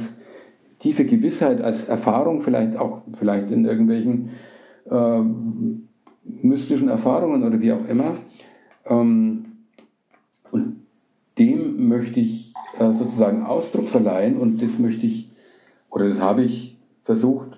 tiefe 0.79 1.05
Gewissheit, 1.05 1.61
als 1.61 1.85
Erfahrung, 1.85 2.41
vielleicht 2.41 2.75
auch 2.75 3.03
vielleicht 3.17 3.49
in 3.49 3.63
irgendwelchen 3.63 4.31
äh, 4.91 5.21
mystischen 6.25 6.89
Erfahrungen 6.89 7.43
oder 7.43 7.61
wie 7.61 7.71
auch 7.71 7.87
immer. 7.87 8.15
Ähm, 8.87 9.45
und 10.51 10.81
dem 11.37 11.87
möchte 11.87 12.19
ich 12.19 12.42
sozusagen 12.77 13.43
Ausdruck 13.43 13.87
verleihen 13.87 14.37
und 14.37 14.61
das 14.61 14.77
möchte 14.77 15.05
ich, 15.05 15.29
oder 15.89 16.09
das 16.09 16.19
habe 16.19 16.43
ich 16.43 16.77
versucht 17.03 17.57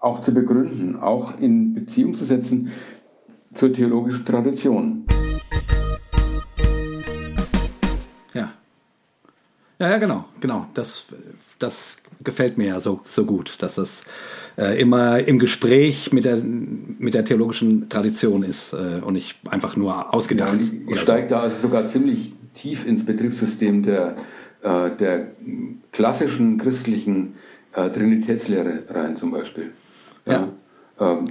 auch 0.00 0.22
zu 0.22 0.32
begründen, 0.32 0.96
auch 0.96 1.38
in 1.38 1.74
Beziehung 1.74 2.14
zu 2.14 2.24
setzen 2.24 2.72
zur 3.54 3.72
theologischen 3.72 4.24
Tradition. 4.24 5.04
Ja. 8.32 8.52
Ja, 9.78 9.90
ja, 9.90 9.98
genau, 9.98 10.24
genau. 10.40 10.66
Das, 10.74 11.06
das 11.58 11.98
gefällt 12.22 12.56
mir 12.56 12.68
ja 12.68 12.80
so, 12.80 13.00
so 13.04 13.24
gut, 13.24 13.56
dass 13.60 13.74
das 13.74 14.04
äh, 14.56 14.80
immer 14.80 15.18
im 15.18 15.38
Gespräch 15.38 16.12
mit 16.12 16.24
der, 16.24 16.36
mit 16.36 17.14
der 17.14 17.24
theologischen 17.24 17.88
Tradition 17.88 18.42
ist 18.42 18.72
äh, 18.72 19.00
und 19.04 19.14
nicht 19.14 19.36
einfach 19.50 19.76
nur 19.76 20.14
ausgedacht. 20.14 20.54
Ja, 20.54 20.60
ich, 20.60 20.92
ich 20.92 21.00
steige 21.00 21.28
so. 21.28 21.34
da 21.34 21.40
also 21.42 21.56
sogar 21.60 21.88
ziemlich 21.88 22.32
tief 22.54 22.86
ins 22.86 23.04
Betriebssystem 23.04 23.82
der, 23.82 24.16
äh, 24.62 24.90
der 24.98 25.28
klassischen 25.92 26.58
christlichen 26.58 27.34
äh, 27.72 27.88
Trinitätslehre 27.90 28.84
rein 28.88 29.16
zum 29.16 29.30
Beispiel. 29.30 29.70
Ja. 30.26 30.32
ja. 30.32 30.48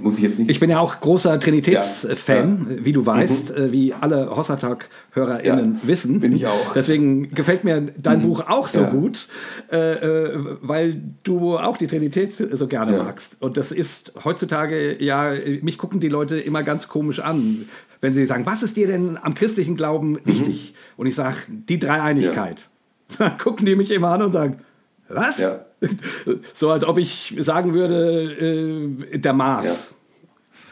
Muss 0.02 0.16
ich 0.16 0.24
jetzt 0.24 0.36
nicht. 0.36 0.50
Ich 0.50 0.58
bin 0.58 0.68
ja 0.68 0.80
auch 0.80 0.98
großer 0.98 1.38
Trinitätsfan, 1.38 2.66
ja, 2.68 2.74
ja. 2.74 2.84
wie 2.84 2.90
du 2.90 3.06
weißt, 3.06 3.56
mhm. 3.56 3.64
Äh, 3.64 3.72
wie 3.72 3.94
alle 3.94 4.34
Hossertag-HörerInnen 4.34 5.74
ja, 5.80 5.88
wissen. 5.88 6.18
Bin 6.18 6.34
ich 6.34 6.48
auch. 6.48 6.72
Deswegen 6.72 7.30
gefällt 7.30 7.62
mir 7.62 7.80
dein 7.96 8.18
mhm. 8.18 8.22
Buch 8.22 8.44
auch 8.48 8.66
so 8.66 8.82
gut, 8.82 9.28
äh, 9.70 9.92
äh, 9.92 10.38
weil 10.60 11.00
du 11.22 11.56
auch 11.56 11.76
die 11.76 11.86
Trinität 11.86 12.34
so 12.34 12.66
gerne 12.66 12.96
magst. 12.96 13.40
Und 13.40 13.56
das 13.56 13.70
ist 13.70 14.12
heutzutage, 14.24 15.00
ja, 15.00 15.34
mich 15.62 15.78
gucken 15.78 16.00
die 16.00 16.08
Leute 16.08 16.36
immer 16.36 16.64
ganz 16.64 16.88
komisch 16.88 17.20
an 17.20 17.68
wenn 18.00 18.14
sie 18.14 18.26
sagen, 18.26 18.46
was 18.46 18.62
ist 18.62 18.76
dir 18.76 18.86
denn 18.86 19.18
am 19.20 19.34
christlichen 19.34 19.76
Glauben 19.76 20.18
wichtig? 20.24 20.74
Und 20.96 21.06
ich 21.06 21.14
sage, 21.14 21.36
die 21.48 21.78
Dreieinigkeit. 21.78 22.68
Dann 23.18 23.36
gucken 23.38 23.66
die 23.66 23.76
mich 23.76 23.90
immer 23.90 24.10
an 24.10 24.22
und 24.22 24.32
sagen, 24.32 24.58
was? 25.08 25.38
Ja. 25.38 25.64
So 26.54 26.70
als 26.70 26.84
ob 26.84 26.98
ich 26.98 27.34
sagen 27.40 27.72
würde, 27.74 29.04
äh, 29.12 29.18
der 29.18 29.32
Mars. 29.32 29.94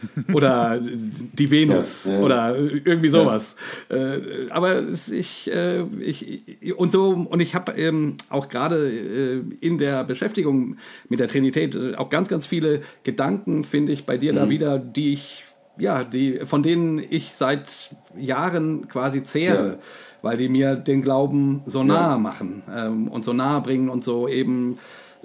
oder 0.33 0.81
die 0.81 1.51
Venus 1.51 2.05
Ja, 2.05 2.13
ja. 2.13 2.21
oder 2.21 2.57
irgendwie 2.57 3.09
sowas. 3.09 3.57
Äh, 3.89 4.49
aber 4.51 4.83
ich, 5.11 5.51
äh, 5.51 5.83
ich 5.99 6.53
und 6.77 6.93
so 6.93 7.09
und 7.29 7.41
ich 7.41 7.57
habe 7.57 7.73
ähm, 7.73 8.17
auch 8.31 8.49
gerade 8.49 8.89
äh, 8.89 9.43
in 9.61 9.79
der 9.79 10.05
Beschäftigung 10.05 10.77
mit 11.09 11.19
der 11.19 11.27
Trinität 11.27 11.75
äh, 11.75 11.97
auch 11.97 12.11
ganz 12.11 12.29
ganz 12.29 12.47
viele 12.47 12.83
Gedanken 13.03 13.65
finde 13.65 13.91
ich 13.93 14.07
bei 14.07 14.19
dir 14.19 14.33
Mhm. 14.33 14.37
da 14.37 14.49
wieder, 14.51 14.79
die 14.79 15.15
ich 15.15 15.45
ja, 15.79 16.05
die 16.05 16.41
von 16.45 16.63
denen 16.63 16.99
ich 16.99 17.33
seit 17.35 17.95
Jahren 18.19 18.89
quasi 18.89 19.23
zehre, 19.23 19.69
Ja. 19.69 19.77
weil 20.23 20.37
die 20.37 20.49
mir 20.49 20.75
den 20.77 21.03
Glauben 21.03 21.63
so 21.67 21.85
nahe 21.85 22.13
Ja. 22.13 22.19
machen 22.19 22.63
ähm, 22.75 23.09
und 23.09 23.25
so 23.25 23.33
nahe 23.33 23.61
bringen 23.61 23.89
und 23.89 24.03
so 24.05 24.29
eben 24.29 24.79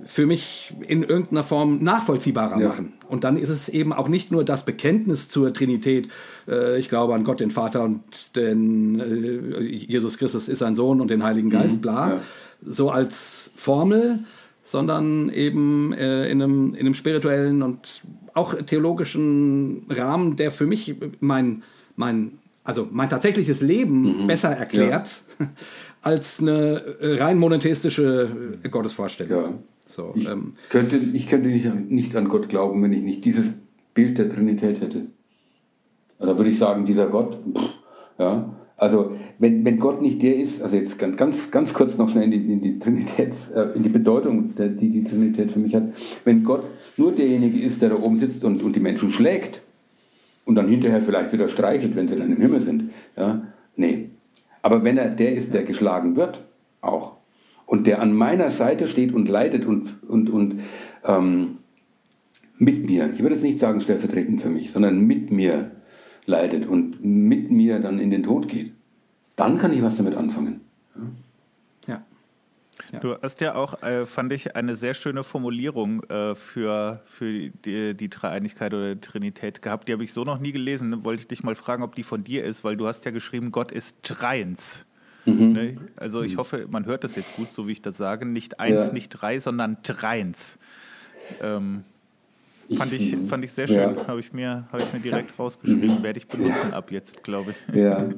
für 0.06 0.26
mich 0.26 0.74
in 0.88 1.04
irgendeiner 1.04 1.44
Form 1.44 1.84
nachvollziehbarer 1.84 2.60
Ja. 2.60 2.70
machen. 2.70 2.94
Und 3.10 3.24
dann 3.24 3.38
ist 3.38 3.50
es 3.50 3.70
eben 3.70 3.94
auch 3.94 4.08
nicht 4.08 4.32
nur 4.32 4.44
das 4.44 4.66
Bekenntnis 4.66 5.30
zur 5.30 5.54
Trinität, 5.54 6.10
äh, 6.48 6.80
ich 6.80 6.90
glaube 6.90 7.14
an 7.14 7.24
Gott, 7.24 7.40
den 7.40 7.52
Vater 7.52 7.84
und 7.84 8.02
den 8.36 9.00
äh, 9.00 9.62
Jesus 9.62 10.18
Christus 10.18 10.48
ist 10.50 10.60
sein 10.60 10.76
Sohn 10.76 11.00
und 11.00 11.10
den 11.12 11.24
Heiligen 11.24 11.50
Geist, 11.52 11.82
bla, 11.82 12.06
Mhm. 12.08 12.12
ja. 12.14 12.20
so 12.66 12.90
als 12.90 13.52
Formel, 13.56 14.20
sondern 14.64 15.30
eben 15.30 15.94
äh, 15.94 16.28
in, 16.30 16.42
einem, 16.42 16.74
in 16.74 16.80
einem 16.80 16.94
spirituellen 16.96 17.62
und 17.62 18.02
auch 18.34 18.54
theologischen 18.66 19.86
Rahmen, 19.90 20.36
der 20.36 20.52
für 20.52 20.66
mich 20.66 20.96
mein, 21.20 21.64
mein, 21.96 22.34
also 22.64 22.88
mein 22.92 23.10
tatsächliches 23.10 23.62
Leben 23.62 24.24
Mhm. 24.24 24.28
besser 24.28 24.50
erklärt 24.50 25.24
als 26.02 26.42
eine 26.42 26.82
äh, 27.02 27.22
rein 27.22 27.38
monotheistische 27.38 28.58
äh, 28.64 28.70
Gottesvorstellung. 28.70 29.44
Ja. 29.44 29.54
So, 29.86 30.14
Ich 30.16 30.28
ähm, 30.28 30.54
könnte, 30.70 30.96
ich 30.96 31.28
könnte 31.28 31.50
nicht, 31.50 31.68
an- 31.68 31.88
nicht 31.88 32.16
an 32.16 32.30
Gott 32.30 32.50
glauben, 32.50 32.82
wenn 32.84 32.94
ich 32.94 33.04
nicht 33.04 33.26
dieses 33.26 33.48
Bild 33.94 34.18
der 34.18 34.34
Trinität 34.34 34.82
hätte. 34.82 35.08
Da 36.20 36.38
würde 36.38 36.50
ich 36.50 36.58
sagen, 36.58 36.86
dieser 36.86 37.08
Gott, 37.08 37.38
pff, 37.56 37.70
ja. 38.18 38.54
Also, 38.78 39.16
wenn, 39.44 39.66
wenn 39.66 39.78
Gott 39.78 40.02
nicht 40.02 40.22
der 40.22 40.38
ist, 40.38 40.62
also 40.62 40.78
jetzt 40.78 40.98
ganz, 40.98 41.18
ganz, 41.18 41.52
ganz 41.52 41.74
kurz 41.74 41.98
noch 41.98 42.10
schnell 42.10 42.24
in 42.24 42.32
die, 42.32 42.54
in 42.54 42.62
die 42.62 42.80
Trinität, 42.80 43.34
äh, 43.54 43.76
in 43.76 43.84
die 43.84 43.90
Bedeutung, 43.90 44.54
die 44.56 44.90
die 44.90 45.04
Trinität 45.04 45.52
für 45.52 45.60
mich 45.60 45.76
hat. 45.76 45.84
Wenn 46.24 46.46
Gott 46.46 46.64
nur 46.96 47.12
derjenige 47.12 47.60
ist, 47.60 47.82
der 47.82 47.90
da 47.90 47.98
oben 47.98 48.18
sitzt 48.20 48.46
und, 48.46 48.64
und 48.64 48.74
die 48.74 48.80
Menschen 48.80 49.12
schlägt 49.12 49.62
und 50.46 50.56
dann 50.56 50.70
hinterher 50.70 51.02
vielleicht 51.02 51.34
wieder 51.34 51.50
streichelt, 51.50 51.94
wenn 51.98 52.08
sie 52.08 52.16
dann 52.16 52.32
im 52.32 52.40
Himmel 52.40 52.62
sind, 52.62 52.92
ja, 53.18 53.46
nee. 53.76 54.12
Aber 54.62 54.86
wenn 54.86 54.98
er 54.98 55.10
der 55.10 55.36
ist, 55.36 55.54
der 55.54 55.64
geschlagen 55.64 56.16
wird, 56.16 56.46
auch, 56.80 57.18
und 57.66 57.86
der 57.86 58.02
an 58.02 58.14
meiner 58.14 58.50
Seite 58.50 58.88
steht 58.88 59.14
und 59.14 59.28
leidet 59.28 59.66
und, 59.66 60.08
und, 60.08 60.30
und 60.30 60.62
ähm, 61.04 61.58
mit 62.58 62.86
mir, 62.86 63.10
ich 63.14 63.22
würde 63.22 63.36
jetzt 63.36 63.44
nicht 63.44 63.60
sagen 63.60 63.82
stellvertretend 63.82 64.42
für 64.42 64.50
mich, 64.50 64.72
sondern 64.72 65.02
mit 65.02 65.32
mir 65.32 65.72
leidet 66.26 66.66
und 66.66 67.04
mit 67.04 67.52
mir 67.52 67.80
dann 67.80 68.00
in 68.00 68.10
den 68.10 68.24
Tod 68.24 68.48
geht, 68.48 68.72
dann 69.36 69.58
kann 69.60 69.74
ich 69.74 69.82
was 69.82 69.96
damit 69.98 70.16
anfangen. 70.16 70.62
ja. 71.88 73.00
Du 73.00 73.16
hast 73.22 73.40
ja 73.42 73.56
auch, 73.56 73.82
äh, 73.84 74.06
fand 74.06 74.34
ich, 74.34 74.56
eine 74.56 74.76
sehr 74.76 74.94
schöne 74.94 75.24
Formulierung 75.24 76.04
äh, 76.04 76.36
für, 76.36 77.02
für 77.06 77.50
die, 77.50 77.94
die 77.96 78.10
Dreieinigkeit 78.10 78.74
oder 78.74 78.96
die 78.96 79.02
Trinität 79.02 79.62
gehabt. 79.62 79.88
Die 79.88 79.94
habe 79.94 80.04
ich 80.04 80.12
so 80.14 80.24
noch 80.24 80.40
nie 80.40 80.52
gelesen. 80.52 81.04
Wollte 81.04 81.22
ich 81.22 81.28
dich 81.28 81.44
mal 81.44 81.56
fragen, 81.56 81.82
ob 81.84 81.96
die 81.96 82.04
von 82.04 82.24
dir 82.24 82.44
ist, 82.44 82.64
weil 82.64 82.76
du 82.76 82.86
hast 82.88 83.06
ja 83.06 83.12
geschrieben, 83.12 83.52
Gott 83.52 83.72
ist 83.72 83.96
dreins. 84.04 84.86
Ne? 85.26 85.78
Also 85.96 86.22
ich 86.24 86.36
hoffe, 86.38 86.68
man 86.70 86.86
hört 86.86 87.04
das 87.06 87.16
jetzt 87.16 87.36
gut, 87.38 87.52
so 87.52 87.68
wie 87.68 87.72
ich 87.72 87.82
das 87.82 87.96
sage. 87.96 88.26
Nicht 88.26 88.60
eins, 88.60 88.88
Ja. 88.88 88.94
nicht 88.94 89.10
drei, 89.10 89.40
sondern 89.40 89.78
dreins. 89.84 90.58
Ähm, 91.42 91.84
fand, 92.76 92.92
Ich- 92.92 93.14
ich, 93.14 93.30
fand 93.30 93.46
ich 93.46 93.54
sehr 93.54 93.68
schön. 93.68 93.78
Ja. 93.96 94.08
Habe 94.08 94.20
ich, 94.20 94.34
mir- 94.34 94.68
habe 94.72 94.84
ich 94.84 94.92
mir 94.92 95.00
direkt 95.00 95.40
rausgeschrieben. 95.40 96.04
Werde 96.04 96.18
ich 96.20 96.28
benutzen 96.28 96.74
ab 96.74 96.92
jetzt, 96.92 97.24
glaube 97.24 97.52
ich. 97.52 97.76
Ja. 97.76 98.10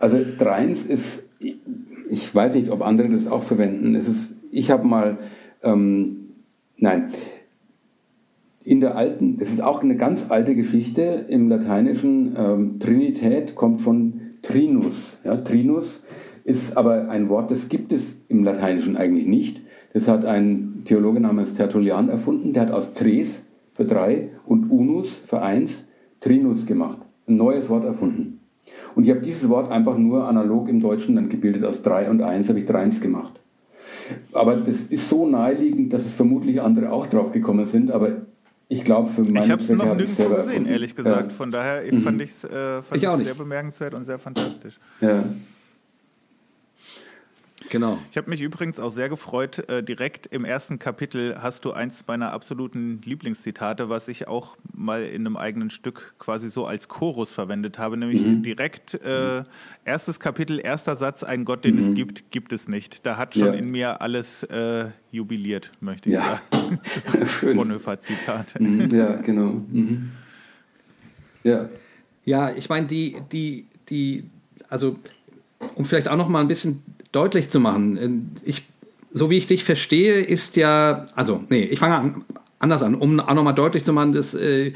Also 0.00 0.18
Dreins 0.38 0.84
ist, 0.84 1.24
ich 2.08 2.34
weiß 2.34 2.54
nicht, 2.54 2.70
ob 2.70 2.82
andere 2.82 3.08
das 3.10 3.26
auch 3.26 3.42
verwenden. 3.42 3.94
Es 3.94 4.08
ist, 4.08 4.34
ich 4.50 4.70
habe 4.70 4.86
mal, 4.86 5.18
ähm, 5.62 6.28
nein, 6.76 7.12
in 8.64 8.80
der 8.80 8.96
alten, 8.96 9.38
es 9.40 9.50
ist 9.50 9.62
auch 9.62 9.82
eine 9.82 9.96
ganz 9.96 10.24
alte 10.30 10.54
Geschichte 10.54 11.26
im 11.28 11.48
Lateinischen. 11.48 12.34
Ähm, 12.36 12.78
Trinität 12.80 13.54
kommt 13.54 13.82
von 13.82 14.20
Trinus. 14.42 14.94
Ja, 15.22 15.36
Trinus 15.36 16.00
ist 16.44 16.76
aber 16.76 17.08
ein 17.08 17.28
Wort, 17.28 17.50
das 17.50 17.68
gibt 17.68 17.92
es 17.92 18.16
im 18.28 18.44
Lateinischen 18.44 18.96
eigentlich 18.96 19.26
nicht. 19.26 19.60
Das 19.92 20.08
hat 20.08 20.24
ein 20.24 20.82
Theologe 20.84 21.20
namens 21.20 21.54
Tertullian 21.54 22.08
erfunden. 22.08 22.52
Der 22.52 22.62
hat 22.62 22.72
aus 22.72 22.94
Tres 22.94 23.42
für 23.74 23.84
drei 23.84 24.30
und 24.46 24.70
Unus 24.70 25.08
für 25.26 25.42
eins 25.42 25.84
Trinus 26.20 26.66
gemacht. 26.66 26.98
Ein 27.28 27.36
neues 27.36 27.68
Wort 27.68 27.84
erfunden. 27.84 28.33
Und 28.94 29.04
ich 29.04 29.10
habe 29.10 29.20
dieses 29.20 29.48
Wort 29.48 29.70
einfach 29.70 29.96
nur 29.96 30.28
analog 30.28 30.68
im 30.68 30.80
Deutschen 30.80 31.16
dann 31.16 31.28
gebildet. 31.28 31.64
Aus 31.64 31.82
drei 31.82 32.08
und 32.08 32.22
eins 32.22 32.48
habe 32.48 32.60
ich 32.60 32.66
dreins 32.66 33.00
gemacht. 33.00 33.32
Aber 34.32 34.54
das 34.56 34.76
ist 34.88 35.08
so 35.08 35.26
naheliegend, 35.26 35.92
dass 35.92 36.04
es 36.04 36.12
vermutlich 36.12 36.60
andere 36.60 36.92
auch 36.92 37.06
drauf 37.06 37.32
gekommen 37.32 37.66
sind. 37.66 37.90
Aber 37.90 38.12
ich 38.68 38.84
glaube, 38.84 39.10
für 39.10 39.22
meine 39.22 39.44
Ich 39.44 39.50
habe 39.50 39.62
es 39.62 39.70
noch 39.70 39.94
nirgendwo 39.94 40.28
gesehen, 40.28 40.66
ehrlich 40.66 40.94
gesagt. 40.96 41.32
Von 41.32 41.50
daher 41.50 41.82
fand 42.02 42.20
ich 42.20 42.30
es 42.30 42.44
äh, 42.44 42.82
fand 42.82 43.02
Ich 43.02 43.08
nicht. 43.08 43.24
sehr 43.24 43.34
bemerkenswert 43.34 43.94
und 43.94 44.04
sehr 44.04 44.18
fantastisch. 44.18 44.78
Ja. 45.00 45.24
Genau. 47.74 47.98
Ich 48.12 48.16
habe 48.16 48.30
mich 48.30 48.40
übrigens 48.40 48.78
auch 48.78 48.90
sehr 48.90 49.08
gefreut. 49.08 49.68
Äh, 49.68 49.82
direkt 49.82 50.26
im 50.26 50.44
ersten 50.44 50.78
Kapitel 50.78 51.36
hast 51.42 51.64
du 51.64 51.72
eins 51.72 52.04
meiner 52.06 52.32
absoluten 52.32 53.00
Lieblingszitate, 53.04 53.88
was 53.88 54.06
ich 54.06 54.28
auch 54.28 54.56
mal 54.72 55.02
in 55.02 55.22
einem 55.26 55.36
eigenen 55.36 55.70
Stück 55.70 56.14
quasi 56.20 56.50
so 56.50 56.66
als 56.66 56.86
Chorus 56.86 57.32
verwendet 57.32 57.76
habe, 57.80 57.96
nämlich 57.96 58.22
direkt 58.42 58.94
äh, 58.94 59.42
erstes 59.84 60.20
Kapitel, 60.20 60.60
erster 60.64 60.94
Satz: 60.94 61.24
Ein 61.24 61.44
Gott, 61.44 61.64
den 61.64 61.76
es 61.76 61.92
gibt, 61.94 62.30
gibt 62.30 62.52
es 62.52 62.68
nicht. 62.68 63.04
Da 63.06 63.16
hat 63.16 63.34
schon 63.34 63.48
Ja. 63.48 63.52
in 63.54 63.72
mir 63.72 64.00
alles 64.00 64.44
äh, 64.44 64.90
jubiliert, 65.10 65.72
möchte 65.80 66.10
ich 66.10 66.14
Ja. 66.14 66.40
sagen. 66.52 66.78
Schön. 67.26 67.56
Bonhoeffer-Zitat. 67.56 68.60
Mhm, 68.60 68.94
Ja, 68.94 69.16
genau. 69.16 69.46
Mhm. 69.68 70.12
Ja. 71.42 71.68
Ja, 72.24 72.52
ich 72.54 72.68
meine, 72.68 72.86
die, 72.86 73.16
die, 73.32 73.66
die, 73.90 74.30
also, 74.68 74.96
um 75.74 75.84
vielleicht 75.84 76.06
auch 76.08 76.16
noch 76.16 76.28
mal 76.28 76.40
ein 76.40 76.46
bisschen 76.48 76.82
deutlich 77.14 77.48
zu 77.48 77.60
machen, 77.60 77.96
äh, 77.96 78.48
ich, 78.48 78.66
so 79.12 79.30
wie 79.30 79.38
ich 79.38 79.46
dich 79.46 79.64
verstehe, 79.64 80.20
ist 80.20 80.56
ja, 80.56 81.06
also, 81.14 81.44
nee, 81.48 81.64
ich 81.64 81.78
fange 81.78 81.94
an, 81.94 82.24
anders 82.58 82.82
an, 82.82 82.94
um 82.94 83.20
auch 83.20 83.34
noch 83.34 83.44
mal 83.44 83.52
deutlich 83.52 83.84
zu 83.84 83.92
machen, 83.92 84.12
dass, 84.12 84.34
äh, 84.34 84.72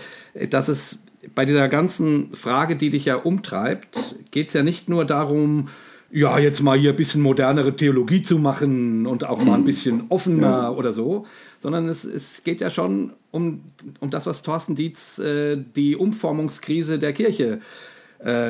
dass 0.50 0.68
es 0.68 1.00
bei 1.34 1.44
dieser 1.44 1.68
ganzen 1.68 2.32
Frage, 2.34 2.76
die 2.76 2.90
dich 2.90 3.04
ja 3.04 3.16
umtreibt, 3.16 4.16
geht 4.30 4.48
es 4.48 4.52
ja 4.52 4.62
nicht 4.62 4.88
nur 4.88 5.04
darum, 5.04 5.68
ja, 6.10 6.38
jetzt 6.38 6.62
mal 6.62 6.78
hier 6.78 6.90
ein 6.90 6.96
bisschen 6.96 7.20
modernere 7.20 7.76
Theologie 7.76 8.22
zu 8.22 8.38
machen 8.38 9.06
und 9.06 9.24
auch 9.24 9.42
mal 9.44 9.56
ein 9.56 9.64
bisschen 9.64 10.04
offener 10.08 10.74
oder 10.78 10.94
so, 10.94 11.26
sondern 11.60 11.86
es, 11.88 12.04
es 12.04 12.44
geht 12.44 12.62
ja 12.62 12.70
schon 12.70 13.12
um, 13.30 13.60
um 14.00 14.08
das, 14.08 14.24
was 14.24 14.42
Thorsten 14.42 14.74
Dietz 14.74 15.18
äh, 15.18 15.58
die 15.76 15.96
Umformungskrise 15.96 16.98
der 16.98 17.12
Kirche 17.12 17.44
äh, 17.54 17.58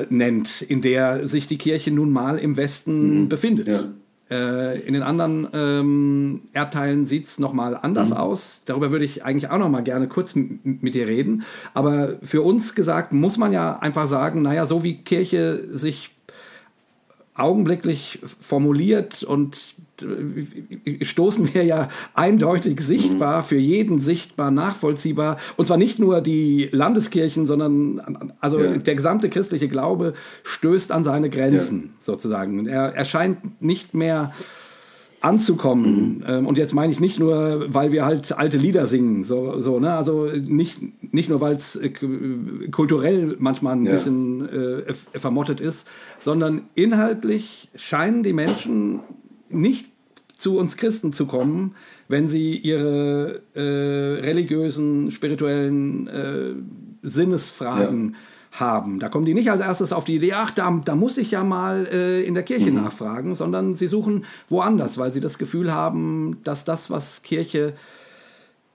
nennt, 0.08 0.62
in 0.62 0.80
der 0.80 1.28
sich 1.28 1.46
die 1.46 1.58
Kirche 1.58 1.90
nun 1.90 2.10
mal 2.10 2.38
im 2.38 2.56
Westen 2.56 3.28
befindet. 3.28 3.68
Ja. 3.68 3.84
Äh, 4.30 4.80
in 4.80 4.92
den 4.92 5.02
anderen 5.02 5.48
ähm, 5.54 6.42
Erdteilen 6.52 7.06
sieht 7.06 7.26
es 7.26 7.38
nochmal 7.38 7.74
anders 7.74 8.12
aus. 8.12 8.60
Darüber 8.66 8.90
würde 8.90 9.06
ich 9.06 9.24
eigentlich 9.24 9.50
auch 9.50 9.58
nochmal 9.58 9.82
gerne 9.82 10.06
kurz 10.06 10.34
mit 10.34 10.94
dir 10.94 11.08
reden. 11.08 11.44
Aber 11.72 12.16
für 12.22 12.42
uns 12.42 12.74
gesagt, 12.74 13.12
muss 13.12 13.38
man 13.38 13.52
ja 13.52 13.78
einfach 13.78 14.06
sagen, 14.06 14.42
naja, 14.42 14.66
so 14.66 14.84
wie 14.84 14.98
Kirche 14.98 15.68
sich 15.72 16.10
augenblicklich 17.34 18.20
formuliert 18.40 19.22
und 19.22 19.56
äh, 19.56 19.88
stoßen 21.02 21.54
wir 21.54 21.64
ja 21.64 21.88
eindeutig 22.14 22.80
sichtbar, 22.80 23.42
für 23.42 23.56
jeden 23.56 23.98
sichtbar 24.00 24.50
nachvollziehbar. 24.50 25.38
Und 25.56 25.66
zwar 25.66 25.76
nicht 25.76 25.98
nur 25.98 26.20
die 26.20 26.68
Landeskirchen, 26.72 27.46
sondern 27.46 28.32
also 28.40 28.60
Ja. 28.60 28.76
der 28.78 28.94
gesamte 28.94 29.28
christliche 29.28 29.68
Glaube 29.68 30.14
stößt 30.44 30.92
an 30.92 31.04
seine 31.04 31.30
Grenzen 31.30 31.94
sozusagen. 32.00 32.66
Er, 32.66 32.94
er 32.94 33.04
scheint 33.04 33.60
nicht 33.62 33.94
mehr 33.94 34.32
anzukommen. 35.20 36.22
Ähm, 36.28 36.46
Und 36.46 36.58
jetzt 36.58 36.74
meine 36.74 36.92
ich 36.92 37.00
nicht 37.00 37.18
nur, 37.18 37.66
weil 37.74 37.90
wir 37.90 38.04
halt 38.04 38.38
alte 38.38 38.56
Lieder 38.56 38.86
singen, 38.86 39.24
so, 39.24 39.58
so 39.58 39.80
ne? 39.80 39.92
Also 39.94 40.26
nicht, 40.26 40.78
nicht 41.12 41.28
nur, 41.28 41.40
weil 41.40 41.56
es 41.56 41.74
äh, 41.74 41.88
k- 41.88 42.06
kulturell 42.70 43.34
manchmal 43.40 43.74
ein 43.74 43.84
Ja. 43.84 43.92
bisschen 43.92 44.48
äh, 44.48 44.94
vermottet 45.18 45.60
ist, 45.60 45.88
sondern 46.20 46.62
inhaltlich 46.76 47.68
scheinen 47.74 48.22
die 48.22 48.32
Menschen 48.32 49.00
nicht 49.50 49.86
zu 50.36 50.56
uns 50.56 50.76
Christen 50.76 51.12
zu 51.12 51.26
kommen, 51.26 51.74
wenn 52.06 52.28
sie 52.28 52.56
ihre 52.56 53.42
äh, 53.54 53.60
religiösen, 53.60 55.10
spirituellen 55.10 56.06
äh, 56.06 56.54
Sinnesfragen 57.02 58.16
haben. 58.52 58.98
Da 58.98 59.08
kommen 59.08 59.26
die 59.26 59.34
nicht 59.34 59.50
als 59.50 59.60
erstes 59.60 59.92
auf 59.92 60.04
die 60.04 60.16
Idee, 60.16 60.32
ach, 60.32 60.52
da, 60.52 60.80
da 60.84 60.94
muss 60.94 61.18
ich 61.18 61.32
ja 61.32 61.44
mal 61.44 61.86
äh, 61.92 62.22
in 62.22 62.34
der 62.34 62.44
Kirche 62.44 62.70
mhm. 62.70 62.76
nachfragen, 62.76 63.34
sondern 63.34 63.74
sie 63.74 63.88
suchen 63.88 64.24
woanders, 64.48 64.96
weil 64.96 65.12
sie 65.12 65.20
das 65.20 65.38
Gefühl 65.38 65.72
haben, 65.72 66.38
dass 66.44 66.64
das, 66.64 66.90
was 66.90 67.22
Kirche 67.22 67.74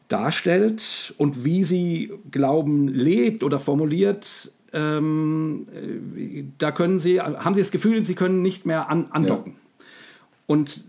darstellt 0.09 1.15
und 1.17 1.43
wie 1.43 1.63
sie 1.63 2.11
Glauben 2.29 2.87
lebt 2.87 3.43
oder 3.43 3.59
formuliert, 3.59 4.51
ähm, 4.73 5.65
äh, 5.73 6.43
da 6.57 6.71
können 6.71 6.99
sie, 6.99 7.19
haben 7.21 7.55
sie 7.55 7.61
das 7.61 7.71
Gefühl, 7.71 8.05
sie 8.05 8.15
können 8.15 8.41
nicht 8.41 8.65
mehr 8.65 8.89
an, 8.89 9.07
andocken. 9.11 9.53
Ja. 9.53 9.62
Und 10.45 10.83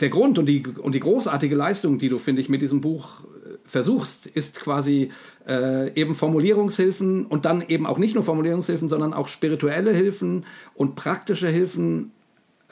der 0.00 0.10
Grund 0.10 0.38
und 0.38 0.46
die, 0.46 0.62
und 0.66 0.94
die 0.94 1.00
großartige 1.00 1.54
Leistung, 1.54 1.98
die 1.98 2.08
du, 2.08 2.18
finde 2.18 2.42
ich, 2.42 2.48
mit 2.48 2.62
diesem 2.62 2.80
Buch 2.80 3.24
äh, 3.24 3.56
versuchst, 3.64 4.26
ist 4.26 4.60
quasi 4.60 5.10
äh, 5.48 5.92
eben 5.98 6.14
Formulierungshilfen 6.14 7.26
und 7.26 7.44
dann 7.44 7.64
eben 7.66 7.86
auch 7.86 7.98
nicht 7.98 8.14
nur 8.14 8.24
Formulierungshilfen, 8.24 8.88
sondern 8.88 9.14
auch 9.14 9.28
spirituelle 9.28 9.92
Hilfen 9.92 10.44
und 10.74 10.94
praktische 10.94 11.48
Hilfen 11.48 12.10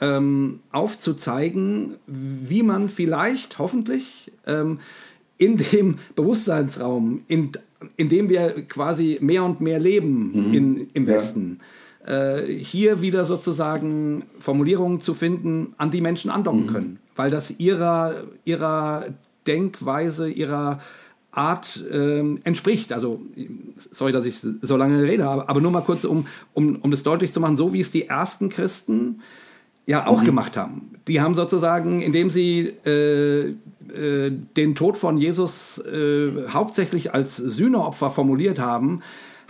ähm, 0.01 0.59
aufzuzeigen, 0.71 1.95
wie 2.07 2.63
man 2.63 2.89
vielleicht, 2.89 3.57
hoffentlich, 3.59 4.31
ähm, 4.45 4.79
in 5.37 5.57
dem 5.57 5.95
Bewusstseinsraum, 6.15 7.23
in, 7.27 7.51
in 7.97 8.09
dem 8.09 8.29
wir 8.29 8.63
quasi 8.67 9.17
mehr 9.21 9.43
und 9.43 9.61
mehr 9.61 9.79
leben 9.79 10.49
mhm. 10.49 10.53
in, 10.53 10.89
im 10.93 11.07
Westen, 11.07 11.59
ja. 11.59 11.65
Äh, 12.05 12.41
hier 12.45 13.01
wieder 13.01 13.25
sozusagen 13.25 14.23
Formulierungen 14.39 15.01
zu 15.01 15.13
finden, 15.13 15.73
an 15.77 15.91
die 15.91 16.01
Menschen 16.01 16.29
andocken 16.29 16.63
mhm. 16.63 16.67
können, 16.67 16.99
weil 17.15 17.29
das 17.31 17.51
ihrer, 17.59 18.23
ihrer 18.45 19.05
Denkweise, 19.47 20.29
ihrer 20.29 20.79
Art 21.31 21.83
ähm, 21.91 22.39
entspricht. 22.43 22.93
Also, 22.93 23.21
sorry, 23.91 24.11
dass 24.11 24.25
ich 24.25 24.37
so 24.39 24.77
lange 24.77 25.03
rede, 25.03 25.25
aber 25.25 25.61
nur 25.61 25.71
mal 25.71 25.81
kurz, 25.81 26.05
um, 26.05 26.27
um, 26.53 26.75
um 26.77 26.91
das 26.91 27.03
deutlich 27.03 27.33
zu 27.33 27.39
machen, 27.39 27.57
so 27.57 27.73
wie 27.73 27.81
es 27.81 27.91
die 27.91 28.07
ersten 28.07 28.49
Christen 28.49 29.21
ja 29.85 30.05
auch 30.05 30.21
mhm. 30.21 30.25
gemacht 30.25 30.55
haben. 30.55 30.91
Die 31.07 31.21
haben 31.21 31.35
sozusagen, 31.35 32.01
indem 32.01 32.29
sie 32.29 32.73
äh, 32.85 33.49
äh, 33.49 34.31
den 34.55 34.75
Tod 34.75 34.97
von 34.97 35.17
Jesus 35.17 35.79
äh, 35.79 36.31
hauptsächlich 36.49 37.13
als 37.13 37.35
Sühneopfer 37.35 38.09
formuliert 38.09 38.59
haben, 38.59 39.01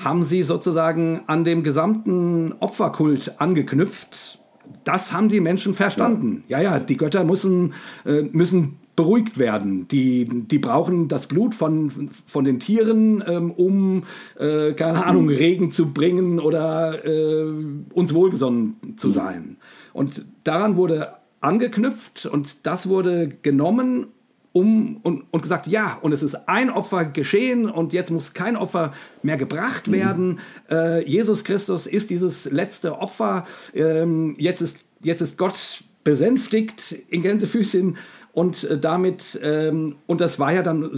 haben 0.04 0.24
sie 0.24 0.44
sozusagen 0.44 1.22
an 1.28 1.44
dem 1.44 1.64
gesamten 1.64 2.54
Opferkult 2.60 3.40
angeknüpft. 3.40 4.40
Das 4.84 5.14
haben 5.14 5.30
die 5.30 5.40
Menschen 5.40 5.74
verstanden. 5.74 6.44
Ja, 6.48 6.60
ja, 6.60 6.78
ja 6.78 6.80
die 6.80 6.98
Götter 6.98 7.24
müssen, 7.24 7.74
äh, 8.06 8.24
müssen 8.32 8.80
beruhigt 8.96 9.38
werden. 9.38 9.88
Die, 9.88 10.28
die 10.30 10.60
brauchen 10.60 11.08
das 11.08 11.28
Blut 11.28 11.56
von, 11.56 12.10
von 12.28 12.46
den 12.46 12.60
Tieren, 12.60 13.24
ähm, 13.26 13.52
um, 13.52 14.04
äh, 14.38 14.74
keine 14.74 15.06
Ahnung, 15.06 15.30
Regen 15.30 15.72
zu 15.72 15.92
bringen 15.94 16.40
oder 16.40 17.04
äh, 17.06 17.46
uns 17.94 18.14
wohlgesonnen 18.14 18.76
zu 18.98 19.10
sein. 19.10 19.58
Und 19.94 20.26
daran 20.44 20.76
wurde 20.76 21.14
angeknüpft 21.42 22.26
und 22.26 22.66
das 22.66 22.88
wurde 22.88 23.30
genommen 23.42 24.08
um 24.54 24.98
und, 24.98 25.26
und 25.32 25.42
gesagt, 25.42 25.68
ja, 25.68 25.98
und 26.02 26.14
es 26.14 26.24
ist 26.24 26.48
ein 26.48 26.70
Opfer 26.70 27.06
geschehen 27.06 27.70
und 27.70 27.92
jetzt 27.92 28.12
muss 28.12 28.34
kein 28.34 28.56
Opfer 28.56 28.94
mehr 29.24 29.38
gebracht 29.38 29.92
werden. 29.92 30.40
Mhm. 30.70 30.76
Äh, 30.76 31.10
Jesus 31.10 31.44
Christus 31.44 31.88
ist 31.88 32.12
dieses 32.12 32.46
letzte 32.46 33.00
Opfer. 33.00 33.46
Ähm, 33.74 34.36
jetzt, 34.38 34.62
ist, 34.62 34.86
jetzt 35.02 35.22
ist 35.22 35.38
Gott 35.38 35.84
besänftigt 36.04 36.92
in 37.10 37.24
Gänsefüßchen 37.24 37.98
und 38.32 38.64
äh, 38.64 38.78
damit, 38.78 39.40
ähm, 39.42 39.96
und 40.06 40.22
das 40.22 40.40
war 40.40 40.54
ja 40.54 40.62
dann, 40.62 40.90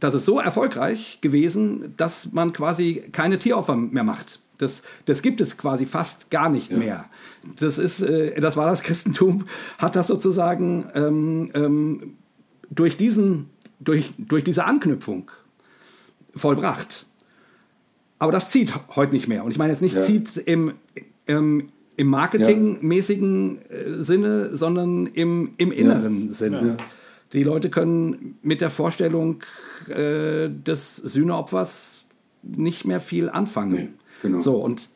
das 0.00 0.14
ist 0.14 0.24
so 0.24 0.40
erfolgreich 0.40 1.18
gewesen, 1.20 1.94
dass 1.96 2.32
man 2.32 2.52
quasi 2.52 3.04
keine 3.12 3.38
Tieropfer 3.38 3.76
mehr 3.76 4.04
macht. 4.04 4.40
Das, 4.58 4.82
das 5.04 5.20
gibt 5.20 5.42
es 5.42 5.58
quasi 5.58 5.84
fast 5.84 6.30
gar 6.30 6.48
nicht 6.48 6.70
ja. 6.70 6.78
mehr. 6.78 7.04
Das, 7.58 7.78
ist, 7.78 8.00
äh, 8.00 8.40
das 8.40 8.56
war 8.56 8.66
das 8.70 8.82
Christentum, 8.82 9.46
hat 9.78 9.96
das 9.96 10.06
sozusagen 10.06 10.86
ähm, 10.94 11.50
ähm, 11.54 12.16
durch, 12.70 12.96
diesen, 12.96 13.50
durch, 13.80 14.12
durch 14.18 14.44
diese 14.44 14.64
Anknüpfung 14.64 15.30
vollbracht. 16.34 17.06
Aber 18.18 18.32
das 18.32 18.50
zieht 18.50 18.72
heute 18.94 19.12
nicht 19.14 19.28
mehr. 19.28 19.44
Und 19.44 19.50
ich 19.50 19.58
meine 19.58 19.72
jetzt 19.72 19.82
nicht 19.82 19.94
ja. 19.94 20.02
zieht 20.02 20.36
im, 20.36 20.72
im, 21.26 21.68
im 21.96 22.06
marketingmäßigen 22.08 23.58
ja. 23.58 24.02
Sinne, 24.02 24.56
sondern 24.56 25.06
im, 25.06 25.52
im 25.58 25.72
inneren 25.72 26.28
ja. 26.28 26.32
Sinne. 26.32 26.76
Die 27.32 27.42
Leute 27.42 27.70
können 27.70 28.38
mit 28.42 28.60
der 28.60 28.70
Vorstellung 28.70 29.42
äh, 29.88 30.48
des 30.48 30.96
Sühneopfers 30.96 32.04
nicht 32.42 32.84
mehr 32.84 33.00
viel 33.00 33.28
anfangen. 33.28 33.74
Nee, 33.74 33.88
genau. 34.22 34.40
So, 34.40 34.56
und 34.56 34.88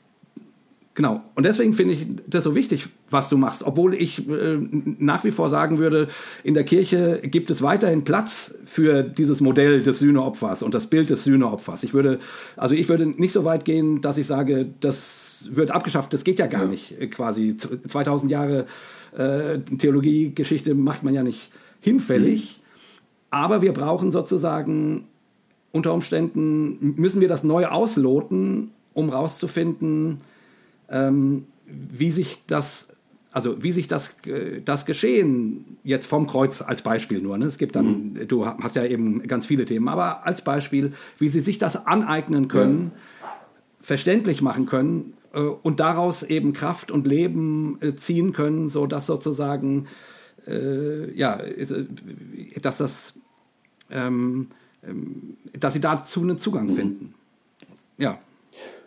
Genau. 1.01 1.23
Und 1.35 1.47
deswegen 1.47 1.73
finde 1.73 1.95
ich 1.95 2.07
das 2.27 2.45
so 2.45 2.55
wichtig, 2.55 2.91
was 3.09 3.31
du 3.31 3.39
machst. 3.39 3.63
Obwohl 3.63 3.95
ich 3.95 4.29
äh, 4.29 4.59
nach 4.99 5.25
wie 5.25 5.31
vor 5.31 5.49
sagen 5.49 5.79
würde, 5.79 6.09
in 6.45 6.53
der 6.53 6.65
Kirche 6.65 7.23
gibt 7.25 7.51
es 7.51 7.63
weiterhin 7.63 8.05
Platz 8.05 8.55
für 8.67 9.03
dieses 9.03 9.41
Modell 9.41 9.83
des 9.83 10.01
Sühneopfers 10.01 10.63
und 10.63 10.75
das 10.75 10.89
Bild 10.89 11.09
des 11.09 11.25
Sühneopfers. 11.25 11.85
Ich 11.85 11.95
würde, 11.95 12.19
also 12.55 12.75
ich 12.75 12.91
würde 12.91 13.07
nicht 13.07 13.33
so 13.33 13.47
weit 13.47 13.65
gehen, 13.65 14.03
dass 14.03 14.19
ich 14.19 14.27
sage, 14.27 14.75
das 14.81 15.49
wird 15.51 15.71
abgeschafft. 15.71 16.13
Das 16.13 16.23
geht 16.23 16.39
ja 16.39 16.47
gar 16.47 16.65
ja. 16.65 16.69
nicht. 16.69 16.95
Quasi 17.13 17.57
2000 17.57 18.31
Jahre 18.31 18.67
äh, 19.17 19.59
Theologiegeschichte 19.79 20.75
macht 20.75 21.03
man 21.03 21.15
ja 21.15 21.23
nicht 21.23 21.51
hinfällig. 21.81 22.61
Mhm. 22.61 22.65
Aber 23.31 23.63
wir 23.63 23.73
brauchen 23.73 24.13
sozusagen 24.13 25.07
unter 25.73 25.95
Umständen 25.95 26.93
müssen 26.97 27.23
wir 27.23 27.29
das 27.29 27.43
neu 27.43 27.65
ausloten, 27.69 28.73
um 28.93 29.09
rauszufinden, 29.09 30.19
ähm, 30.91 31.47
wie 31.67 32.11
sich 32.11 32.43
das 32.47 32.89
also 33.33 33.63
wie 33.63 33.73
sich 33.73 33.89
das, 33.89 34.15
äh, 34.27 34.61
das 34.61 34.87
Geschehen 34.87 35.77
jetzt 35.85 36.07
vom 36.07 36.27
Kreuz 36.27 36.63
als 36.63 36.83
Beispiel 36.83 37.21
nur, 37.21 37.39
ne? 37.39 37.47
es 37.47 37.59
gibt 37.59 37.77
dann, 37.77 38.13
mhm. 38.13 38.29
du 38.29 38.47
hast 38.47 38.77
ja 38.77 38.85
eben 38.85 39.27
ganz 39.27 39.47
viele 39.47 39.65
Themen, 39.65 39.89
aber 39.89 40.27
als 40.27 40.43
Beispiel, 40.43 40.93
wie 41.19 41.29
sie 41.29 41.41
sich 41.41 41.59
das 41.59 41.87
aneignen 41.87 42.49
können, 42.49 42.93
ja. 43.23 43.33
verständlich 43.81 44.43
machen 44.43 44.67
können 44.67 45.15
äh, 45.33 45.41
und 45.41 45.81
daraus 45.81 46.23
eben 46.23 46.53
Kraft 46.53 46.91
und 46.91 47.07
Leben 47.07 47.79
äh, 47.81 47.95
ziehen 47.95 48.33
können, 48.33 48.69
so 48.69 48.87
dass 48.87 49.07
sozusagen, 49.07 49.87
äh, 50.47 51.13
ja, 51.13 51.39
äh, 51.39 51.87
dass 52.61 52.79
das, 52.79 53.21
ähm, 53.91 54.49
ähm, 54.85 55.37
dass 55.59 55.75
sie 55.75 55.81
dazu 55.81 56.23
einen 56.23 56.39
Zugang 56.39 56.67
mhm. 56.67 56.75
finden. 56.75 57.15
Ja. 57.97 58.19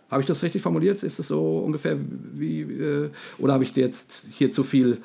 Habe 0.10 0.22
ich 0.22 0.28
das 0.28 0.44
richtig 0.44 0.62
formuliert? 0.62 1.02
Ist 1.02 1.20
es 1.20 1.28
so 1.28 1.60
ungefähr 1.60 1.98
wie, 2.34 2.62
äh, 2.62 3.10
oder 3.40 3.54
habe 3.54 3.64
ich 3.64 3.74
dir 3.74 3.84
jetzt 3.84 4.28
hier 4.30 4.52
zu 4.52 4.64
viel? 4.64 4.98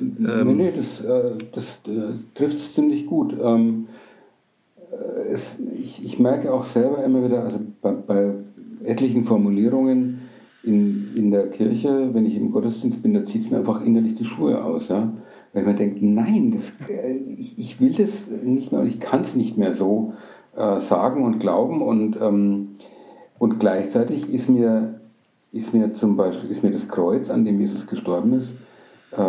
Ähm 0.00 0.56
nee, 0.56 0.64
nee, 0.64 0.72
das, 0.76 1.04
äh, 1.04 1.30
das 1.52 1.80
äh, 1.86 2.14
trifft 2.34 2.56
es 2.56 2.74
ziemlich 2.74 3.06
gut. 3.06 3.34
Ähm, 3.40 3.86
äh, 4.90 5.32
es, 5.32 5.56
ich, 5.78 6.04
ich, 6.04 6.18
merke 6.18 6.52
auch 6.52 6.64
selber 6.64 7.04
immer 7.04 7.24
wieder, 7.24 7.44
also 7.44 7.60
bei, 7.80 7.92
bei 7.92 8.32
etlichen 8.84 9.24
Formulierungen 9.24 10.22
in, 10.62 11.14
in 11.14 11.30
der 11.30 11.48
Kirche, 11.48 12.10
wenn 12.12 12.26
ich 12.26 12.34
im 12.34 12.50
Gottesdienst 12.50 13.02
bin, 13.02 13.14
da 13.14 13.24
zieht 13.24 13.42
es 13.42 13.50
mir 13.50 13.58
einfach 13.58 13.84
innerlich 13.84 14.16
die 14.16 14.24
Schuhe 14.24 14.62
aus. 14.62 14.88
Ja? 14.88 15.12
Weil 15.52 15.64
man 15.64 15.76
denkt, 15.76 16.02
nein, 16.02 16.52
das, 16.56 16.72
ich, 17.38 17.58
ich 17.58 17.80
will 17.80 17.94
das 17.94 18.10
nicht 18.42 18.72
mehr 18.72 18.80
und 18.80 18.88
ich 18.88 19.00
kann 19.00 19.22
es 19.22 19.34
nicht 19.34 19.56
mehr 19.56 19.74
so 19.74 20.12
sagen 20.80 21.22
und 21.22 21.38
glauben 21.38 21.82
und 21.82 22.16
ähm, 22.18 22.76
und 23.38 23.58
gleichzeitig 23.58 24.30
ist 24.32 24.48
mir, 24.48 25.00
ist 25.52 25.74
mir 25.74 25.94
zum 25.94 26.16
Beispiel 26.16 26.50
ist 26.50 26.62
mir 26.62 26.70
das 26.70 26.88
Kreuz, 26.88 27.30
an 27.30 27.44
dem 27.44 27.60
Jesus 27.60 27.86
gestorben 27.86 28.34
ist, 28.34 28.54
äh, 29.12 29.22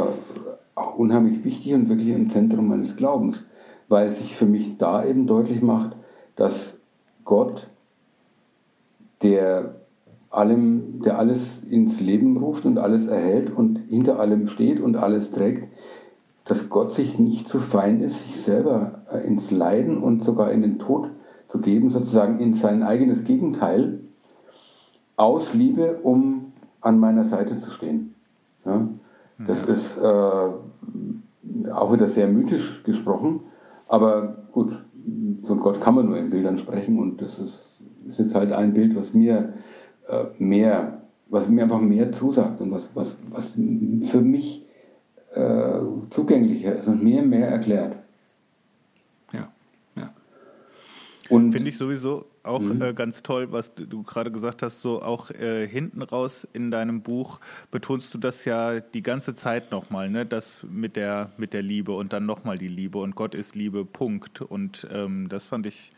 auch 0.75 0.95
unheimlich 0.95 1.43
wichtig 1.43 1.73
und 1.73 1.89
wirklich 1.89 2.13
ein 2.13 2.29
Zentrum 2.29 2.67
meines 2.67 2.95
Glaubens, 2.95 3.43
weil 3.87 4.11
sich 4.11 4.35
für 4.35 4.45
mich 4.45 4.77
da 4.77 5.03
eben 5.03 5.27
deutlich 5.27 5.61
macht, 5.61 5.95
dass 6.35 6.75
Gott, 7.25 7.67
der 9.21 9.75
allem, 10.29 11.01
der 11.03 11.17
alles 11.17 11.63
ins 11.63 11.99
Leben 11.99 12.37
ruft 12.37 12.65
und 12.65 12.77
alles 12.77 13.07
erhält 13.07 13.49
und 13.49 13.79
hinter 13.89 14.19
allem 14.19 14.47
steht 14.47 14.79
und 14.79 14.95
alles 14.95 15.31
trägt, 15.31 15.67
dass 16.45 16.69
Gott 16.69 16.93
sich 16.93 17.19
nicht 17.19 17.49
zu 17.49 17.59
fein 17.59 18.01
ist, 18.01 18.21
sich 18.21 18.37
selber 18.37 19.01
äh, 19.11 19.25
ins 19.25 19.51
Leiden 19.51 19.97
und 19.97 20.23
sogar 20.23 20.51
in 20.51 20.61
den 20.61 20.79
Tod 20.79 21.09
zu 21.47 21.59
geben, 21.59 21.91
sozusagen 21.91 22.39
in 22.39 22.53
sein 22.53 22.83
eigenes 22.83 23.23
Gegenteil, 23.23 23.99
aus 25.15 25.53
Liebe, 25.53 25.99
um 26.03 26.53
an 26.81 26.99
meiner 26.99 27.25
Seite 27.25 27.57
zu 27.57 27.71
stehen. 27.71 28.13
Ja? 28.65 28.87
Das 29.45 29.61
ja. 29.67 29.73
ist 29.73 29.97
äh, 29.97 31.71
auch 31.71 31.93
wieder 31.93 32.07
sehr 32.07 32.27
mythisch 32.27 32.83
gesprochen, 32.83 33.41
aber 33.87 34.37
gut, 34.51 34.73
von 35.43 35.59
Gott 35.59 35.81
kann 35.81 35.95
man 35.95 36.07
nur 36.07 36.17
in 36.17 36.29
Bildern 36.29 36.57
sprechen 36.57 36.99
und 36.99 37.21
das 37.21 37.39
ist, 37.39 37.77
ist 38.09 38.19
jetzt 38.19 38.35
halt 38.35 38.51
ein 38.51 38.73
Bild, 38.73 38.95
was 38.95 39.13
mir 39.13 39.53
äh, 40.07 40.25
mehr, 40.37 41.01
was 41.29 41.47
mir 41.47 41.63
einfach 41.63 41.81
mehr 41.81 42.11
zusagt 42.11 42.61
und 42.61 42.71
was, 42.71 42.89
was, 42.93 43.15
was 43.31 43.57
für 44.09 44.21
mich 44.21 44.65
äh, 45.33 45.79
zugänglicher 46.09 46.75
ist 46.77 46.87
und 46.87 47.03
mir 47.03 47.21
mehr 47.21 47.49
erklärt. 47.49 47.95
Finde 51.51 51.69
ich 51.69 51.77
sowieso 51.77 52.25
auch 52.43 52.61
mhm. 52.61 52.81
äh, 52.81 52.93
ganz 52.93 53.21
toll, 53.23 53.51
was 53.51 53.75
du, 53.75 53.85
du 53.85 54.03
gerade 54.03 54.31
gesagt 54.31 54.63
hast, 54.63 54.81
so 54.81 55.01
auch 55.01 55.29
äh, 55.31 55.67
hinten 55.67 56.01
raus 56.01 56.47
in 56.53 56.71
deinem 56.71 57.01
Buch 57.01 57.39
betonst 57.71 58.13
du 58.13 58.17
das 58.17 58.45
ja 58.45 58.79
die 58.79 59.03
ganze 59.03 59.35
Zeit 59.35 59.71
nochmal, 59.71 60.09
ne? 60.09 60.25
Das 60.25 60.61
mit 60.63 60.95
der, 60.95 61.31
mit 61.37 61.53
der 61.53 61.61
Liebe 61.61 61.91
und 61.91 62.13
dann 62.13 62.25
nochmal 62.25 62.57
die 62.57 62.67
Liebe 62.67 62.97
und 62.99 63.15
Gott 63.15 63.35
ist 63.35 63.55
Liebe, 63.55 63.85
Punkt. 63.85 64.41
Und 64.41 64.87
ähm, 64.91 65.27
das 65.29 65.45
fand 65.45 65.65
ich 65.65 65.91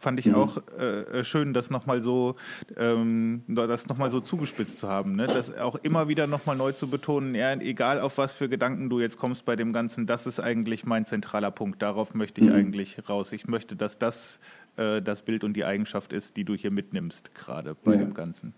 fand 0.00 0.18
ich 0.18 0.26
mhm. 0.26 0.34
auch 0.34 0.58
äh, 0.78 1.20
äh 1.20 1.24
schön, 1.24 1.52
das 1.52 1.70
nochmal 1.70 2.02
so, 2.02 2.36
ähm, 2.76 3.42
das 3.46 3.86
noch 3.86 4.10
so 4.10 4.20
zugespitzt 4.20 4.78
zu 4.78 4.88
haben. 4.88 5.14
Ne? 5.14 5.26
Das 5.26 5.56
auch 5.56 5.76
immer 5.76 6.08
wieder 6.08 6.26
nochmal 6.26 6.56
neu 6.56 6.72
zu 6.72 6.88
betonen, 6.88 7.34
ja, 7.34 7.52
egal 7.52 8.00
auf 8.00 8.18
was 8.18 8.32
für 8.32 8.48
Gedanken 8.48 8.88
du 8.88 8.98
jetzt 8.98 9.18
kommst 9.18 9.44
bei 9.44 9.56
dem 9.56 9.72
Ganzen, 9.72 10.06
das 10.06 10.26
ist 10.26 10.40
eigentlich 10.40 10.84
mein 10.86 11.04
zentraler 11.04 11.50
Punkt. 11.50 11.82
Darauf 11.82 12.14
möchte 12.14 12.40
ich 12.40 12.48
mhm. 12.48 12.54
eigentlich 12.54 13.08
raus. 13.08 13.32
Ich 13.32 13.46
möchte, 13.46 13.76
dass 13.76 13.98
das 13.98 14.40
äh, 14.76 15.02
das 15.02 15.22
Bild 15.22 15.44
und 15.44 15.54
die 15.54 15.64
Eigenschaft 15.64 16.12
ist, 16.12 16.36
die 16.36 16.44
du 16.44 16.54
hier 16.54 16.72
mitnimmst, 16.72 17.34
gerade 17.34 17.74
bei 17.74 17.92
ja. 17.92 17.98
dem 17.98 18.14
Ganzen. 18.14 18.54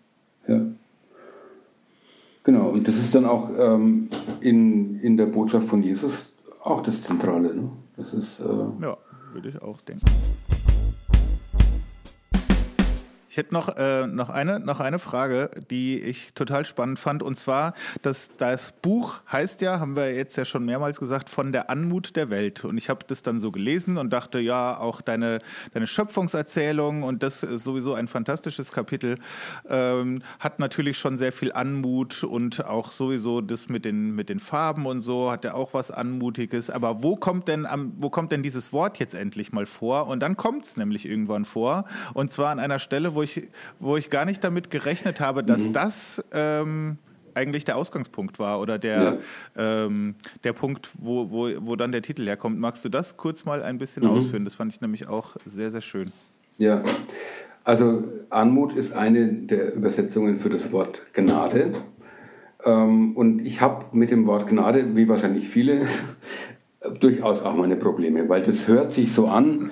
Ja. 0.46 0.60
Genau, 2.44 2.70
und 2.70 2.88
das 2.88 2.96
ist 2.96 3.14
dann 3.14 3.24
auch 3.24 3.50
ähm, 3.56 4.08
in, 4.40 4.98
in 5.00 5.16
der 5.16 5.26
Botschaft 5.26 5.68
von 5.68 5.82
Jesus 5.82 6.32
auch 6.60 6.82
das 6.82 7.02
Zentrale. 7.02 7.54
Ne? 7.54 7.70
Das 7.96 8.12
ist, 8.12 8.40
äh 8.40 8.44
ja, 8.44 8.96
würde 9.32 9.48
ich 9.48 9.62
auch 9.62 9.80
denken. 9.82 10.06
Ich 13.32 13.38
hätte 13.38 13.54
noch, 13.54 13.74
äh, 13.78 14.06
noch, 14.06 14.28
eine, 14.28 14.60
noch 14.60 14.80
eine 14.80 14.98
Frage, 14.98 15.48
die 15.70 15.98
ich 15.98 16.34
total 16.34 16.66
spannend 16.66 16.98
fand. 16.98 17.22
Und 17.22 17.38
zwar, 17.38 17.72
dass 18.02 18.28
das 18.36 18.72
Buch 18.72 19.20
heißt 19.32 19.62
ja, 19.62 19.80
haben 19.80 19.96
wir 19.96 20.14
jetzt 20.14 20.36
ja 20.36 20.44
schon 20.44 20.66
mehrmals 20.66 21.00
gesagt, 21.00 21.30
von 21.30 21.50
der 21.50 21.70
Anmut 21.70 22.14
der 22.14 22.28
Welt. 22.28 22.62
Und 22.62 22.76
ich 22.76 22.90
habe 22.90 23.06
das 23.08 23.22
dann 23.22 23.40
so 23.40 23.50
gelesen 23.50 23.96
und 23.96 24.12
dachte, 24.12 24.38
ja, 24.38 24.76
auch 24.76 25.00
deine, 25.00 25.38
deine 25.72 25.86
Schöpfungserzählung 25.86 27.04
und 27.04 27.22
das 27.22 27.42
ist 27.42 27.64
sowieso 27.64 27.94
ein 27.94 28.06
fantastisches 28.06 28.70
Kapitel, 28.70 29.16
ähm, 29.66 30.22
hat 30.38 30.58
natürlich 30.58 30.98
schon 30.98 31.16
sehr 31.16 31.32
viel 31.32 31.52
Anmut 31.52 32.24
und 32.24 32.66
auch 32.66 32.92
sowieso 32.92 33.40
das 33.40 33.70
mit 33.70 33.86
den, 33.86 34.14
mit 34.14 34.28
den 34.28 34.40
Farben 34.40 34.84
und 34.84 35.00
so 35.00 35.32
hat 35.32 35.44
ja 35.46 35.54
auch 35.54 35.72
was 35.72 35.90
Anmutiges. 35.90 36.68
Aber 36.68 37.02
wo 37.02 37.16
kommt 37.16 37.48
denn, 37.48 37.66
wo 37.96 38.10
kommt 38.10 38.30
denn 38.30 38.42
dieses 38.42 38.74
Wort 38.74 38.98
jetzt 38.98 39.14
endlich 39.14 39.52
mal 39.52 39.64
vor? 39.64 40.06
Und 40.06 40.20
dann 40.20 40.36
kommt 40.36 40.66
es 40.66 40.76
nämlich 40.76 41.08
irgendwann 41.08 41.46
vor. 41.46 41.86
Und 42.12 42.30
zwar 42.30 42.50
an 42.50 42.60
einer 42.60 42.78
Stelle, 42.78 43.14
wo 43.14 43.21
ich, 43.22 43.48
wo 43.80 43.96
ich 43.96 44.10
gar 44.10 44.24
nicht 44.24 44.42
damit 44.44 44.70
gerechnet 44.70 45.20
habe, 45.20 45.42
dass 45.42 45.68
mhm. 45.68 45.72
das 45.72 46.24
ähm, 46.32 46.98
eigentlich 47.34 47.64
der 47.64 47.76
Ausgangspunkt 47.76 48.38
war 48.38 48.60
oder 48.60 48.78
der, 48.78 49.18
ja. 49.56 49.84
ähm, 49.86 50.14
der 50.44 50.52
Punkt, 50.52 50.90
wo, 50.94 51.30
wo, 51.30 51.50
wo 51.60 51.76
dann 51.76 51.92
der 51.92 52.02
Titel 52.02 52.26
herkommt. 52.26 52.58
Magst 52.58 52.84
du 52.84 52.88
das 52.88 53.16
kurz 53.16 53.44
mal 53.44 53.62
ein 53.62 53.78
bisschen 53.78 54.04
mhm. 54.04 54.10
ausführen? 54.10 54.44
Das 54.44 54.54
fand 54.54 54.72
ich 54.72 54.80
nämlich 54.80 55.08
auch 55.08 55.36
sehr, 55.46 55.70
sehr 55.70 55.80
schön. 55.80 56.12
Ja, 56.58 56.82
also 57.64 58.04
Anmut 58.30 58.74
ist 58.74 58.92
eine 58.92 59.28
der 59.32 59.74
Übersetzungen 59.74 60.38
für 60.38 60.50
das 60.50 60.72
Wort 60.72 61.00
Gnade. 61.12 61.72
Ähm, 62.64 63.16
und 63.16 63.40
ich 63.40 63.60
habe 63.60 63.86
mit 63.92 64.10
dem 64.10 64.26
Wort 64.26 64.48
Gnade, 64.48 64.96
wie 64.96 65.08
wahrscheinlich 65.08 65.48
viele, 65.48 65.86
durchaus 67.00 67.40
auch 67.40 67.54
meine 67.54 67.76
Probleme, 67.76 68.28
weil 68.28 68.42
das 68.42 68.66
hört 68.66 68.92
sich 68.92 69.12
so 69.12 69.28
an, 69.28 69.70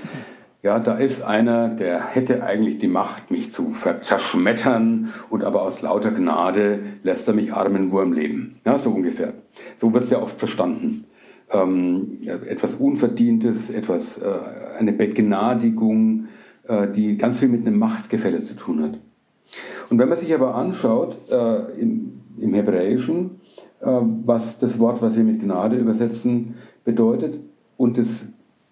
ja, 0.62 0.78
da 0.78 0.97
ist 0.97 1.23
einer, 1.23 1.69
der 1.69 2.05
hätte 2.05 2.43
eigentlich 2.43 2.78
die 2.78 2.89
Macht, 2.89 3.31
mich 3.31 3.53
zu 3.53 3.73
zerschmettern 4.03 5.09
und 5.31 5.43
aber 5.43 5.62
aus 5.62 5.81
lauter 5.81 6.11
Gnade 6.11 6.81
lässt 7.03 7.27
er 7.28 7.35
mich 7.35 7.55
armen 7.55 7.91
Wurm 7.91 8.12
leben. 8.12 8.57
Ja, 8.66 8.78
so 8.78 8.91
ungefähr. 8.91 9.32
So 9.78 9.95
wird 9.95 10.05
es 10.05 10.11
ja 10.11 10.20
oft 10.20 10.39
verstanden. 10.39 11.07
Ähm, 11.51 12.19
etwas 12.47 12.74
Unverdientes, 12.74 13.70
etwas, 13.70 14.19
äh, 14.19 14.24
eine 14.78 14.93
Begnadigung, 14.93 16.27
äh, 16.69 16.89
die 16.89 17.16
ganz 17.16 17.39
viel 17.39 17.49
mit 17.49 17.66
einem 17.66 17.78
Machtgefälle 17.78 18.43
zu 18.43 18.55
tun 18.55 18.82
hat. 18.82 18.99
Und 19.89 19.99
wenn 19.99 20.09
man 20.09 20.19
sich 20.19 20.32
aber 20.35 20.55
anschaut, 20.55 21.16
äh, 21.31 21.81
im, 21.81 22.20
im 22.39 22.55
Hebräischen, 22.55 23.41
äh, 23.81 23.87
was 23.87 24.59
das 24.59 24.78
Wort, 24.78 25.01
was 25.01 25.16
wir 25.16 25.24
mit 25.24 25.41
Gnade 25.41 25.77
übersetzen, 25.77 26.55
bedeutet, 26.85 27.41
und 27.77 27.97
es 27.97 28.24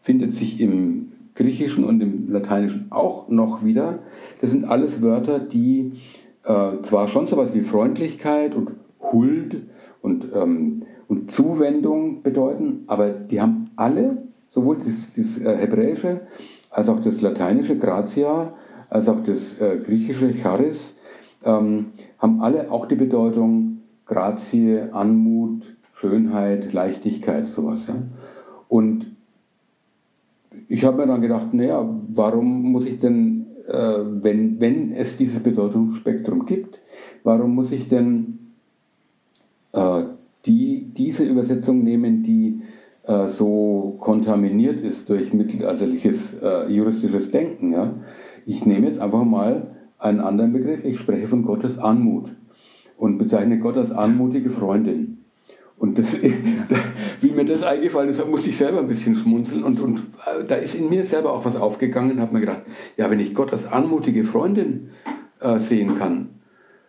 findet 0.03 0.35
sich 0.35 0.61
im 0.61 1.08
Griechischen 1.39 1.85
und 1.85 2.01
im 2.01 2.31
Lateinischen 2.31 2.89
auch 2.91 3.29
noch 3.29 3.65
wieder. 3.65 4.01
Das 4.41 4.51
sind 4.51 4.65
alles 4.65 5.01
Wörter, 5.01 5.39
die 5.39 5.93
äh, 6.45 6.83
zwar 6.83 7.07
schon 7.09 7.29
so 7.29 7.41
etwas 7.41 7.55
wie 7.55 7.63
Freundlichkeit 7.63 8.57
und 8.57 8.73
Huld 9.01 9.63
und, 10.03 10.27
ähm, 10.35 10.83
und 11.07 11.31
Zuwendung 11.31 12.23
bedeuten, 12.23 12.83
aber 12.89 13.11
die 13.11 13.41
haben 13.41 13.67
alle, 13.77 14.19
sowohl 14.51 14.79
das, 14.79 15.09
das 15.17 15.39
äh, 15.39 15.57
Hebräische 15.57 16.23
als 16.71 16.89
auch 16.89 17.01
das 17.01 17.21
Lateinische 17.21 17.79
Gratia, 17.79 18.55
als 18.91 19.09
auch 19.09 19.23
das 19.25 19.59
äh, 19.61 19.79
Griechische 19.79 20.35
Charis, 20.35 20.93
ähm, 21.45 21.93
haben 22.19 22.41
alle 22.41 22.71
auch 22.73 22.87
die 22.87 22.97
Bedeutung 22.97 23.83
Grazie, 24.07 24.93
Anmut, 24.93 25.63
Schönheit, 26.01 26.73
Leichtigkeit, 26.73 27.47
sowas. 27.47 27.87
Ja? 27.87 27.95
Und 28.69 29.18
ich 30.69 30.85
habe 30.85 30.99
mir 30.99 31.07
dann 31.07 31.23
gedacht, 31.23 31.55
naja, 31.55 31.89
warum 32.15 32.73
muss 32.73 32.87
ich 32.87 33.01
denn, 33.01 33.47
äh, 33.67 33.99
wenn, 34.23 34.61
wenn 34.61 34.93
es 34.93 35.17
dieses 35.17 35.41
Bedeutungsspektrum 35.41 36.45
gibt, 36.47 36.79
warum 37.25 37.55
muss 37.55 37.73
ich 37.73 37.89
denn 37.89 38.39
äh, 39.73 40.03
die, 40.45 40.91
diese 40.97 41.25
Übersetzung 41.25 41.83
nehmen, 41.83 42.23
die 42.23 42.63
äh, 43.05 43.29
so 43.29 43.97
kontaminiert 43.99 44.81
ist 44.81 45.09
durch 45.09 45.33
mittelalterliches 45.33 46.35
äh, 46.43 46.71
juristisches 46.71 47.31
Denken? 47.31 47.73
Ja? 47.73 47.95
Ich 48.45 48.67
nehme 48.67 48.87
jetzt 48.87 48.99
einfach 48.99 49.25
mal 49.25 49.75
einen 49.99 50.21
anderen 50.21 50.53
Begriff, 50.53 50.85
ich 50.85 50.99
spreche 50.99 51.29
von 51.29 51.45
Gottes 51.45 51.79
Anmut 51.79 52.31
und 52.99 53.19
bezeichne 53.19 53.59
Gott 53.59 53.77
als 53.77 53.91
anmutige 53.91 54.51
Freundin. 54.51 55.18
Und 55.79 55.97
das, 55.97 56.17
wie 57.21 57.31
mir 57.31 57.45
das 57.45 57.63
eingefallen 57.63 58.09
ist, 58.09 58.27
musste 58.27 58.51
ich 58.51 58.57
selber 58.57 58.81
ein 58.81 58.89
bisschen 58.89 59.17
schmunzeln. 59.17 59.63
Und, 59.63 59.81
und 59.81 59.99
äh, 60.27 60.45
da 60.47 60.57
ist 60.57 60.75
in 60.75 60.89
mir 60.89 61.05
selber 61.05 61.33
auch 61.33 61.45
was 61.45 61.57
aufgegangen. 61.57 62.21
habe 62.21 62.35
mir 62.35 62.41
gedacht, 62.41 62.63
ja, 62.97 63.11
wenn 63.11 63.21
ich 63.21 63.35
Gott 63.35 63.53
als 63.53 63.65
anmutige 63.65 64.25
Freundin 64.25 64.91
äh, 65.41 65.59
sehen 65.59 65.97
kann, 65.97 66.31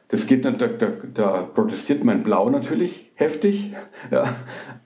das 0.08 0.26
geht 0.26 0.44
da, 0.44 0.50
da, 0.52 0.68
da, 1.14 1.42
protestiert 1.44 2.04
mein 2.04 2.24
Blau 2.24 2.50
natürlich 2.50 3.12
heftig. 3.16 3.74
Ja, 4.12 4.36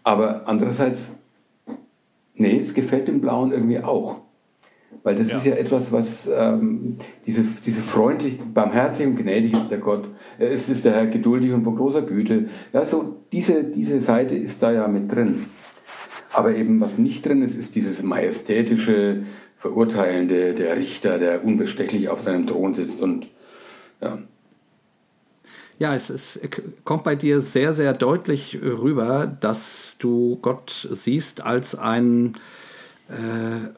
aber 0.04 0.48
andererseits, 0.48 1.12
nee, 2.34 2.60
es 2.60 2.74
gefällt 2.74 3.08
dem 3.08 3.22
Blauen 3.22 3.54
irgendwie 3.54 3.80
auch. 3.80 4.23
Weil 5.04 5.16
das 5.16 5.32
ja. 5.32 5.38
ist 5.38 5.46
ja 5.46 5.56
etwas, 5.56 5.92
was 5.92 6.30
ähm, 6.34 6.98
diese, 7.26 7.44
diese 7.66 7.82
freundlich, 7.82 8.38
barmherzig 8.40 9.08
und 9.08 9.16
gnädig 9.16 9.54
ist 9.54 9.70
der 9.70 9.80
Gott. 9.80 10.08
Er 10.38 10.50
ist, 10.50 10.70
ist 10.70 10.86
der 10.86 10.94
Herr 10.94 11.08
geduldig 11.08 11.52
und 11.52 11.64
von 11.64 11.76
großer 11.76 12.04
Güte. 12.04 12.46
Ja, 12.72 12.86
so 12.86 13.24
diese, 13.32 13.64
diese 13.64 14.00
Seite 14.00 14.36
ist 14.36 14.62
da 14.62 14.72
ja 14.72 14.88
mit 14.88 15.12
drin. 15.12 15.48
Aber 16.32 16.56
eben 16.56 16.80
was 16.82 16.98
nicht 16.98 17.26
drin 17.26 17.42
ist, 17.42 17.56
ist 17.56 17.76
dieses 17.76 18.02
majestätische, 18.02 19.24
verurteilende, 19.58 20.54
der 20.54 20.76
Richter, 20.76 21.20
der 21.20 21.46
unbestechlich 21.46 22.10
auf 22.10 22.22
seinem 22.22 22.48
Thron 22.48 22.76
sitzt 22.76 23.02
und 23.02 23.30
ja. 24.02 24.18
Ja, 25.80 25.96
es, 25.96 26.10
es 26.10 26.40
kommt 26.84 27.04
bei 27.04 27.16
dir 27.16 27.42
sehr, 27.42 27.74
sehr 27.74 27.94
deutlich 27.94 28.60
rüber, 28.62 29.26
dass 29.40 29.96
du 30.00 30.38
Gott 30.42 30.88
siehst 30.92 31.42
als 31.42 31.76
ein 31.76 32.34
äh, 33.10 33.70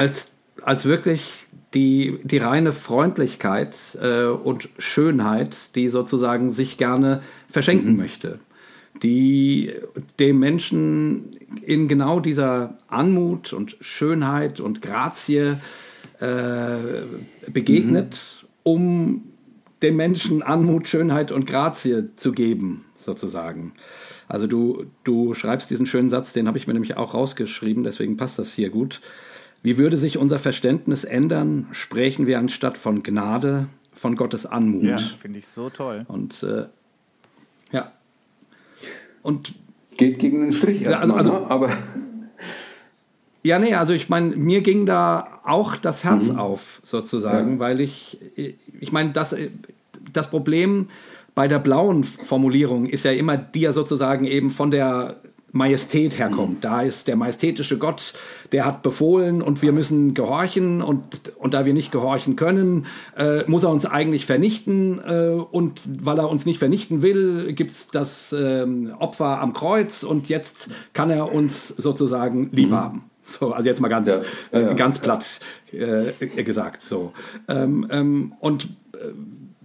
als, 0.00 0.30
als 0.62 0.86
wirklich 0.86 1.46
die, 1.74 2.20
die 2.24 2.38
reine 2.38 2.72
Freundlichkeit 2.72 3.98
äh, 4.00 4.24
und 4.24 4.70
Schönheit, 4.78 5.76
die 5.76 5.88
sozusagen 5.88 6.50
sich 6.50 6.78
gerne 6.78 7.22
verschenken 7.50 7.92
mhm. 7.92 7.98
möchte, 7.98 8.38
die 9.02 9.74
dem 10.18 10.38
Menschen 10.38 11.26
in 11.60 11.86
genau 11.86 12.18
dieser 12.18 12.78
Anmut 12.88 13.52
und 13.52 13.76
Schönheit 13.80 14.58
und 14.58 14.80
Grazie 14.80 15.58
äh, 16.18 16.76
begegnet, 17.46 18.42
mhm. 18.42 18.48
um 18.62 19.22
dem 19.82 19.96
Menschen 19.96 20.42
Anmut, 20.42 20.88
Schönheit 20.88 21.30
und 21.30 21.46
Grazie 21.46 22.04
zu 22.16 22.32
geben, 22.32 22.86
sozusagen. 22.96 23.74
Also 24.28 24.46
du, 24.46 24.86
du 25.04 25.34
schreibst 25.34 25.70
diesen 25.70 25.84
schönen 25.84 26.08
Satz, 26.08 26.32
den 26.32 26.48
habe 26.48 26.56
ich 26.56 26.66
mir 26.66 26.72
nämlich 26.72 26.96
auch 26.96 27.12
rausgeschrieben, 27.12 27.84
deswegen 27.84 28.16
passt 28.16 28.38
das 28.38 28.54
hier 28.54 28.70
gut. 28.70 29.02
Wie 29.62 29.76
würde 29.76 29.96
sich 29.96 30.16
unser 30.16 30.38
Verständnis 30.38 31.04
ändern, 31.04 31.68
sprechen 31.72 32.26
wir 32.26 32.38
anstatt 32.38 32.78
von 32.78 33.02
Gnade 33.02 33.68
von 33.92 34.16
Gottes 34.16 34.46
Anmut. 34.46 34.84
Ja, 34.84 34.98
finde 34.98 35.40
ich 35.40 35.46
so 35.46 35.68
toll. 35.68 36.06
Und 36.08 36.42
äh, 36.42 36.66
ja. 37.70 37.92
Und 39.22 39.54
geht 39.98 40.18
gegen 40.18 40.40
den 40.40 40.52
Strich 40.54 40.82
erstmal, 40.82 41.18
also, 41.18 41.32
also, 41.32 41.44
ne? 41.44 41.50
aber 41.50 41.76
ja, 43.42 43.58
nee, 43.58 43.74
also 43.74 43.92
ich 43.92 44.08
meine, 44.08 44.34
mir 44.36 44.62
ging 44.62 44.86
da 44.86 45.40
auch 45.44 45.76
das 45.76 46.04
Herz 46.04 46.30
mhm. 46.30 46.38
auf, 46.38 46.80
sozusagen, 46.82 47.54
ja. 47.54 47.58
weil 47.58 47.80
ich, 47.80 48.18
ich 48.36 48.92
meine, 48.92 49.10
das, 49.10 49.36
das 50.12 50.30
Problem 50.30 50.86
bei 51.34 51.46
der 51.46 51.58
blauen 51.58 52.04
Formulierung 52.04 52.86
ist 52.86 53.04
ja 53.04 53.12
immer 53.12 53.36
die 53.36 53.60
ja 53.60 53.72
sozusagen 53.72 54.24
eben 54.24 54.50
von 54.50 54.70
der 54.70 55.20
Majestät 55.52 56.18
herkommt. 56.18 56.56
Mhm. 56.56 56.60
Da 56.60 56.82
ist 56.82 57.08
der 57.08 57.16
majestätische 57.16 57.78
Gott, 57.78 58.14
der 58.52 58.64
hat 58.64 58.82
befohlen 58.82 59.42
und 59.42 59.62
wir 59.62 59.72
müssen 59.72 60.14
gehorchen 60.14 60.82
und, 60.82 61.02
und 61.36 61.54
da 61.54 61.64
wir 61.64 61.74
nicht 61.74 61.92
gehorchen 61.92 62.36
können, 62.36 62.86
äh, 63.16 63.48
muss 63.48 63.64
er 63.64 63.70
uns 63.70 63.86
eigentlich 63.86 64.26
vernichten 64.26 65.00
äh, 65.04 65.30
und 65.50 65.80
weil 65.84 66.18
er 66.18 66.30
uns 66.30 66.46
nicht 66.46 66.58
vernichten 66.58 67.02
will, 67.02 67.52
gibt 67.52 67.70
es 67.70 67.88
das 67.88 68.32
äh, 68.32 68.66
Opfer 68.98 69.40
am 69.40 69.52
Kreuz 69.52 70.02
und 70.02 70.28
jetzt 70.28 70.68
kann 70.92 71.10
er 71.10 71.32
uns 71.32 71.68
sozusagen 71.68 72.50
lieb 72.52 72.70
mhm. 72.70 72.74
haben. 72.74 73.04
So, 73.24 73.52
also 73.52 73.68
jetzt 73.68 73.80
mal 73.80 73.88
ganz, 73.88 74.08
ja, 74.08 74.20
ja, 74.52 74.60
ja. 74.60 74.72
ganz 74.72 74.98
platt 74.98 75.40
äh, 75.72 76.42
gesagt. 76.42 76.82
So. 76.82 77.12
Ähm, 77.48 77.86
ähm, 77.90 78.32
und 78.40 78.64
äh, 78.94 79.12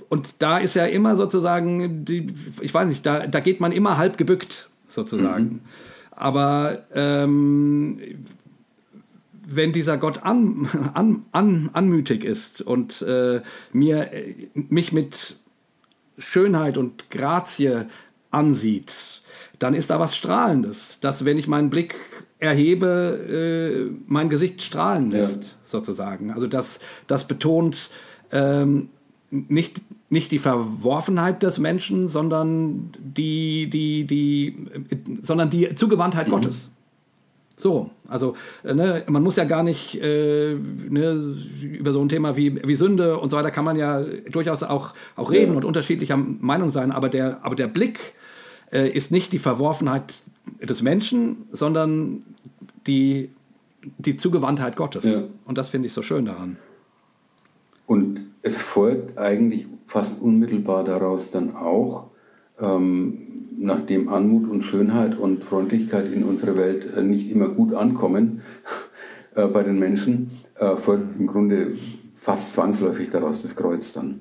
und 0.07 0.35
da 0.37 0.59
ist 0.59 0.75
ja 0.75 0.85
immer 0.85 1.15
sozusagen, 1.15 2.05
die, 2.05 2.27
ich 2.61 2.71
weiß 2.71 2.87
nicht, 2.87 3.05
da, 3.05 3.25
da 3.25 3.39
geht 3.39 3.59
man 3.59 3.71
immer 3.71 3.97
halb 3.97 4.19
gebückt 4.19 4.69
sozusagen. 4.95 5.43
Mhm. 5.43 5.59
Aber 6.11 6.85
ähm, 6.93 7.99
wenn 9.47 9.73
dieser 9.73 9.97
Gott 9.97 10.23
an, 10.23 10.67
an, 10.93 11.25
an, 11.31 11.69
anmütig 11.73 12.23
ist 12.23 12.61
und 12.61 13.01
äh, 13.01 13.41
mir, 13.73 14.09
mich 14.53 14.91
mit 14.91 15.35
Schönheit 16.17 16.77
und 16.77 17.11
Grazie 17.11 17.85
ansieht, 18.31 19.21
dann 19.59 19.73
ist 19.73 19.89
da 19.89 19.99
was 19.99 20.15
Strahlendes, 20.15 20.99
dass 20.99 21.25
wenn 21.25 21.37
ich 21.37 21.47
meinen 21.47 21.69
Blick 21.69 21.95
erhebe, 22.39 23.89
äh, 23.89 23.95
mein 24.07 24.29
Gesicht 24.29 24.61
strahlen 24.61 25.11
lässt, 25.11 25.43
ja. 25.43 25.49
sozusagen. 25.63 26.31
Also 26.31 26.47
das, 26.47 26.79
das 27.07 27.27
betont 27.27 27.89
ähm, 28.31 28.89
nicht, 29.29 29.81
nicht 30.15 30.31
die 30.31 30.39
Verworfenheit 30.39 31.43
des 31.43 31.59
Menschen, 31.59 32.07
sondern 32.07 32.93
die, 32.97 33.69
die, 33.69 34.05
die, 34.05 34.55
sondern 35.21 35.49
die 35.49 35.75
Zugewandtheit 35.75 36.27
mhm. 36.27 36.31
Gottes. 36.31 36.69
So, 37.57 37.89
also 38.07 38.35
ne, 38.63 39.03
man 39.07 39.23
muss 39.23 39.35
ja 39.35 39.43
gar 39.43 39.61
nicht 39.61 39.95
äh, 40.01 40.55
ne, 40.55 41.35
über 41.61 41.91
so 41.91 42.01
ein 42.01 42.07
Thema 42.07 42.37
wie, 42.37 42.61
wie 42.65 42.75
Sünde 42.75 43.17
und 43.17 43.29
so 43.29 43.35
weiter 43.35 43.51
kann 43.51 43.65
man 43.65 43.75
ja 43.75 44.01
durchaus 44.29 44.63
auch, 44.63 44.93
auch 45.17 45.31
reden 45.31 45.51
ja. 45.51 45.57
und 45.57 45.65
unterschiedlicher 45.65 46.17
Meinung 46.17 46.69
sein, 46.69 46.91
aber 46.91 47.09
der, 47.09 47.43
aber 47.43 47.55
der 47.55 47.67
Blick 47.67 47.99
äh, 48.71 48.89
ist 48.89 49.11
nicht 49.11 49.33
die 49.33 49.39
Verworfenheit 49.39 50.13
des 50.61 50.81
Menschen, 50.81 51.45
sondern 51.51 52.23
die, 52.87 53.29
die 53.97 54.15
Zugewandtheit 54.15 54.77
Gottes. 54.77 55.03
Ja. 55.03 55.23
Und 55.45 55.57
das 55.57 55.69
finde 55.69 55.87
ich 55.87 55.93
so 55.93 56.01
schön 56.01 56.25
daran. 56.25 56.57
Es 58.45 58.57
folgt 58.57 59.17
eigentlich 59.17 59.65
fast 59.87 60.21
unmittelbar 60.21 60.83
daraus 60.83 61.31
dann 61.31 61.55
auch, 61.55 62.11
ähm, 62.61 63.47
nachdem 63.57 64.07
Anmut 64.07 64.47
und 64.47 64.61
Schönheit 64.61 65.17
und 65.17 65.43
Freundlichkeit 65.43 66.13
in 66.13 66.23
unserer 66.23 66.55
Welt 66.55 66.95
äh, 66.95 67.01
nicht 67.01 67.31
immer 67.31 67.49
gut 67.49 67.73
ankommen 67.73 68.41
äh, 69.35 69.47
bei 69.47 69.63
den 69.63 69.79
Menschen, 69.79 70.29
äh, 70.59 70.75
folgt 70.75 71.19
im 71.19 71.25
Grunde 71.25 71.73
fast 72.13 72.53
zwangsläufig 72.53 73.09
daraus 73.09 73.41
das 73.41 73.55
Kreuz 73.55 73.93
dann. 73.93 74.19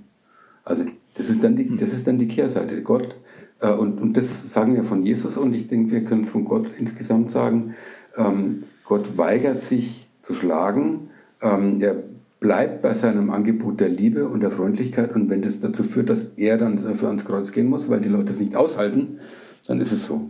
Also 0.64 0.86
das 1.12 1.28
ist 1.28 1.44
dann 1.44 1.54
die, 1.54 1.76
das 1.76 1.92
ist 1.92 2.06
dann 2.06 2.16
die 2.16 2.28
Kehrseite. 2.28 2.80
Gott, 2.80 3.16
äh, 3.60 3.72
und, 3.74 4.00
und 4.00 4.16
das 4.16 4.50
sagen 4.50 4.74
wir 4.74 4.84
von 4.84 5.02
Jesus 5.02 5.36
und 5.36 5.52
ich 5.52 5.68
denke, 5.68 5.92
wir 5.92 6.04
können 6.06 6.24
es 6.24 6.30
von 6.30 6.46
Gott 6.46 6.70
insgesamt 6.78 7.30
sagen, 7.30 7.74
ähm, 8.16 8.62
Gott 8.86 9.18
weigert 9.18 9.64
sich 9.64 10.08
zu 10.22 10.32
schlagen, 10.32 11.10
ähm, 11.42 11.82
er 11.82 12.04
bleibt 12.44 12.82
bei 12.82 12.92
seinem 12.92 13.30
Angebot 13.30 13.80
der 13.80 13.88
Liebe 13.88 14.28
und 14.28 14.40
der 14.40 14.50
Freundlichkeit 14.50 15.14
und 15.14 15.30
wenn 15.30 15.40
das 15.40 15.60
dazu 15.60 15.82
führt, 15.82 16.10
dass 16.10 16.26
er 16.36 16.58
dann 16.58 16.76
dafür 16.76 17.08
ans 17.08 17.24
Kreuz 17.24 17.52
gehen 17.52 17.68
muss, 17.68 17.88
weil 17.88 18.02
die 18.02 18.10
Leute 18.10 18.32
es 18.32 18.38
nicht 18.38 18.54
aushalten, 18.54 19.18
dann 19.66 19.80
ist 19.80 19.92
es 19.92 20.04
so. 20.04 20.28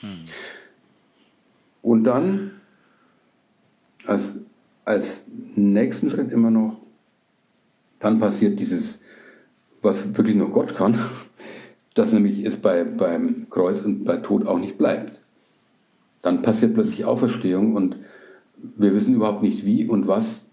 Hm. 0.00 0.08
Und 1.82 2.02
dann 2.02 2.50
als, 4.06 4.34
als 4.84 5.24
nächsten 5.54 6.10
Schritt 6.10 6.32
immer 6.32 6.50
noch, 6.50 6.78
dann 8.00 8.18
passiert 8.18 8.58
dieses, 8.58 8.98
was 9.82 10.16
wirklich 10.16 10.34
nur 10.34 10.50
Gott 10.50 10.74
kann, 10.74 10.98
dass 11.94 12.12
nämlich 12.12 12.44
es 12.44 12.56
bei, 12.56 12.82
beim 12.82 13.46
Kreuz 13.50 13.82
und 13.82 14.02
bei 14.02 14.16
Tod 14.16 14.48
auch 14.48 14.58
nicht 14.58 14.78
bleibt. 14.78 15.20
Dann 16.22 16.42
passiert 16.42 16.74
plötzlich 16.74 17.04
Auferstehung 17.04 17.76
und 17.76 17.94
wir 18.76 18.94
wissen 18.94 19.14
überhaupt 19.14 19.42
nicht 19.42 19.64
wie 19.64 19.86
und 19.86 20.08
was 20.08 20.46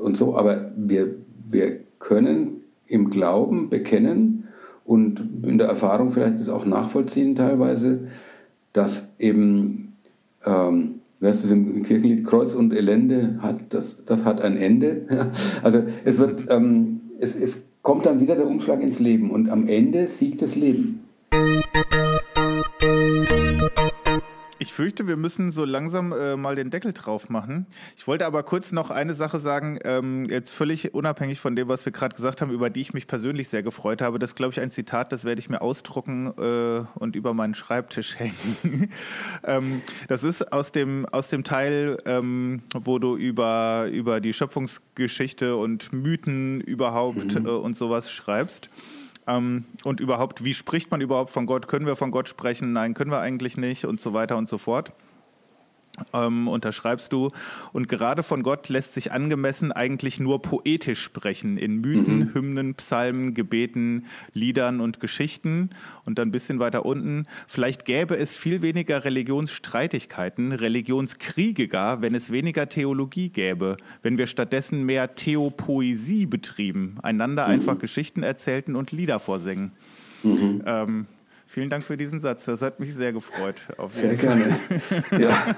und 0.00 0.16
so, 0.16 0.36
aber 0.36 0.72
wir, 0.76 1.14
wir 1.48 1.80
können 1.98 2.62
im 2.86 3.10
Glauben 3.10 3.68
bekennen 3.68 4.44
und 4.84 5.20
in 5.42 5.58
der 5.58 5.68
Erfahrung 5.68 6.12
vielleicht 6.12 6.38
das 6.38 6.48
auch 6.48 6.64
nachvollziehen 6.64 7.34
teilweise, 7.34 8.08
dass 8.72 9.08
eben, 9.18 9.94
ähm, 10.44 10.96
wer 11.18 11.32
ist 11.32 11.44
das 11.44 11.50
im 11.50 11.82
Kirchenlied, 11.82 12.24
Kreuz 12.24 12.54
und 12.54 12.72
Elende 12.72 13.38
hat, 13.40 13.56
das, 13.70 13.98
das 14.04 14.24
hat 14.24 14.40
ein 14.42 14.56
Ende. 14.56 15.06
also 15.62 15.82
es 16.04 16.18
wird, 16.18 16.44
ähm, 16.48 17.00
es, 17.18 17.34
es 17.34 17.58
kommt 17.82 18.06
dann 18.06 18.20
wieder 18.20 18.36
der 18.36 18.46
Umschlag 18.46 18.80
ins 18.80 18.98
Leben 18.98 19.30
und 19.30 19.48
am 19.48 19.66
Ende 19.66 20.06
siegt 20.06 20.42
das 20.42 20.54
Leben. 20.54 21.00
Ich 24.76 24.78
fürchte, 24.78 25.08
wir 25.08 25.16
müssen 25.16 25.52
so 25.52 25.64
langsam 25.64 26.12
äh, 26.12 26.36
mal 26.36 26.54
den 26.54 26.68
Deckel 26.68 26.92
drauf 26.92 27.30
machen. 27.30 27.64
Ich 27.96 28.06
wollte 28.06 28.26
aber 28.26 28.42
kurz 28.42 28.72
noch 28.72 28.90
eine 28.90 29.14
Sache 29.14 29.40
sagen, 29.40 29.78
ähm, 29.84 30.26
jetzt 30.26 30.50
völlig 30.50 30.92
unabhängig 30.92 31.40
von 31.40 31.56
dem, 31.56 31.68
was 31.68 31.86
wir 31.86 31.94
gerade 31.94 32.14
gesagt 32.14 32.42
haben, 32.42 32.50
über 32.50 32.68
die 32.68 32.82
ich 32.82 32.92
mich 32.92 33.06
persönlich 33.06 33.48
sehr 33.48 33.62
gefreut 33.62 34.02
habe. 34.02 34.18
Das 34.18 34.32
ist, 34.32 34.36
glaube 34.36 34.52
ich, 34.52 34.60
ein 34.60 34.70
Zitat, 34.70 35.12
das 35.12 35.24
werde 35.24 35.38
ich 35.38 35.48
mir 35.48 35.62
ausdrucken 35.62 36.26
äh, 36.36 36.84
und 36.98 37.16
über 37.16 37.32
meinen 37.32 37.54
Schreibtisch 37.54 38.18
hängen. 38.18 38.92
ähm, 39.44 39.80
das 40.08 40.24
ist 40.24 40.52
aus 40.52 40.72
dem, 40.72 41.06
aus 41.06 41.30
dem 41.30 41.42
Teil, 41.42 41.96
ähm, 42.04 42.60
wo 42.74 42.98
du 42.98 43.16
über, 43.16 43.88
über 43.90 44.20
die 44.20 44.34
Schöpfungsgeschichte 44.34 45.56
und 45.56 45.90
Mythen 45.94 46.60
überhaupt 46.60 47.40
mhm. 47.40 47.46
äh, 47.46 47.48
und 47.48 47.78
sowas 47.78 48.12
schreibst. 48.12 48.68
Ähm, 49.26 49.64
und 49.84 50.00
überhaupt, 50.00 50.44
wie 50.44 50.54
spricht 50.54 50.90
man 50.90 51.00
überhaupt 51.00 51.30
von 51.30 51.46
Gott? 51.46 51.68
Können 51.68 51.86
wir 51.86 51.96
von 51.96 52.10
Gott 52.10 52.28
sprechen? 52.28 52.72
Nein, 52.72 52.94
können 52.94 53.10
wir 53.10 53.20
eigentlich 53.20 53.56
nicht 53.56 53.84
und 53.84 54.00
so 54.00 54.12
weiter 54.12 54.36
und 54.36 54.48
so 54.48 54.58
fort 54.58 54.92
ähm, 56.12 56.48
unterschreibst 56.48 57.12
du. 57.12 57.30
Und 57.72 57.88
gerade 57.88 58.22
von 58.22 58.42
Gott 58.42 58.68
lässt 58.68 58.94
sich 58.94 59.12
angemessen 59.12 59.72
eigentlich 59.72 60.20
nur 60.20 60.42
poetisch 60.42 61.02
sprechen, 61.02 61.58
in 61.58 61.80
Mythen, 61.80 62.18
mhm. 62.18 62.34
Hymnen, 62.34 62.74
Psalmen, 62.74 63.34
Gebeten, 63.34 64.06
Liedern 64.32 64.80
und 64.80 65.00
Geschichten. 65.00 65.70
Und 66.04 66.18
dann 66.18 66.28
ein 66.28 66.32
bisschen 66.32 66.58
weiter 66.58 66.84
unten, 66.84 67.26
vielleicht 67.46 67.84
gäbe 67.84 68.16
es 68.16 68.34
viel 68.34 68.62
weniger 68.62 69.04
Religionsstreitigkeiten, 69.04 70.52
Religionskriege 70.52 71.68
gar, 71.68 72.02
wenn 72.02 72.14
es 72.14 72.30
weniger 72.30 72.68
Theologie 72.68 73.28
gäbe, 73.28 73.76
wenn 74.02 74.18
wir 74.18 74.26
stattdessen 74.26 74.84
mehr 74.84 75.14
Theopoesie 75.14 76.26
betrieben, 76.26 76.98
einander 77.02 77.46
mhm. 77.46 77.54
einfach 77.54 77.78
Geschichten 77.78 78.22
erzählten 78.22 78.76
und 78.76 78.92
Lieder 78.92 79.20
vorsingen. 79.20 79.72
Mhm. 80.22 80.62
Ähm, 80.66 81.06
Vielen 81.46 81.70
Dank 81.70 81.84
für 81.84 81.96
diesen 81.96 82.20
Satz. 82.20 82.44
Das 82.44 82.62
hat 82.62 82.80
mich 82.80 82.92
sehr 82.92 83.12
gefreut. 83.12 83.62
sehr 83.90 84.16
gerne. 84.16 84.58
ja. 85.12 85.56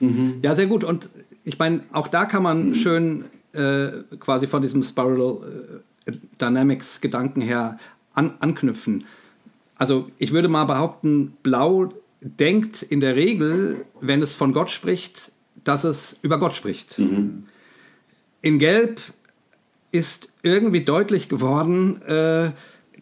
mhm. 0.00 0.38
ja, 0.42 0.54
sehr 0.54 0.66
gut. 0.66 0.84
Und 0.84 1.08
ich 1.44 1.58
meine, 1.58 1.80
auch 1.92 2.08
da 2.08 2.24
kann 2.24 2.42
man 2.42 2.74
schön 2.74 3.24
äh, 3.52 3.88
quasi 4.20 4.46
von 4.46 4.62
diesem 4.62 4.82
Spiral 4.82 5.82
äh, 6.06 6.12
Dynamics 6.40 7.00
Gedanken 7.00 7.40
her 7.40 7.78
an, 8.14 8.34
anknüpfen. 8.40 9.04
Also 9.76 10.10
ich 10.18 10.32
würde 10.32 10.48
mal 10.48 10.64
behaupten, 10.64 11.36
Blau 11.42 11.92
denkt 12.20 12.82
in 12.82 13.00
der 13.00 13.16
Regel, 13.16 13.84
wenn 14.00 14.22
es 14.22 14.34
von 14.34 14.52
Gott 14.52 14.70
spricht, 14.70 15.32
dass 15.64 15.84
es 15.84 16.18
über 16.22 16.38
Gott 16.38 16.54
spricht. 16.54 16.98
Mhm. 16.98 17.44
In 18.42 18.58
Gelb 18.58 19.00
ist 19.90 20.30
irgendwie 20.42 20.84
deutlich 20.84 21.28
geworden, 21.28 22.02
äh, 22.02 22.52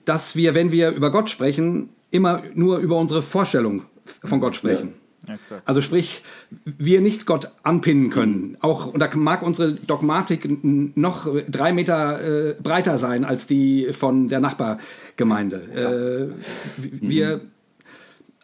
dass 0.04 0.36
wir, 0.36 0.54
wenn 0.54 0.72
wir 0.72 0.90
über 0.90 1.10
Gott 1.10 1.30
sprechen, 1.30 1.90
immer 2.10 2.42
nur 2.54 2.78
über 2.78 2.96
unsere 2.96 3.22
Vorstellung 3.22 3.82
von 4.22 4.40
Gott 4.40 4.56
sprechen. 4.56 4.88
Ja. 5.28 5.36
Also 5.64 5.80
sprich, 5.80 6.22
wir 6.64 7.00
nicht 7.00 7.24
Gott 7.24 7.50
anpinnen 7.62 8.10
können. 8.10 8.58
Auch, 8.60 8.86
und 8.86 9.00
da 9.00 9.08
mag 9.14 9.42
unsere 9.42 9.72
Dogmatik 9.72 10.46
noch 10.62 11.26
drei 11.48 11.72
Meter 11.72 12.50
äh, 12.50 12.54
breiter 12.62 12.98
sein 12.98 13.24
als 13.24 13.46
die 13.46 13.92
von 13.92 14.28
der 14.28 14.40
Nachbargemeinde. 14.40 16.34
Äh, 16.36 16.82
wir, 17.00 17.40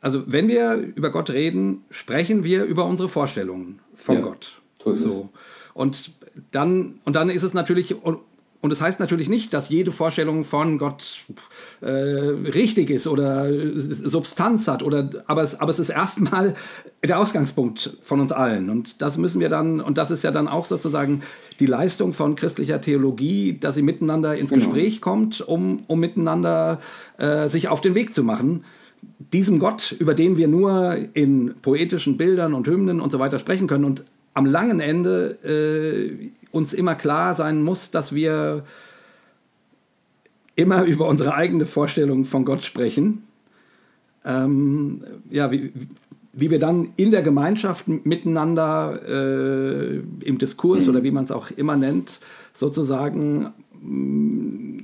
also 0.00 0.22
wenn 0.26 0.48
wir 0.48 0.74
über 0.74 1.10
Gott 1.10 1.30
reden, 1.30 1.84
sprechen 1.90 2.44
wir 2.44 2.64
über 2.64 2.86
unsere 2.86 3.10
Vorstellungen 3.10 3.80
von 3.94 4.16
ja, 4.16 4.20
Gott. 4.22 4.60
So. 4.82 5.28
Und 5.74 6.12
dann, 6.50 7.00
und 7.04 7.14
dann 7.14 7.28
ist 7.28 7.42
es 7.42 7.52
natürlich 7.52 7.96
und 8.62 8.68
das 8.68 8.82
heißt 8.82 9.00
natürlich 9.00 9.30
nicht, 9.30 9.54
dass 9.54 9.70
jede 9.70 9.90
Vorstellung 9.90 10.44
von 10.44 10.76
Gott 10.76 11.20
äh, 11.80 11.86
richtig 11.86 12.90
ist 12.90 13.06
oder 13.06 13.48
Substanz 13.74 14.68
hat, 14.68 14.82
oder, 14.82 15.08
aber, 15.26 15.42
es, 15.42 15.58
aber 15.58 15.70
es 15.70 15.78
ist 15.78 15.88
erstmal 15.88 16.54
der 17.02 17.18
Ausgangspunkt 17.18 17.96
von 18.02 18.20
uns 18.20 18.32
allen. 18.32 18.68
Und 18.68 19.00
das 19.00 19.16
müssen 19.16 19.40
wir 19.40 19.48
dann, 19.48 19.80
und 19.80 19.96
das 19.96 20.10
ist 20.10 20.22
ja 20.24 20.30
dann 20.30 20.46
auch 20.46 20.66
sozusagen 20.66 21.22
die 21.58 21.64
Leistung 21.64 22.12
von 22.12 22.34
christlicher 22.34 22.82
Theologie, 22.82 23.56
dass 23.58 23.76
sie 23.76 23.82
miteinander 23.82 24.36
ins 24.36 24.50
genau. 24.50 24.62
Gespräch 24.62 25.00
kommt, 25.00 25.40
um, 25.40 25.84
um 25.86 25.98
miteinander 25.98 26.80
äh, 27.16 27.48
sich 27.48 27.68
auf 27.68 27.80
den 27.80 27.94
Weg 27.94 28.14
zu 28.14 28.22
machen. 28.22 28.64
diesem 29.32 29.58
Gott, 29.58 29.96
über 29.98 30.12
den 30.12 30.36
wir 30.36 30.48
nur 30.48 30.96
in 31.14 31.54
poetischen 31.62 32.18
Bildern 32.18 32.52
und 32.52 32.66
Hymnen 32.66 33.00
und 33.00 33.10
so 33.10 33.18
weiter 33.18 33.38
sprechen 33.38 33.68
können 33.68 33.86
und 33.86 34.04
am 34.34 34.44
langen 34.44 34.80
Ende 34.80 35.38
äh, 35.42 36.30
uns 36.52 36.72
immer 36.72 36.94
klar 36.94 37.34
sein 37.34 37.62
muss, 37.62 37.90
dass 37.90 38.14
wir 38.14 38.64
immer 40.56 40.82
über 40.84 41.06
unsere 41.08 41.34
eigene 41.34 41.66
Vorstellung 41.66 42.24
von 42.24 42.44
Gott 42.44 42.62
sprechen. 42.62 43.24
Ähm, 44.24 45.02
ja, 45.30 45.50
wie, 45.50 45.72
wie 46.32 46.50
wir 46.50 46.58
dann 46.58 46.90
in 46.96 47.10
der 47.10 47.22
Gemeinschaft 47.22 47.88
miteinander 47.88 49.00
äh, 49.06 49.96
im 50.20 50.38
Diskurs 50.38 50.84
mhm. 50.84 50.90
oder 50.90 51.02
wie 51.02 51.10
man 51.10 51.24
es 51.24 51.30
auch 51.30 51.50
immer 51.50 51.76
nennt, 51.76 52.20
sozusagen 52.52 53.52
mm, 53.80 54.80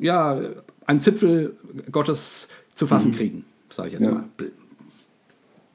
ja, 0.00 0.40
einen 0.86 1.00
Zipfel 1.00 1.56
Gottes 1.90 2.48
zu 2.74 2.86
fassen 2.86 3.10
mhm. 3.12 3.16
kriegen, 3.16 3.44
sage 3.68 3.88
ich 3.88 3.94
jetzt 3.94 4.06
ja. 4.06 4.12
mal. 4.12 4.24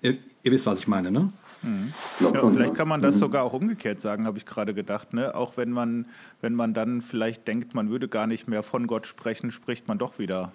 Ihr, 0.02 0.18
ihr, 0.44 0.52
wisst, 0.52 0.66
was 0.66 0.80
ich 0.80 0.88
meine, 0.88 1.12
ne? 1.12 1.32
Mhm. 1.64 1.94
Ja, 2.20 2.50
vielleicht 2.50 2.76
kann 2.76 2.88
man 2.88 3.02
das 3.02 3.16
mhm. 3.16 3.20
sogar 3.20 3.44
auch 3.44 3.54
umgekehrt 3.54 4.02
sagen, 4.02 4.26
habe 4.26 4.38
ich 4.38 4.46
gerade 4.46 4.74
gedacht. 4.74 5.14
Ne? 5.14 5.36
Auch 5.36 5.58
wenn 5.58 5.72
man, 5.72 6.06
wenn 6.42 6.56
man 6.56 6.74
dann 6.74 7.02
vielleicht 7.02 7.48
denkt, 7.48 7.74
man 7.76 7.90
würde 7.90 8.08
gar 8.08 8.28
nicht 8.28 8.48
mehr 8.48 8.64
von 8.64 8.88
Gott 8.88 9.08
sprechen, 9.08 9.52
spricht 9.52 9.88
man 9.88 9.98
doch 9.98 10.20
wieder 10.20 10.52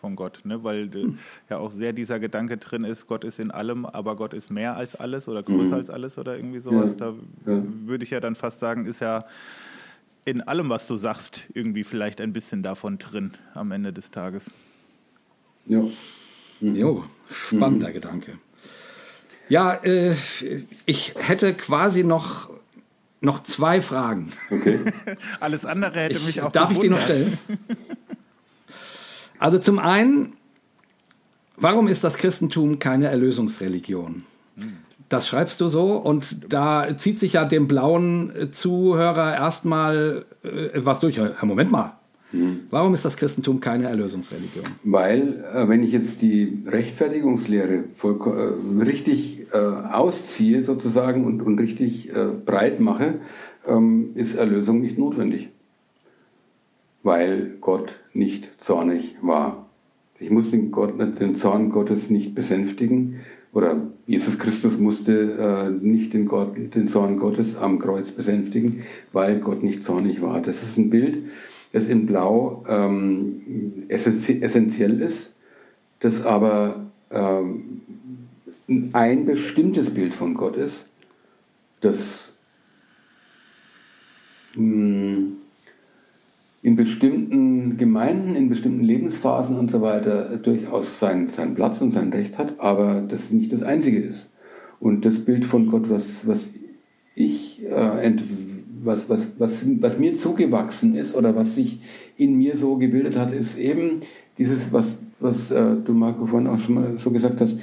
von 0.00 0.16
Gott, 0.16 0.40
ne? 0.44 0.64
weil 0.64 0.90
hm. 0.90 1.18
ja 1.50 1.58
auch 1.58 1.70
sehr 1.70 1.92
dieser 1.92 2.18
Gedanke 2.18 2.56
drin 2.56 2.84
ist, 2.84 3.06
Gott 3.06 3.22
ist 3.22 3.38
in 3.38 3.50
allem, 3.50 3.84
aber 3.84 4.16
Gott 4.16 4.32
ist 4.32 4.50
mehr 4.50 4.76
als 4.76 4.94
alles 4.94 5.28
oder 5.28 5.42
größer 5.42 5.72
mhm. 5.72 5.74
als 5.74 5.90
alles 5.90 6.16
oder 6.16 6.36
irgendwie 6.36 6.58
sowas. 6.58 6.96
Ja. 6.98 7.12
Da 7.44 7.52
ja. 7.52 7.62
würde 7.84 8.04
ich 8.04 8.10
ja 8.10 8.20
dann 8.20 8.34
fast 8.34 8.60
sagen, 8.60 8.86
ist 8.86 9.00
ja 9.00 9.26
in 10.24 10.40
allem, 10.40 10.68
was 10.70 10.86
du 10.86 10.96
sagst, 10.96 11.42
irgendwie 11.52 11.84
vielleicht 11.84 12.20
ein 12.20 12.32
bisschen 12.32 12.62
davon 12.62 12.98
drin 12.98 13.32
am 13.54 13.72
Ende 13.72 13.92
des 13.92 14.10
Tages. 14.10 14.52
Ja. 15.66 15.82
Mhm. 16.60 16.74
Jo, 16.74 17.04
spannender 17.30 17.88
mhm. 17.88 17.94
Gedanke. 17.94 18.38
Ja, 19.50 19.74
äh, 19.74 20.14
ich 20.86 21.14
hätte 21.18 21.52
quasi 21.54 22.04
noch, 22.04 22.48
noch 23.20 23.42
zwei 23.42 23.82
Fragen. 23.82 24.30
Okay. 24.50 24.80
Alles 25.40 25.66
andere 25.66 26.00
hätte 26.00 26.18
ich, 26.18 26.24
mich 26.24 26.40
auch 26.40 26.52
Darf 26.52 26.70
gewundert. 26.70 27.00
ich 27.00 27.06
die 27.06 27.22
noch 27.22 27.34
stellen? 27.36 27.38
Also 29.38 29.58
zum 29.58 29.78
einen, 29.78 30.34
warum 31.56 31.88
ist 31.88 32.04
das 32.04 32.16
Christentum 32.16 32.78
keine 32.78 33.08
Erlösungsreligion? 33.08 34.24
Das 35.08 35.26
schreibst 35.26 35.60
du 35.60 35.68
so 35.68 35.96
und 35.96 36.52
da 36.52 36.96
zieht 36.96 37.18
sich 37.18 37.32
ja 37.32 37.44
dem 37.44 37.66
blauen 37.66 38.52
Zuhörer 38.52 39.34
erstmal 39.34 40.26
äh, 40.44 40.70
was 40.74 41.00
durch. 41.00 41.16
Herr, 41.16 41.34
Moment 41.44 41.72
mal. 41.72 41.99
Warum 42.70 42.94
ist 42.94 43.04
das 43.04 43.16
Christentum 43.16 43.60
keine 43.60 43.88
Erlösungsreligion? 43.88 44.64
Weil, 44.84 45.44
äh, 45.54 45.68
wenn 45.68 45.82
ich 45.82 45.92
jetzt 45.92 46.22
die 46.22 46.62
Rechtfertigungslehre 46.66 47.84
voll, 47.94 48.18
äh, 48.26 48.82
richtig 48.84 49.46
äh, 49.52 49.58
ausziehe 49.58 50.62
sozusagen 50.62 51.24
und, 51.24 51.42
und 51.42 51.58
richtig 51.58 52.10
äh, 52.10 52.26
breit 52.44 52.80
mache, 52.80 53.14
ähm, 53.66 54.10
ist 54.14 54.34
Erlösung 54.34 54.80
nicht 54.80 54.98
notwendig 54.98 55.50
weil 57.02 57.56
Gott 57.60 57.94
nicht 58.12 58.62
zornig 58.62 59.16
war. 59.22 59.66
Ich 60.18 60.30
muss 60.30 60.50
den, 60.50 60.70
Gott, 60.70 60.98
den 60.98 61.36
Zorn 61.36 61.70
Gottes 61.70 62.10
nicht 62.10 62.34
besänftigen, 62.34 63.20
oder 63.52 63.88
Jesus 64.06 64.38
Christus 64.38 64.78
musste 64.78 65.12
äh, 65.32 65.70
nicht 65.84 66.14
den, 66.14 66.26
Gott, 66.26 66.54
den 66.56 66.86
Zorn 66.86 67.18
Gottes 67.18 67.56
am 67.56 67.80
Kreuz 67.80 68.12
besänftigen, 68.12 68.84
weil 69.12 69.40
Gott 69.40 69.64
nicht 69.64 69.82
zornig 69.82 70.22
war. 70.22 70.40
Das 70.40 70.62
ist 70.62 70.78
ein 70.78 70.88
Bild, 70.88 71.18
das 71.72 71.86
in 71.86 72.06
Blau 72.06 72.64
ähm, 72.68 73.84
essentiell 73.88 75.00
ist, 75.00 75.32
das 76.00 76.24
aber 76.24 76.86
ähm, 77.10 77.82
ein 78.92 79.26
bestimmtes 79.26 79.90
Bild 79.90 80.14
von 80.14 80.34
Gott 80.34 80.56
ist, 80.56 80.86
das 81.80 82.32
mh, 84.54 85.16
hm, 85.16 85.36
in 86.62 86.76
bestimmten 86.76 87.78
Gemeinden, 87.78 88.36
in 88.36 88.48
bestimmten 88.50 88.84
Lebensphasen 88.84 89.58
und 89.58 89.70
so 89.70 89.80
weiter 89.80 90.36
durchaus 90.36 91.00
seinen, 91.00 91.28
seinen 91.28 91.54
Platz 91.54 91.80
und 91.80 91.92
sein 91.92 92.12
Recht 92.12 92.36
hat, 92.36 92.60
aber 92.60 93.00
das 93.00 93.30
nicht 93.30 93.52
das 93.52 93.62
Einzige 93.62 93.98
ist. 93.98 94.28
Und 94.78 95.04
das 95.04 95.18
Bild 95.24 95.46
von 95.46 95.68
Gott, 95.68 95.88
was, 95.88 96.26
was 96.26 96.48
ich, 97.14 97.62
äh, 97.64 97.70
was, 98.82 99.08
was, 99.08 99.26
was, 99.38 99.64
was 99.80 99.98
mir 99.98 100.16
zugewachsen 100.16 100.94
ist 100.94 101.14
oder 101.14 101.34
was 101.36 101.54
sich 101.54 101.80
in 102.16 102.36
mir 102.36 102.56
so 102.56 102.76
gebildet 102.76 103.16
hat, 103.16 103.32
ist 103.32 103.58
eben 103.58 104.00
dieses, 104.38 104.72
was, 104.72 104.98
was 105.18 105.50
äh, 105.50 105.76
du 105.84 105.92
Marco 105.92 106.26
vorhin 106.26 106.48
auch 106.48 106.60
schon 106.60 106.74
mal 106.74 106.98
so 106.98 107.10
gesagt 107.10 107.40
hast, 107.40 107.56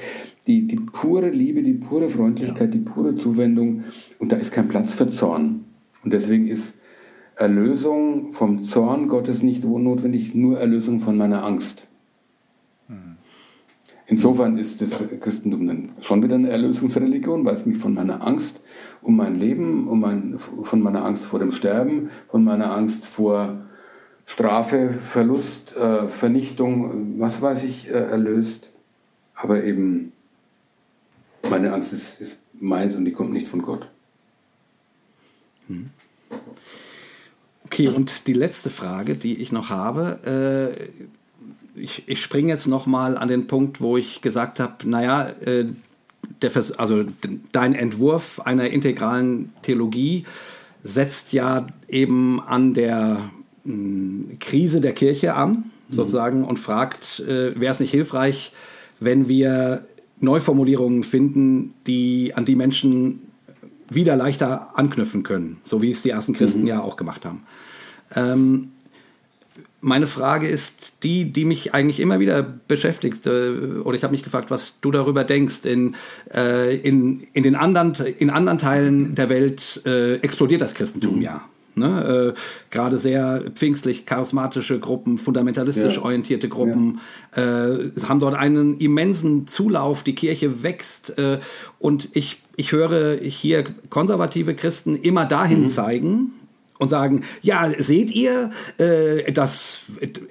die, 0.46 0.68
die 0.68 0.78
pure 0.78 1.30
Liebe, 1.30 1.62
die 1.62 1.74
pure 1.74 2.10
Freundlichkeit, 2.10 2.74
die 2.74 2.80
pure 2.80 3.16
Zuwendung 3.16 3.84
und 4.20 4.32
da 4.32 4.38
ist 4.38 4.52
kein 4.52 4.68
Platz 4.68 4.94
für 4.94 5.10
Zorn. 5.10 5.66
Und 6.04 6.14
deswegen 6.14 6.48
ist 6.48 6.74
Erlösung 7.36 8.34
vom 8.34 8.64
Zorn 8.64 9.08
Gottes 9.08 9.44
nicht 9.44 9.64
notwendig, 9.64 10.34
nur 10.34 10.60
Erlösung 10.60 11.02
von 11.02 11.18
meiner 11.18 11.44
Angst. 11.44 11.86
Insofern 14.10 14.58
ist 14.58 14.82
das 14.82 14.92
Christentum 15.20 15.68
dann 15.68 15.90
schon 16.02 16.24
wieder 16.24 16.36
eine 16.36 16.50
Erlösungsreligion, 16.50 17.44
weil 17.44 17.56
es 17.56 17.66
mich 17.66 17.78
von 17.78 17.94
meiner 17.94 18.26
Angst 18.26 18.62
um 19.02 19.18
mein 19.18 19.36
Leben, 19.36 19.88
um 19.90 20.00
mein, 20.00 20.40
von 20.40 20.82
meiner 20.82 21.04
Angst 21.04 21.26
vor 21.26 21.40
dem 21.40 21.52
Sterben, 21.52 22.10
von 22.30 22.46
meiner 22.46 22.74
Angst 22.74 23.06
vor 23.06 23.66
Strafe, 24.26 24.94
Verlust, 25.04 25.76
äh, 25.76 26.08
Vernichtung, 26.08 27.20
was 27.20 27.42
weiß 27.42 27.64
ich, 27.64 27.90
äh, 27.90 27.92
erlöst. 27.92 28.70
Aber 29.36 29.64
eben 29.64 30.14
meine 31.50 31.74
Angst 31.74 31.92
ist, 31.92 32.22
ist 32.22 32.38
meins 32.54 32.96
und 32.96 33.04
die 33.04 33.12
kommt 33.12 33.34
nicht 33.34 33.50
von 33.50 33.62
Gott. 33.62 33.90
Hm. 35.68 35.90
Okay, 37.66 37.90
und 37.90 38.28
die 38.28 38.34
letzte 38.34 38.70
Frage, 38.70 39.16
die 39.16 39.42
ich 39.42 39.52
noch 39.52 39.70
habe, 39.70 40.78
äh, 40.80 41.08
ich, 41.78 42.04
ich 42.08 42.22
springe 42.22 42.50
jetzt 42.50 42.68
noch 42.68 42.86
mal 42.86 43.18
an 43.18 43.28
den 43.28 43.48
Punkt, 43.48 43.82
wo 43.82 43.98
ich 43.98 44.22
gesagt 44.22 44.60
habe, 44.60 44.90
naja, 44.90 45.30
äh, 45.42 45.66
der, 46.42 46.52
also 46.78 47.04
dein 47.52 47.74
Entwurf 47.74 48.40
einer 48.42 48.70
integralen 48.70 49.54
Theologie 49.62 50.26
setzt 50.84 51.34
ja 51.34 51.68
eben 51.88 52.42
an 52.42 52.74
der 52.74 53.30
mh, 53.64 53.74
hm, 53.74 54.38
Krise 54.40 54.82
der 54.82 54.94
Kirche 54.94 55.36
an, 55.36 55.52
mhm. 55.52 55.94
sozusagen, 55.94 56.44
und 56.44 56.60
fragt, 56.60 57.20
äh, 57.22 57.60
wäre 57.60 57.74
es 57.74 57.80
nicht 57.80 57.92
hilfreich, 57.92 58.52
wenn 59.00 59.28
wir 59.28 59.86
Neuformulierungen 60.20 61.04
finden, 61.04 61.74
die 61.86 62.34
an 62.36 62.46
die 62.46 62.56
Menschen 62.56 63.22
wieder 63.90 64.16
leichter 64.16 64.78
anknüpfen 64.78 65.24
können, 65.24 65.58
so 65.64 65.82
wie 65.82 65.92
es 65.92 66.02
die 66.02 66.10
ersten 66.10 66.34
Christen 66.34 66.62
mhm. 66.62 66.68
ja 66.68 66.82
auch 66.82 66.98
gemacht 66.98 67.26
haben. 67.26 67.44
Ähm, 68.16 68.72
meine 69.88 70.06
Frage 70.06 70.48
ist 70.48 70.94
die, 71.04 71.32
die 71.32 71.46
mich 71.46 71.74
eigentlich 71.74 72.00
immer 72.00 72.20
wieder 72.20 72.44
beschäftigt. 72.44 73.26
Äh, 73.26 73.80
oder 73.84 73.96
ich 73.98 74.04
habe 74.04 74.12
mich 74.12 74.24
gefragt, 74.24 74.52
was 74.52 74.76
du 74.82 74.92
darüber 74.92 75.24
denkst. 75.24 75.66
In, 75.66 75.96
äh, 76.34 76.76
in, 76.76 77.26
in 77.34 77.44
den 77.44 77.56
anderen, 77.56 77.94
in 78.20 78.30
anderen 78.30 78.60
Teilen 78.60 79.16
der 79.16 79.30
Welt 79.30 79.82
äh, 79.86 80.16
explodiert 80.16 80.62
das 80.62 80.74
Christentum 80.74 81.18
mhm. 81.18 81.22
ja. 81.22 81.42
Ne? 81.78 82.34
Äh, 82.36 82.40
Gerade 82.72 82.98
sehr 82.98 83.44
pfingstlich 83.54 84.06
charismatische 84.06 84.80
Gruppen, 84.80 85.18
fundamentalistisch 85.18 85.98
ja. 85.98 86.02
orientierte 86.02 86.50
Gruppen 86.50 87.00
ja. 87.36 87.68
äh, 87.68 87.92
haben 88.08 88.20
dort 88.20 88.34
einen 88.34 88.80
immensen 88.80 89.48
Zulauf. 89.48 90.04
Die 90.04 90.16
Kirche 90.16 90.64
wächst 90.64 91.18
äh, 91.18 91.40
und 91.80 92.10
ich, 92.14 92.42
ich 92.56 92.72
höre 92.72 93.18
hier 93.18 93.64
konservative 93.90 94.56
Christen 94.56 94.96
immer 94.96 95.26
dahin 95.26 95.64
mhm. 95.64 95.70
zeigen, 95.70 96.34
und 96.78 96.90
sagen, 96.90 97.22
ja, 97.42 97.72
seht 97.78 98.12
ihr, 98.12 98.52
äh, 98.78 99.32
dass, 99.32 99.82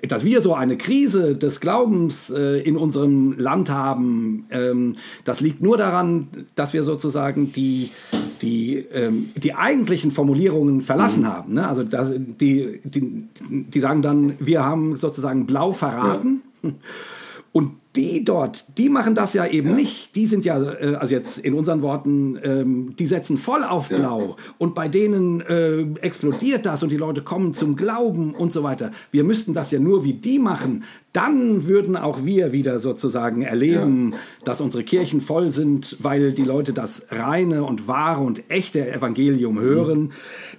dass 0.07 0.25
wir 0.25 0.41
so 0.41 0.55
eine 0.55 0.77
Krise 0.77 1.37
des 1.37 1.61
Glaubens 1.61 2.31
äh, 2.31 2.61
in 2.61 2.77
unserem 2.77 3.37
Land 3.39 3.71
haben, 3.71 4.47
ähm, 4.51 4.95
das 5.25 5.41
liegt 5.41 5.63
nur 5.63 5.77
daran, 5.77 6.29
dass 6.55 6.73
wir 6.73 6.83
sozusagen 6.83 7.53
die, 7.53 7.91
die, 8.43 8.77
ähm, 8.93 9.31
die 9.37 9.55
eigentlichen 9.55 10.11
Formulierungen 10.11 10.81
verlassen 10.81 11.23
mhm. 11.23 11.29
haben. 11.29 11.55
Ne? 11.55 11.67
Also 11.67 11.83
das, 11.83 12.13
die, 12.15 12.81
die, 12.85 13.29
die 13.51 13.81
sagen 13.81 14.03
dann, 14.03 14.35
wir 14.39 14.65
haben 14.65 14.97
sozusagen 14.97 15.47
blau 15.47 15.73
verraten. 15.73 16.43
Ja. 16.63 16.71
Und 17.57 17.71
die 17.97 18.23
dort, 18.23 18.67
die 18.77 18.91
machen 18.91 19.15
das 19.15 19.33
ja 19.33 19.47
eben 19.47 19.71
ja. 19.71 19.77
nicht. 19.77 20.15
Die 20.15 20.27
sind 20.27 20.45
ja, 20.45 20.63
äh, 20.63 20.97
also 20.97 21.15
jetzt 21.15 21.39
in 21.39 21.55
unseren 21.55 21.81
Worten, 21.81 22.39
ähm, 22.43 22.95
die 22.99 23.07
setzen 23.07 23.39
voll 23.39 23.65
auf 23.65 23.89
Blau. 23.89 24.21
Ja. 24.21 24.37
Und 24.59 24.75
bei 24.75 24.89
denen 24.89 25.41
äh, 25.41 25.81
explodiert 26.03 26.67
das 26.67 26.83
und 26.83 26.91
die 26.91 26.99
Leute 26.99 27.23
kommen 27.23 27.55
zum 27.55 27.75
Glauben 27.75 28.35
und 28.35 28.53
so 28.53 28.63
weiter. 28.63 28.91
Wir 29.11 29.25
müssten 29.25 29.55
das 29.55 29.71
ja 29.71 29.79
nur 29.79 30.05
wie 30.05 30.13
die 30.13 30.39
machen. 30.39 30.85
Dann 31.15 31.67
würden 31.67 31.97
auch 31.97 32.27
wir 32.27 32.53
wieder 32.53 32.79
sozusagen 32.79 33.41
erleben, 33.41 34.13
ja. 34.13 34.19
dass 34.45 34.61
unsere 34.61 34.85
Kirchen 34.85 35.23
voll 35.23 35.51
sind, 35.51 35.97
weil 36.01 36.35
die 36.35 36.45
Leute 36.45 36.75
das 36.75 37.07
reine 37.09 37.65
und 37.65 37.89
wahre 37.89 38.23
und 38.23 38.51
echte 38.51 38.87
Evangelium 38.87 39.59
hören 39.59 40.13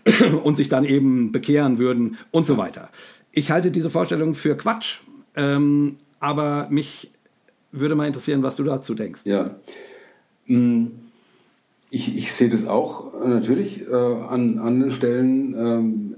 mhm. 0.03 0.40
und 0.40 0.57
sich 0.57 0.68
dann 0.68 0.84
eben 0.84 1.32
bekehren 1.32 1.78
würden 1.78 2.18
und 2.32 2.48
so 2.48 2.57
weiter. 2.57 2.90
Ich 3.32 3.52
halte 3.52 3.69
diese 3.69 3.91
Vorstellung 3.91 4.34
für 4.34 4.57
Quatsch. 4.57 5.02
Ähm, 5.36 5.98
aber 6.19 6.68
mich 6.69 7.11
würde 7.72 7.95
mal 7.95 8.07
interessieren, 8.07 8.44
was 8.44 8.56
du 8.56 8.64
dazu 8.64 8.95
denkst. 8.95 9.22
Ja. 9.26 9.56
Mm, 10.45 10.88
ich, 11.89 12.15
ich 12.15 12.34
sehe 12.34 12.49
das 12.49 12.65
auch 12.65 13.14
natürlich 13.26 13.88
äh, 13.88 13.94
an 13.94 14.60
anderen 14.60 14.91
Stellen. 14.91 15.56
Ähm, 15.57 16.15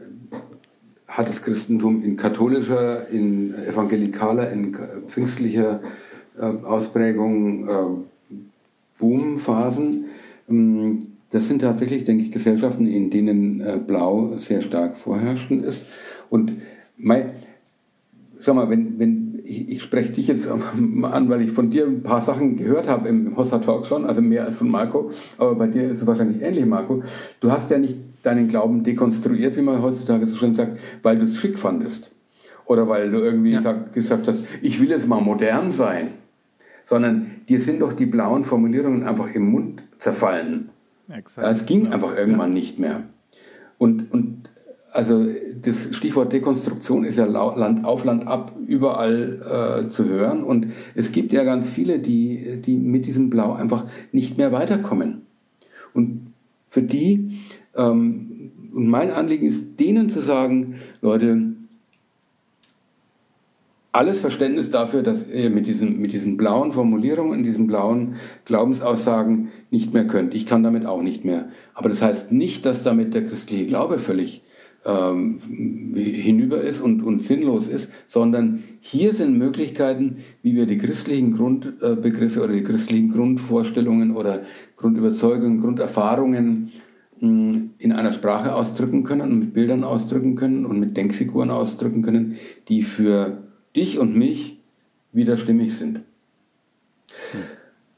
hat 1.07 1.27
das 1.27 1.41
Christentum 1.41 2.03
in 2.03 2.15
katholischer, 2.17 3.09
in 3.09 3.55
evangelikaler, 3.55 4.51
in 4.51 4.77
pfingstlicher 5.07 5.81
äh, 6.37 6.43
Ausprägung 6.43 7.67
äh, 7.67 7.73
Boomphasen. 8.99 10.05
Ähm, 10.47 11.07
das 11.31 11.47
sind 11.47 11.59
tatsächlich, 11.59 12.05
denke 12.05 12.23
ich, 12.23 12.31
Gesellschaften, 12.31 12.87
in 12.87 13.09
denen 13.09 13.61
äh, 13.61 13.79
Blau 13.85 14.37
sehr 14.37 14.61
stark 14.61 14.97
vorherrschend 14.97 15.63
ist. 15.65 15.83
Und 16.29 16.53
mein, 16.97 17.31
sag 18.39 18.55
mal, 18.55 18.69
wenn, 18.69 18.99
wenn 18.99 19.28
ich, 19.49 19.69
ich 19.69 19.81
spreche 19.81 20.13
dich 20.13 20.27
jetzt 20.27 20.47
an, 20.47 21.29
weil 21.29 21.41
ich 21.41 21.51
von 21.51 21.71
dir 21.71 21.85
ein 21.85 22.03
paar 22.03 22.21
Sachen 22.21 22.57
gehört 22.57 22.87
habe 22.87 23.09
im 23.09 23.35
Hossa 23.35 23.59
Talk 23.59 23.87
schon, 23.87 24.05
also 24.05 24.21
mehr 24.21 24.45
als 24.45 24.55
von 24.55 24.69
Marco, 24.69 25.11
aber 25.37 25.55
bei 25.55 25.67
dir 25.67 25.91
ist 25.91 26.01
es 26.01 26.07
wahrscheinlich 26.07 26.41
ähnlich, 26.41 26.65
Marco. 26.65 27.03
Du 27.39 27.51
hast 27.51 27.71
ja 27.71 27.77
nicht 27.77 27.95
deinen 28.23 28.47
Glauben 28.47 28.83
dekonstruiert, 28.83 29.55
wie 29.57 29.61
man 29.61 29.81
heutzutage 29.81 30.25
so 30.27 30.35
schön 30.35 30.53
sagt, 30.53 30.77
weil 31.01 31.17
du 31.17 31.23
es 31.23 31.37
schick 31.37 31.57
fandest. 31.57 32.11
Oder 32.65 32.87
weil 32.87 33.09
du 33.09 33.19
irgendwie 33.19 33.53
ja. 33.53 33.61
sag, 33.61 33.93
gesagt 33.93 34.27
hast, 34.27 34.43
ich 34.61 34.79
will 34.79 34.89
jetzt 34.89 35.07
mal 35.07 35.21
modern 35.21 35.71
sein. 35.71 36.09
Sondern 36.85 37.27
dir 37.47 37.59
sind 37.61 37.81
doch 37.81 37.93
die 37.93 38.05
blauen 38.05 38.43
Formulierungen 38.43 39.03
einfach 39.03 39.33
im 39.33 39.49
Mund 39.49 39.83
zerfallen. 39.97 40.69
Exakt. 41.11 41.47
Es 41.47 41.65
ging 41.65 41.85
ja. 41.85 41.91
einfach 41.91 42.15
irgendwann 42.15 42.49
ja. 42.49 42.53
nicht 42.53 42.77
mehr. 42.77 43.03
Und, 43.77 44.11
und 44.11 44.49
also 44.91 45.25
das 45.61 45.95
Stichwort 45.95 46.33
Dekonstruktion 46.33 47.03
ist 47.03 47.17
ja 47.17 47.25
Land 47.25 47.85
auf, 47.85 48.03
Land 48.05 48.27
ab 48.27 48.53
überall 48.67 49.85
äh, 49.87 49.89
zu 49.89 50.05
hören. 50.05 50.43
Und 50.43 50.67
es 50.95 51.11
gibt 51.11 51.33
ja 51.33 51.43
ganz 51.43 51.67
viele, 51.67 51.99
die, 51.99 52.61
die 52.63 52.75
mit 52.75 53.05
diesem 53.05 53.29
Blau 53.29 53.53
einfach 53.53 53.85
nicht 54.11 54.37
mehr 54.37 54.51
weiterkommen. 54.51 55.21
Und 55.93 56.33
für 56.69 56.81
die, 56.81 57.39
ähm, 57.75 58.51
und 58.73 58.87
mein 58.87 59.11
Anliegen 59.11 59.47
ist, 59.47 59.79
denen 59.79 60.09
zu 60.09 60.21
sagen, 60.21 60.75
Leute, 61.01 61.53
alles 63.91 64.19
Verständnis 64.19 64.69
dafür, 64.69 65.01
dass 65.01 65.27
ihr 65.27 65.49
mit 65.49 65.65
diesen, 65.65 65.99
mit 65.99 66.13
diesen 66.13 66.37
blauen 66.37 66.71
Formulierungen, 66.73 67.43
diesen 67.43 67.65
blauen 67.65 68.15
Glaubensaussagen 68.45 69.49
nicht 69.71 69.93
mehr 69.93 70.05
könnt. 70.05 70.35
Ich 70.35 70.45
kann 70.45 70.63
damit 70.63 70.85
auch 70.85 71.01
nicht 71.01 71.25
mehr. 71.25 71.49
Aber 71.73 71.89
das 71.89 72.01
heißt 72.01 72.31
nicht, 72.31 72.65
dass 72.65 72.83
damit 72.83 73.15
der 73.15 73.25
christliche 73.25 73.65
Glaube 73.65 73.97
völlig 73.97 74.43
ähm, 74.85 75.39
hinüber 75.95 76.61
ist 76.61 76.81
und, 76.81 77.01
und 77.03 77.23
sinnlos 77.23 77.67
ist, 77.67 77.89
sondern 78.07 78.63
hier 78.81 79.13
sind 79.13 79.37
Möglichkeiten, 79.37 80.17
wie 80.41 80.55
wir 80.55 80.65
die 80.65 80.77
christlichen 80.77 81.35
Grundbegriffe 81.35 82.41
oder 82.43 82.53
die 82.53 82.63
christlichen 82.63 83.11
Grundvorstellungen 83.11 84.15
oder 84.15 84.43
Grundüberzeugungen, 84.77 85.59
Grunderfahrungen 85.59 86.71
hm, 87.19 87.71
in 87.77 87.91
einer 87.91 88.13
Sprache 88.13 88.55
ausdrücken 88.55 89.03
können 89.03 89.21
und 89.21 89.39
mit 89.39 89.53
Bildern 89.53 89.83
ausdrücken 89.83 90.35
können 90.35 90.65
und 90.65 90.79
mit 90.79 90.95
Denkfiguren 90.95 91.49
ausdrücken 91.49 92.01
können, 92.01 92.37
die 92.69 92.83
für 92.83 93.43
dich 93.75 93.99
und 93.99 94.15
mich 94.15 94.59
wieder 95.11 95.37
stimmig 95.37 95.75
sind. 95.75 96.01
Hm. 97.31 97.41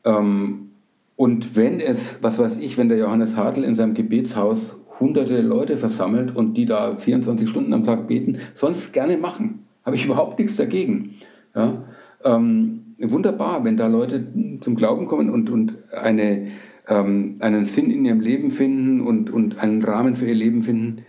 Ähm, 0.03 0.69
und 1.15 1.55
wenn 1.55 1.79
es, 1.79 2.17
was 2.23 2.39
weiß 2.39 2.57
ich, 2.59 2.77
wenn 2.77 2.89
der 2.89 2.97
Johannes 2.97 3.35
Hartl 3.35 3.63
in 3.63 3.75
seinem 3.75 3.93
Gebetshaus 3.93 4.73
hunderte 5.01 5.41
Leute 5.41 5.77
versammelt 5.77 6.35
und 6.35 6.55
die 6.55 6.65
da 6.65 6.95
24 6.95 7.49
Stunden 7.49 7.73
am 7.73 7.83
Tag 7.83 8.07
beten, 8.07 8.37
sonst 8.55 8.93
gerne 8.93 9.17
machen. 9.17 9.65
Habe 9.85 9.95
ich 9.95 10.05
überhaupt 10.05 10.39
nichts 10.39 10.55
dagegen. 10.55 11.15
Ja? 11.55 11.83
Ähm, 12.23 12.81
wunderbar, 12.99 13.63
wenn 13.63 13.77
da 13.77 13.87
Leute 13.87 14.27
zum 14.61 14.75
Glauben 14.75 15.07
kommen 15.07 15.29
und, 15.29 15.49
und 15.49 15.73
eine, 15.91 16.47
ähm, 16.87 17.35
einen 17.39 17.65
Sinn 17.65 17.89
in 17.91 18.05
ihrem 18.05 18.21
Leben 18.21 18.51
finden 18.51 19.01
und, 19.01 19.29
und 19.31 19.57
einen 19.57 19.83
Rahmen 19.83 20.15
für 20.15 20.27
ihr 20.27 20.35
Leben 20.35 20.61
finden. 20.63 21.03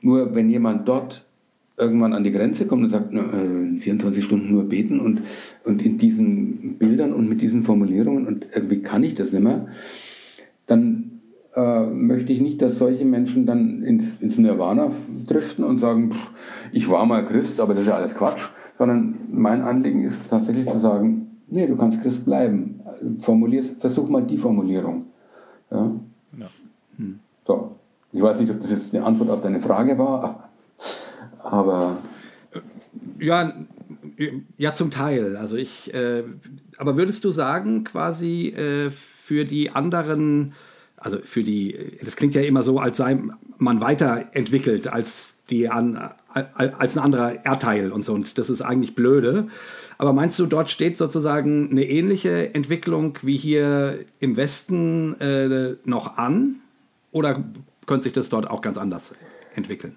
Nur 0.00 0.34
wenn 0.34 0.50
jemand 0.50 0.88
dort 0.88 1.24
irgendwann 1.76 2.12
an 2.12 2.24
die 2.24 2.32
Grenze 2.32 2.66
kommt 2.66 2.84
und 2.84 2.90
sagt, 2.90 3.08
na, 3.12 3.22
24 3.78 4.22
äh, 4.22 4.26
Stunden 4.26 4.50
nur 4.50 4.64
beten 4.64 4.98
und, 4.98 5.22
und 5.64 5.80
in 5.80 5.96
diesen 5.96 6.76
Bildern 6.78 7.12
und 7.12 7.28
mit 7.28 7.40
diesen 7.40 7.62
Formulierungen 7.62 8.26
und 8.26 8.48
irgendwie 8.52 8.82
kann 8.82 9.04
ich 9.04 9.14
das 9.14 9.32
nicht 9.32 9.44
mehr, 9.44 9.68
dann 10.66 11.07
äh, 11.54 11.86
möchte 11.86 12.32
ich 12.32 12.40
nicht, 12.40 12.60
dass 12.62 12.78
solche 12.78 13.04
Menschen 13.04 13.46
dann 13.46 13.82
ins, 13.82 14.04
ins 14.20 14.38
Nirvana 14.38 14.90
driften 15.26 15.64
und 15.64 15.78
sagen, 15.78 16.12
pff, 16.12 16.30
ich 16.72 16.90
war 16.90 17.06
mal 17.06 17.24
Christ, 17.24 17.60
aber 17.60 17.74
das 17.74 17.82
ist 17.82 17.88
ja 17.88 17.96
alles 17.96 18.14
Quatsch, 18.14 18.40
sondern 18.76 19.16
mein 19.30 19.62
Anliegen 19.62 20.04
ist 20.04 20.16
tatsächlich 20.30 20.70
zu 20.70 20.78
sagen, 20.78 21.38
nee, 21.48 21.66
du 21.66 21.76
kannst 21.76 22.02
Christ 22.02 22.24
bleiben. 22.24 22.80
Formulier, 23.20 23.64
versuch 23.78 24.08
mal 24.08 24.22
die 24.22 24.38
Formulierung. 24.38 25.06
Ja? 25.70 25.92
ja. 26.38 26.46
Hm. 26.96 27.20
So. 27.46 27.78
Ich 28.12 28.22
weiß 28.22 28.40
nicht, 28.40 28.50
ob 28.50 28.62
das 28.62 28.70
jetzt 28.70 28.94
eine 28.94 29.04
Antwort 29.04 29.30
auf 29.30 29.42
deine 29.42 29.60
Frage 29.60 29.98
war, 29.98 30.48
aber. 31.42 31.98
Ja, 33.18 33.52
ja, 34.56 34.72
zum 34.72 34.90
Teil. 34.90 35.36
Also 35.36 35.56
ich, 35.56 35.92
äh, 35.92 36.24
aber 36.78 36.96
würdest 36.96 37.24
du 37.24 37.30
sagen, 37.30 37.84
quasi 37.84 38.48
äh, 38.48 38.90
für 38.90 39.44
die 39.44 39.70
anderen 39.70 40.52
also 41.00 41.18
für 41.18 41.42
die, 41.42 41.98
das 42.02 42.16
klingt 42.16 42.34
ja 42.34 42.42
immer 42.42 42.62
so, 42.62 42.78
als 42.78 42.96
sei 42.96 43.20
man 43.58 43.80
weiterentwickelt 43.80 44.88
als 44.88 45.34
die 45.50 45.68
an, 45.68 46.10
als 46.28 46.96
ein 46.96 47.02
anderer 47.02 47.44
Erdteil 47.44 47.90
und 47.90 48.04
so. 48.04 48.12
Und 48.12 48.36
das 48.38 48.50
ist 48.50 48.62
eigentlich 48.62 48.94
blöde. 48.94 49.48
Aber 49.96 50.12
meinst 50.12 50.38
du, 50.38 50.46
dort 50.46 50.70
steht 50.70 50.96
sozusagen 50.96 51.70
eine 51.70 51.84
ähnliche 51.84 52.54
Entwicklung 52.54 53.18
wie 53.22 53.36
hier 53.36 54.00
im 54.20 54.36
Westen 54.36 55.18
äh, 55.20 55.76
noch 55.84 56.18
an? 56.18 56.56
Oder 57.12 57.44
könnte 57.86 58.04
sich 58.04 58.12
das 58.12 58.28
dort 58.28 58.50
auch 58.50 58.60
ganz 58.60 58.78
anders 58.78 59.14
entwickeln? 59.54 59.96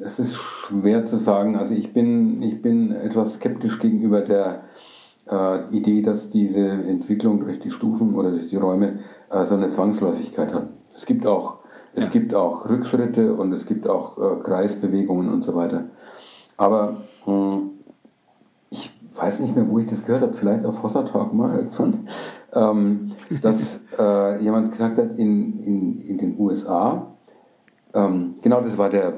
Es 0.00 0.18
ist 0.18 0.34
schwer 0.66 1.06
zu 1.06 1.18
sagen. 1.18 1.56
Also 1.56 1.74
ich 1.74 1.92
bin, 1.92 2.42
ich 2.42 2.60
bin 2.60 2.92
etwas 2.92 3.34
skeptisch 3.34 3.78
gegenüber 3.78 4.20
der 4.20 4.64
äh, 5.30 5.76
Idee, 5.76 6.02
dass 6.02 6.30
diese 6.30 6.68
Entwicklung 6.68 7.40
durch 7.40 7.60
die 7.60 7.70
Stufen 7.70 8.14
oder 8.14 8.30
durch 8.30 8.48
die 8.48 8.56
Räume 8.56 9.00
äh, 9.30 9.44
so 9.44 9.54
eine 9.54 9.70
Zwangsläufigkeit 9.70 10.52
hat. 10.52 10.68
Es 10.96 11.06
gibt 11.06 11.26
auch, 11.26 11.58
es 11.94 12.04
ja. 12.04 12.10
gibt 12.10 12.34
auch 12.34 12.68
Rückschritte 12.68 13.34
und 13.34 13.52
es 13.52 13.66
gibt 13.66 13.88
auch 13.88 14.18
äh, 14.18 14.42
Kreisbewegungen 14.42 15.32
und 15.32 15.42
so 15.42 15.54
weiter. 15.54 15.84
Aber 16.56 17.02
mh, 17.26 17.32
hm, 17.32 17.70
ich 18.70 18.92
weiß 19.14 19.40
nicht 19.40 19.56
mehr, 19.56 19.68
wo 19.68 19.78
ich 19.78 19.86
das 19.86 20.04
gehört 20.04 20.22
habe, 20.22 20.34
vielleicht 20.34 20.64
auf 20.64 20.82
Hossa 20.82 21.02
Talk 21.02 21.32
mal 21.32 21.56
irgendwann, 21.56 22.08
ähm, 22.52 23.12
dass 23.42 23.80
äh, 23.98 24.42
jemand 24.42 24.72
gesagt 24.72 24.98
hat, 24.98 25.18
in, 25.18 25.62
in, 25.62 26.00
in 26.00 26.18
den 26.18 26.38
USA, 26.38 27.14
ähm, 27.94 28.34
genau 28.42 28.60
das 28.60 28.76
war 28.76 28.90
der 28.90 29.14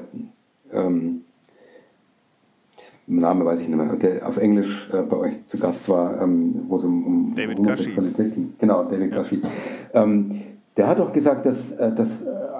ähm, 0.71 1.20
Name 3.19 3.45
weiß 3.45 3.59
ich 3.59 3.67
nicht 3.67 3.77
mehr, 3.77 3.93
der 3.95 4.27
auf 4.27 4.37
Englisch 4.37 4.89
äh, 4.93 5.01
bei 5.01 5.17
euch 5.17 5.47
zu 5.47 5.57
Gast 5.57 5.87
war, 5.89 6.21
ähm, 6.21 6.61
wo 6.67 6.77
es 6.77 6.83
um, 6.83 7.05
um 7.05 7.33
David 7.35 7.57
Homosexualität 7.59 8.33
ging. 8.33 8.53
Genau, 8.59 8.83
David 8.83 9.13
ja. 9.13 9.23
Ähm, 9.93 10.41
der 10.77 10.87
hat 10.87 10.99
auch 10.99 11.11
gesagt, 11.11 11.45
dass, 11.45 11.71
äh, 11.71 11.93
dass 11.93 12.09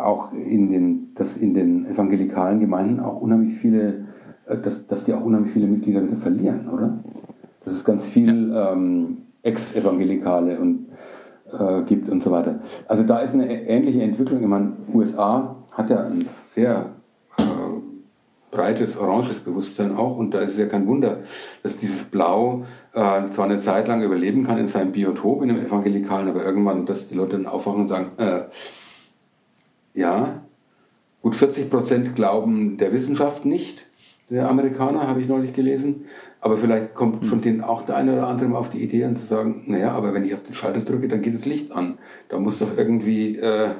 auch 0.02 0.34
in 0.34 0.72
den, 0.72 1.14
dass 1.16 1.38
in 1.38 1.54
den 1.54 1.86
evangelikalen 1.86 2.60
Gemeinden 2.60 3.00
auch 3.00 3.22
unheimlich 3.22 3.60
viele, 3.60 4.06
äh, 4.48 4.58
dass, 4.58 4.86
dass 4.88 5.04
die 5.06 5.14
auch 5.14 5.24
unheimlich 5.24 5.54
viele 5.54 5.68
Mitglieder 5.68 6.04
wieder 6.04 6.18
verlieren, 6.18 6.70
oder? 6.70 7.00
Dass 7.64 7.76
es 7.76 7.84
ganz 7.84 8.04
viel 8.04 8.52
ja. 8.52 8.74
ähm, 8.74 9.18
Ex-Evangelikale 9.44 10.60
und 10.60 10.88
äh, 11.52 11.84
gibt 11.84 12.10
und 12.10 12.24
so 12.24 12.32
weiter. 12.32 12.60
Also 12.88 13.04
da 13.04 13.20
ist 13.20 13.34
eine 13.34 13.68
ähnliche 13.68 14.02
Entwicklung. 14.02 14.42
Ich 14.42 14.48
meine, 14.48 14.74
USA 14.94 15.56
hat 15.72 15.90
ja 15.90 16.06
ein 16.06 16.26
sehr 16.54 16.88
breites 18.52 18.98
oranges 18.98 19.40
Bewusstsein 19.40 19.96
auch. 19.96 20.18
Und 20.18 20.34
da 20.34 20.40
ist 20.40 20.52
es 20.52 20.58
ja 20.58 20.66
kein 20.68 20.88
Wunder, 20.88 21.20
dass 21.64 21.78
dieses 21.78 22.04
Blau 22.04 22.66
äh, 22.94 23.30
zwar 23.32 23.46
eine 23.46 23.60
Zeit 23.60 23.88
lang 23.88 24.04
überleben 24.04 24.46
kann 24.46 24.58
in 24.58 24.68
seinem 24.68 24.92
Biotop, 24.92 25.42
in 25.42 25.48
dem 25.48 25.66
Evangelikalen, 25.66 26.28
aber 26.28 26.44
irgendwann, 26.44 26.86
dass 26.86 27.08
die 27.08 27.16
Leute 27.16 27.38
dann 27.38 27.48
aufwachen 27.48 27.82
und 27.82 27.88
sagen, 27.88 28.12
äh, 28.18 28.44
ja, 29.94 30.44
gut 31.22 31.36
40 31.36 31.70
Prozent 31.70 32.16
glauben 32.16 32.78
der 32.78 32.94
Wissenschaft 32.94 33.46
nicht, 33.46 33.86
der 34.30 34.50
Amerikaner, 34.50 35.08
habe 35.08 35.22
ich 35.22 35.28
neulich 35.28 35.54
gelesen. 35.54 36.06
Aber 36.40 36.58
vielleicht 36.58 36.96
kommt 36.96 37.26
von 37.26 37.42
denen 37.42 37.62
auch 37.62 37.84
der 37.84 37.98
eine 37.98 38.14
oder 38.14 38.28
andere 38.28 38.58
auf 38.58 38.70
die 38.70 38.82
Idee, 38.82 39.14
zu 39.14 39.26
sagen, 39.26 39.64
naja, 39.68 39.92
aber 39.92 40.14
wenn 40.14 40.24
ich 40.24 40.34
auf 40.34 40.42
den 40.42 40.56
Schalter 40.56 40.80
drücke, 40.82 41.08
dann 41.08 41.22
geht 41.22 41.36
das 41.36 41.46
Licht 41.46 41.72
an. 41.72 41.98
Da 42.30 42.40
muss 42.40 42.60
doch 42.60 42.78
irgendwie... 42.78 43.38
Äh, 43.38 43.72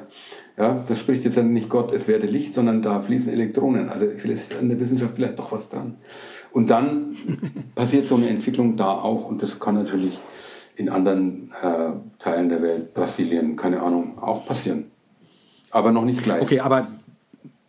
ja, 0.56 0.82
da 0.86 0.96
spricht 0.96 1.24
jetzt 1.24 1.38
nicht 1.38 1.68
Gott, 1.68 1.92
es 1.92 2.08
werde 2.08 2.26
Licht, 2.26 2.54
sondern 2.54 2.82
da 2.82 3.00
fließen 3.00 3.32
Elektronen. 3.32 3.88
Also 3.88 4.04
ist 4.04 4.54
an 4.54 4.68
der 4.68 4.78
Wissenschaft 4.78 5.14
vielleicht 5.14 5.38
doch 5.38 5.50
was 5.50 5.68
dran. 5.68 5.96
Und 6.52 6.68
dann 6.70 7.16
passiert 7.74 8.06
so 8.06 8.16
eine 8.16 8.28
Entwicklung 8.28 8.76
da 8.76 8.92
auch 8.92 9.26
und 9.26 9.42
das 9.42 9.58
kann 9.58 9.74
natürlich 9.74 10.18
in 10.76 10.88
anderen 10.88 11.52
äh, 11.62 11.92
Teilen 12.18 12.48
der 12.48 12.62
Welt, 12.62 12.94
Brasilien, 12.94 13.56
keine 13.56 13.80
Ahnung, 13.80 14.18
auch 14.18 14.46
passieren. 14.46 14.90
Aber 15.70 15.90
noch 15.90 16.04
nicht 16.04 16.22
gleich. 16.22 16.42
Okay, 16.42 16.60
aber 16.60 16.86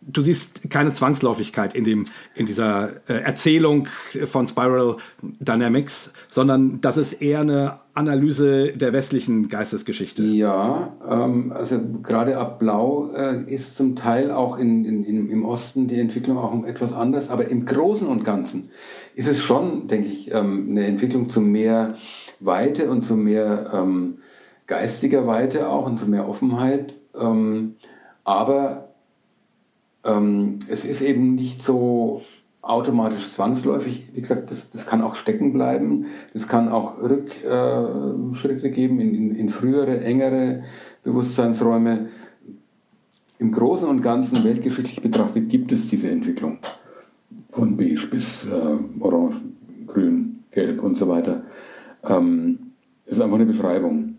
du 0.06 0.20
siehst 0.20 0.70
keine 0.70 0.92
Zwangsläufigkeit 0.92 1.74
in, 1.74 1.84
dem, 1.84 2.06
in 2.34 2.46
dieser 2.46 2.90
äh, 3.08 3.14
Erzählung 3.14 3.86
von 4.24 4.46
Spiral 4.46 4.96
Dynamics, 5.22 6.12
sondern 6.28 6.80
das 6.80 6.96
ist 6.96 7.14
eher 7.14 7.40
eine 7.40 7.78
Analyse 7.94 8.72
der 8.72 8.92
westlichen 8.92 9.48
Geistesgeschichte. 9.48 10.22
Ja, 10.22 10.92
ähm, 11.08 11.52
also 11.52 11.80
gerade 12.02 12.36
ab 12.38 12.58
Blau 12.58 13.10
äh, 13.14 13.44
ist 13.46 13.76
zum 13.76 13.96
Teil 13.96 14.30
auch 14.30 14.58
in, 14.58 14.84
in, 14.84 15.04
in, 15.04 15.30
im 15.30 15.44
Osten 15.44 15.86
die 15.86 15.98
Entwicklung 16.00 16.38
auch 16.38 16.64
etwas 16.64 16.92
anders, 16.92 17.30
aber 17.30 17.48
im 17.48 17.64
Großen 17.66 18.06
und 18.06 18.24
Ganzen 18.24 18.70
ist 19.14 19.28
es 19.28 19.40
schon, 19.40 19.86
denke 19.86 20.08
ich, 20.08 20.32
ähm, 20.32 20.68
eine 20.70 20.86
Entwicklung 20.86 21.30
zu 21.30 21.40
mehr 21.40 21.94
Weite 22.40 22.90
und 22.90 23.04
zu 23.04 23.14
mehr 23.14 23.70
ähm, 23.72 24.18
geistiger 24.66 25.26
Weite 25.26 25.68
auch 25.68 25.86
und 25.86 25.98
zu 25.98 26.06
mehr 26.06 26.28
Offenheit. 26.28 26.94
Ähm, 27.18 27.76
aber 28.24 28.93
ähm, 30.04 30.58
es 30.68 30.84
ist 30.84 31.00
eben 31.00 31.34
nicht 31.34 31.62
so 31.62 32.22
automatisch 32.62 33.32
zwangsläufig. 33.32 34.08
Wie 34.12 34.20
gesagt, 34.20 34.50
das, 34.50 34.70
das 34.70 34.86
kann 34.86 35.02
auch 35.02 35.16
stecken 35.16 35.52
bleiben. 35.52 36.06
Das 36.32 36.48
kann 36.48 36.68
auch 36.68 36.98
Rückschritte 36.98 38.68
äh, 38.68 38.70
geben 38.70 39.00
in, 39.00 39.14
in, 39.14 39.36
in, 39.36 39.48
frühere, 39.48 40.00
engere 40.00 40.64
Bewusstseinsräume. 41.02 42.08
Im 43.38 43.52
Großen 43.52 43.86
und 43.86 44.02
Ganzen, 44.02 44.44
weltgeschichtlich 44.44 45.02
betrachtet, 45.02 45.48
gibt 45.48 45.72
es 45.72 45.88
diese 45.88 46.10
Entwicklung. 46.10 46.58
Von 47.50 47.76
beige 47.76 48.06
bis 48.06 48.46
äh, 48.46 49.00
orange, 49.00 49.40
grün, 49.86 50.44
gelb 50.50 50.82
und 50.82 50.96
so 50.96 51.08
weiter. 51.08 51.42
Ähm, 52.04 52.58
ist 53.06 53.20
einfach 53.20 53.36
eine 53.36 53.46
Beschreibung. 53.46 54.16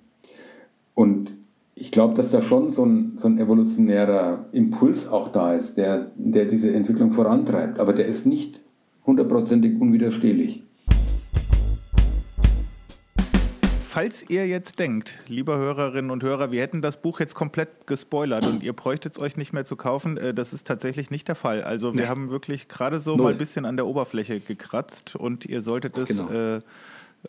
Und 0.93 1.34
ich 1.77 1.91
glaube, 1.91 2.15
dass 2.15 2.31
da 2.31 2.41
schon 2.41 2.71
so 2.71 2.85
ein, 2.85 3.17
so 3.19 3.27
ein 3.27 3.37
evolutionärer 3.37 4.45
Impuls 4.53 5.05
auch 5.07 5.33
da 5.33 5.53
ist, 5.53 5.75
der, 5.75 6.11
der 6.15 6.45
diese 6.45 6.73
Entwicklung 6.73 7.11
vorantreibt. 7.11 7.79
Aber 7.79 7.91
der 7.91 8.05
ist 8.05 8.25
nicht 8.25 8.61
hundertprozentig 9.05 9.79
unwiderstehlich. 9.79 10.63
Falls 13.79 14.29
ihr 14.29 14.47
jetzt 14.47 14.79
denkt, 14.79 15.21
liebe 15.27 15.55
Hörerinnen 15.55 16.11
und 16.11 16.23
Hörer, 16.23 16.51
wir 16.51 16.61
hätten 16.61 16.81
das 16.81 17.01
Buch 17.01 17.21
jetzt 17.21 17.33
komplett 17.33 17.87
gespoilert 17.87 18.45
und 18.45 18.61
ihr 18.61 18.73
bräuchtet 18.73 19.13
es 19.13 19.19
euch 19.19 19.37
nicht 19.37 19.53
mehr 19.53 19.63
zu 19.63 19.77
kaufen, 19.77 20.17
äh, 20.17 20.33
das 20.33 20.51
ist 20.51 20.67
tatsächlich 20.67 21.11
nicht 21.11 21.29
der 21.29 21.35
Fall. 21.35 21.63
Also 21.63 21.93
wir 21.93 22.01
nee. 22.01 22.07
haben 22.07 22.29
wirklich 22.29 22.67
gerade 22.67 22.99
so 22.99 23.15
Null. 23.15 23.23
mal 23.23 23.31
ein 23.33 23.37
bisschen 23.37 23.65
an 23.65 23.77
der 23.77 23.85
Oberfläche 23.87 24.41
gekratzt 24.41 25.15
und 25.15 25.45
ihr 25.45 25.61
solltet 25.61 25.97
es 25.97 26.09
genau. 26.09 26.29
äh, 26.29 26.61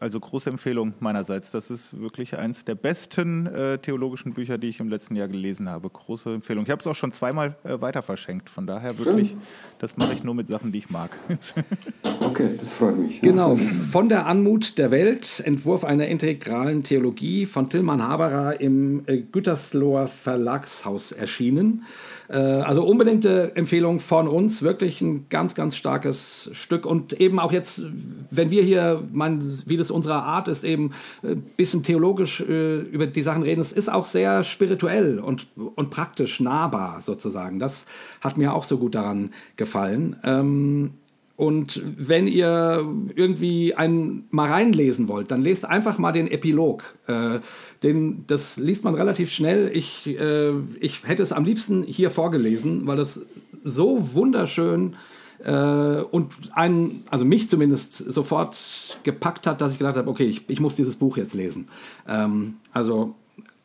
also 0.00 0.20
große 0.20 0.50
Empfehlung 0.50 0.94
meinerseits. 1.00 1.50
Das 1.50 1.70
ist 1.70 1.98
wirklich 1.98 2.38
eines 2.38 2.64
der 2.64 2.74
besten 2.74 3.46
äh, 3.46 3.78
theologischen 3.78 4.34
Bücher, 4.34 4.58
die 4.58 4.68
ich 4.68 4.80
im 4.80 4.88
letzten 4.88 5.16
Jahr 5.16 5.28
gelesen 5.28 5.68
habe. 5.68 5.88
Große 5.90 6.34
Empfehlung. 6.34 6.64
Ich 6.64 6.70
habe 6.70 6.80
es 6.80 6.86
auch 6.86 6.94
schon 6.94 7.12
zweimal 7.12 7.56
äh, 7.64 7.80
weiter 7.80 8.02
verschenkt. 8.02 8.50
Von 8.50 8.66
daher 8.66 8.98
wirklich, 8.98 9.30
Schön. 9.30 9.42
das 9.78 9.96
mache 9.96 10.12
ich 10.12 10.24
nur 10.24 10.34
mit 10.34 10.48
Sachen, 10.48 10.72
die 10.72 10.78
ich 10.78 10.90
mag. 10.90 11.18
okay, 12.20 12.50
das 12.60 12.70
freut 12.72 12.98
mich. 12.98 13.20
Genau. 13.20 13.56
Von 13.56 14.08
der 14.08 14.26
Anmut 14.26 14.78
der 14.78 14.90
Welt, 14.90 15.40
Entwurf 15.44 15.84
einer 15.84 16.06
integralen 16.06 16.82
Theologie 16.82 17.46
von 17.46 17.68
Tillmann 17.68 18.02
Haberer 18.02 18.60
im 18.60 19.02
äh, 19.06 19.18
Gütersloher 19.18 20.08
Verlagshaus 20.08 21.12
erschienen. 21.12 21.84
Äh, 22.28 22.36
also 22.36 22.84
unbedingte 22.84 23.54
Empfehlung 23.56 24.00
von 24.00 24.28
uns, 24.28 24.62
wirklich 24.62 25.00
ein 25.00 25.26
ganz, 25.28 25.54
ganz 25.54 25.76
starkes 25.76 26.50
Stück. 26.52 26.86
Und 26.86 27.12
eben 27.20 27.38
auch 27.38 27.52
jetzt, 27.52 27.82
wenn 28.30 28.50
wir 28.50 28.62
hier, 28.62 29.02
mein, 29.12 29.42
wie 29.66 29.76
das 29.76 29.90
unsere 29.90 30.14
Art 30.14 30.48
ist, 30.48 30.64
eben 30.64 30.92
ein 31.22 31.42
bisschen 31.56 31.82
theologisch 31.82 32.40
äh, 32.40 32.78
über 32.80 33.06
die 33.06 33.22
Sachen 33.22 33.42
reden, 33.42 33.60
es 33.60 33.72
ist 33.72 33.90
auch 33.90 34.06
sehr 34.06 34.44
spirituell 34.44 35.18
und, 35.18 35.46
und 35.56 35.90
praktisch 35.90 36.40
nahbar 36.40 37.00
sozusagen. 37.00 37.58
Das 37.58 37.86
hat 38.20 38.36
mir 38.36 38.54
auch 38.54 38.64
so 38.64 38.78
gut 38.78 38.94
daran 38.94 39.30
gefallen. 39.56 40.16
Ähm, 40.24 40.90
und 41.36 41.82
wenn 41.84 42.26
ihr 42.26 42.86
irgendwie 43.14 43.74
einen 43.74 44.26
mal 44.30 44.48
reinlesen 44.48 45.06
wollt, 45.06 45.30
dann 45.30 45.42
lest 45.42 45.66
einfach 45.66 45.98
mal 45.98 46.12
den 46.12 46.30
Epilog. 46.30 46.96
Äh, 47.06 47.40
den, 47.82 48.24
das 48.26 48.56
liest 48.56 48.84
man 48.84 48.94
relativ 48.94 49.30
schnell. 49.30 49.70
Ich, 49.72 50.06
äh, 50.06 50.52
ich 50.80 51.04
hätte 51.04 51.22
es 51.22 51.32
am 51.32 51.44
liebsten 51.44 51.82
hier 51.82 52.10
vorgelesen, 52.10 52.86
weil 52.86 52.96
das 52.96 53.20
so 53.64 54.14
wunderschön 54.14 54.96
äh, 55.44 56.00
und 56.10 56.32
einen, 56.54 57.04
also 57.10 57.26
mich 57.26 57.50
zumindest 57.50 57.96
sofort 57.96 58.98
gepackt 59.02 59.46
hat, 59.46 59.60
dass 59.60 59.72
ich 59.72 59.78
gedacht 59.78 59.96
habe, 59.96 60.08
okay, 60.08 60.24
ich, 60.24 60.48
ich 60.48 60.60
muss 60.60 60.74
dieses 60.74 60.96
Buch 60.96 61.18
jetzt 61.18 61.34
lesen. 61.34 61.68
Ähm, 62.08 62.54
also 62.72 63.14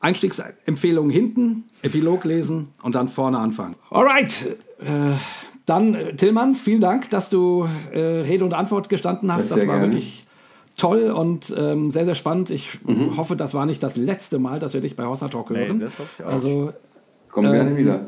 Einstiegsempfehlung 0.02 1.10
hinten, 1.10 1.66
Epilog 1.84 2.26
lesen 2.26 2.70
und 2.82 2.96
dann 2.96 3.08
vorne 3.08 3.38
anfangen. 3.38 3.76
Alright. 3.92 4.58
Äh, 4.80 5.14
dann, 5.66 5.94
äh, 5.94 6.16
Tillmann, 6.16 6.56
vielen 6.56 6.82
Dank, 6.82 7.10
dass 7.10 7.30
du 7.30 7.68
äh, 7.94 8.00
Rede 8.00 8.46
und 8.46 8.54
Antwort 8.54 8.90
gestanden 8.90 9.32
hast. 9.32 9.52
Das, 9.52 9.60
das 9.60 9.68
war 9.68 9.80
gerne. 9.80 9.94
wirklich 9.94 10.26
toll 10.76 11.12
und 11.12 11.54
ähm, 11.58 11.92
sehr, 11.92 12.06
sehr 12.06 12.16
spannend. 12.16 12.50
Ich 12.50 12.80
mhm. 12.86 13.18
hoffe, 13.18 13.36
das 13.36 13.54
war 13.54 13.66
nicht 13.66 13.84
das 13.84 13.98
letzte 13.98 14.40
Mal, 14.40 14.60
dass 14.60 14.74
wir 14.74 14.82
dich 14.82 14.96
bei 14.96 15.06
Hossa 15.06 15.28
Talk 15.28 15.50
hören. 15.50 15.78
Nee, 15.78 15.84
das 15.84 16.00
hoffe 16.00 16.10
ich 16.20 16.26
auch. 16.26 16.32
Also, 16.32 16.74
Komm 17.30 17.46
ähm, 17.46 17.52
gerne 17.52 17.78
wieder. 17.78 18.06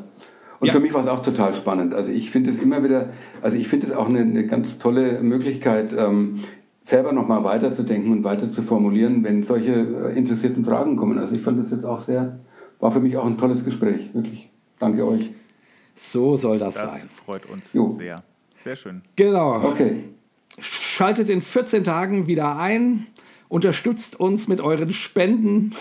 Und 0.60 0.68
ja. 0.68 0.72
für 0.72 0.80
mich 0.80 0.94
war 0.94 1.02
es 1.02 1.08
auch 1.08 1.22
total 1.22 1.54
spannend. 1.54 1.94
Also 1.94 2.10
ich 2.10 2.30
finde 2.30 2.50
es 2.50 2.58
immer 2.58 2.82
wieder, 2.82 3.10
also 3.42 3.56
ich 3.56 3.68
finde 3.68 3.86
es 3.86 3.92
auch 3.92 4.08
eine, 4.08 4.20
eine, 4.20 4.46
ganz 4.46 4.78
tolle 4.78 5.20
Möglichkeit, 5.20 5.94
ähm, 5.96 6.40
selber 6.82 7.12
nochmal 7.12 7.44
weiterzudenken 7.44 8.12
und 8.12 8.24
weiter 8.24 8.50
zu 8.50 8.62
formulieren, 8.62 9.24
wenn 9.24 9.42
solche 9.42 9.72
äh, 9.72 10.16
interessierten 10.16 10.64
Fragen 10.64 10.96
kommen. 10.96 11.18
Also 11.18 11.34
ich 11.34 11.42
fand 11.42 11.60
das 11.60 11.70
jetzt 11.70 11.84
auch 11.84 12.00
sehr, 12.00 12.38
war 12.80 12.92
für 12.92 13.00
mich 13.00 13.16
auch 13.16 13.26
ein 13.26 13.38
tolles 13.38 13.64
Gespräch. 13.64 14.14
Wirklich. 14.14 14.50
Danke 14.78 15.06
euch. 15.06 15.30
So 15.94 16.36
soll 16.36 16.58
das, 16.58 16.74
das 16.74 16.92
sein. 16.92 17.08
Das 17.08 17.18
freut 17.24 17.46
uns 17.46 17.72
jo. 17.72 17.90
sehr. 17.90 18.22
Sehr 18.62 18.76
schön. 18.76 19.02
Genau. 19.16 19.62
Okay. 19.62 20.04
Schaltet 20.58 21.28
in 21.28 21.42
14 21.42 21.84
Tagen 21.84 22.26
wieder 22.26 22.56
ein. 22.56 23.06
Unterstützt 23.48 24.18
uns 24.18 24.48
mit 24.48 24.60
euren 24.60 24.92
Spenden. 24.92 25.72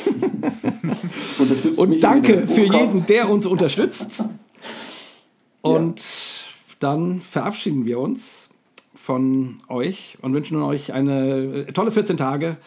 Und 1.75 2.03
danke 2.03 2.45
für 2.47 2.63
jeden, 2.63 3.05
der 3.05 3.29
uns 3.29 3.45
unterstützt. 3.45 4.25
Und 5.61 6.01
ja. 6.01 6.75
dann 6.79 7.21
verabschieden 7.21 7.85
wir 7.85 7.99
uns 7.99 8.49
von 8.93 9.57
euch 9.67 10.17
und 10.21 10.33
wünschen 10.33 10.61
euch 10.61 10.93
eine 10.93 11.67
tolle 11.73 11.91
14 11.91 12.15
Tage 12.15 12.57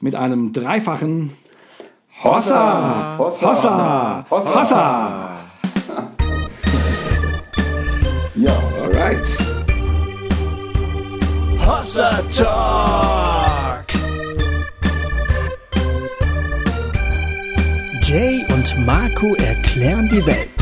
mit 0.00 0.16
einem 0.16 0.52
dreifachen 0.52 1.32
Hossa! 2.24 3.18
Hossa! 3.18 3.46
Hossa! 3.46 4.26
Hossa! 4.30 4.60
Hossa. 4.60 5.35
Ja. 8.36 8.52
Alright. 8.82 9.28
Hossa 11.58 12.10
Talk. 12.36 13.86
Jay 18.02 18.44
und 18.52 18.86
Marco 18.86 19.34
erklären 19.36 20.08
die 20.10 20.24
Welt. 20.26 20.55